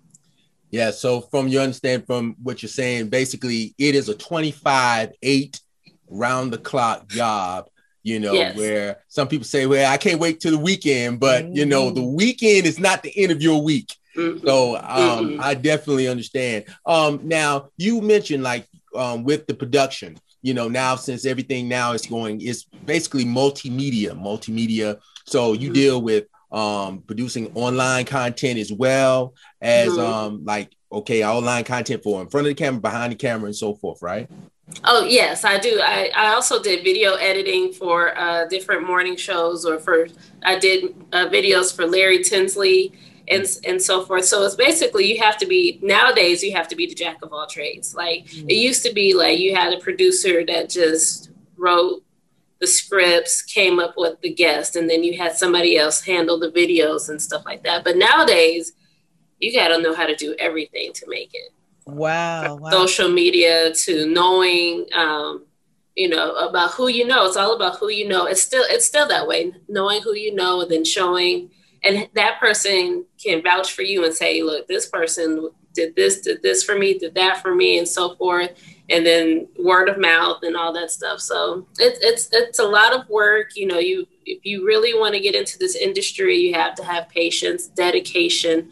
Yeah. 0.70 0.90
So 0.90 1.20
from 1.20 1.48
your 1.48 1.62
understand 1.62 2.06
from 2.06 2.36
what 2.42 2.62
you're 2.62 2.68
saying, 2.68 3.08
basically 3.08 3.74
it 3.78 3.94
is 3.94 4.08
a 4.08 4.14
25 4.14 5.12
eight 5.22 5.60
round 6.08 6.52
the 6.52 6.58
clock 6.58 7.08
job 7.08 7.68
you 8.04 8.20
know, 8.20 8.34
yes. 8.34 8.54
where 8.54 8.98
some 9.08 9.28
people 9.28 9.46
say, 9.46 9.64
well, 9.64 9.90
I 9.90 9.96
can't 9.96 10.20
wait 10.20 10.38
till 10.38 10.52
the 10.52 10.58
weekend, 10.58 11.18
but 11.18 11.44
mm-hmm. 11.44 11.56
you 11.56 11.64
know, 11.64 11.90
the 11.90 12.02
mm-hmm. 12.02 12.16
weekend 12.16 12.66
is 12.66 12.78
not 12.78 13.02
the 13.02 13.10
end 13.16 13.32
of 13.32 13.40
your 13.42 13.62
week. 13.62 13.96
Mm-hmm. 14.16 14.46
So 14.46 14.76
um, 14.76 14.82
mm-hmm. 14.82 15.40
I 15.40 15.54
definitely 15.54 16.08
understand. 16.08 16.64
Um, 16.86 17.20
now 17.24 17.70
you 17.76 18.00
mentioned 18.00 18.42
like 18.42 18.66
um, 18.94 19.24
with 19.24 19.46
the 19.46 19.54
production, 19.54 20.18
you 20.42 20.54
know, 20.54 20.68
now 20.68 20.96
since 20.96 21.24
everything 21.26 21.68
now 21.68 21.92
is 21.92 22.06
going, 22.06 22.40
it's 22.40 22.64
basically 22.64 23.24
multimedia, 23.24 24.10
multimedia. 24.10 24.98
So 25.26 25.52
you 25.52 25.68
mm-hmm. 25.68 25.74
deal 25.74 26.02
with 26.02 26.26
um, 26.52 27.00
producing 27.00 27.50
online 27.54 28.04
content 28.04 28.58
as 28.58 28.72
well 28.72 29.34
as 29.60 29.88
mm-hmm. 29.88 30.00
um, 30.00 30.44
like 30.44 30.70
okay, 30.92 31.24
online 31.24 31.64
content 31.64 32.02
for 32.04 32.22
in 32.22 32.28
front 32.28 32.46
of 32.46 32.50
the 32.50 32.54
camera, 32.54 32.80
behind 32.80 33.12
the 33.12 33.16
camera, 33.16 33.46
and 33.46 33.56
so 33.56 33.74
forth, 33.74 34.00
right? 34.00 34.30
Oh 34.84 35.04
yes, 35.04 35.44
I 35.44 35.58
do. 35.58 35.80
I, 35.82 36.10
I 36.16 36.34
also 36.34 36.62
did 36.62 36.84
video 36.84 37.14
editing 37.14 37.72
for 37.72 38.16
uh, 38.16 38.46
different 38.46 38.86
morning 38.86 39.16
shows, 39.16 39.66
or 39.66 39.78
for 39.78 40.06
I 40.42 40.58
did 40.58 40.94
uh, 41.12 41.26
videos 41.26 41.74
for 41.74 41.86
Larry 41.86 42.22
Tinsley 42.22 42.92
and 43.28 43.46
and 43.64 43.80
so 43.80 44.04
forth. 44.04 44.24
So 44.24 44.44
it's 44.44 44.54
basically 44.54 45.10
you 45.10 45.22
have 45.22 45.36
to 45.38 45.46
be 45.46 45.78
nowadays 45.82 46.42
you 46.42 46.52
have 46.52 46.68
to 46.68 46.76
be 46.76 46.86
the 46.86 46.94
jack 46.94 47.18
of 47.22 47.32
all 47.32 47.46
trades. 47.46 47.94
Like 47.94 48.26
mm-hmm. 48.26 48.50
it 48.50 48.54
used 48.54 48.82
to 48.84 48.92
be 48.92 49.14
like 49.14 49.38
you 49.38 49.54
had 49.54 49.72
a 49.72 49.78
producer 49.78 50.44
that 50.46 50.68
just 50.68 51.30
wrote 51.56 52.02
the 52.60 52.66
scripts, 52.66 53.42
came 53.42 53.78
up 53.78 53.94
with 53.96 54.20
the 54.20 54.32
guest, 54.32 54.76
and 54.76 54.88
then 54.88 55.02
you 55.02 55.18
had 55.18 55.36
somebody 55.36 55.76
else 55.76 56.02
handle 56.02 56.38
the 56.38 56.50
videos 56.50 57.08
and 57.08 57.20
stuff 57.20 57.44
like 57.44 57.62
that. 57.64 57.84
But 57.84 57.96
nowadays 57.96 58.72
you 59.38 59.52
got 59.54 59.68
to 59.68 59.82
know 59.82 59.94
how 59.94 60.06
to 60.06 60.14
do 60.14 60.34
everything 60.38 60.92
to 60.94 61.06
make 61.08 61.30
it. 61.34 61.52
Wow, 61.86 62.56
wow. 62.56 62.70
Social 62.70 63.10
media 63.10 63.72
to 63.74 64.06
knowing 64.06 64.86
um, 64.94 65.44
you 65.94 66.08
know 66.08 66.34
about 66.36 66.72
who 66.72 66.88
you 66.88 67.06
know 67.06 67.26
it's 67.26 67.36
all 67.36 67.54
about 67.54 67.76
who 67.76 67.90
you 67.90 68.08
know 68.08 68.26
it's 68.26 68.42
still 68.42 68.64
it's 68.68 68.86
still 68.86 69.06
that 69.08 69.28
way 69.28 69.52
knowing 69.68 70.02
who 70.02 70.14
you 70.14 70.34
know 70.34 70.60
and 70.60 70.70
then 70.70 70.84
showing 70.84 71.50
and 71.84 72.08
that 72.14 72.40
person 72.40 73.04
can 73.22 73.42
vouch 73.42 73.72
for 73.72 73.82
you 73.82 74.04
and 74.04 74.14
say, 74.14 74.42
look, 74.42 74.66
this 74.66 74.88
person 74.88 75.50
did 75.74 75.94
this, 75.94 76.20
did 76.20 76.42
this 76.42 76.64
for 76.64 76.78
me, 76.78 76.98
did 76.98 77.14
that 77.14 77.42
for 77.42 77.54
me, 77.54 77.78
and 77.78 77.86
so 77.86 78.14
forth. 78.14 78.50
And 78.88 79.04
then 79.04 79.48
word 79.58 79.88
of 79.88 79.98
mouth 79.98 80.38
and 80.42 80.56
all 80.56 80.72
that 80.72 80.90
stuff. 80.90 81.20
So 81.20 81.66
it's 81.78 81.98
it's 82.02 82.28
it's 82.32 82.58
a 82.58 82.64
lot 82.64 82.94
of 82.94 83.08
work. 83.08 83.56
You 83.56 83.66
know, 83.66 83.78
you 83.78 84.06
if 84.24 84.44
you 84.44 84.66
really 84.66 84.98
want 84.98 85.14
to 85.14 85.20
get 85.20 85.34
into 85.34 85.58
this 85.58 85.74
industry, 85.74 86.36
you 86.36 86.54
have 86.54 86.74
to 86.76 86.84
have 86.84 87.08
patience, 87.08 87.66
dedication, 87.68 88.70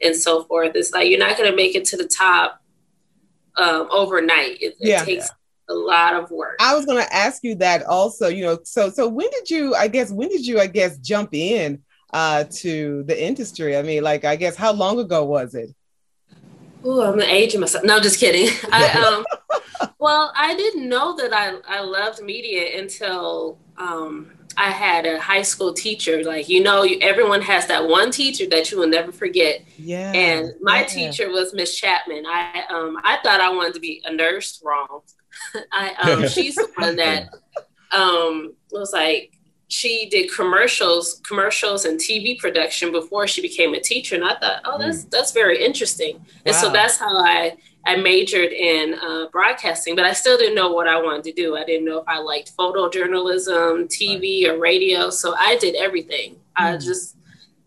and 0.00 0.14
so 0.14 0.44
forth. 0.44 0.72
It's 0.74 0.92
like 0.92 1.08
you're 1.08 1.18
not 1.18 1.36
going 1.36 1.50
to 1.50 1.56
make 1.56 1.74
it 1.74 1.84
to 1.86 1.96
the 1.96 2.06
top 2.06 2.60
um, 3.56 3.88
overnight. 3.90 4.58
It, 4.60 4.74
yeah. 4.78 5.02
it 5.02 5.04
takes 5.04 5.30
a 5.68 5.74
lot 5.74 6.14
of 6.14 6.30
work. 6.30 6.56
I 6.60 6.74
was 6.74 6.84
going 6.84 7.02
to 7.02 7.14
ask 7.14 7.42
you 7.44 7.54
that 7.56 7.84
also. 7.84 8.28
You 8.28 8.44
know, 8.44 8.58
so 8.64 8.90
so 8.90 9.08
when 9.08 9.30
did 9.30 9.48
you? 9.48 9.74
I 9.74 9.88
guess 9.88 10.10
when 10.10 10.28
did 10.28 10.44
you? 10.44 10.58
I 10.58 10.66
guess 10.66 10.98
jump 10.98 11.34
in 11.34 11.82
uh, 12.12 12.44
to 12.44 13.02
the 13.04 13.22
industry? 13.22 13.76
I 13.76 13.82
mean, 13.82 14.02
like, 14.02 14.24
I 14.24 14.36
guess 14.36 14.56
how 14.56 14.72
long 14.72 14.98
ago 14.98 15.24
was 15.24 15.54
it? 15.54 15.74
Oh, 16.84 17.12
I'm 17.12 17.20
aging 17.20 17.60
myself. 17.60 17.84
No, 17.84 18.00
just 18.00 18.18
kidding. 18.18 18.48
I, 18.72 18.90
um, 18.90 19.88
well, 19.98 20.32
I 20.36 20.54
didn't 20.56 20.88
know 20.88 21.16
that 21.16 21.32
I, 21.32 21.56
I 21.68 21.80
loved 21.80 22.22
media 22.22 22.80
until 22.80 23.58
um, 23.76 24.32
I 24.56 24.70
had 24.70 25.06
a 25.06 25.20
high 25.20 25.42
school 25.42 25.72
teacher. 25.72 26.22
Like, 26.24 26.48
you 26.48 26.62
know, 26.62 26.86
everyone 27.00 27.42
has 27.42 27.66
that 27.66 27.86
one 27.86 28.10
teacher 28.10 28.46
that 28.50 28.70
you 28.70 28.78
will 28.78 28.88
never 28.88 29.12
forget. 29.12 29.64
Yeah. 29.78 30.12
And 30.12 30.54
my 30.60 30.80
yeah. 30.80 30.86
teacher 30.86 31.30
was 31.30 31.54
Miss 31.54 31.78
Chapman. 31.78 32.24
I 32.26 32.64
um, 32.70 32.96
I 33.04 33.18
thought 33.22 33.40
I 33.40 33.50
wanted 33.50 33.74
to 33.74 33.80
be 33.80 34.02
a 34.04 34.12
nurse. 34.12 34.60
Wrong. 34.64 35.02
I 35.72 35.94
um, 36.02 36.28
she's 36.28 36.56
the 36.56 36.68
one 36.76 36.96
that 36.96 37.28
um 37.92 38.54
was 38.70 38.92
like 38.92 39.31
she 39.72 40.06
did 40.10 40.30
commercials, 40.30 41.20
commercials 41.26 41.86
and 41.86 41.98
TV 41.98 42.38
production 42.38 42.92
before 42.92 43.26
she 43.26 43.40
became 43.40 43.72
a 43.72 43.80
teacher. 43.80 44.14
And 44.14 44.24
I 44.24 44.38
thought, 44.38 44.60
oh, 44.66 44.76
that's 44.78 45.06
mm. 45.06 45.10
that's 45.10 45.32
very 45.32 45.64
interesting. 45.64 46.16
Wow. 46.16 46.24
And 46.46 46.54
so 46.54 46.70
that's 46.70 46.98
how 46.98 47.16
I 47.16 47.56
I 47.86 47.96
majored 47.96 48.52
in 48.52 48.94
uh, 48.94 49.26
broadcasting, 49.32 49.96
but 49.96 50.04
I 50.04 50.12
still 50.12 50.36
didn't 50.36 50.54
know 50.54 50.70
what 50.70 50.88
I 50.88 51.00
wanted 51.00 51.24
to 51.24 51.32
do. 51.32 51.56
I 51.56 51.64
didn't 51.64 51.86
know 51.86 51.98
if 51.98 52.06
I 52.06 52.18
liked 52.18 52.54
photojournalism, 52.56 53.88
TV, 53.88 54.46
or 54.46 54.60
radio. 54.60 55.08
So 55.08 55.34
I 55.38 55.56
did 55.56 55.74
everything. 55.76 56.34
Mm. 56.34 56.38
I 56.56 56.76
just 56.76 57.16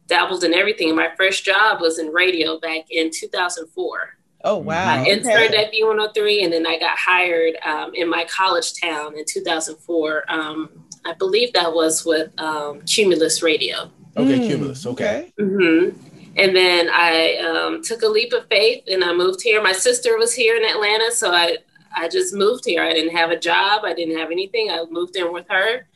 dabbled 0.06 0.44
in 0.44 0.54
everything. 0.54 0.96
My 0.96 1.10
first 1.18 1.44
job 1.44 1.82
was 1.82 1.98
in 1.98 2.10
radio 2.10 2.60
back 2.60 2.86
in 2.92 3.10
2004. 3.12 4.16
Oh 4.44 4.58
wow! 4.58 4.94
I 4.94 5.04
interned 5.06 5.56
okay. 5.56 5.66
at 5.66 5.74
V103, 5.74 6.44
and 6.44 6.54
then 6.54 6.68
I 6.68 6.78
got 6.78 7.00
hired 7.00 7.56
um, 7.66 7.96
in 7.96 8.08
my 8.08 8.26
college 8.26 8.80
town 8.80 9.18
in 9.18 9.26
2004 9.28 10.24
um, 10.32 10.85
I 11.06 11.14
believe 11.14 11.54
that 11.54 11.74
was 11.74 12.04
with 12.04 12.32
um, 12.40 12.82
Cumulus 12.82 13.44
Radio. 13.44 13.92
Okay, 14.18 14.40
mm, 14.40 14.48
Cumulus. 14.48 14.86
Okay. 14.86 15.32
Mm-hmm. 15.40 15.98
And 16.38 16.56
then 16.56 16.90
I 16.92 17.38
um, 17.38 17.84
took 17.84 18.02
a 18.02 18.08
leap 18.08 18.34
of 18.34 18.48
faith 18.48 18.84
and 18.88 19.04
I 19.04 19.14
moved 19.14 19.42
here. 19.42 19.62
My 19.62 19.72
sister 19.72 20.18
was 20.18 20.34
here 20.34 20.58
in 20.58 20.66
Atlanta, 20.66 21.12
so 21.12 21.32
I 21.32 21.58
I 21.96 22.10
just 22.10 22.34
moved 22.34 22.66
here. 22.66 22.84
I 22.84 22.94
didn't 22.94 23.16
have 23.16 23.32
a 23.32 23.40
job. 23.40 23.84
I 23.86 23.94
didn't 23.94 24.18
have 24.18 24.32
anything. 24.32 24.70
I 24.70 24.84
moved 24.90 25.16
in 25.16 25.32
with 25.32 25.46
her, 25.50 25.88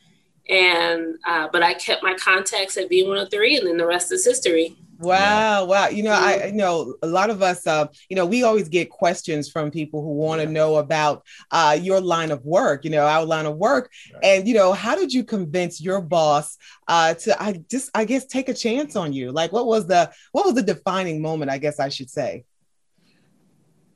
and 0.48 1.16
uh, 1.28 1.48
but 1.52 1.62
I 1.62 1.74
kept 1.74 2.02
my 2.02 2.14
contacts 2.14 2.78
at 2.78 2.90
V103, 2.90 3.58
and 3.58 3.66
then 3.66 3.76
the 3.76 3.86
rest 3.86 4.10
is 4.10 4.24
history. 4.24 4.76
Wow, 5.00 5.64
wow. 5.64 5.88
You 5.88 6.02
know, 6.02 6.12
I 6.12 6.46
you 6.46 6.52
know 6.52 6.94
a 7.02 7.06
lot 7.06 7.30
of 7.30 7.40
us 7.42 7.66
uh, 7.66 7.86
you 8.10 8.16
know, 8.16 8.26
we 8.26 8.42
always 8.42 8.68
get 8.68 8.90
questions 8.90 9.50
from 9.50 9.70
people 9.70 10.02
who 10.02 10.12
want 10.12 10.42
to 10.42 10.46
know 10.46 10.76
about 10.76 11.24
uh 11.50 11.78
your 11.80 12.00
line 12.00 12.30
of 12.30 12.44
work, 12.44 12.84
you 12.84 12.90
know, 12.90 13.06
our 13.06 13.24
line 13.24 13.46
of 13.46 13.56
work. 13.56 13.90
Right. 14.12 14.24
And 14.24 14.48
you 14.48 14.54
know, 14.54 14.72
how 14.74 14.94
did 14.96 15.12
you 15.12 15.24
convince 15.24 15.80
your 15.80 16.02
boss 16.02 16.58
uh 16.86 17.14
to 17.14 17.42
I 17.42 17.64
just 17.70 17.90
I 17.94 18.04
guess 18.04 18.26
take 18.26 18.50
a 18.50 18.54
chance 18.54 18.94
on 18.94 19.14
you? 19.14 19.32
Like 19.32 19.52
what 19.52 19.66
was 19.66 19.86
the 19.86 20.12
what 20.32 20.44
was 20.44 20.54
the 20.54 20.62
defining 20.62 21.22
moment, 21.22 21.50
I 21.50 21.56
guess 21.56 21.80
I 21.80 21.88
should 21.88 22.10
say? 22.10 22.44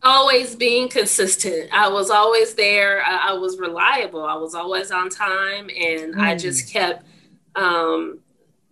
Always 0.02 0.56
being 0.56 0.88
consistent. 0.88 1.70
I 1.72 1.88
was 1.88 2.10
always 2.10 2.54
there. 2.54 3.02
I, 3.06 3.30
I 3.30 3.32
was 3.34 3.58
reliable. 3.58 4.24
I 4.24 4.36
was 4.36 4.54
always 4.54 4.90
on 4.90 5.10
time 5.10 5.68
and 5.68 6.14
mm. 6.14 6.20
I 6.20 6.34
just 6.34 6.72
kept 6.72 7.04
um 7.56 8.20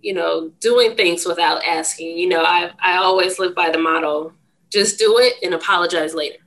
you 0.03 0.13
know, 0.13 0.51
doing 0.61 0.97
things 0.97 1.25
without 1.25 1.65
asking. 1.65 2.19
You 2.19 2.29
know, 2.29 2.43
I 2.43 2.71
I 2.81 2.97
always 2.97 3.39
live 3.39 3.55
by 3.55 3.71
the 3.71 3.79
motto: 3.79 4.33
just 4.71 4.99
do 4.99 5.19
it 5.19 5.35
and 5.43 5.55
apologize 5.55 6.15
later. 6.15 6.39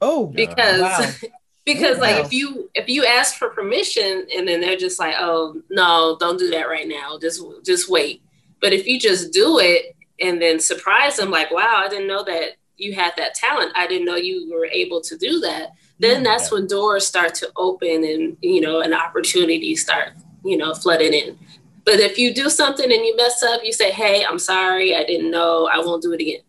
Oh, 0.00 0.26
because 0.26 0.80
wow. 0.82 1.10
because 1.64 1.98
like 1.98 2.24
if 2.24 2.32
you 2.32 2.70
if 2.74 2.88
you 2.88 3.06
ask 3.06 3.36
for 3.36 3.48
permission 3.48 4.26
and 4.36 4.46
then 4.46 4.60
they're 4.60 4.76
just 4.76 4.98
like, 4.98 5.14
oh 5.18 5.62
no, 5.70 6.16
don't 6.20 6.38
do 6.38 6.50
that 6.50 6.68
right 6.68 6.88
now. 6.88 7.18
Just 7.18 7.42
just 7.64 7.88
wait. 7.88 8.22
But 8.60 8.72
if 8.72 8.86
you 8.86 8.98
just 8.98 9.32
do 9.32 9.58
it 9.58 9.96
and 10.20 10.40
then 10.40 10.58
surprise 10.58 11.16
them, 11.16 11.30
like, 11.30 11.50
wow, 11.50 11.76
I 11.78 11.88
didn't 11.88 12.08
know 12.08 12.24
that 12.24 12.56
you 12.76 12.94
had 12.94 13.12
that 13.16 13.34
talent. 13.34 13.72
I 13.76 13.86
didn't 13.86 14.06
know 14.06 14.16
you 14.16 14.50
were 14.52 14.66
able 14.66 15.00
to 15.02 15.16
do 15.16 15.40
that. 15.40 15.72
Then 15.98 16.24
yeah. 16.24 16.30
that's 16.30 16.50
when 16.50 16.66
doors 16.66 17.06
start 17.06 17.34
to 17.36 17.50
open 17.56 18.04
and 18.04 18.36
you 18.40 18.60
know 18.60 18.80
an 18.80 18.92
opportunity 18.92 19.76
start 19.76 20.10
you 20.44 20.56
know 20.56 20.74
flooding 20.74 21.14
in. 21.14 21.38
But 21.84 22.00
if 22.00 22.18
you 22.18 22.32
do 22.32 22.48
something 22.48 22.90
and 22.90 23.04
you 23.04 23.16
mess 23.16 23.42
up, 23.42 23.60
you 23.62 23.72
say, 23.72 23.90
hey, 23.90 24.24
I'm 24.24 24.38
sorry, 24.38 24.96
I 24.96 25.04
didn't 25.04 25.30
know, 25.30 25.68
I 25.72 25.78
won't 25.78 26.02
do 26.02 26.12
it 26.12 26.20
again. 26.20 26.40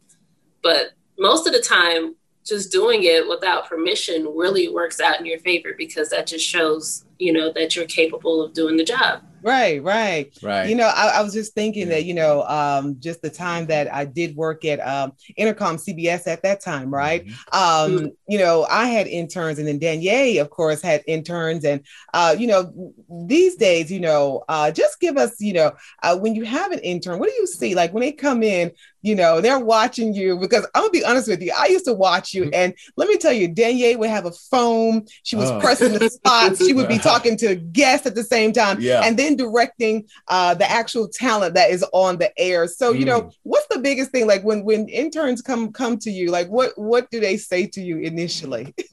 But 0.64 0.94
most 1.20 1.46
of 1.46 1.54
the 1.54 1.60
time, 1.60 2.16
just 2.46 2.72
doing 2.72 3.04
it 3.04 3.28
without 3.28 3.68
permission 3.68 4.26
really 4.36 4.70
works 4.70 5.00
out 5.00 5.20
in 5.20 5.26
your 5.26 5.40
favor 5.40 5.74
because 5.78 6.10
that 6.10 6.28
just 6.28 6.46
shows, 6.46 7.04
you 7.18 7.34
know, 7.34 7.52
that 7.54 7.76
you're 7.76 7.86
capable 7.86 8.42
of 8.42 8.54
doing 8.54 8.78
the 8.78 8.84
job. 8.84 9.24
Right, 9.46 9.84
right, 9.84 10.36
right. 10.42 10.68
You 10.68 10.76
know, 10.76 10.88
I, 10.88 11.20
I 11.20 11.22
was 11.22 11.32
just 11.32 11.54
thinking 11.54 11.90
that 11.90 12.04
you 12.04 12.16
know, 12.16 12.42
um, 12.48 13.00
just 13.00 13.22
the 13.22 13.30
time 13.30 13.68
that 13.68 13.94
I 13.94 14.04
did 14.04 14.36
work 14.36 14.66
at 14.66 14.80
um, 14.80 15.12
Entercom 15.38 15.78
CBS 15.78 16.26
at 16.26 16.42
that 16.42 16.62
time, 16.62 16.92
right? 16.92 17.28
Mm-hmm. 17.28 17.96
Um, 18.06 18.12
you 18.28 18.40
know, 18.40 18.66
I 18.68 18.88
had 18.88 19.06
interns, 19.06 19.60
and 19.60 19.68
then 19.68 19.78
Danielle, 19.78 20.42
of 20.42 20.50
course, 20.50 20.82
had 20.82 21.04
interns, 21.06 21.64
and 21.64 21.86
uh, 22.16 22.36
you 22.36 22.48
know, 22.48 22.94
these 23.28 23.56
days, 23.56 23.92
you 23.92 24.00
know, 24.00 24.44
uh, 24.50 24.72
just 24.72 25.00
give 25.00 25.16
us, 25.16 25.40
you 25.40 25.54
know, 25.54 25.74
uh, 26.02 26.18
when 26.18 26.34
you 26.34 26.44
have 26.44 26.72
an 26.72 26.80
intern, 26.80 27.20
what 27.20 27.30
do 27.30 27.36
you 27.36 27.46
see? 27.46 27.76
Like 27.76 27.94
when 27.94 28.02
they 28.02 28.14
come 28.14 28.42
in, 28.42 28.72
you 29.06 29.14
know, 29.14 29.40
they're 29.40 29.60
watching 29.60 30.14
you 30.16 30.36
because 30.38 30.66
I'm 30.74 30.82
gonna 30.82 30.90
be 30.92 31.06
honest 31.06 31.28
with 31.28 31.42
you. 31.42 31.54
I 31.56 31.68
used 31.68 31.86
to 31.86 31.94
watch 31.94 32.34
you, 32.34 32.50
and 32.52 32.74
let 32.98 33.08
me 33.08 33.18
tell 33.18 33.32
you, 33.32 33.48
Danielle 33.48 34.00
would 34.00 34.10
have 34.10 34.26
a 34.26 34.32
phone. 34.32 35.06
She 35.22 35.36
was 35.36 35.52
Oh. 35.52 35.60
pressing 35.60 35.94
the 35.94 36.10
spots. 36.10 36.66
She 36.66 36.74
would 36.74 36.88
be 36.88 36.98
talking 37.12 37.38
to 37.38 37.56
guests 37.56 38.08
at 38.08 38.16
the 38.16 38.24
same 38.24 38.52
time, 38.52 38.78
Yeah. 38.82 39.02
and 39.06 39.18
then 39.18 39.36
directing 39.36 40.06
uh, 40.28 40.56
the 40.56 40.70
actual 40.70 41.08
talent 41.08 41.54
that 41.54 41.70
is 41.70 41.86
on 41.94 42.18
the 42.18 42.32
air. 42.40 42.66
So, 42.68 42.92
you 42.94 43.06
know, 43.06 43.22
Mm. 43.22 43.32
what's 43.44 43.68
the 43.68 43.80
biggest 43.80 44.10
thing? 44.12 44.26
Like 44.26 44.44
when 44.44 44.64
when 44.66 44.90
interns 44.90 45.42
come 45.44 45.72
come 45.72 45.98
to 46.00 46.10
you, 46.12 46.32
like 46.32 46.48
what 46.50 46.76
what 46.76 47.12
do 47.12 47.20
they 47.20 47.38
say 47.38 47.68
to 47.68 47.82
you 47.82 48.00
initially? 48.00 48.74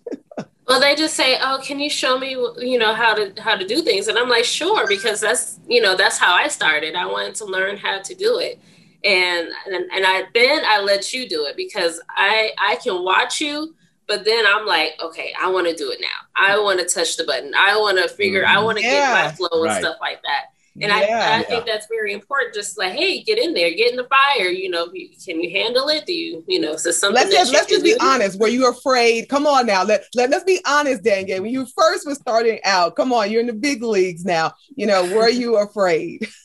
Well, 0.69 0.81
they 0.81 0.95
just 0.95 1.15
say, 1.17 1.37
"Oh, 1.43 1.59
can 1.63 1.81
you 1.81 1.91
show 1.91 2.17
me, 2.19 2.31
you 2.31 2.79
know, 2.79 2.95
how 2.95 3.13
to 3.15 3.35
how 3.43 3.57
to 3.57 3.67
do 3.67 3.83
things?" 3.83 4.07
And 4.09 4.17
I'm 4.17 4.29
like, 4.29 4.45
"Sure," 4.45 4.87
because 4.87 5.21
that's 5.21 5.59
you 5.69 5.81
know 5.83 5.97
that's 5.97 6.19
how 6.19 6.33
I 6.33 6.47
started. 6.49 6.95
I 6.95 7.05
wanted 7.05 7.35
to 7.41 7.45
learn 7.45 7.77
how 7.77 8.01
to 8.01 8.15
do 8.15 8.39
it, 8.39 8.59
and 9.05 9.49
and, 9.67 9.75
and 9.75 10.05
I 10.07 10.25
then 10.35 10.63
I 10.67 10.81
let 10.81 11.13
you 11.13 11.29
do 11.29 11.47
it 11.47 11.57
because 11.57 12.01
I 12.11 12.53
I 12.61 12.77
can 12.77 13.05
watch 13.05 13.41
you, 13.41 13.75
but 14.07 14.25
then 14.25 14.45
I'm 14.47 14.67
like, 14.67 14.93
okay, 15.03 15.33
I 15.41 15.51
want 15.51 15.69
to 15.69 15.75
do 15.75 15.91
it 15.91 16.01
now. 16.01 16.09
I 16.37 16.59
want 16.59 16.81
to 16.81 16.87
touch 16.87 17.17
the 17.17 17.25
button. 17.25 17.53
I 17.57 17.77
want 17.77 17.99
to 17.99 18.09
figure. 18.09 18.45
I 18.47 18.57
mm-hmm. 18.57 18.65
want 18.65 18.79
to 18.79 18.83
get 18.83 19.13
my 19.13 19.33
flow 19.33 19.49
and 19.53 19.65
Right. 19.65 19.83
stuff 19.83 19.97
like 20.01 20.23
that. 20.23 20.47
And 20.75 20.85
yeah. 20.85 20.95
I, 20.95 21.01
I 21.01 21.05
Yeah. 21.05 21.43
think 21.43 21.67
that's 21.67 21.87
very 21.87 22.15
important. 22.15 22.55
Just 22.55 22.79
like, 22.79 22.93
hey, 22.93 23.23
get 23.23 23.39
in 23.39 23.53
there, 23.53 23.71
get 23.73 23.91
in 23.91 23.97
the 23.97 24.09
fire. 24.09 24.49
You 24.49 24.71
know, 24.71 24.87
can 24.87 25.41
you 25.41 25.51
handle 25.51 25.89
it? 25.89 26.07
Do 26.07 26.15
you, 26.15 26.43
you 26.49 26.61
know, 26.61 26.73
is 26.73 26.85
this 26.85 26.99
something 26.99 27.15
let's 27.17 27.31
that 27.31 27.37
just 27.37 27.53
you 27.53 27.59
let's 27.59 27.71
just 27.71 27.85
be 27.85 27.93
do? 27.93 27.99
honest. 28.01 28.41
Were 28.41 28.49
you 28.49 28.69
afraid? 28.69 29.29
Come 29.29 29.47
on 29.47 29.67
now. 29.67 29.85
Let, 29.85 30.05
let 30.15 30.31
let's 30.31 30.45
be 30.45 30.61
honest, 30.67 31.03
Danielle. 31.03 31.43
When 31.43 31.51
you 31.53 31.67
first 31.77 32.07
was 32.07 32.19
starting 32.19 32.59
out, 32.65 32.97
come 32.97 33.13
on, 33.13 33.31
you're 33.31 33.43
in 33.43 33.47
the 33.49 33.53
big 33.53 33.83
leagues 33.83 34.25
now. 34.25 34.55
You 34.75 34.87
know, 34.87 35.05
were 35.15 35.29
you 35.29 35.57
afraid? 35.59 36.27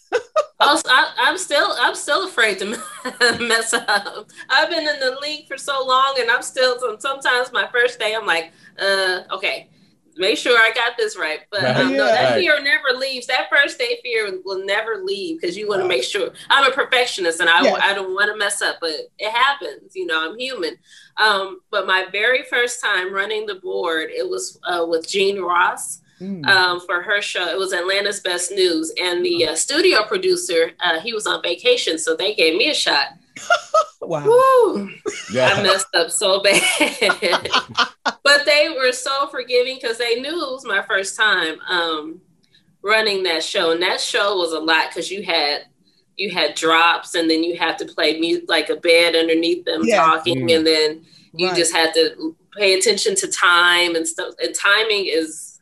Also, 0.60 0.90
I, 0.90 1.14
I'm 1.20 1.38
still 1.38 1.68
I'm 1.80 1.94
still 1.94 2.26
afraid 2.28 2.58
to 2.60 2.66
mess 3.40 3.74
up. 3.74 4.28
I've 4.50 4.70
been 4.72 4.88
in 4.88 5.00
the 5.00 5.18
league 5.22 5.48
for 5.48 5.56
so 5.58 5.86
long, 5.86 6.16
and 6.20 6.32
I'm 6.32 6.42
still 6.42 6.80
sometimes 7.00 7.52
my 7.54 7.68
first 7.72 8.00
day 8.00 8.16
I'm 8.16 8.26
like, 8.26 8.52
uh, 8.80 9.22
okay, 9.34 9.70
make 10.18 10.36
sure 10.36 10.58
I 10.58 10.72
got 10.74 10.98
this 10.98 11.16
right. 11.16 11.42
But 11.52 11.64
um, 11.64 11.96
no, 11.96 12.06
Yeah. 12.08 12.12
that 12.12 12.32
Right. 12.32 12.40
fear 12.42 12.60
never 12.64 12.98
leaves. 12.98 13.28
That 13.28 13.50
first 13.52 13.78
day 13.78 14.00
fear 14.02 14.40
will 14.44 14.66
never 14.66 15.04
leave 15.04 15.40
because 15.40 15.56
you 15.56 15.68
want 15.68 15.84
to 15.84 15.88
make 15.88 16.04
sure. 16.04 16.32
I'm 16.50 16.70
a 16.70 16.74
perfectionist, 16.74 17.40
and 17.40 17.50
I 17.52 17.62
Yes. 17.62 17.80
I 17.84 17.94
don't 17.94 18.16
want 18.16 18.32
to 18.32 18.36
mess 18.38 18.60
up, 18.64 18.78
but 18.82 18.92
it 19.20 19.30
happens. 19.32 19.92
You 19.96 20.08
know, 20.08 20.28
I'm 20.28 20.40
human. 20.40 20.76
Um, 21.18 21.60
but 21.70 21.86
my 21.86 22.08
very 22.12 22.42
first 22.50 22.82
time 22.84 23.14
running 23.14 23.46
the 23.46 23.56
board, 23.56 24.10
it 24.10 24.28
was 24.28 24.60
uh, 24.64 24.84
with 24.90 25.08
Gene 25.08 25.40
Ross 25.40 26.02
Mm. 26.22 26.46
um, 26.48 26.80
for 26.82 27.04
her 27.04 27.22
show. 27.22 27.48
It 27.48 27.58
was 27.60 27.74
Atlanta's 27.74 28.20
Best 28.22 28.52
News, 28.52 28.92
and 29.00 29.24
the 29.24 29.48
uh, 29.50 29.56
studio 29.56 30.04
producer 30.04 30.72
uh, 30.80 31.00
he 31.00 31.14
was 31.14 31.28
on 31.28 31.44
vacation, 31.44 32.00
so 32.00 32.16
they 32.16 32.34
gave 32.34 32.58
me 32.58 32.70
a 32.72 32.74
shot. 32.74 33.10
wow. 34.02 34.26
Woo! 34.26 34.90
I 35.40 35.62
messed 35.62 35.94
up 35.94 36.10
so 36.10 36.42
bad, 36.42 36.62
but 38.24 38.46
they 38.46 38.70
were 38.76 38.92
so 38.92 39.28
forgiving 39.28 39.76
because 39.80 39.98
they 40.00 40.16
knew 40.20 40.30
it 40.44 40.52
was 40.52 40.66
my 40.66 40.82
first 40.82 41.16
time 41.16 41.60
um, 41.70 42.20
running 42.82 43.24
that 43.24 43.44
show, 43.44 43.72
and 43.72 43.82
that 43.84 44.02
show 44.02 44.38
was 44.38 44.54
a 44.54 44.60
lot 44.60 44.90
because 44.90 45.12
you 45.12 45.24
had 45.24 45.66
you 46.16 46.32
had 46.32 46.56
drops, 46.56 47.14
and 47.14 47.30
then 47.30 47.44
you 47.44 47.58
had 47.58 47.78
to 47.78 47.86
play 47.86 48.20
mute 48.20 48.50
like 48.50 48.70
a 48.70 48.76
bed 48.78 49.16
underneath 49.16 49.66
them 49.66 49.82
Yeah. 49.84 49.98
talking, 49.98 50.48
Mm. 50.48 50.56
and 50.58 50.68
then 50.68 51.06
you 51.34 51.48
Right. 51.50 51.56
just 51.58 51.72
had 51.74 51.94
to 51.94 52.36
pay 52.58 52.74
attention 52.74 53.14
to 53.18 53.28
time 53.28 53.96
and 53.96 54.08
stuff 54.08 54.34
and 54.42 54.56
timing 54.56 55.06
is 55.06 55.57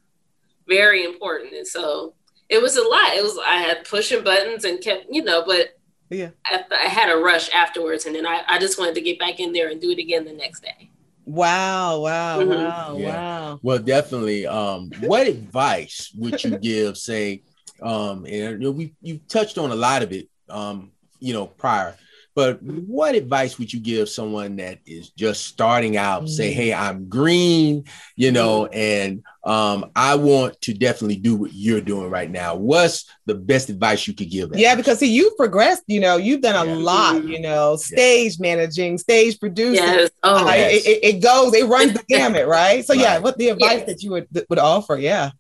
very 0.68 1.04
important 1.04 1.54
and 1.54 1.68
so 1.68 2.14
it 2.50 2.62
was 2.62 2.76
a 2.78 2.82
lot 2.82 3.14
it 3.14 3.24
was 3.24 3.38
i 3.46 3.56
had 3.56 3.84
pushing 3.86 4.24
buttons 4.24 4.64
and 4.66 4.82
kept 4.82 5.06
you 5.10 5.24
know 5.24 5.44
but 5.46 5.78
Yeah. 6.10 6.30
I, 6.46 6.64
I 6.72 6.88
had 6.88 7.10
a 7.10 7.18
rush 7.18 7.50
afterwards 7.52 8.06
and 8.06 8.16
then 8.16 8.26
I, 8.26 8.42
I 8.48 8.60
just 8.60 8.78
wanted 8.78 8.96
to 8.96 9.02
get 9.02 9.20
back 9.20 9.40
in 9.40 9.54
there 9.54 9.70
and 9.70 9.82
do 9.82 9.90
it 9.92 10.00
again 10.00 10.26
the 10.26 10.34
next 10.34 10.62
day 10.62 10.90
Wow. 11.26 12.02
Wow. 12.02 12.40
Mhm. 12.40 12.48
Wow. 12.48 12.98
Yeah. 13.00 13.16
Wow. 13.16 13.60
Well, 13.64 13.80
definitely. 13.80 14.46
Um, 14.46 14.92
what 15.02 15.28
advice 15.28 16.12
would 16.16 16.44
you 16.44 16.58
give, 16.60 16.98
say, 16.98 17.42
um, 17.82 18.26
and 18.26 18.62
you 18.62 18.70
know, 18.70 18.72
we 18.72 18.94
you 19.02 19.20
touched 19.28 19.58
on 19.58 19.72
a 19.72 19.76
lot 19.76 20.04
of 20.04 20.12
it, 20.12 20.30
um, 20.50 20.92
you 21.20 21.34
know, 21.34 21.48
prior, 21.48 21.96
but 22.36 22.62
what 22.62 23.16
advice 23.16 23.58
would 23.58 23.72
you 23.72 23.80
give 23.80 24.10
someone 24.10 24.58
that 24.58 24.80
is 24.86 25.10
just 25.12 25.46
starting 25.46 25.96
out? 25.96 26.28
Say, 26.30 26.52
Mm. 26.52 26.54
hey, 26.56 26.74
I'm 26.74 27.08
green, 27.08 27.86
you 28.18 28.32
know, 28.32 28.66
and 28.68 29.24
um, 29.46 29.92
I 29.96 30.16
want 30.16 30.60
to 30.62 30.74
definitely 30.74 31.16
do 31.16 31.36
what 31.36 31.54
you're 31.54 31.80
doing 31.80 32.10
right 32.10 32.30
now. 32.30 32.56
What's 32.56 33.06
the 33.26 33.36
best 33.36 33.70
advice 33.70 34.06
you 34.08 34.14
could 34.14 34.30
give? 34.30 34.50
that 34.50 34.60
Yeah, 34.60 34.72
person? 34.72 34.82
because 34.82 35.00
see, 35.00 35.14
you've 35.14 35.38
progressed. 35.38 35.84
You 35.88 36.02
know, 36.02 36.18
you've 36.18 36.42
done 36.42 36.68
a 36.68 36.70
Yeah. 36.70 36.76
lot. 36.76 37.24
You 37.24 37.40
know, 37.40 37.78
stage 37.78 38.38
managing, 38.40 38.98
stage 38.98 39.40
producing. 39.40 39.86
yes 39.86 40.10
oh 40.24 40.48
Uh, 40.48 40.54
yes. 40.56 40.86
it, 40.86 40.90
it, 40.90 41.16
it 41.16 41.20
goes, 41.22 41.54
it 41.54 41.66
runs 41.68 41.94
the 41.94 42.04
gamut, 42.10 42.48
right? 42.48 42.84
So 42.86 42.92
yeah, 42.94 43.18
what 43.20 43.38
the 43.38 43.50
advice 43.50 43.78
Yes. 43.80 43.86
that 43.88 44.04
you 44.04 44.12
would 44.12 44.28
would 44.50 44.60
offer? 44.60 44.98
Yeah. 44.98 45.32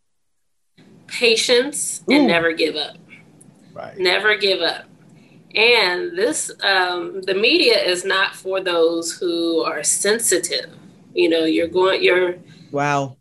patience 1.08 2.04
and 2.10 2.26
never 2.28 2.52
give 2.54 2.76
up 2.76 2.98
right. 3.74 3.98
never 4.00 4.36
give 4.36 4.62
up 4.62 4.86
and 5.56 6.18
this 6.18 6.52
um, 6.64 7.22
the 7.22 7.34
media 7.34 7.78
is 7.78 8.06
not 8.06 8.36
for 8.36 8.62
those 8.62 9.18
who 9.18 9.62
are 9.62 9.84
sensitive 9.84 10.70
you 11.14 11.30
know 11.30 11.46
you're 11.46 11.68
going 11.68 12.04
you're 12.04 12.36
Wow. 12.72 13.16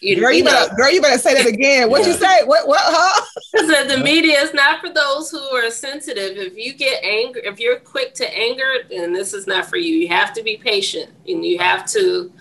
you, 0.00 0.20
girl, 0.20 0.32
you, 0.32 0.38
you 0.38 0.44
know, 0.44 0.50
better, 0.50 0.74
girl, 0.74 0.90
you 0.90 1.00
better 1.00 1.18
say 1.18 1.34
that 1.34 1.46
again. 1.46 1.88
What 1.90 2.04
you 2.06 2.14
say? 2.14 2.42
What? 2.44 2.66
What? 2.66 2.80
Huh? 2.82 3.24
that 3.68 3.86
the 3.86 3.98
media 3.98 4.40
is 4.40 4.52
not 4.52 4.80
for 4.80 4.92
those 4.92 5.30
who 5.30 5.38
are 5.38 5.70
sensitive. 5.70 6.36
If 6.36 6.56
you 6.56 6.74
get 6.74 7.04
angry, 7.04 7.42
if 7.44 7.60
you're 7.60 7.78
quick 7.78 8.14
to 8.14 8.36
anger, 8.36 8.68
then 8.90 9.12
this 9.12 9.32
is 9.32 9.46
not 9.46 9.66
for 9.66 9.76
you. 9.76 9.94
You 9.94 10.08
have 10.08 10.32
to 10.32 10.42
be 10.42 10.56
patient, 10.56 11.12
and 11.28 11.44
you 11.44 11.58
have 11.58 11.86
to 11.92 12.32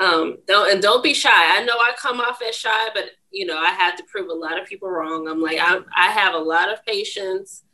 um, 0.00 0.38
don't 0.46 0.72
and 0.72 0.82
don't 0.82 1.02
be 1.02 1.14
shy. 1.14 1.30
I 1.30 1.64
know 1.64 1.74
I 1.74 1.92
come 1.96 2.20
off 2.20 2.40
as 2.46 2.54
shy, 2.54 2.88
but 2.94 3.10
you 3.30 3.46
know 3.46 3.58
I 3.58 3.70
had 3.70 3.96
to 3.96 4.04
prove 4.04 4.28
a 4.28 4.34
lot 4.34 4.60
of 4.60 4.66
people 4.66 4.90
wrong. 4.90 5.28
I'm 5.28 5.40
like 5.40 5.58
I'm, 5.60 5.84
I 5.96 6.08
have 6.10 6.34
a 6.34 6.38
lot 6.38 6.72
of 6.72 6.84
patience, 6.84 7.64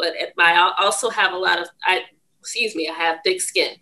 but 0.00 0.14
I 0.38 0.72
also 0.78 1.10
have 1.10 1.32
a 1.32 1.38
lot 1.38 1.60
of 1.60 1.68
I 1.84 2.02
excuse 2.40 2.74
me, 2.74 2.88
I 2.88 2.92
have 2.92 3.18
thick 3.24 3.40
skin. 3.40 3.76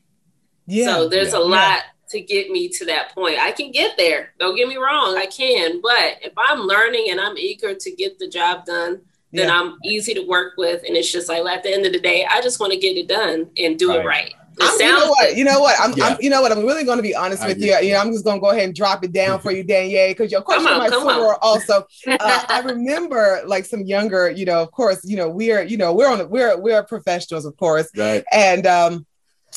Yeah. 0.67 0.87
So 0.87 1.09
there's 1.09 1.33
yeah. 1.33 1.39
a 1.39 1.41
lot 1.41 1.83
to 2.11 2.21
get 2.21 2.51
me 2.51 2.69
to 2.71 2.85
that 2.87 3.15
point. 3.15 3.39
I 3.39 3.53
can 3.53 3.71
get 3.71 3.97
there. 3.97 4.33
Don't 4.39 4.57
get 4.57 4.69
me 4.69 4.77
wrong, 4.77 5.17
I 5.17 5.27
can. 5.27 5.81
But 5.81 6.19
if 6.23 6.33
I'm 6.37 6.61
learning 6.61 7.09
and 7.11 7.21
I'm 7.21 7.37
eager 7.37 7.75
to 7.75 7.91
get 7.97 8.19
the 8.19 8.29
job 8.29 8.65
done, 8.65 9.03
then 9.33 9.49
Yeah. 9.49 9.61
I'm 9.61 9.77
easy 9.85 10.15
to 10.15 10.23
work 10.23 10.55
with. 10.57 10.83
And 10.87 10.97
it's 10.97 11.13
just 11.13 11.29
like 11.29 11.45
at 11.45 11.63
the 11.63 11.73
end 11.73 11.87
of 11.87 11.93
the 11.93 12.01
day, 12.01 12.27
I 12.29 12.41
just 12.41 12.61
want 12.61 12.73
to 12.73 12.79
get 12.79 12.97
it 12.97 13.09
done 13.09 13.51
and 13.59 13.79
do 13.79 13.91
Right. 13.91 14.01
it 14.01 14.07
right. 14.07 14.35
It 14.61 14.65
I'm, 14.65 14.81
you 14.81 14.93
know 14.93 15.09
what? 15.09 15.37
You 15.37 15.45
know 15.45 15.61
what? 15.61 15.81
I'm, 15.81 15.93
Yeah. 15.97 16.07
I'm. 16.07 16.17
You 16.21 16.31
know 16.31 16.43
what? 16.43 16.53
I'm 16.53 16.65
really 16.65 16.85
going 16.85 16.99
to 16.99 17.03
be 17.03 17.15
honest 17.15 17.47
with 17.47 17.59
you. 17.61 17.77
You 17.79 17.93
know, 17.93 18.01
I'm 18.01 18.13
just 18.13 18.25
going 18.25 18.39
to 18.39 18.41
go 18.41 18.51
ahead 18.51 18.65
and 18.65 18.75
drop 18.75 19.05
it 19.05 19.13
down 19.13 19.41
for 19.41 19.53
you, 19.53 19.63
Danielle, 19.63 20.09
because 20.09 20.33
of 20.33 20.45
course 20.45 20.57
Come 20.59 20.65
you're 20.67 20.75
on, 20.75 20.79
my 20.81 20.89
come 20.91 21.37
also. 21.43 21.87
Uh, 22.09 22.45
I 22.49 22.61
remember 22.65 23.43
like 23.47 23.65
some 23.65 23.83
younger. 23.83 24.31
You 24.31 24.45
know, 24.47 24.61
of 24.63 24.71
course, 24.73 25.01
you 25.05 25.17
know 25.17 25.29
we're 25.29 25.63
you 25.63 25.77
know 25.77 25.93
we're 25.95 26.09
on 26.11 26.29
we're 26.31 26.59
we're 26.59 26.83
professionals, 26.83 27.45
of 27.45 27.57
course, 27.57 27.89
Right. 27.97 28.25
and 28.33 28.67
um, 28.67 29.07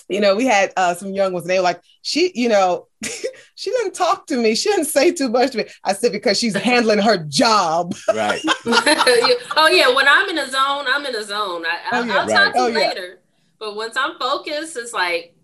you 0.10 0.20
know 0.20 0.36
we 0.36 0.46
had 0.46 0.72
uh, 0.78 0.94
some 0.96 1.14
young 1.14 1.34
ones, 1.34 1.46
and 1.46 1.50
they 1.52 1.58
were 1.60 1.64
like, 1.64 1.82
she, 2.02 2.32
you 2.36 2.50
know. 2.50 2.88
she 3.56 3.72
didn't 3.72 3.94
talk 3.96 4.28
to 4.28 4.38
me. 4.38 4.54
She 4.54 4.70
didn't 4.70 4.86
say 4.86 5.12
too 5.12 5.28
much 5.30 5.52
to 5.52 5.58
me. 5.60 5.66
I 5.84 5.94
said 5.94 6.12
because 6.12 6.38
she's 6.40 6.56
handling 6.56 7.00
her 7.00 7.18
job. 7.18 7.96
Right. 8.14 8.40
oh 8.66 9.70
yeah, 9.72 9.94
when 9.94 10.08
I'm 10.08 10.30
in 10.30 10.38
a 10.38 10.48
zone, 10.48 10.86
I'm 10.88 11.06
in 11.06 11.16
a 11.16 11.24
zone. 11.24 11.64
I, 11.66 11.70
I, 11.92 12.00
Oh, 12.00 12.04
yeah. 12.04 12.14
I'll 12.18 12.28
talk 12.28 12.38
Right. 12.38 12.54
to 12.54 12.60
you 12.60 12.64
Oh, 12.66 12.68
yeah. 12.68 12.88
later, 12.90 13.20
but 13.62 13.76
once 13.76 13.96
I'm 13.96 14.18
focused, 14.18 14.76
it's 14.76 14.92
like 14.92 15.36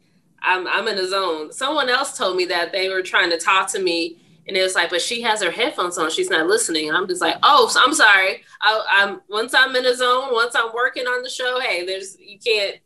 I'm 0.41 0.67
I'm 0.67 0.87
in 0.87 0.97
a 0.97 1.07
zone. 1.07 1.53
Someone 1.53 1.87
else 1.87 2.17
told 2.17 2.35
me 2.35 2.45
that 2.45 2.71
they 2.71 2.89
were 2.89 3.03
trying 3.03 3.29
to 3.29 3.37
talk 3.37 3.69
to 3.73 3.79
me, 3.79 4.17
and 4.47 4.57
it 4.57 4.63
was 4.63 4.73
like, 4.73 4.89
but 4.89 5.01
she 5.01 5.21
has 5.21 5.41
her 5.41 5.51
headphones 5.51 5.99
on, 5.99 6.09
she's 6.09 6.31
not 6.31 6.47
listening. 6.47 6.87
And 6.87 6.97
I'm 6.97 7.07
just 7.07 7.21
like, 7.21 7.35
oh, 7.43 7.67
so 7.67 7.79
I'm 7.79 7.93
sorry. 7.93 8.43
I, 8.61 8.85
I'm 8.91 9.21
once 9.29 9.53
I'm 9.53 9.75
in 9.75 9.85
a 9.85 9.95
zone, 9.95 10.33
once 10.33 10.55
I'm 10.55 10.73
working 10.73 11.05
on 11.05 11.21
the 11.21 11.29
show, 11.29 11.59
hey, 11.59 11.85
there's 11.85 12.19
you 12.19 12.39
can't 12.39 12.77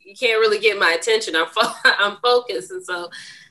you 0.00 0.16
can't 0.16 0.40
really 0.40 0.58
get 0.58 0.80
my 0.80 0.90
attention. 0.90 1.36
I'm 1.36 1.46
fo- 1.46 1.72
I'm 1.84 2.16
focused, 2.16 2.72
and 2.72 2.84
so 2.84 3.08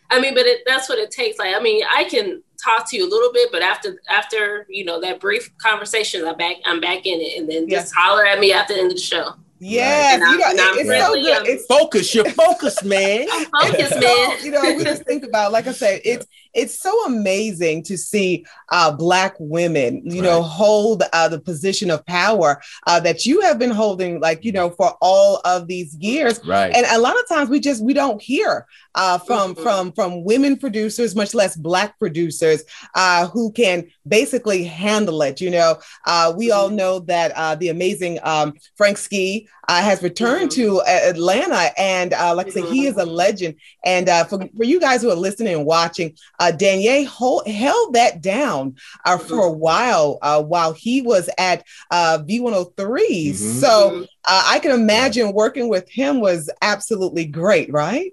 I 0.10 0.20
mean, 0.20 0.34
but 0.34 0.46
it, 0.46 0.64
that's 0.66 0.90
what 0.90 1.00
it 1.00 1.12
takes. 1.12 1.40
Like, 1.40 1.56
I 1.56 1.62
mean, 1.62 1.82
I 1.96 2.04
can 2.04 2.44
talk 2.62 2.90
to 2.90 2.98
you 2.98 3.08
a 3.08 3.10
little 3.10 3.32
bit, 3.32 3.54
but 3.54 3.62
after 3.62 4.02
after 4.10 4.66
you 4.70 4.84
know 4.84 5.00
that 5.00 5.22
brief 5.22 5.50
conversation, 5.60 6.28
I'm 6.28 6.36
back. 6.36 6.58
I'm 6.66 6.82
back 6.82 7.06
in 7.06 7.22
it, 7.22 7.40
and 7.40 7.50
then 7.50 7.70
just 7.70 7.96
holler 7.96 8.26
at 8.26 8.42
me 8.42 8.52
after 8.52 8.74
the 8.74 8.82
end 8.82 8.92
of 8.92 8.98
the 8.98 9.02
show. 9.02 9.36
Yes, 9.64 10.16
And 10.16 10.24
I'm- 10.24 10.32
you 10.34 10.40
know, 10.40 10.50
and 10.50 10.60
I'm 10.60 10.78
it's 10.80 10.90
so 10.90 11.14
good. 11.14 11.48
It's 11.48 11.66
Focus, 11.68 12.16
you're 12.16 12.26
focused, 12.32 12.84
man. 12.84 13.28
I'm 13.32 13.46
focused, 13.46 13.94
so, 13.94 14.00
man. 14.00 14.38
you 14.44 14.52
know, 14.52 14.62
we 14.76 14.84
just 14.84 15.04
think 15.04 15.24
about, 15.24 15.52
like 15.52 15.68
I 15.68 15.72
said, 15.72 16.02
it's 16.04 16.26
it's 16.54 16.80
so 16.80 17.06
amazing 17.06 17.84
to 17.84 17.98
see 17.98 18.46
uh, 18.72 18.92
black 18.92 19.36
women, 19.40 20.02
you 20.06 20.22
know, 20.22 20.42
hold 20.42 21.04
uh, 21.14 21.28
the 21.28 21.40
position 21.40 21.90
of 21.92 22.06
power 22.06 22.62
uh, 22.88 23.00
that 23.00 23.26
you 23.26 23.42
have 23.42 23.58
been 23.60 23.72
holding, 23.72 24.20
like 24.20 24.44
you 24.44 24.52
know, 24.52 24.70
for 24.70 24.96
all 25.02 25.42
of 25.46 25.68
these 25.68 25.96
years. 25.96 26.44
Right. 26.46 26.74
And 26.76 26.86
a 26.88 27.00
lot 27.00 27.18
of 27.20 27.28
times 27.28 27.50
we 27.50 27.60
just 27.60 27.84
we 27.84 27.94
don't 27.94 28.22
hear 28.22 28.66
uh, 28.96 29.18
from 29.18 29.56
Mhm. 29.56 29.64
from 29.64 29.92
from 29.94 30.24
women 30.24 30.58
producers, 30.58 31.16
much 31.16 31.34
less 31.34 31.56
black 31.56 31.98
producers, 32.00 32.64
uh, 32.96 33.28
who 33.28 33.52
can 33.52 33.88
basically 34.08 34.64
handle 34.64 35.22
it. 35.22 35.40
You 35.42 35.52
know, 35.52 35.78
uh, 36.06 36.34
we 36.36 36.52
all 36.52 36.70
know 36.70 37.00
that 37.00 37.32
uh, 37.36 37.56
the 37.56 37.70
amazing 37.70 38.20
um, 38.24 38.54
Frank 38.76 38.98
Ski 38.98 39.48
uh, 39.68 39.82
has 39.82 40.04
returned 40.04 40.52
to 40.52 40.82
Atlanta, 40.82 41.72
and 41.80 42.14
uh, 42.14 42.36
like 42.36 42.48
I 42.48 42.50
said, 42.50 42.66
he 42.66 42.88
is 42.88 42.98
a 42.98 43.06
legend. 43.06 43.56
And 43.86 44.10
uh, 44.10 44.26
for, 44.26 44.40
for 44.58 44.64
you 44.66 44.80
guys 44.80 45.02
who 45.02 45.10
are 45.10 45.16
listening 45.16 45.54
and 45.54 45.66
watching, 45.66 46.16
uh, 46.42 46.52
Danier 46.52 47.06
hold, 47.06 47.48
held 47.48 47.94
that 47.94 48.20
down 48.20 48.76
uh, 49.06 49.18
for 49.18 49.46
a 49.46 49.52
while 49.52 50.18
uh, 50.24 50.42
while 50.42 50.74
he 50.74 51.04
was 51.04 51.30
at 51.38 51.64
uh, 51.92 52.18
V103. 52.28 53.30
Mhm. 53.30 53.36
So 53.36 54.08
uh, 54.26 54.44
I 54.48 54.58
can 54.58 54.72
imagine 54.72 55.34
working 55.34 55.70
with 55.70 55.88
him 55.88 56.20
was 56.20 56.50
absolutely 56.64 57.26
great, 57.26 57.72
right? 57.72 58.12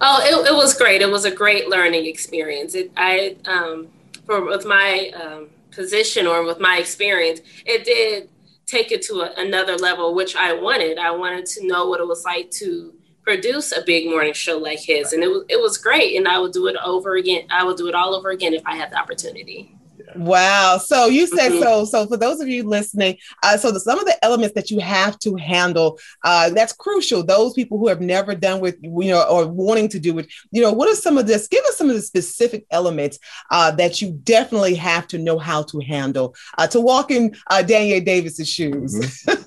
Oh, 0.00 0.20
it, 0.24 0.52
it 0.52 0.54
was 0.54 0.74
great. 0.74 1.02
It 1.02 1.10
was 1.10 1.26
a 1.26 1.30
great 1.30 1.68
learning 1.68 2.06
experience. 2.06 2.74
It, 2.74 2.90
I, 2.96 3.36
um, 3.44 3.88
for 4.24 4.46
with 4.46 4.64
my 4.64 5.12
um, 5.22 5.48
position 5.70 6.26
or 6.26 6.44
with 6.44 6.60
my 6.60 6.78
experience, 6.78 7.40
it 7.66 7.84
did 7.84 8.30
take 8.64 8.90
it 8.90 9.02
to 9.02 9.20
a, 9.20 9.34
another 9.36 9.76
level, 9.76 10.14
which 10.14 10.34
I 10.34 10.54
wanted. 10.54 10.96
I 10.96 11.10
wanted 11.10 11.44
to 11.46 11.66
know 11.66 11.88
what 11.88 12.00
it 12.00 12.08
was 12.08 12.24
like 12.24 12.50
to 12.52 12.94
produce 13.24 13.72
a 13.72 13.82
big 13.84 14.08
morning 14.08 14.32
show 14.34 14.58
like 14.58 14.80
his, 14.80 15.12
and 15.12 15.22
it 15.22 15.28
was 15.28 15.44
it 15.48 15.60
was 15.60 15.78
great. 15.78 16.16
And 16.16 16.28
I 16.28 16.38
would 16.38 16.52
do 16.52 16.66
it 16.66 16.76
over 16.84 17.16
again. 17.16 17.46
I 17.50 17.64
would 17.64 17.76
do 17.76 17.88
it 17.88 17.94
all 17.94 18.14
over 18.14 18.30
again 18.30 18.54
if 18.54 18.62
I 18.66 18.76
had 18.76 18.90
the 18.90 18.98
opportunity. 18.98 19.76
Wow. 20.16 20.78
So 20.78 21.06
you 21.06 21.26
said 21.26 21.52
Mhm. 21.52 21.60
so. 21.60 21.84
So 21.86 22.06
for 22.06 22.16
those 22.16 22.40
of 22.40 22.48
you 22.48 22.62
listening, 22.62 23.16
uh, 23.42 23.56
so 23.56 23.70
the, 23.70 23.80
some 23.80 23.98
of 23.98 24.04
the 24.04 24.22
elements 24.24 24.54
that 24.54 24.70
you 24.70 24.78
have 24.78 25.18
to 25.20 25.34
handle, 25.36 25.98
uh, 26.24 26.50
that's 26.50 26.72
crucial. 26.72 27.24
Those 27.24 27.52
people 27.54 27.78
who 27.78 27.88
have 27.88 28.00
never 28.00 28.34
done 28.34 28.60
with, 28.60 28.76
you 28.82 29.10
know, 29.10 29.22
or 29.22 29.46
wanting 29.46 29.88
to 29.88 29.98
do 29.98 30.18
it, 30.18 30.26
you 30.52 30.62
know, 30.62 30.72
what 30.72 30.88
are 30.88 30.94
some 30.94 31.18
of 31.18 31.26
this? 31.26 31.48
Give 31.48 31.64
us 31.64 31.76
some 31.78 31.90
of 31.90 31.96
the 31.96 32.02
specific 32.02 32.64
elements 32.70 33.18
uh, 33.50 33.70
that 33.72 34.00
you 34.00 34.12
definitely 34.22 34.74
have 34.74 35.08
to 35.08 35.18
know 35.18 35.38
how 35.38 35.62
to 35.64 35.80
handle 35.80 36.34
uh, 36.58 36.66
to 36.68 36.80
walk 36.80 37.10
in 37.10 37.34
uh, 37.50 37.62
Daniel 37.62 38.00
Davis's 38.00 38.48
shoes. 38.48 39.24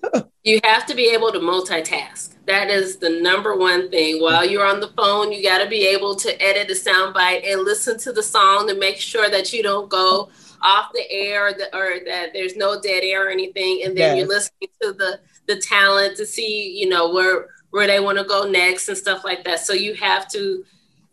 You 0.47 0.61
have 0.63 0.85
to 0.85 0.95
be 0.95 1.09
able 1.09 1.33
to 1.33 1.39
multitask. 1.39 2.35
That 2.45 2.69
is 2.69 2.95
the 2.95 3.09
number 3.09 3.57
one 3.57 3.91
thing. 3.91 4.21
While 4.21 4.47
you're 4.47 4.65
on 4.65 4.79
the 4.79 4.87
phone, 4.95 5.33
you 5.33 5.43
got 5.43 5.61
to 5.61 5.67
be 5.67 5.85
able 5.85 6.15
to 6.15 6.41
edit 6.41 6.71
a 6.71 6.73
soundbite 6.73 7.45
and 7.45 7.65
listen 7.65 7.99
to 7.99 8.13
the 8.13 8.23
song 8.23 8.65
to 8.69 8.73
make 8.73 8.95
sure 8.95 9.29
that 9.29 9.51
you 9.51 9.61
don't 9.61 9.89
go 9.89 10.29
off 10.61 10.93
the 10.93 11.03
air 11.11 11.47
or, 11.47 11.51
the, 11.51 11.65
or 11.75 11.99
that 12.05 12.31
there's 12.31 12.55
no 12.55 12.79
dead 12.79 13.03
air 13.03 13.27
or 13.27 13.29
anything. 13.29 13.81
And 13.83 13.97
then 13.97 14.15
you're 14.15 14.25
listening 14.25 14.69
to 14.81 14.93
the 14.93 15.19
the 15.47 15.57
talent 15.57 16.15
to 16.15 16.25
see, 16.25 16.79
you 16.79 16.87
know, 16.87 17.11
where 17.11 17.49
where 17.71 17.85
they 17.85 17.99
want 17.99 18.17
to 18.17 18.23
go 18.23 18.49
next 18.49 18.87
and 18.87 18.97
stuff 18.97 19.25
like 19.25 19.43
that. 19.43 19.59
So 19.59 19.73
you 19.73 19.95
have 19.95 20.29
to 20.31 20.63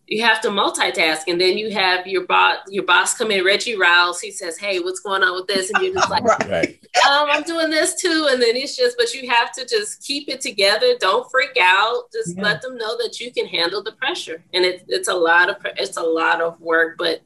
you 0.06 0.22
have 0.22 0.40
to 0.42 0.48
multitask 0.48 1.20
and 1.28 1.40
then 1.40 1.56
you 1.56 1.70
have 1.72 2.06
your 2.06 2.26
boss 2.26 2.58
your 2.68 2.84
boss 2.84 3.16
come 3.16 3.30
in 3.30 3.42
reggie 3.44 3.76
rouse 3.76 4.20
he 4.20 4.30
says 4.30 4.58
hey 4.58 4.78
what's 4.78 5.00
going 5.00 5.22
on 5.22 5.34
with 5.34 5.46
this 5.46 5.70
and 5.70 5.82
you're 5.82 5.94
just 5.94 6.10
like 6.10 6.22
Right. 6.24 6.50
Right. 6.50 6.78
um, 7.08 7.28
I'm 7.30 7.42
doing 7.42 7.70
this 7.70 7.94
too. 8.00 8.28
And 8.30 8.40
then 8.40 8.54
it's 8.56 8.76
just, 8.76 8.96
but 8.96 9.12
you 9.14 9.28
have 9.30 9.50
to 9.52 9.66
just 9.66 10.02
keep 10.02 10.28
it 10.28 10.40
together. 10.40 10.94
Don't 11.00 11.28
freak 11.30 11.56
out. 11.60 12.04
Just 12.12 12.36
Yeah. 12.36 12.42
let 12.44 12.62
them 12.62 12.76
know 12.78 12.96
that 12.98 13.18
you 13.20 13.32
can 13.32 13.46
handle 13.46 13.82
the 13.82 13.92
pressure. 13.92 14.42
And 14.54 14.64
it, 14.64 14.84
it's 14.88 15.08
a 15.08 15.14
lot 15.14 15.50
of, 15.50 15.56
it's 15.76 15.96
a 15.96 16.02
lot 16.02 16.40
of 16.40 16.60
work, 16.60 16.96
but 16.98 17.20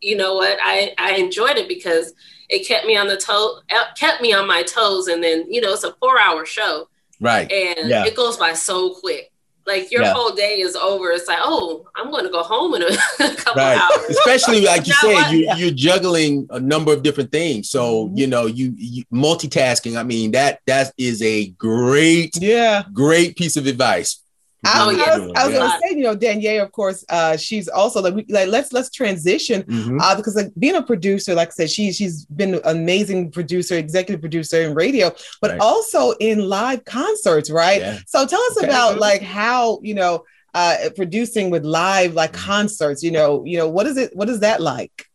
you 0.00 0.16
know 0.16 0.34
what? 0.34 0.58
I, 0.62 0.94
I 0.98 1.12
enjoyed 1.16 1.56
it 1.56 1.68
because 1.68 2.12
it 2.48 2.66
kept 2.66 2.86
me 2.86 2.96
on 2.96 3.06
the 3.08 3.16
toe, 3.16 3.58
uh, 3.70 3.84
kept 3.96 4.20
me 4.22 4.32
on 4.32 4.46
my 4.48 4.62
toes. 4.62 5.08
And 5.08 5.22
then, 5.22 5.46
you 5.52 5.60
know, 5.60 5.72
it's 5.72 5.84
a 5.84 5.94
four 6.00 6.18
hour 6.18 6.44
show 6.46 6.88
Right. 7.20 7.50
and 7.52 7.88
Yeah. 7.90 8.04
it 8.06 8.16
goes 8.16 8.36
by 8.36 8.52
so 8.54 8.94
quick. 8.94 9.30
Like 9.66 9.90
your 9.90 10.02
Yeah. 10.02 10.12
whole 10.12 10.34
day 10.34 10.60
is 10.60 10.76
over. 10.76 11.10
It's 11.10 11.26
like, 11.26 11.38
oh, 11.40 11.86
I'm 11.96 12.10
going 12.10 12.24
to 12.24 12.30
go 12.30 12.42
home 12.42 12.74
in 12.74 12.82
a 12.82 12.88
couple 13.36 13.62
Right. 13.62 13.78
hours. 13.78 14.10
Especially 14.10 14.60
like 14.60 14.86
you 14.86 14.92
Now 15.02 15.22
said, 15.24 15.30
you, 15.32 15.50
you're 15.56 15.70
juggling 15.70 16.46
a 16.50 16.60
number 16.60 16.92
of 16.92 17.02
different 17.02 17.32
things. 17.32 17.70
So, 17.70 18.08
Mhm. 18.08 18.18
you 18.18 18.26
know, 18.26 18.46
you, 18.46 18.74
you 18.76 19.04
multitasking. 19.12 19.96
I 19.98 20.02
mean, 20.02 20.32
that 20.32 20.60
that 20.66 20.92
is 20.98 21.22
a 21.22 21.46
great, 21.50 22.36
Yeah. 22.40 22.82
great 22.92 23.36
piece 23.36 23.56
of 23.56 23.66
advice. 23.66 24.20
I, 24.64 24.82
Oh, 24.82 24.86
was- 24.88 24.96
yeah. 24.96 25.04
I 25.04 25.18
was, 25.18 25.30
I 25.36 25.44
was 25.46 25.52
Yeah. 25.54 25.58
gonna 25.60 25.78
say, 25.82 25.96
you 25.96 26.02
know, 26.02 26.14
Danielle, 26.14 26.64
of 26.64 26.72
course, 26.72 27.04
uh, 27.08 27.36
she's 27.36 27.68
also 27.68 28.00
like, 28.00 28.14
we, 28.14 28.24
like 28.28 28.48
let's 28.48 28.72
let's 28.72 28.90
transition 28.90 29.62
Mhm. 29.64 30.00
uh, 30.00 30.14
because 30.16 30.34
like 30.36 30.52
being 30.58 30.74
a 30.76 30.82
producer, 30.82 31.34
like 31.34 31.48
I 31.48 31.52
said, 31.52 31.70
she 31.70 31.92
she's 31.92 32.24
been 32.26 32.54
an 32.54 32.60
amazing 32.64 33.30
producer, 33.30 33.76
executive 33.76 34.20
producer 34.20 34.62
in 34.62 34.74
radio, 34.74 35.12
but 35.40 35.52
Right. 35.52 35.60
also 35.60 36.12
in 36.12 36.48
live 36.48 36.84
concerts, 36.84 37.50
right? 37.50 37.80
Yeah. 37.80 37.98
So 38.06 38.26
tell 38.26 38.40
us 38.42 38.56
Okay. 38.58 38.66
about 38.66 38.98
like 38.98 39.22
how 39.22 39.80
you 39.82 39.94
know 39.94 40.24
uh, 40.54 40.76
producing 40.94 41.50
with 41.50 41.64
live 41.64 42.14
like 42.14 42.32
Mhm. 42.32 42.36
concerts. 42.46 43.02
You 43.02 43.10
know, 43.10 43.42
you 43.44 43.58
know 43.58 43.68
what 43.68 43.86
is 43.88 43.96
it? 43.96 44.14
What 44.14 44.28
is 44.28 44.40
that 44.40 44.60
like? 44.60 45.06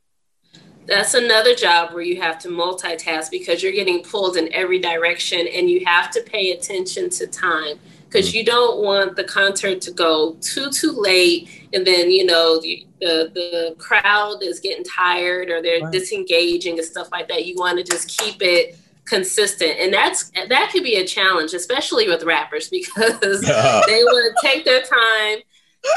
that's 0.85 1.13
another 1.13 1.53
job 1.53 1.93
where 1.93 2.01
you 2.01 2.19
have 2.19 2.39
to 2.39 2.47
multitask 2.47 3.29
because 3.29 3.61
you're 3.61 3.71
getting 3.71 4.01
pulled 4.01 4.35
in 4.35 4.51
every 4.51 4.79
direction 4.79 5.47
and 5.47 5.69
you 5.69 5.85
have 5.85 6.09
to 6.09 6.19
pay 6.23 6.49
attention 6.51 7.11
to 7.11 7.27
time 7.27 7.77
because 8.09 8.31
mm. 8.31 8.33
you 8.35 8.43
don't 8.45 8.83
want 8.83 9.15
the 9.15 9.23
concert 9.23 9.81
to 9.81 9.91
go 9.91 10.35
too 10.41 10.69
too 10.69 10.91
late 10.91 11.67
and 11.73 11.85
then 11.85 12.09
you 12.11 12.25
know 12.25 12.59
the 12.59 12.85
the, 12.99 13.31
the 13.33 13.75
crowd 13.77 14.43
is 14.43 14.59
getting 14.59 14.83
tired 14.83 15.49
or 15.49 15.61
they're 15.61 15.81
Right. 15.81 15.91
disengaging 15.93 16.77
and 16.77 16.85
stuff 16.85 17.07
like 17.11 17.29
that 17.29 17.45
you 17.45 17.55
want 17.55 17.77
to 17.77 17.83
just 17.83 18.17
keep 18.19 18.41
it 18.41 18.77
consistent 19.05 19.79
and 19.79 19.93
that's 19.93 20.31
that 20.49 20.69
could 20.71 20.83
be 20.83 20.95
a 20.95 21.05
challenge 21.05 21.53
especially 21.53 22.07
with 22.07 22.23
rappers 22.23 22.67
because 22.77 23.47
Yeah. 23.47 23.81
they 23.87 24.03
want 24.03 24.35
to 24.35 24.47
take 24.47 24.65
their 24.65 24.81
time 24.81 25.39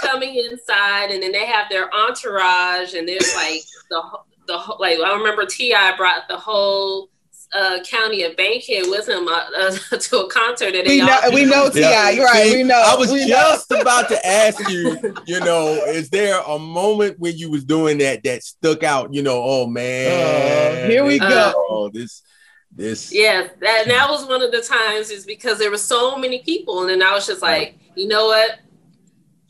coming 0.02 0.36
inside 0.36 1.10
and 1.10 1.22
then 1.22 1.32
they 1.32 1.46
have 1.46 1.68
their 1.68 1.92
entourage 1.92 2.94
and 2.94 3.08
there's 3.08 3.34
like 3.34 3.60
the 3.90 4.02
the 4.46 4.76
like 4.78 4.98
I 4.98 5.16
remember 5.16 5.46
T.I. 5.46 5.96
brought 5.96 6.28
the 6.28 6.36
whole 6.36 7.08
uh, 7.52 7.80
county 7.84 8.22
of 8.22 8.36
Bankhead 8.36 8.84
with 8.88 9.08
him 9.08 9.28
uh, 9.28 9.44
uh, 9.58 9.70
to 9.98 10.20
a 10.20 10.30
concert 10.30 10.74
and 10.74 10.86
they 10.86 11.00
We 11.00 11.06
know, 11.06 11.20
we 11.32 11.44
know, 11.44 11.70
Ti. 11.70 11.80
Yeah. 11.80 12.10
You're 12.10 12.24
right. 12.24 12.50
See, 12.50 12.56
we 12.56 12.62
know. 12.62 12.82
I 12.84 12.94
was 12.96 13.12
we 13.12 13.20
know. 13.20 13.26
just 13.26 13.70
about 13.70 14.08
to 14.08 14.26
ask 14.26 14.68
you, 14.70 15.14
you 15.26 15.40
know, 15.40 15.68
is 15.86 16.08
there 16.10 16.40
a 16.46 16.58
moment 16.58 17.18
when 17.18 17.36
you 17.36 17.50
was 17.50 17.64
doing 17.64 17.98
that 17.98 18.22
that 18.24 18.42
stuck 18.42 18.82
out? 18.82 19.12
You 19.12 19.22
know, 19.22 19.42
oh 19.42 19.66
man, 19.66 20.84
Oh, 20.84 20.88
here 20.88 21.04
we 21.04 21.18
go. 21.18 21.52
Oh, 21.56 21.90
this, 21.92 22.22
this. 22.74 23.12
yeah 23.12 23.48
that, 23.60 23.86
that 23.86 24.08
was 24.08 24.26
one 24.26 24.40
of 24.42 24.50
the 24.50 24.62
times 24.62 25.10
is 25.10 25.26
because 25.26 25.58
there 25.58 25.70
were 25.70 25.76
so 25.76 26.16
many 26.16 26.42
people 26.42 26.80
and 26.80 26.88
then 26.88 27.02
I 27.02 27.12
was 27.12 27.26
just 27.26 27.42
like 27.42 27.78
you 27.94 28.08
know 28.08 28.26
what 28.26 28.60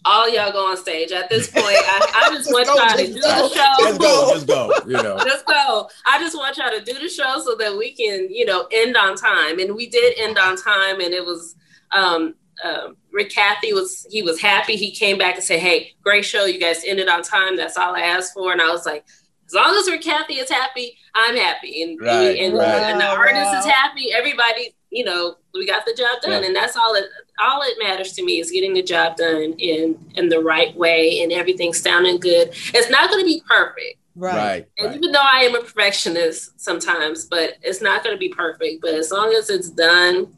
all 0.05 0.29
y'all 0.29 0.51
go 0.53 0.67
on 0.71 0.77
stage 0.77 1.13
at 1.13 1.31
this 1.31 1.49
point 1.53 1.67
I, 1.67 2.11
I 2.15 2.35
just 2.35 2.49
Just 2.49 2.53
want 2.53 2.67
go, 2.67 2.75
y'all 2.75 2.97
to 2.97 3.03
just 3.03 3.15
do 3.15 3.21
go. 3.21 3.49
the 3.49 3.55
show 3.55 3.85
Let's 3.85 3.99
go, 3.99 4.27
let's 4.33 4.45
go. 4.45 4.73
You 4.87 5.03
know, 5.03 5.15
Let's 5.17 5.43
go. 5.45 5.89
I 6.07 6.19
just 6.19 6.37
want 6.37 6.57
y'all 6.57 6.71
to 6.71 6.85
do 6.85 6.99
the 6.99 7.09
show 7.09 7.41
so 7.45 7.55
that 7.57 7.77
we 7.77 7.93
can, 7.95 8.29
you 8.31 8.45
know, 8.45 8.67
end 8.73 8.97
on 8.97 9.15
time. 9.17 9.59
And 9.61 9.75
we 9.75 9.89
did 9.89 10.15
end 10.19 10.39
on 10.39 10.57
time, 10.57 11.01
and 11.01 11.15
it 11.15 11.25
was 11.25 11.55
um, 11.93 12.35
um 12.65 12.97
Rick 13.13 13.31
Caffey 13.31 13.73
was 13.73 14.07
he 14.11 14.23
was 14.23 14.41
happy. 14.41 14.77
He 14.77 14.91
came 14.93 15.19
back 15.19 15.35
and 15.37 15.45
said, 15.45 15.61
"Hey, 15.61 15.93
great 16.03 16.25
show. 16.25 16.45
You 16.47 16.59
guys 16.59 16.83
ended 16.85 17.09
on 17.09 17.23
time. 17.23 17.57
That's 17.57 17.77
all 17.77 17.95
I 17.95 18.01
asked 18.01 18.35
for." 18.35 18.53
And 18.53 18.61
I 18.61 18.71
was 18.71 18.85
like, 18.87 19.05
as 19.47 19.55
long 19.55 19.75
as 19.77 19.89
Rick 19.89 20.03
Caffey 20.03 20.39
is 20.41 20.51
happy, 20.51 20.97
I'm 21.15 21.37
happy. 21.37 21.83
And 21.83 22.01
Right, 22.01 22.39
and, 22.39 22.55
right. 22.57 22.67
and 22.91 23.01
the 23.01 23.05
Wow, 23.05 23.17
artist 23.17 23.55
is 23.59 23.65
happy. 23.67 24.13
Everybody, 24.13 24.75
you 24.93 25.05
know, 25.05 25.37
we 25.55 25.67
got 25.67 25.87
the 25.87 25.95
job 25.95 26.21
done, 26.21 26.43
Yeah. 26.43 26.49
and 26.49 26.55
that's 26.55 26.77
all 26.77 26.95
it. 26.95 27.07
All 27.43 27.63
it 27.63 27.79
matters 27.83 28.13
to 28.13 28.25
me 28.25 28.39
is 28.41 28.51
getting 28.51 28.75
the 28.75 28.83
job 28.83 29.17
done 29.17 29.55
in 29.59 29.99
in 30.17 30.29
the 30.29 30.39
right 30.41 30.77
way 30.77 31.23
and 31.23 31.33
everything 31.33 31.73
sounding 31.73 32.21
good. 32.21 32.51
It's 32.75 32.91
not 32.91 33.11
going 33.11 33.23
to 33.25 33.27
be 33.27 33.43
perfect. 33.49 33.97
Right. 34.15 34.37
right. 34.37 34.69
And 34.79 34.89
right. 34.89 34.97
even 34.99 35.11
though 35.13 35.21
I 35.23 35.41
am 35.45 35.55
a 35.55 35.61
perfectionist 35.61 36.61
sometimes, 36.61 37.25
but 37.25 37.55
it's 37.63 37.81
not 37.81 38.05
going 38.05 38.15
to 38.15 38.21
be 38.21 38.29
perfect. 38.29 38.83
But 38.83 38.93
as 38.95 39.11
long 39.11 39.33
as 39.33 39.49
it's 39.49 39.71
done, 39.71 40.31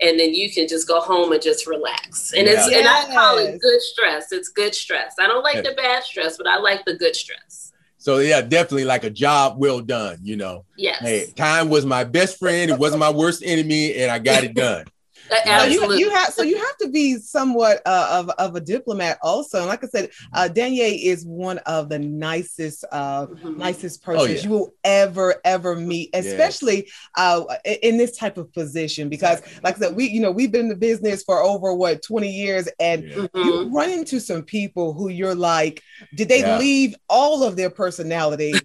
and 0.00 0.18
then 0.18 0.34
you 0.34 0.52
can 0.52 0.66
just 0.66 0.88
go 0.88 1.00
home 1.00 1.30
and 1.30 1.40
just 1.40 1.68
relax. 1.68 2.32
And 2.32 2.48
it's 2.48 2.68
Yeah. 2.68 2.78
and 2.78 2.88
I 2.88 3.04
call 3.14 3.38
it 3.38 3.60
good 3.60 3.80
stress. 3.80 4.32
It's 4.32 4.48
good 4.48 4.74
stress. 4.74 5.14
I 5.20 5.28
don't 5.28 5.44
like 5.44 5.56
Yeah. 5.56 5.70
the 5.70 5.74
bad 5.74 6.02
stress, 6.02 6.36
but 6.36 6.48
I 6.48 6.56
like 6.58 6.84
the 6.84 6.94
good 6.94 7.14
stress. 7.14 7.71
So 8.02 8.18
yeah, 8.18 8.40
definitely 8.40 8.84
like 8.84 9.04
a 9.04 9.10
job 9.10 9.54
well 9.58 9.80
done. 9.80 10.18
You 10.24 10.34
know, 10.34 10.64
Yes. 10.76 10.98
hey, 11.00 11.32
time 11.36 11.70
was 11.70 11.86
my 11.86 12.02
best 12.02 12.36
friend. 12.36 12.68
It 12.68 12.76
wasn't 12.76 12.98
my 12.98 13.10
worst 13.10 13.44
enemy, 13.46 13.94
and 13.94 14.10
I 14.10 14.18
got 14.18 14.42
it 14.42 14.54
done. 14.54 14.86
Absolutely. 15.32 15.86
So 15.86 15.92
you, 15.92 15.98
you, 15.98 16.10
have 16.10 16.32
so 16.32 16.42
you 16.42 16.56
have 16.56 16.76
to 16.78 16.88
be 16.88 17.16
somewhat 17.16 17.80
uh, 17.86 18.08
of, 18.10 18.30
of 18.38 18.56
a 18.56 18.60
diplomat 18.60 19.18
also. 19.22 19.58
And 19.58 19.66
like 19.66 19.84
I 19.84 19.88
said, 19.88 20.10
uh, 20.32 20.48
Danye 20.52 21.02
is 21.02 21.24
one 21.24 21.58
of 21.58 21.88
the 21.88 21.98
nicest 21.98 22.84
uh, 22.92 23.26
mm-hmm. 23.26 23.58
nicest 23.58 24.02
persons 24.02 24.28
oh, 24.28 24.32
yeah. 24.32 24.40
you 24.42 24.50
will 24.50 24.74
ever 24.84 25.40
ever 25.44 25.76
meet, 25.76 26.10
especially 26.14 26.86
yes. 26.86 27.10
uh, 27.16 27.44
in 27.82 27.96
this 27.96 28.16
type 28.16 28.36
of 28.38 28.52
position. 28.52 29.08
Because 29.08 29.42
like 29.62 29.76
I 29.76 29.78
said, 29.78 29.96
we 29.96 30.08
you 30.08 30.20
know 30.20 30.30
we've 30.30 30.52
been 30.52 30.62
in 30.62 30.68
the 30.68 30.76
business 30.76 31.22
for 31.22 31.42
over 31.42 31.74
what 31.74 32.02
twenty 32.02 32.30
years, 32.30 32.68
and 32.78 33.04
yeah. 33.04 33.16
mm-hmm. 33.16 33.38
you 33.38 33.68
run 33.70 33.90
into 33.90 34.20
some 34.20 34.42
people 34.42 34.92
who 34.92 35.08
you're 35.08 35.34
like, 35.34 35.82
did 36.14 36.28
they 36.28 36.40
yeah. 36.40 36.58
leave 36.58 36.94
all 37.08 37.42
of 37.42 37.56
their 37.56 37.70
personality? 37.70 38.52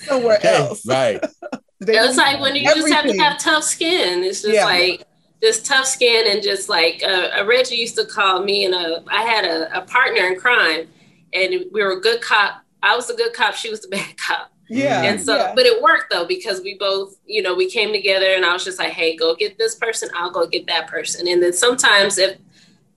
somewhere 0.00 0.38
okay, 0.38 0.56
else. 0.56 0.86
Right. 0.86 1.24
It's 1.80 2.16
like 2.16 2.40
when 2.40 2.56
you 2.56 2.68
everything. 2.68 2.90
just 2.90 3.02
have 3.02 3.10
to 3.10 3.18
have 3.18 3.38
tough 3.38 3.64
skin. 3.64 4.22
It's 4.22 4.42
just 4.42 4.54
yeah. 4.54 4.64
like 4.64 5.04
this 5.40 5.62
tough 5.62 5.86
skin 5.86 6.26
and 6.28 6.42
just 6.42 6.68
like 6.68 7.02
uh, 7.02 7.44
Reggie 7.46 7.76
used 7.76 7.96
to 7.96 8.04
call 8.04 8.42
me 8.42 8.64
and 8.64 8.74
a, 8.74 9.02
I 9.08 9.22
had 9.22 9.44
a, 9.44 9.78
a 9.78 9.82
partner 9.82 10.26
in 10.26 10.38
crime 10.38 10.88
and 11.32 11.64
we 11.72 11.82
were 11.82 11.92
a 11.92 12.00
good 12.00 12.20
cop. 12.20 12.62
I 12.82 12.94
was 12.96 13.08
a 13.10 13.14
good 13.14 13.32
cop. 13.32 13.54
She 13.54 13.70
was 13.70 13.80
the 13.80 13.88
bad 13.96 14.16
cop. 14.16 14.52
Yeah. 14.68 15.02
And 15.02 15.20
so, 15.20 15.36
yeah. 15.36 15.52
but 15.54 15.66
it 15.66 15.82
worked 15.82 16.12
though, 16.12 16.26
because 16.26 16.60
we 16.60 16.76
both, 16.78 17.16
you 17.26 17.42
know, 17.42 17.54
we 17.54 17.68
came 17.68 17.92
together 17.92 18.26
and 18.26 18.44
I 18.44 18.52
was 18.52 18.64
just 18.64 18.78
like, 18.78 18.92
hey, 18.92 19.16
go 19.16 19.34
get 19.34 19.58
this 19.58 19.74
person. 19.74 20.10
I'll 20.14 20.30
go 20.30 20.46
get 20.46 20.66
that 20.68 20.86
person. 20.86 21.26
And 21.26 21.42
then 21.42 21.52
sometimes 21.52 22.18
if 22.18 22.38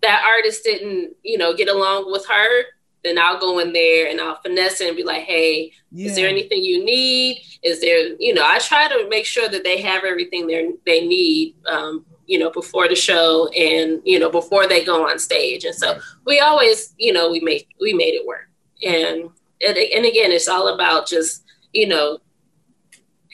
that 0.01 0.23
artist 0.23 0.63
didn't, 0.63 1.15
you 1.23 1.38
know, 1.38 1.55
get 1.55 1.69
along 1.69 2.11
with 2.11 2.27
her, 2.27 2.63
then 3.04 3.20
I'll 3.20 3.39
go 3.39 3.60
in 3.60 3.74
there 3.74 4.08
and 4.08 4.20
I'll 4.20 4.41
finesse 4.41 4.82
it 4.82 4.88
and 4.88 4.97
be 4.97 5.04
like, 5.04 5.24
hey, 5.24 5.72
yeah. 5.91 6.08
is 6.08 6.16
there 6.16 6.28
anything 6.28 6.64
you 6.64 6.84
need? 6.84 7.43
Is 7.62 7.82
there, 7.82 8.16
you 8.20 8.34
know, 8.34 8.43
I 8.45 8.60
try 8.60 8.88
to 8.88 9.08
make 9.10 9.26
sure 9.26 9.49
that 9.49 9.64
they 9.64 9.82
have 9.82 10.04
everything 10.04 10.47
they 10.47 10.72
they 10.86 11.06
need, 11.06 11.56
um, 11.68 12.06
you 12.26 12.39
know, 12.39 12.49
before 12.51 12.88
the 12.88 12.95
show 12.95 13.47
and 13.49 14.01
you 14.06 14.20
know 14.20 14.30
before 14.30 14.68
they 14.68 14.84
go 14.84 15.08
on 15.08 15.20
stage. 15.20 15.66
And 15.66 15.76
so 15.76 15.99
we 16.26 16.39
always, 16.39 16.93
you 16.97 17.14
know, 17.14 17.30
we 17.30 17.39
make 17.41 17.68
we 17.80 17.93
made 17.93 18.14
it 18.14 18.26
work. 18.26 18.49
And 18.86 19.30
and, 19.66 19.78
and 19.78 20.06
again, 20.06 20.32
it's 20.32 20.47
all 20.47 20.74
about 20.74 21.08
just 21.08 21.43
you 21.74 21.88
know 21.88 22.20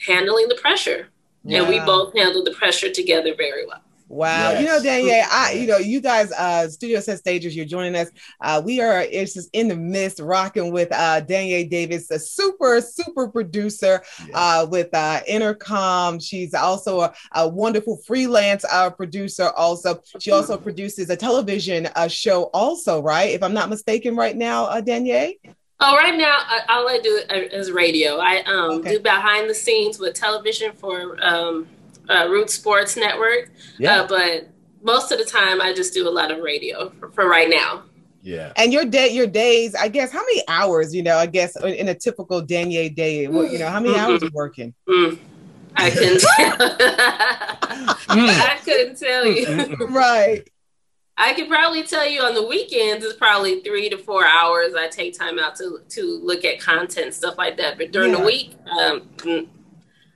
handling 0.06 0.48
the 0.48 0.56
pressure, 0.56 1.08
yeah. 1.44 1.60
and 1.60 1.68
we 1.68 1.78
both 1.80 2.16
handled 2.16 2.46
the 2.46 2.52
pressure 2.52 2.90
together 2.90 3.34
very 3.36 3.66
well. 3.66 3.82
Wow. 4.10 4.50
Yes. 4.50 4.60
You 4.60 4.66
know, 4.66 4.82
Danielle, 4.82 5.28
I, 5.30 5.52
you 5.52 5.68
know, 5.68 5.76
you 5.76 6.00
guys, 6.00 6.32
uh, 6.32 6.68
Studio 6.68 6.98
Set 6.98 7.18
Stagers, 7.18 7.54
you're 7.54 7.64
joining 7.64 7.94
us. 7.94 8.10
Uh, 8.40 8.60
we 8.62 8.80
are, 8.80 9.02
it's 9.02 9.34
just 9.34 9.48
in 9.52 9.68
the 9.68 9.76
midst 9.76 10.18
rocking 10.18 10.72
with 10.72 10.88
uh, 10.90 11.20
Danielle 11.20 11.68
Davis, 11.68 12.10
a 12.10 12.18
super, 12.18 12.80
super 12.80 13.28
producer 13.28 14.02
yes. 14.18 14.30
uh, 14.34 14.66
with 14.68 14.88
uh, 14.94 15.20
Entercom. 15.30 16.20
She's 16.20 16.54
also 16.54 17.02
a, 17.02 17.14
a 17.36 17.48
wonderful 17.48 17.98
freelance 18.04 18.64
uh, 18.64 18.90
producer. 18.90 19.50
Also, 19.50 20.02
she 20.18 20.32
also 20.32 20.56
produces 20.56 21.08
a 21.08 21.16
television 21.16 21.88
uh, 21.94 22.08
show 22.08 22.50
also, 22.52 23.00
right? 23.00 23.30
If 23.30 23.44
I'm 23.44 23.54
not 23.54 23.70
mistaken 23.70 24.16
right 24.16 24.36
now, 24.36 24.64
uh, 24.64 24.80
Danielle? 24.80 25.34
Oh, 25.78 25.94
right 25.94 26.18
now, 26.18 26.36
all 26.68 26.88
I 26.88 26.98
do 26.98 27.22
is 27.30 27.70
radio. 27.70 28.16
I 28.16 28.42
um, 28.42 28.80
okay. 28.80 28.96
do 28.96 29.00
behind 29.00 29.48
the 29.48 29.54
scenes 29.54 30.00
with 30.00 30.14
television 30.14 30.72
for 30.72 31.16
um, 31.24 31.68
uh, 32.10 32.28
Root 32.28 32.50
Sports 32.50 32.96
Network. 32.96 33.50
Yeah. 33.78 34.02
Uh, 34.02 34.06
but 34.08 34.48
most 34.82 35.12
of 35.12 35.18
the 35.18 35.24
time, 35.24 35.60
I 35.60 35.72
just 35.72 35.94
do 35.94 36.08
a 36.08 36.10
lot 36.10 36.30
of 36.30 36.42
radio 36.42 36.90
for, 36.90 37.10
for 37.10 37.28
right 37.28 37.48
now. 37.48 37.84
Yeah. 38.22 38.52
And 38.56 38.72
your 38.72 38.84
day, 38.84 39.08
your 39.08 39.26
days, 39.26 39.74
I 39.74 39.88
guess, 39.88 40.12
how 40.12 40.20
many 40.20 40.42
hours, 40.48 40.94
you 40.94 41.02
know, 41.02 41.16
I 41.16 41.26
guess 41.26 41.56
in 41.62 41.88
a 41.88 41.94
typical 41.94 42.42
Danielle 42.42 42.90
day, 42.90 43.22
you 43.22 43.58
know, 43.58 43.68
how 43.68 43.80
many 43.80 43.94
mm-hmm. 43.94 44.10
hours 44.10 44.22
are 44.22 44.30
working? 44.32 44.74
Mm. 44.88 45.18
I 45.76 45.90
couldn't 45.90 46.24
I 48.08 48.58
couldn't 48.64 48.98
tell 48.98 49.26
you. 49.26 49.86
right. 49.86 50.46
I 51.16 51.34
could 51.34 51.48
probably 51.48 51.82
tell 51.82 52.08
you 52.08 52.22
on 52.22 52.34
the 52.34 52.46
weekends 52.46 53.04
it's 53.04 53.16
probably 53.16 53.60
three 53.60 53.88
to 53.90 53.98
four 53.98 54.26
hours. 54.26 54.74
I 54.74 54.88
take 54.88 55.16
time 55.18 55.38
out 55.38 55.54
to 55.56 55.80
to 55.90 56.20
look 56.22 56.44
at 56.44 56.60
content 56.60 57.14
stuff 57.14 57.38
like 57.38 57.56
that. 57.58 57.78
But 57.78 57.92
during 57.92 58.12
yeah. 58.12 58.18
the 58.18 58.24
week, 58.24 58.54
um, 58.70 59.02
mm, 59.18 59.46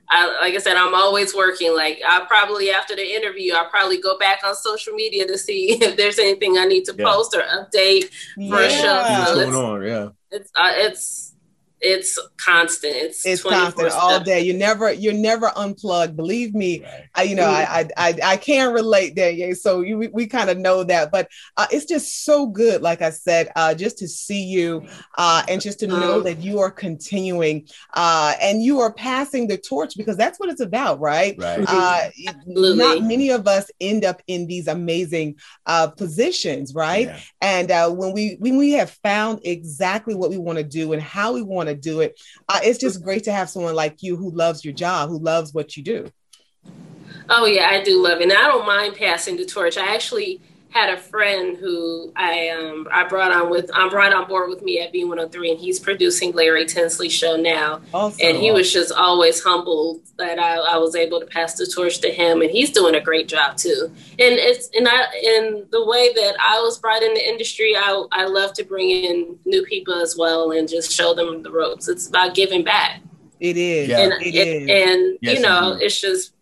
I, 0.09 0.39
like 0.41 0.55
I 0.55 0.59
said, 0.59 0.77
I'm 0.77 0.95
always 0.95 1.35
working. 1.35 1.75
Like 1.75 2.01
I 2.07 2.25
probably 2.27 2.71
after 2.71 2.95
the 2.95 3.15
interview, 3.15 3.55
I'll 3.55 3.69
probably 3.69 4.01
go 4.01 4.19
back 4.19 4.41
on 4.45 4.55
social 4.55 4.95
media 4.95 5.27
to 5.27 5.39
see 5.39 5.73
if 5.81 5.97
there's 5.97 6.19
anything 6.19 6.59
I 6.59 6.67
need 6.67 6.85
to 6.87 6.95
yeah. 6.97 7.05
post 7.05 7.35
or 7.35 7.43
update 7.43 8.11
for 8.35 8.61
yeah. 8.61 8.67
a 8.67 8.71
show. 8.71 9.03
What's 9.03 9.33
going 9.33 9.55
on? 9.55 9.83
Yeah, 9.83 10.09
it's 10.31 10.51
uh, 10.55 10.73
it's 10.75 11.24
it's 11.85 12.18
constant. 12.39 12.95
It's 12.97 13.26
it's 13.26 13.43
constant 13.43 13.93
all 13.93 14.20
day. 14.20 14.41
You 14.41 14.55
never 14.55 14.93
you're 14.93 15.12
never 15.12 15.53
unplugged. 15.55 16.16
Believe 16.16 16.55
me, 16.55 16.82
right. 16.82 17.09
I, 17.14 17.22
you 17.24 17.35
know 17.35 17.49
I, 17.49 17.89
I 17.97 18.14
I 18.22 18.37
can 18.39 18.72
relate 18.72 19.14
there. 19.14 19.30
Yeah, 19.30 19.53
so 19.53 19.82
you, 19.82 19.99
we, 19.99 20.09
we 20.09 20.26
kind 20.26 20.49
of 20.49 20.59
know 20.59 20.82
that, 20.85 21.12
but 21.12 21.28
uh, 21.57 21.66
it's 21.70 21.85
just 21.85 22.24
so 22.24 22.47
good. 22.47 22.80
Like 22.80 23.03
I 23.03 23.11
said, 23.11 23.51
uh, 23.55 23.74
just 23.74 23.99
to 23.99 24.09
see 24.09 24.45
you 24.45 24.87
uh, 25.18 25.43
and 25.49 25.61
just 25.61 25.80
to 25.80 25.87
know 25.87 26.20
mm. 26.20 26.24
that 26.24 26.41
you 26.41 26.59
are 26.61 26.70
continuing 26.70 27.68
uh, 27.93 28.35
and 28.41 28.62
you 28.62 28.80
are 28.80 28.93
passing 28.93 29.47
the 29.47 29.59
torch 29.59 29.95
because 29.97 30.16
that's 30.16 30.41
what 30.41 30.49
it's 30.49 30.62
about, 30.62 31.01
right? 31.01 31.37
Right. 31.39 31.64
Uh, 31.66 32.11
not 32.47 33.03
many 33.03 33.30
of 33.30 33.47
us 33.47 33.70
end 33.80 34.05
up 34.05 34.22
in 34.26 34.47
these 34.47 34.68
amazing 34.68 35.37
uh, 35.66 35.89
positions, 35.89 36.74
right? 36.74 37.09
Yeah. 37.09 37.18
And 37.43 37.99
when 37.99 38.12
we 38.12 38.37
when 38.39 38.57
we 38.57 38.72
have 38.72 38.91
found 39.03 39.41
exactly 39.45 40.14
what 40.14 40.30
we 40.30 40.39
want 40.39 40.59
to 40.59 40.64
do 40.64 40.93
and 40.93 41.03
how 41.03 41.35
we 41.35 41.43
want 41.43 41.68
to 41.68 41.74
do 41.75 42.01
it. 42.01 42.20
Uh, 42.49 42.61
it's 42.62 42.79
just 42.79 43.03
great 43.03 43.25
to 43.25 43.33
have 43.33 43.51
someone 43.51 43.75
like 43.75 44.03
you 44.03 44.16
who 44.16 44.31
loves 44.31 44.64
your 44.64 44.75
job, 44.75 45.11
who 45.11 45.18
loves 45.18 45.53
what 45.55 45.77
you 45.77 45.83
do. 45.83 46.11
Oh 47.29 47.47
yeah, 47.47 47.68
I 47.70 47.83
do 47.83 48.03
love 48.03 48.20
it. 48.20 48.25
And 48.25 48.33
I 48.33 48.49
don't 48.49 48.66
mind 48.66 48.97
passing 48.97 49.37
the 49.37 49.47
torch. 49.47 49.77
I 49.77 49.95
actually 49.95 50.41
had 50.75 50.91
a 50.91 50.97
friend 50.97 51.57
who 51.57 52.12
I 52.16 52.49
um, 52.49 52.89
I 52.91 53.07
brought 53.07 53.31
on 53.31 53.49
with 53.49 53.70
I'm 53.72 53.91
brought 53.91 54.12
on 54.12 54.27
board 54.27 54.51
with 54.51 54.61
me 54.62 54.81
at 54.81 54.93
V103, 54.93 55.53
and 55.53 55.59
he's 55.59 55.79
producing 55.79 56.33
Larry 56.33 56.66
Tinsley's 56.66 57.12
show 57.12 57.37
now. 57.37 57.81
Awesome. 57.95 58.18
And 58.20 58.37
he 58.37 58.51
was 58.51 58.72
just 58.72 58.91
always 58.91 59.41
humbled 59.41 60.01
that 60.18 60.41
I, 60.41 60.57
I, 60.57 60.77
was 60.79 60.97
able 60.97 61.20
to 61.20 61.27
pass 61.27 61.55
the 61.55 61.66
torch 61.66 62.01
to 62.01 62.11
him, 62.11 62.43
and 62.43 62.51
he's 62.51 62.70
doing 62.70 62.97
a 62.97 63.01
great 63.01 63.29
job 63.29 63.57
too. 63.57 63.89
And 64.18 64.35
it's 64.35 64.68
and 64.75 64.89
I 64.89 65.05
in 65.22 65.66
the 65.70 65.85
way 65.87 66.12
that 66.12 66.35
I 66.45 66.61
was 66.61 66.77
brought 66.79 67.05
in 67.05 67.14
the 67.14 67.25
industry, 67.25 67.77
I 67.77 68.05
I 68.11 68.27
love 68.27 68.53
to 68.55 68.64
bring 68.64 68.91
in 68.91 69.39
new 69.45 69.64
people 69.66 69.95
as 69.95 70.16
well 70.18 70.51
and 70.51 70.68
just 70.68 70.93
show 70.93 71.14
them 71.14 71.45
the 71.45 71.53
ropes. 71.53 71.87
It's 71.87 72.09
about 72.09 72.35
giving 72.35 72.64
back. 72.64 73.01
It 73.39 73.57
is. 73.57 73.89
Yeah. 73.89 74.01
And, 74.01 74.12
it, 74.14 74.35
it 74.35 74.49
is. 74.49 74.70
and 74.70 75.18
yes, 75.20 75.37
you 75.37 75.41
know, 75.41 75.79
it's 75.81 76.01
just 76.01 76.33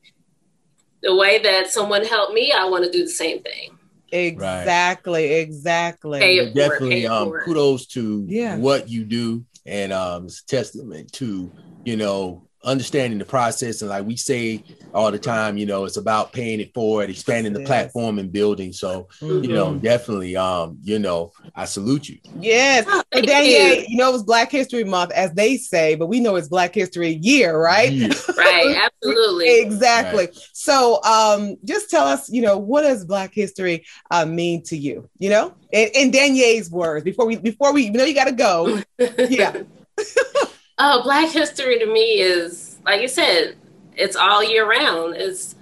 the 1.02 1.14
way 1.14 1.38
that 1.40 1.68
someone 1.68 2.02
helped 2.02 2.32
me. 2.32 2.50
I 2.50 2.64
want 2.64 2.84
to 2.84 2.90
do 2.90 3.04
the 3.04 3.10
same 3.10 3.42
thing. 3.42 3.76
Exactly, 4.12 5.22
right. 5.22 5.38
exactly. 5.38 6.52
Definitely 6.52 7.06
um 7.06 7.32
kudos 7.44 7.86
to 7.88 8.26
yeah. 8.28 8.56
what 8.56 8.88
you 8.88 9.04
do 9.04 9.44
and 9.64 9.92
um 9.92 10.26
it's 10.26 10.42
testament 10.42 11.12
to, 11.14 11.50
you 11.84 11.96
know, 11.96 12.46
understanding 12.64 13.18
the 13.18 13.24
process 13.24 13.82
and 13.82 13.90
like 13.90 14.04
we 14.04 14.16
say 14.16 14.62
all 14.94 15.10
the 15.10 15.18
time 15.18 15.56
you 15.56 15.66
know 15.66 15.84
it's 15.84 15.96
about 15.96 16.32
paying 16.32 16.60
it 16.60 16.72
forward 16.72 17.10
expanding 17.10 17.52
the 17.52 17.60
yes. 17.60 17.66
platform 17.66 18.18
and 18.18 18.30
building 18.30 18.72
so 18.72 19.08
mm-hmm. 19.20 19.42
you 19.42 19.52
know 19.52 19.68
mm-hmm. 19.68 19.78
definitely 19.78 20.36
um 20.36 20.78
you 20.82 20.98
know 20.98 21.32
i 21.56 21.64
salute 21.64 22.08
you 22.08 22.18
yes 22.38 22.84
oh, 22.88 23.02
Danielle, 23.12 23.76
you. 23.76 23.84
you 23.88 23.96
know 23.96 24.14
it's 24.14 24.22
black 24.22 24.50
history 24.50 24.84
month 24.84 25.10
as 25.12 25.32
they 25.32 25.56
say 25.56 25.96
but 25.96 26.06
we 26.06 26.20
know 26.20 26.36
it's 26.36 26.48
black 26.48 26.72
history 26.74 27.14
year 27.22 27.58
right 27.58 27.90
right 28.36 28.76
absolutely 28.84 29.60
exactly 29.60 30.26
right. 30.26 30.48
so 30.52 31.02
um 31.02 31.56
just 31.64 31.90
tell 31.90 32.06
us 32.06 32.30
you 32.30 32.42
know 32.42 32.56
what 32.58 32.82
does 32.82 33.04
black 33.04 33.34
history 33.34 33.84
uh, 34.12 34.24
mean 34.24 34.62
to 34.62 34.76
you 34.76 35.08
you 35.18 35.30
know 35.30 35.52
in, 35.72 35.88
in 35.94 36.10
Danielle's 36.10 36.70
words 36.70 37.04
before 37.04 37.26
we 37.26 37.36
before 37.36 37.72
we 37.72 37.84
you 37.84 37.92
know 37.92 38.04
you 38.04 38.14
got 38.14 38.26
to 38.26 38.32
go 38.32 38.80
yeah 39.28 39.62
Oh, 40.84 41.00
Black 41.04 41.30
History 41.30 41.78
to 41.78 41.86
me 41.86 42.18
is, 42.20 42.76
like 42.84 43.00
you 43.00 43.06
said, 43.06 43.54
it's 43.96 44.16
all 44.16 44.42
year 44.42 44.68
round. 44.68 45.14
It's 45.14 45.54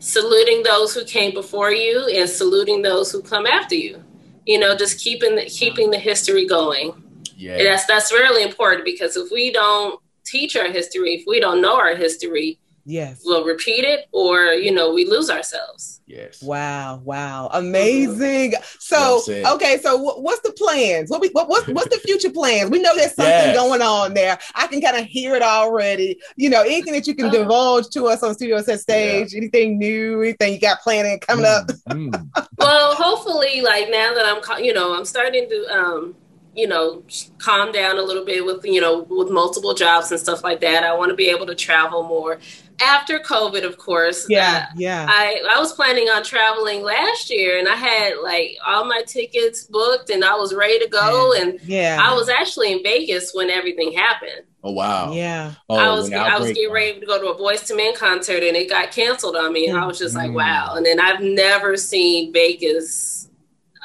saluting 0.00 0.64
those 0.64 0.92
who 0.92 1.02
came 1.02 1.32
before 1.32 1.72
you 1.72 2.06
and 2.08 2.28
saluting 2.28 2.82
those 2.82 3.10
who 3.10 3.22
come 3.22 3.46
after 3.46 3.74
you. 3.74 4.04
You 4.44 4.58
know, 4.58 4.76
just 4.76 5.00
keeping 5.00 5.34
the, 5.34 5.46
keeping 5.46 5.90
the 5.90 5.98
history 5.98 6.46
going. 6.46 6.92
Yeah, 7.38 7.56
and 7.56 7.66
that's 7.66 7.86
that's 7.86 8.12
really 8.12 8.42
important 8.42 8.84
because 8.84 9.16
if 9.16 9.30
we 9.32 9.50
don't 9.50 9.98
teach 10.26 10.56
our 10.56 10.70
history, 10.70 11.14
if 11.14 11.24
we 11.26 11.40
don't 11.40 11.62
know 11.62 11.78
our 11.78 11.96
history, 11.96 12.58
yes, 12.86 13.22
we'll 13.24 13.44
repeat 13.44 13.84
it, 13.84 14.06
or 14.12 14.52
you 14.52 14.72
know, 14.72 14.94
we 14.94 15.04
lose 15.04 15.28
ourselves. 15.28 16.00
Yes. 16.06 16.40
Wow. 16.40 17.00
Wow. 17.04 17.50
Amazing. 17.52 18.54
So, 18.78 19.20
okay. 19.54 19.78
So, 19.78 19.96
what's 19.96 20.40
the 20.42 20.52
plans? 20.52 21.10
What 21.10 21.20
we 21.20 21.28
what, 21.30 21.48
what's 21.48 21.66
what's 21.66 21.88
the 21.88 22.00
future 22.00 22.30
plans? 22.30 22.70
We 22.70 22.80
know 22.80 22.94
there's 22.94 23.14
something 23.14 23.26
yes. 23.26 23.56
going 23.56 23.82
on 23.82 24.14
there. 24.14 24.38
I 24.54 24.68
can 24.68 24.80
kind 24.80 24.96
of 24.96 25.04
hear 25.04 25.34
it 25.34 25.42
already. 25.42 26.20
You 26.36 26.50
know, 26.50 26.62
anything 26.62 26.92
that 26.92 27.08
you 27.08 27.14
can 27.16 27.26
uh-huh. 27.26 27.38
divulge 27.38 27.88
to 27.90 28.06
us 28.06 28.22
on 28.22 28.34
Studio 28.34 28.62
Set 28.62 28.78
Stage? 28.80 29.32
Yeah. 29.32 29.38
Anything 29.38 29.78
new? 29.78 30.22
Anything 30.22 30.54
you 30.54 30.60
got 30.60 30.80
planning 30.80 31.18
coming 31.18 31.44
mm, 31.44 31.60
up? 31.60 31.66
mm. 31.88 32.48
well, 32.58 32.94
hopefully, 32.94 33.62
like 33.62 33.90
now 33.90 34.14
that 34.14 34.24
I'm, 34.26 34.64
you 34.64 34.72
know, 34.72 34.96
I'm 34.96 35.04
starting 35.04 35.48
to 35.48 35.76
um 35.76 36.14
you 36.56 36.66
know, 36.66 37.02
calm 37.38 37.70
down 37.70 37.98
a 37.98 38.02
little 38.02 38.24
bit 38.24 38.44
with, 38.44 38.64
you 38.64 38.80
know, 38.80 39.02
with 39.10 39.30
multiple 39.30 39.74
jobs 39.74 40.10
and 40.10 40.18
stuff 40.18 40.42
like 40.42 40.60
that. 40.62 40.84
I 40.84 40.94
want 40.94 41.10
to 41.10 41.14
be 41.14 41.28
able 41.28 41.46
to 41.46 41.54
travel 41.54 42.02
more. 42.02 42.40
After 42.82 43.18
COVID, 43.18 43.64
of 43.64 43.78
course. 43.78 44.26
Yeah, 44.28 44.66
uh, 44.68 44.74
yeah. 44.76 45.06
I, 45.08 45.42
I 45.50 45.58
was 45.58 45.72
planning 45.72 46.08
on 46.08 46.22
traveling 46.22 46.82
last 46.82 47.30
year 47.30 47.58
and 47.58 47.68
I 47.68 47.74
had 47.74 48.14
like 48.22 48.56
all 48.66 48.84
my 48.84 49.02
tickets 49.06 49.64
booked 49.64 50.10
and 50.10 50.24
I 50.24 50.34
was 50.34 50.54
ready 50.54 50.78
to 50.80 50.88
go. 50.88 51.34
Yeah. 51.34 51.42
And 51.42 51.60
yeah, 51.62 51.98
I 52.00 52.14
was 52.14 52.28
actually 52.28 52.72
in 52.72 52.82
Vegas 52.82 53.32
when 53.32 53.50
everything 53.50 53.92
happened. 53.92 54.42
Oh 54.62 54.72
wow! 54.72 55.12
Yeah, 55.12 55.54
oh, 55.68 55.76
I 55.76 55.94
was 55.94 56.12
I 56.12 56.38
was 56.38 56.48
getting 56.48 56.72
ready 56.72 56.98
to 56.98 57.06
go 57.06 57.20
to 57.20 57.28
a 57.28 57.38
Boyz 57.38 57.70
II 57.70 57.76
Men 57.76 57.94
concert 57.94 58.42
and 58.42 58.56
it 58.56 58.68
got 58.68 58.90
canceled 58.90 59.36
on 59.36 59.52
me, 59.52 59.68
and 59.68 59.78
I 59.78 59.86
was 59.86 59.96
just 59.96 60.16
like, 60.16 60.32
mm. 60.32 60.34
wow. 60.34 60.74
And 60.74 60.84
then 60.84 60.98
I've 60.98 61.20
never 61.20 61.76
seen 61.76 62.32
Vegas 62.32 63.15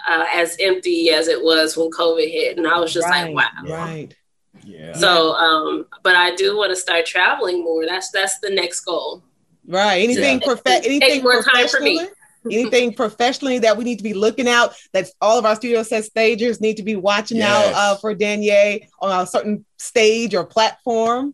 uh, 0.10 0.26
as 0.34 0.56
empty 0.60 1.10
as 1.10 1.28
it 1.28 1.44
was 1.44 1.78
when 1.78 1.90
COVID 1.92 2.30
hit, 2.32 2.58
and 2.58 2.68
I 2.68 2.80
was 2.80 2.94
just 2.94 3.08
right, 3.08 3.34
like, 3.34 3.54
wow. 3.56 3.70
Right. 3.70 4.16
Yeah. 4.64 4.94
So, 4.94 5.34
um, 5.34 5.88
but 6.04 6.16
I 6.16 6.36
do 6.36 6.56
want 6.58 6.72
to 6.72 6.76
start 6.76 7.06
traveling 7.06 7.64
more. 7.64 7.86
That's 7.86 8.12
that's 8.12 8.40
the 8.40 8.50
next 8.50 8.82
goal. 8.82 9.24
Right. 9.68 9.98
Anything 9.98 10.40
yeah. 10.40 10.48
perfect. 10.48 10.86
Anything 10.86 11.24
more 11.24 11.42
time 11.42 11.68
for 11.68 11.80
me 11.80 12.08
anything 12.50 12.94
professionally 12.96 13.60
that 13.60 13.78
we 13.78 13.84
need 13.84 13.98
to 13.98 14.04
be 14.04 14.14
looking 14.14 14.48
out 14.48 14.74
that 14.94 15.08
all 15.22 15.38
of 15.38 15.46
our 15.46 15.56
studio 15.56 15.84
set 15.84 16.04
stagers 16.04 16.62
need 16.62 16.78
to 16.78 16.84
be 16.84 16.96
watching 16.96 17.38
yes. 17.38 17.50
out 17.50 17.74
uh, 17.74 17.98
for 17.98 18.16
Danye 18.16 18.88
on 19.00 19.22
a 19.22 19.28
certain 19.28 19.66
stage 19.78 20.34
or 20.34 20.44
platform? 20.44 21.34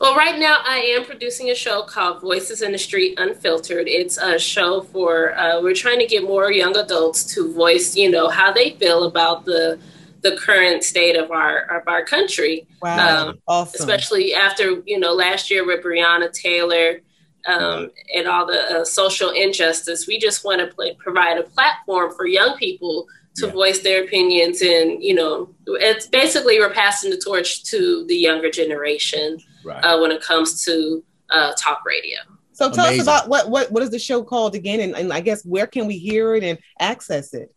Well, 0.00 0.16
right 0.16 0.38
now 0.38 0.62
I 0.64 0.78
am 0.78 1.04
producing 1.04 1.50
a 1.50 1.54
show 1.54 1.82
called 1.82 2.22
Voices 2.22 2.62
in 2.62 2.72
the 2.72 2.78
Street 2.78 3.18
Unfiltered. 3.20 3.86
It's 3.86 4.16
a 4.16 4.38
show 4.38 4.80
for 4.80 5.38
uh, 5.38 5.60
we're 5.60 5.74
trying 5.74 5.98
to 5.98 6.06
get 6.06 6.22
more 6.22 6.50
young 6.50 6.74
adults 6.74 7.22
to 7.34 7.52
voice, 7.52 7.94
you 7.94 8.10
know, 8.10 8.30
how 8.30 8.50
they 8.50 8.70
feel 8.70 9.04
about 9.04 9.44
the 9.44 9.78
the 10.22 10.36
current 10.36 10.84
state 10.84 11.16
of 11.16 11.30
our 11.30 11.64
of 11.76 11.86
our 11.86 12.02
country. 12.02 12.66
Wow, 12.80 13.28
um, 13.28 13.38
awesome. 13.46 13.78
Especially 13.78 14.34
after 14.34 14.82
you 14.86 14.98
know 14.98 15.12
last 15.12 15.50
year 15.50 15.66
with 15.66 15.84
Breonna 15.84 16.32
Taylor 16.32 17.02
um, 17.46 17.90
and 18.16 18.26
all 18.26 18.46
the 18.46 18.80
uh, 18.80 18.84
social 18.86 19.28
injustice. 19.28 20.06
We 20.06 20.18
just 20.18 20.46
want 20.46 20.62
to 20.62 20.74
play, 20.74 20.94
provide 20.94 21.36
a 21.36 21.42
platform 21.42 22.14
for 22.14 22.26
young 22.26 22.56
people 22.56 23.06
to 23.36 23.48
yeah. 23.48 23.52
voice 23.52 23.80
their 23.80 24.02
opinions, 24.02 24.62
and 24.62 25.04
you 25.04 25.14
know, 25.14 25.50
it's 25.66 26.06
basically 26.06 26.58
we're 26.58 26.72
passing 26.72 27.10
the 27.10 27.18
torch 27.18 27.64
to 27.64 28.06
the 28.08 28.16
younger 28.16 28.50
generation 28.50 29.40
right. 29.64 29.82
uh, 29.84 29.98
when 30.00 30.10
it 30.10 30.22
comes 30.22 30.64
to 30.64 31.02
uh, 31.30 31.52
talk 31.56 31.84
radio. 31.84 32.18
So 32.52 32.70
tell 32.70 32.86
Amazing. 32.86 33.00
us 33.00 33.06
about 33.06 33.28
what 33.28 33.48
what 33.48 33.72
what 33.72 33.82
is 33.82 33.90
the 33.90 33.98
show 33.98 34.22
called 34.22 34.54
again, 34.54 34.80
and, 34.80 34.94
and 34.94 35.12
I 35.12 35.20
guess 35.20 35.44
where 35.44 35.66
can 35.66 35.86
we 35.86 35.96
hear 35.96 36.34
it 36.34 36.44
and 36.44 36.58
access 36.78 37.32
it? 37.32 37.54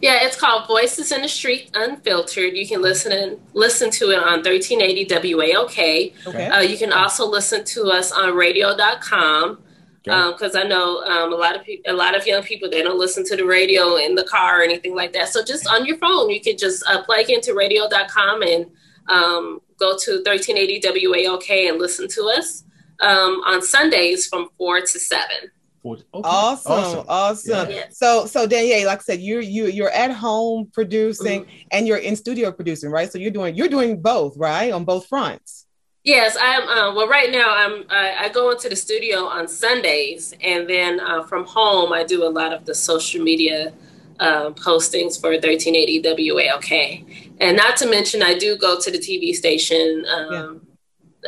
Yeah, 0.00 0.24
it's 0.24 0.38
called 0.38 0.66
Voices 0.66 1.12
in 1.12 1.22
the 1.22 1.28
Street 1.28 1.70
Unfiltered. 1.74 2.56
You 2.56 2.66
can 2.66 2.82
listen 2.82 3.12
and 3.12 3.40
listen 3.54 3.90
to 3.92 4.10
it 4.10 4.18
on 4.18 4.42
1380 4.42 5.06
WAOK. 5.06 6.12
Okay. 6.26 6.46
Uh, 6.46 6.60
you 6.60 6.76
can 6.76 6.92
also 6.92 7.26
listen 7.26 7.64
to 7.66 7.84
us 7.90 8.10
on 8.10 8.34
radio.com 8.34 9.62
because 10.02 10.54
um, 10.54 10.62
I 10.62 10.64
know 10.64 11.02
um, 11.02 11.32
a 11.32 11.36
lot 11.36 11.56
of 11.56 11.64
people, 11.64 11.92
a 11.92 11.96
lot 11.96 12.16
of 12.16 12.26
young 12.26 12.42
people, 12.42 12.70
they 12.70 12.82
don't 12.82 12.98
listen 12.98 13.24
to 13.26 13.36
the 13.36 13.44
radio 13.44 13.96
in 13.96 14.14
the 14.14 14.24
car 14.24 14.60
or 14.60 14.62
anything 14.62 14.94
like 14.94 15.12
that. 15.14 15.28
So 15.28 15.44
just 15.44 15.66
on 15.68 15.84
your 15.84 15.98
phone, 15.98 16.30
you 16.30 16.40
can 16.40 16.56
just 16.56 16.84
uh, 16.88 17.02
plug 17.02 17.28
into 17.28 17.54
radio.com 17.54 18.42
and 18.42 18.66
um, 19.08 19.60
go 19.78 19.96
to 19.96 20.22
1380 20.24 20.80
WAOK 20.80 21.68
and 21.68 21.78
listen 21.78 22.08
to 22.08 22.24
us 22.36 22.64
um, 23.00 23.40
on 23.46 23.62
Sundays 23.62 24.26
from 24.26 24.48
four 24.56 24.80
to 24.80 24.98
seven. 24.98 25.50
Okay. 25.84 26.02
Awesome, 26.12 26.72
awesome. 26.72 27.04
awesome. 27.08 27.70
Yeah. 27.70 27.84
So, 27.92 28.26
so 28.26 28.46
Danielle, 28.46 28.86
like 28.86 28.98
I 28.98 29.02
said, 29.02 29.20
you're 29.20 29.40
you 29.40 29.66
you're 29.66 29.90
at 29.90 30.10
home 30.10 30.68
producing 30.72 31.42
mm-hmm. 31.42 31.68
and 31.70 31.86
you're 31.86 31.98
in 31.98 32.16
studio 32.16 32.50
producing, 32.50 32.90
right? 32.90 33.10
So 33.10 33.18
you're 33.18 33.30
doing 33.30 33.54
you're 33.54 33.68
doing 33.68 34.02
both, 34.02 34.36
right, 34.36 34.72
on 34.72 34.84
both 34.84 35.06
fronts. 35.06 35.66
Yes, 36.02 36.36
I'm. 36.40 36.62
Uh, 36.68 36.94
well, 36.94 37.08
right 37.08 37.30
now 37.30 37.54
I'm. 37.54 37.84
I, 37.90 38.14
I, 38.24 38.28
go 38.28 38.50
into 38.50 38.68
the 38.68 38.76
studio 38.76 39.24
on 39.24 39.48
Sundays, 39.48 40.34
and 40.40 40.68
then 40.68 41.00
uh, 41.00 41.24
from 41.24 41.44
home 41.44 41.92
I 41.92 42.04
do 42.04 42.24
a 42.24 42.30
lot 42.30 42.52
of 42.52 42.64
the 42.64 42.74
social 42.74 43.22
media 43.22 43.72
uh, 44.20 44.50
postings 44.50 45.20
for 45.20 45.30
1380 45.30 46.02
WAOK, 46.02 47.25
and 47.40 47.56
not 47.56 47.76
to 47.78 47.90
mention 47.90 48.22
I 48.22 48.36
do 48.36 48.56
go 48.56 48.78
to 48.80 48.90
the 48.90 48.98
TV 48.98 49.34
station. 49.34 50.04
Um, 50.08 50.32
yeah 50.32 50.66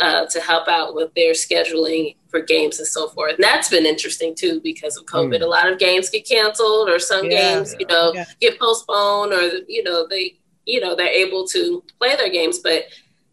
uh, 0.00 0.26
to 0.26 0.40
help 0.40 0.68
out 0.68 0.94
with 0.94 1.12
their 1.14 1.32
scheduling 1.32 2.16
for 2.28 2.40
games 2.40 2.78
and 2.78 2.86
so 2.86 3.09
forth. 3.09 3.34
And 3.34 3.44
that's 3.44 3.68
been 3.68 3.86
interesting 3.86 4.34
too 4.34 4.61
because 4.62 4.96
of 4.96 5.06
COVID. 5.06 5.38
Mm. 5.38 5.42
A 5.42 5.46
lot 5.46 5.70
of 5.70 5.78
games 5.78 6.11
get 6.11 6.26
canceled, 6.26 6.88
or 6.88 6.98
some 6.98 7.26
yeah, 7.26 7.54
games, 7.54 7.74
you 7.78 7.86
know, 7.86 8.12
yeah. 8.14 8.24
get 8.40 8.59
postponed, 8.59 9.32
or 9.32 9.42
you 9.68 9.82
know 9.82 10.06
they, 10.09 10.38
you 10.66 10.80
know, 10.80 10.94
they're 10.94 11.09
able 11.09 11.46
to 11.48 11.82
play 11.98 12.16
their 12.16 12.30
games. 12.30 12.59
But 12.59 12.84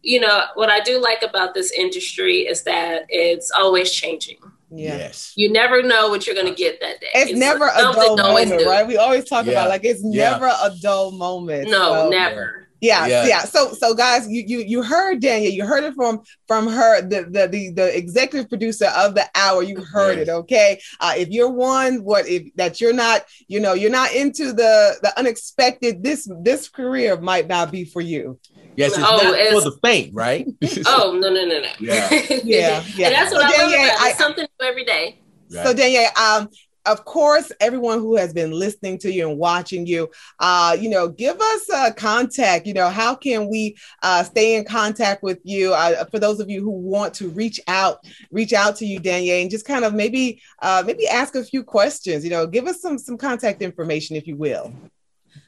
you 0.02 0.20
know 0.20 0.44
what 0.54 0.70
I 0.70 0.80
do 0.80 1.00
like 1.00 1.22
about 1.22 1.54
this 1.54 1.72
industry 1.72 2.40
is 2.40 2.62
that 2.62 3.06
it's 3.08 3.50
always 3.50 3.92
changing. 3.92 4.38
Yeah. 4.70 4.96
Yes. 4.96 5.32
You 5.36 5.52
never 5.52 5.80
know 5.80 6.08
what 6.08 6.26
you're 6.26 6.34
going 6.34 6.48
to 6.48 6.54
get 6.54 6.80
that 6.80 7.00
day. 7.00 7.06
It's, 7.14 7.30
it's 7.30 7.38
never 7.38 7.66
a 7.66 7.82
dull 7.82 8.16
moment, 8.16 8.66
right? 8.66 8.84
We 8.84 8.96
always 8.96 9.24
talk 9.24 9.46
yeah. 9.46 9.52
about 9.52 9.68
like 9.68 9.84
it's 9.84 10.02
never 10.02 10.46
a 10.46 10.72
dull 10.82 11.12
moment. 11.12 11.70
No, 11.70 11.92
so. 11.92 12.10
never. 12.10 12.65
Yeah, 12.80 13.06
yeah, 13.06 13.26
yeah. 13.26 13.40
So, 13.40 13.72
so 13.72 13.94
guys, 13.94 14.28
you 14.28 14.42
you 14.46 14.58
you 14.58 14.82
heard 14.82 15.20
Danielle. 15.20 15.52
You 15.52 15.64
heard 15.64 15.84
it 15.84 15.94
from 15.94 16.20
from 16.46 16.66
her, 16.68 17.00
the 17.00 17.24
the 17.24 17.48
the, 17.48 17.70
the 17.70 17.96
executive 17.96 18.48
producer 18.48 18.86
of 18.96 19.14
the 19.14 19.26
hour. 19.34 19.62
You 19.62 19.82
heard 19.82 20.18
yes. 20.18 20.28
it. 20.28 20.30
Okay. 20.30 20.80
Uh, 21.00 21.14
if 21.16 21.28
you're 21.28 21.50
one, 21.50 22.04
what 22.04 22.28
if 22.28 22.54
that 22.56 22.80
you're 22.80 22.92
not, 22.92 23.24
you 23.48 23.60
know, 23.60 23.72
you're 23.72 23.90
not 23.90 24.12
into 24.12 24.52
the 24.52 24.96
the 25.02 25.12
unexpected. 25.18 26.02
This 26.02 26.28
this 26.42 26.68
career 26.68 27.18
might 27.18 27.48
not 27.48 27.70
be 27.72 27.84
for 27.84 28.02
you. 28.02 28.38
Yes, 28.76 28.92
it's 28.92 28.98
oh, 28.98 29.16
not 29.22 29.38
it's, 29.38 29.52
for 29.52 29.70
the 29.70 29.76
faint, 29.82 30.14
right? 30.14 30.46
oh 30.86 31.18
no 31.18 31.30
no 31.30 31.44
no 31.44 31.60
no. 31.60 31.68
Yeah, 31.80 32.08
yeah, 32.44 32.84
yeah. 32.94 33.06
And 33.06 33.14
that's 33.14 33.32
what 33.32 33.40
so 33.40 33.46
I 33.46 33.50
Danielle, 33.52 33.86
love 33.86 33.96
about 33.96 34.10
it. 34.10 34.16
something 34.16 34.46
new 34.60 34.68
every 34.68 34.84
day. 34.84 35.18
Right. 35.50 35.64
So 35.64 35.72
Danielle, 35.72 36.10
um, 36.18 36.48
of 36.86 37.04
course, 37.04 37.50
everyone 37.60 37.98
who 37.98 38.16
has 38.16 38.32
been 38.32 38.52
listening 38.52 38.98
to 38.98 39.12
you 39.12 39.28
and 39.28 39.38
watching 39.38 39.86
you, 39.86 40.08
uh, 40.38 40.76
you 40.78 40.88
know, 40.88 41.08
give 41.08 41.40
us 41.40 41.68
a 41.74 41.92
contact. 41.92 42.66
You 42.66 42.74
know, 42.74 42.88
how 42.88 43.14
can 43.14 43.48
we 43.48 43.76
uh, 44.02 44.22
stay 44.22 44.56
in 44.56 44.64
contact 44.64 45.22
with 45.22 45.40
you? 45.42 45.74
Uh, 45.74 46.04
for 46.06 46.18
those 46.18 46.40
of 46.40 46.48
you 46.48 46.62
who 46.62 46.70
want 46.70 47.12
to 47.14 47.28
reach 47.30 47.60
out, 47.66 48.04
reach 48.30 48.52
out 48.52 48.76
to 48.76 48.86
you, 48.86 49.00
Danielle, 49.00 49.42
and 49.42 49.50
just 49.50 49.66
kind 49.66 49.84
of 49.84 49.94
maybe, 49.94 50.40
uh, 50.62 50.82
maybe 50.86 51.06
ask 51.08 51.34
a 51.34 51.44
few 51.44 51.62
questions. 51.62 52.24
You 52.24 52.30
know, 52.30 52.46
give 52.46 52.66
us 52.66 52.80
some 52.80 52.98
some 52.98 53.18
contact 53.18 53.62
information, 53.62 54.16
if 54.16 54.26
you 54.26 54.36
will. 54.36 54.72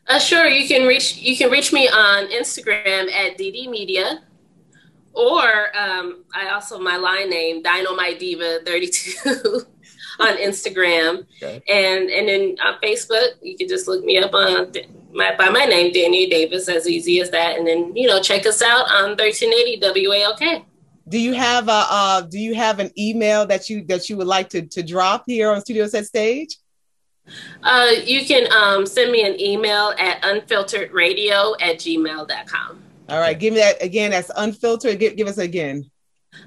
Uh, 0.07 0.19
sure, 0.19 0.47
you 0.47 0.67
can 0.67 0.87
reach 0.87 1.17
you 1.17 1.37
can 1.37 1.51
reach 1.51 1.73
me 1.73 1.89
on 1.89 2.27
Instagram 2.29 3.13
at 3.13 3.39
DD 3.39 3.69
Media, 3.69 4.23
or 5.13 5.77
um, 5.77 6.25
I 6.35 6.49
also 6.51 6.79
my 6.79 6.97
line 6.97 7.31
name 7.31 7.63
Dynamite 7.63 8.19
Diva 8.19 8.61
thirty 8.65 8.89
two. 8.89 9.63
on 10.21 10.37
Instagram, 10.37 11.27
okay. 11.43 11.63
and 11.69 12.11
and 12.11 12.29
then 12.29 12.57
on 12.65 12.81
Facebook, 12.83 13.35
you 13.43 13.57
can 13.57 13.69
just 13.69 13.89
look 13.89 14.05
me 14.05 14.19
up 14.19 14.35
on 14.35 14.73
my 15.13 15.35
by 15.37 15.49
my 15.49 15.65
name, 15.65 15.93
Danielle 15.93 16.31
Davis, 16.31 16.69
as 16.69 16.89
easy 16.89 17.21
as 17.21 17.31
that, 17.31 17.59
and 17.59 17.67
then 17.67 17.95
you 17.97 18.07
know 18.07 18.21
check 18.21 18.47
us 18.47 18.63
out 18.63 18.91
on 18.91 19.11
1380 19.17 19.81
WAOK. 19.81 20.65
Do 21.09 21.19
you 21.19 21.33
have 21.33 21.69
a 21.69 21.87
uh, 21.89 22.21
Do 22.23 22.39
you 22.39 22.55
have 22.55 22.81
an 22.81 22.91
email 22.99 23.47
that 23.47 23.71
you 23.71 23.85
that 23.87 24.09
you 24.09 24.17
would 24.17 24.27
like 24.27 24.49
to 24.51 24.63
to 24.63 24.83
drop 24.83 25.25
here 25.27 25.51
on 25.51 25.61
Studio 25.61 25.87
Set 25.87 26.07
Stage? 26.07 26.57
Uh, 27.63 27.91
you 28.05 28.25
can 28.25 28.51
um, 28.53 28.87
send 28.87 29.13
me 29.13 29.27
an 29.27 29.39
email 29.41 29.95
at 29.99 30.23
unfilteredradio 30.23 31.55
at 31.61 31.77
gmail.com. 31.77 32.83
All 33.09 33.21
right, 33.21 33.39
give 33.39 33.55
me 33.55 33.61
that 33.61 33.83
again. 33.83 34.11
That's 34.11 34.31
unfiltered. 34.37 34.99
Give, 34.99 35.17
give 35.17 35.29
us 35.29 35.39
again. 35.39 35.91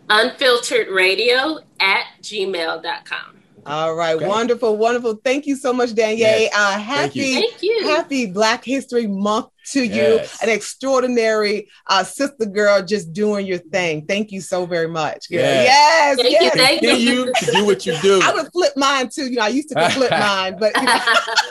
Unfilteredradio 0.10 1.62
at 1.80 2.06
gmail.com. 2.22 3.41
All 3.66 3.96
right, 3.96 4.16
okay. 4.16 4.28
wonderful, 4.28 4.78
wonderful. 4.78 5.16
Thank 5.24 5.46
you 5.46 5.56
so 5.56 5.74
much, 5.74 5.94
Danielle. 5.94 6.40
Yes. 6.40 6.54
Uh, 6.56 6.80
happy, 6.80 7.34
Thank 7.36 7.62
you. 7.62 7.88
happy 7.88 8.26
Black 8.26 8.64
History 8.64 9.08
Month 9.08 9.48
to 9.72 9.86
yes. 9.86 10.42
you. 10.42 10.48
An 10.48 10.54
extraordinary 10.54 11.70
uh, 11.88 12.04
sister 12.04 12.46
girl, 12.46 12.82
just 12.84 13.14
doing 13.14 13.46
your 13.46 13.60
thing. 13.60 14.06
Thank 14.06 14.32
you 14.32 14.42
so 14.42 14.66
very 14.66 14.88
much. 14.88 15.28
Yes, 15.30 15.66
yes. 15.66 16.18
Thank 16.18 16.32
yes. 16.32 16.56
you. 16.56 16.62
Thank 16.62 17.02
you. 17.02 17.34
to 17.34 17.52
do 17.52 17.66
what 17.66 17.86
you 17.86 17.98
do. 18.02 18.22
I 18.24 18.34
would 18.34 18.52
flip 18.52 18.74
mine 18.76 19.10
too. 19.10 19.30
You 19.30 19.38
know, 19.38 19.44
I 19.44 19.50
used 19.50 19.70
to 19.70 19.90
flip 19.90 20.12
mine, 20.20 20.58
but. 20.60 20.76
You 20.76 20.84
know. 20.84 21.00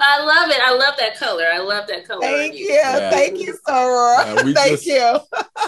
I 0.00 0.24
love 0.24 0.50
it. 0.50 0.60
I 0.62 0.74
love 0.74 0.94
that 0.98 1.18
color. 1.18 1.44
I 1.52 1.58
love 1.58 1.86
that 1.88 2.06
color. 2.06 2.22
Thank 2.22 2.54
you. 2.54 2.66
Yeah. 2.66 3.10
Thank 3.10 3.38
you, 3.38 3.56
Sarah. 3.66 4.24
Yeah, 4.26 4.34
Thank 4.54 4.80
just... 4.80 4.86
you. 4.86 5.18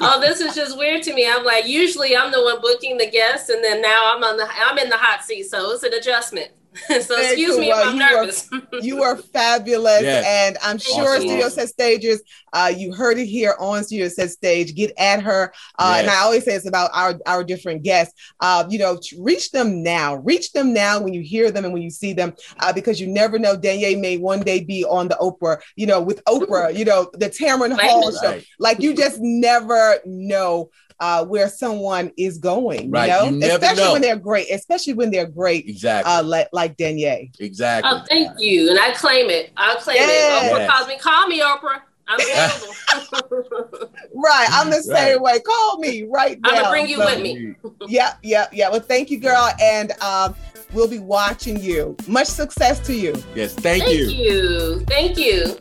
oh, 0.00 0.20
this 0.20 0.40
is 0.46 0.54
just 0.54 0.78
weird 0.78 1.02
to 1.04 1.14
me. 1.14 1.28
I'm 1.28 1.44
like, 1.44 1.66
usually 1.66 2.16
I'm 2.16 2.32
the 2.32 2.42
one 2.42 2.60
booking 2.60 2.98
the 2.98 3.10
guests, 3.10 3.48
and 3.48 3.62
then 3.62 3.82
now 3.82 4.14
I'm 4.14 4.22
on 4.24 4.36
the 4.36 4.48
I'm 4.48 4.78
in 4.78 4.88
the 4.88 4.96
hot 4.96 5.24
seat, 5.24 5.44
so 5.44 5.72
it's 5.72 5.82
an 5.82 5.94
adjustment. 5.94 6.50
so 6.88 7.16
Very 7.16 7.26
excuse 7.26 7.50
cool. 7.52 7.60
me 7.60 7.68
well, 7.68 7.80
if 7.80 7.86
I'm 7.86 7.94
you 7.94 8.00
nervous. 8.00 8.52
Are, 8.52 8.60
you 8.80 9.02
are 9.02 9.16
fabulous. 9.16 10.02
Yes. 10.02 10.24
And 10.26 10.58
I'm 10.62 10.78
sure 10.78 11.16
awesome. 11.16 11.28
Studio 11.28 11.48
Set 11.48 11.68
Stages, 11.68 12.22
uh, 12.52 12.72
you 12.74 12.92
heard 12.92 13.18
it 13.18 13.26
here 13.26 13.54
on 13.58 13.84
Studio 13.84 14.08
Set 14.08 14.30
Stage. 14.30 14.74
Get 14.74 14.92
at 14.98 15.22
her. 15.22 15.52
Uh, 15.78 15.94
yes. 15.94 16.02
And 16.02 16.10
I 16.10 16.16
always 16.20 16.44
say 16.44 16.54
it's 16.54 16.66
about 16.66 16.90
our, 16.92 17.14
our 17.26 17.44
different 17.44 17.82
guests. 17.82 18.14
Uh, 18.40 18.64
you 18.68 18.78
know, 18.78 18.98
reach 19.18 19.50
them 19.50 19.82
now. 19.82 20.16
Reach 20.16 20.52
them 20.52 20.72
now 20.72 21.00
when 21.00 21.14
you 21.14 21.22
hear 21.22 21.50
them 21.50 21.64
and 21.64 21.72
when 21.72 21.82
you 21.82 21.90
see 21.90 22.12
them, 22.12 22.34
uh, 22.60 22.72
because 22.72 23.00
you 23.00 23.06
never 23.06 23.38
know. 23.38 23.56
Danye 23.56 23.98
may 23.98 24.16
one 24.16 24.40
day 24.40 24.62
be 24.62 24.84
on 24.84 25.08
the 25.08 25.16
Oprah, 25.16 25.60
you 25.76 25.86
know, 25.86 26.00
with 26.00 26.22
Oprah, 26.24 26.74
you 26.76 26.84
know, 26.84 27.10
the 27.14 27.30
Tamron 27.30 27.78
Hall 27.80 28.12
show. 28.12 28.40
Like 28.58 28.80
you 28.80 28.94
just 28.94 29.20
never 29.20 29.96
know 30.04 30.70
uh, 31.00 31.24
where 31.24 31.48
someone 31.48 32.10
is 32.16 32.38
going. 32.38 32.90
Right. 32.90 33.06
You 33.06 33.30
know, 33.30 33.46
you 33.46 33.52
especially 33.52 33.82
know. 33.82 33.92
when 33.92 34.02
they're 34.02 34.16
great, 34.16 34.50
especially 34.50 34.94
when 34.94 35.10
they're 35.10 35.26
great. 35.26 35.68
Exactly. 35.68 36.12
Uh, 36.12 36.22
like 36.22 36.48
like 36.52 36.76
Danye. 36.76 37.30
Exactly. 37.38 37.90
Oh, 37.92 38.04
thank 38.08 38.38
you, 38.40 38.70
and 38.70 38.78
I 38.78 38.92
claim 38.92 39.30
it. 39.30 39.50
I 39.56 39.76
claim 39.76 39.96
yes. 39.96 40.44
it. 40.44 40.52
Oprah 40.52 40.58
yes. 40.58 40.70
calls 40.70 40.88
me. 40.88 40.98
Call 40.98 41.26
me, 41.28 41.40
Oprah. 41.40 41.82
I'm 42.08 42.20
available. 43.10 43.90
right. 44.14 44.48
I'm 44.52 44.70
the 44.70 44.82
same 44.82 44.94
right. 44.94 45.20
way. 45.20 45.40
Call 45.40 45.78
me 45.78 46.04
right 46.04 46.40
now. 46.40 46.50
I'm 46.50 46.56
gonna 46.56 46.70
bring 46.70 46.88
you 46.88 46.96
so, 46.96 47.04
with 47.04 47.22
me. 47.22 47.54
yeah, 47.88 48.14
yeah, 48.22 48.46
yeah. 48.52 48.70
Well, 48.70 48.80
thank 48.80 49.10
you, 49.10 49.18
girl. 49.18 49.50
And 49.60 49.92
um, 50.00 50.34
we'll 50.72 50.88
be 50.88 51.00
watching 51.00 51.60
you. 51.60 51.96
Much 52.06 52.28
success 52.28 52.78
to 52.86 52.94
you. 52.94 53.14
Yes, 53.34 53.54
thank, 53.54 53.82
you. 53.88 54.06
thank 54.06 54.18
you. 54.18 54.24
you. 54.24 54.84
Thank 54.86 55.18
you. 55.18 55.56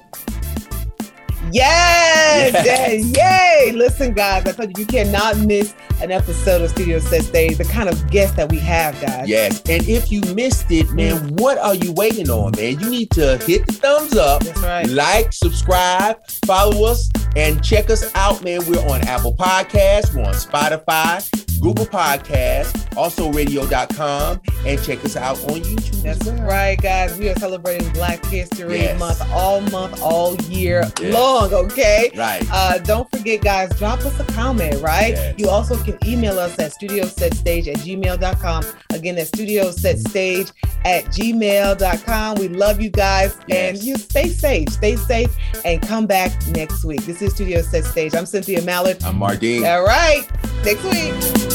Yes, 1.51 2.53
yes. 2.65 3.05
yay. 3.17 3.71
Listen, 3.71 4.13
guys, 4.13 4.45
I 4.45 4.51
told 4.51 4.77
you, 4.77 4.83
you 4.83 4.85
cannot 4.85 5.37
miss 5.39 5.73
an 6.01 6.11
episode 6.11 6.61
of 6.61 6.69
Studio 6.69 6.99
Set 6.99 7.23
Stage, 7.23 7.57
the 7.57 7.63
kind 7.65 7.89
of 7.89 8.09
guest 8.09 8.35
that 8.35 8.49
we 8.49 8.59
have, 8.59 8.99
guys. 9.01 9.27
Yes. 9.27 9.61
And 9.69 9.87
if 9.87 10.11
you 10.11 10.21
missed 10.33 10.71
it, 10.71 10.91
man, 10.91 11.17
mm. 11.17 11.39
what 11.39 11.57
are 11.57 11.75
you 11.75 11.93
waiting 11.93 12.29
on, 12.29 12.51
man? 12.57 12.79
You 12.79 12.89
need 12.89 13.11
to 13.11 13.37
hit 13.45 13.65
the 13.67 13.73
thumbs 13.73 14.15
up, 14.15 14.43
That's 14.43 14.61
right. 14.61 14.87
like, 14.89 15.33
subscribe, 15.33 16.25
follow 16.45 16.85
us, 16.85 17.09
and 17.35 17.63
check 17.63 17.89
us 17.89 18.13
out, 18.15 18.43
man. 18.43 18.61
We're 18.67 18.85
on 18.87 19.01
Apple 19.07 19.35
Podcasts, 19.35 20.13
we're 20.13 20.23
on 20.23 20.33
Spotify, 20.33 21.21
Google 21.60 21.86
Podcasts, 21.86 22.95
also 22.97 23.32
radio.com, 23.32 24.41
and 24.66 24.84
check 24.84 25.03
us 25.06 25.16
out 25.16 25.38
on 25.45 25.62
YouTube. 25.62 26.03
That's 26.03 26.26
well. 26.26 26.43
right, 26.43 26.80
guys. 26.82 27.18
We 27.18 27.30
are 27.30 27.36
celebrating 27.36 27.91
Black 27.93 28.24
History 28.26 28.80
yes. 28.80 28.99
Month 28.99 29.22
all 29.32 29.62
month, 29.62 30.01
all 30.01 30.36
year 30.43 30.84
yes. 30.99 31.14
long, 31.14 31.53
okay? 31.53 32.12
Right. 32.16 32.45
Uh, 32.51 32.78
don't 32.80 33.10
forget, 33.12 33.41
guys, 33.41 33.70
drop 33.78 33.99
us 33.99 34.20
a 34.20 34.26
comment, 34.34 34.82
right? 34.82 35.14
Yes. 35.14 35.36
You 35.38 35.49
also 35.49 35.82
can 35.84 35.97
email 36.06 36.39
us 36.39 36.58
at 36.60 36.74
studiosetstage 36.74 37.68
at 37.68 37.78
gmail.com. 37.78 38.64
Again, 38.91 39.16
that's 39.16 39.32
studiosetstage 39.32 40.51
at 40.86 41.06
gmail.com. 41.06 42.36
We 42.36 42.47
love 42.47 42.80
you 42.82 42.89
guys, 42.89 43.38
and 43.49 43.82
you 43.82 43.97
stay 43.97 44.28
safe, 44.30 44.70
stay 44.70 44.95
safe, 44.95 45.36
and 45.64 45.82
come 45.82 46.06
back 46.06 46.32
next 46.47 46.86
week. 46.86 47.01
This 47.06 47.22
is 47.22 47.34
Studio 47.34 47.62
Set 47.62 47.84
Stage. 47.86 48.16
I'm 48.16 48.26
Cynthia 48.26 48.62
Mallett. 48.62 49.03
I'm 49.06 49.20
Mardine. 49.20 49.68
All 49.68 49.84
right. 49.86 50.26
Next 50.64 50.84
week. 50.84 51.55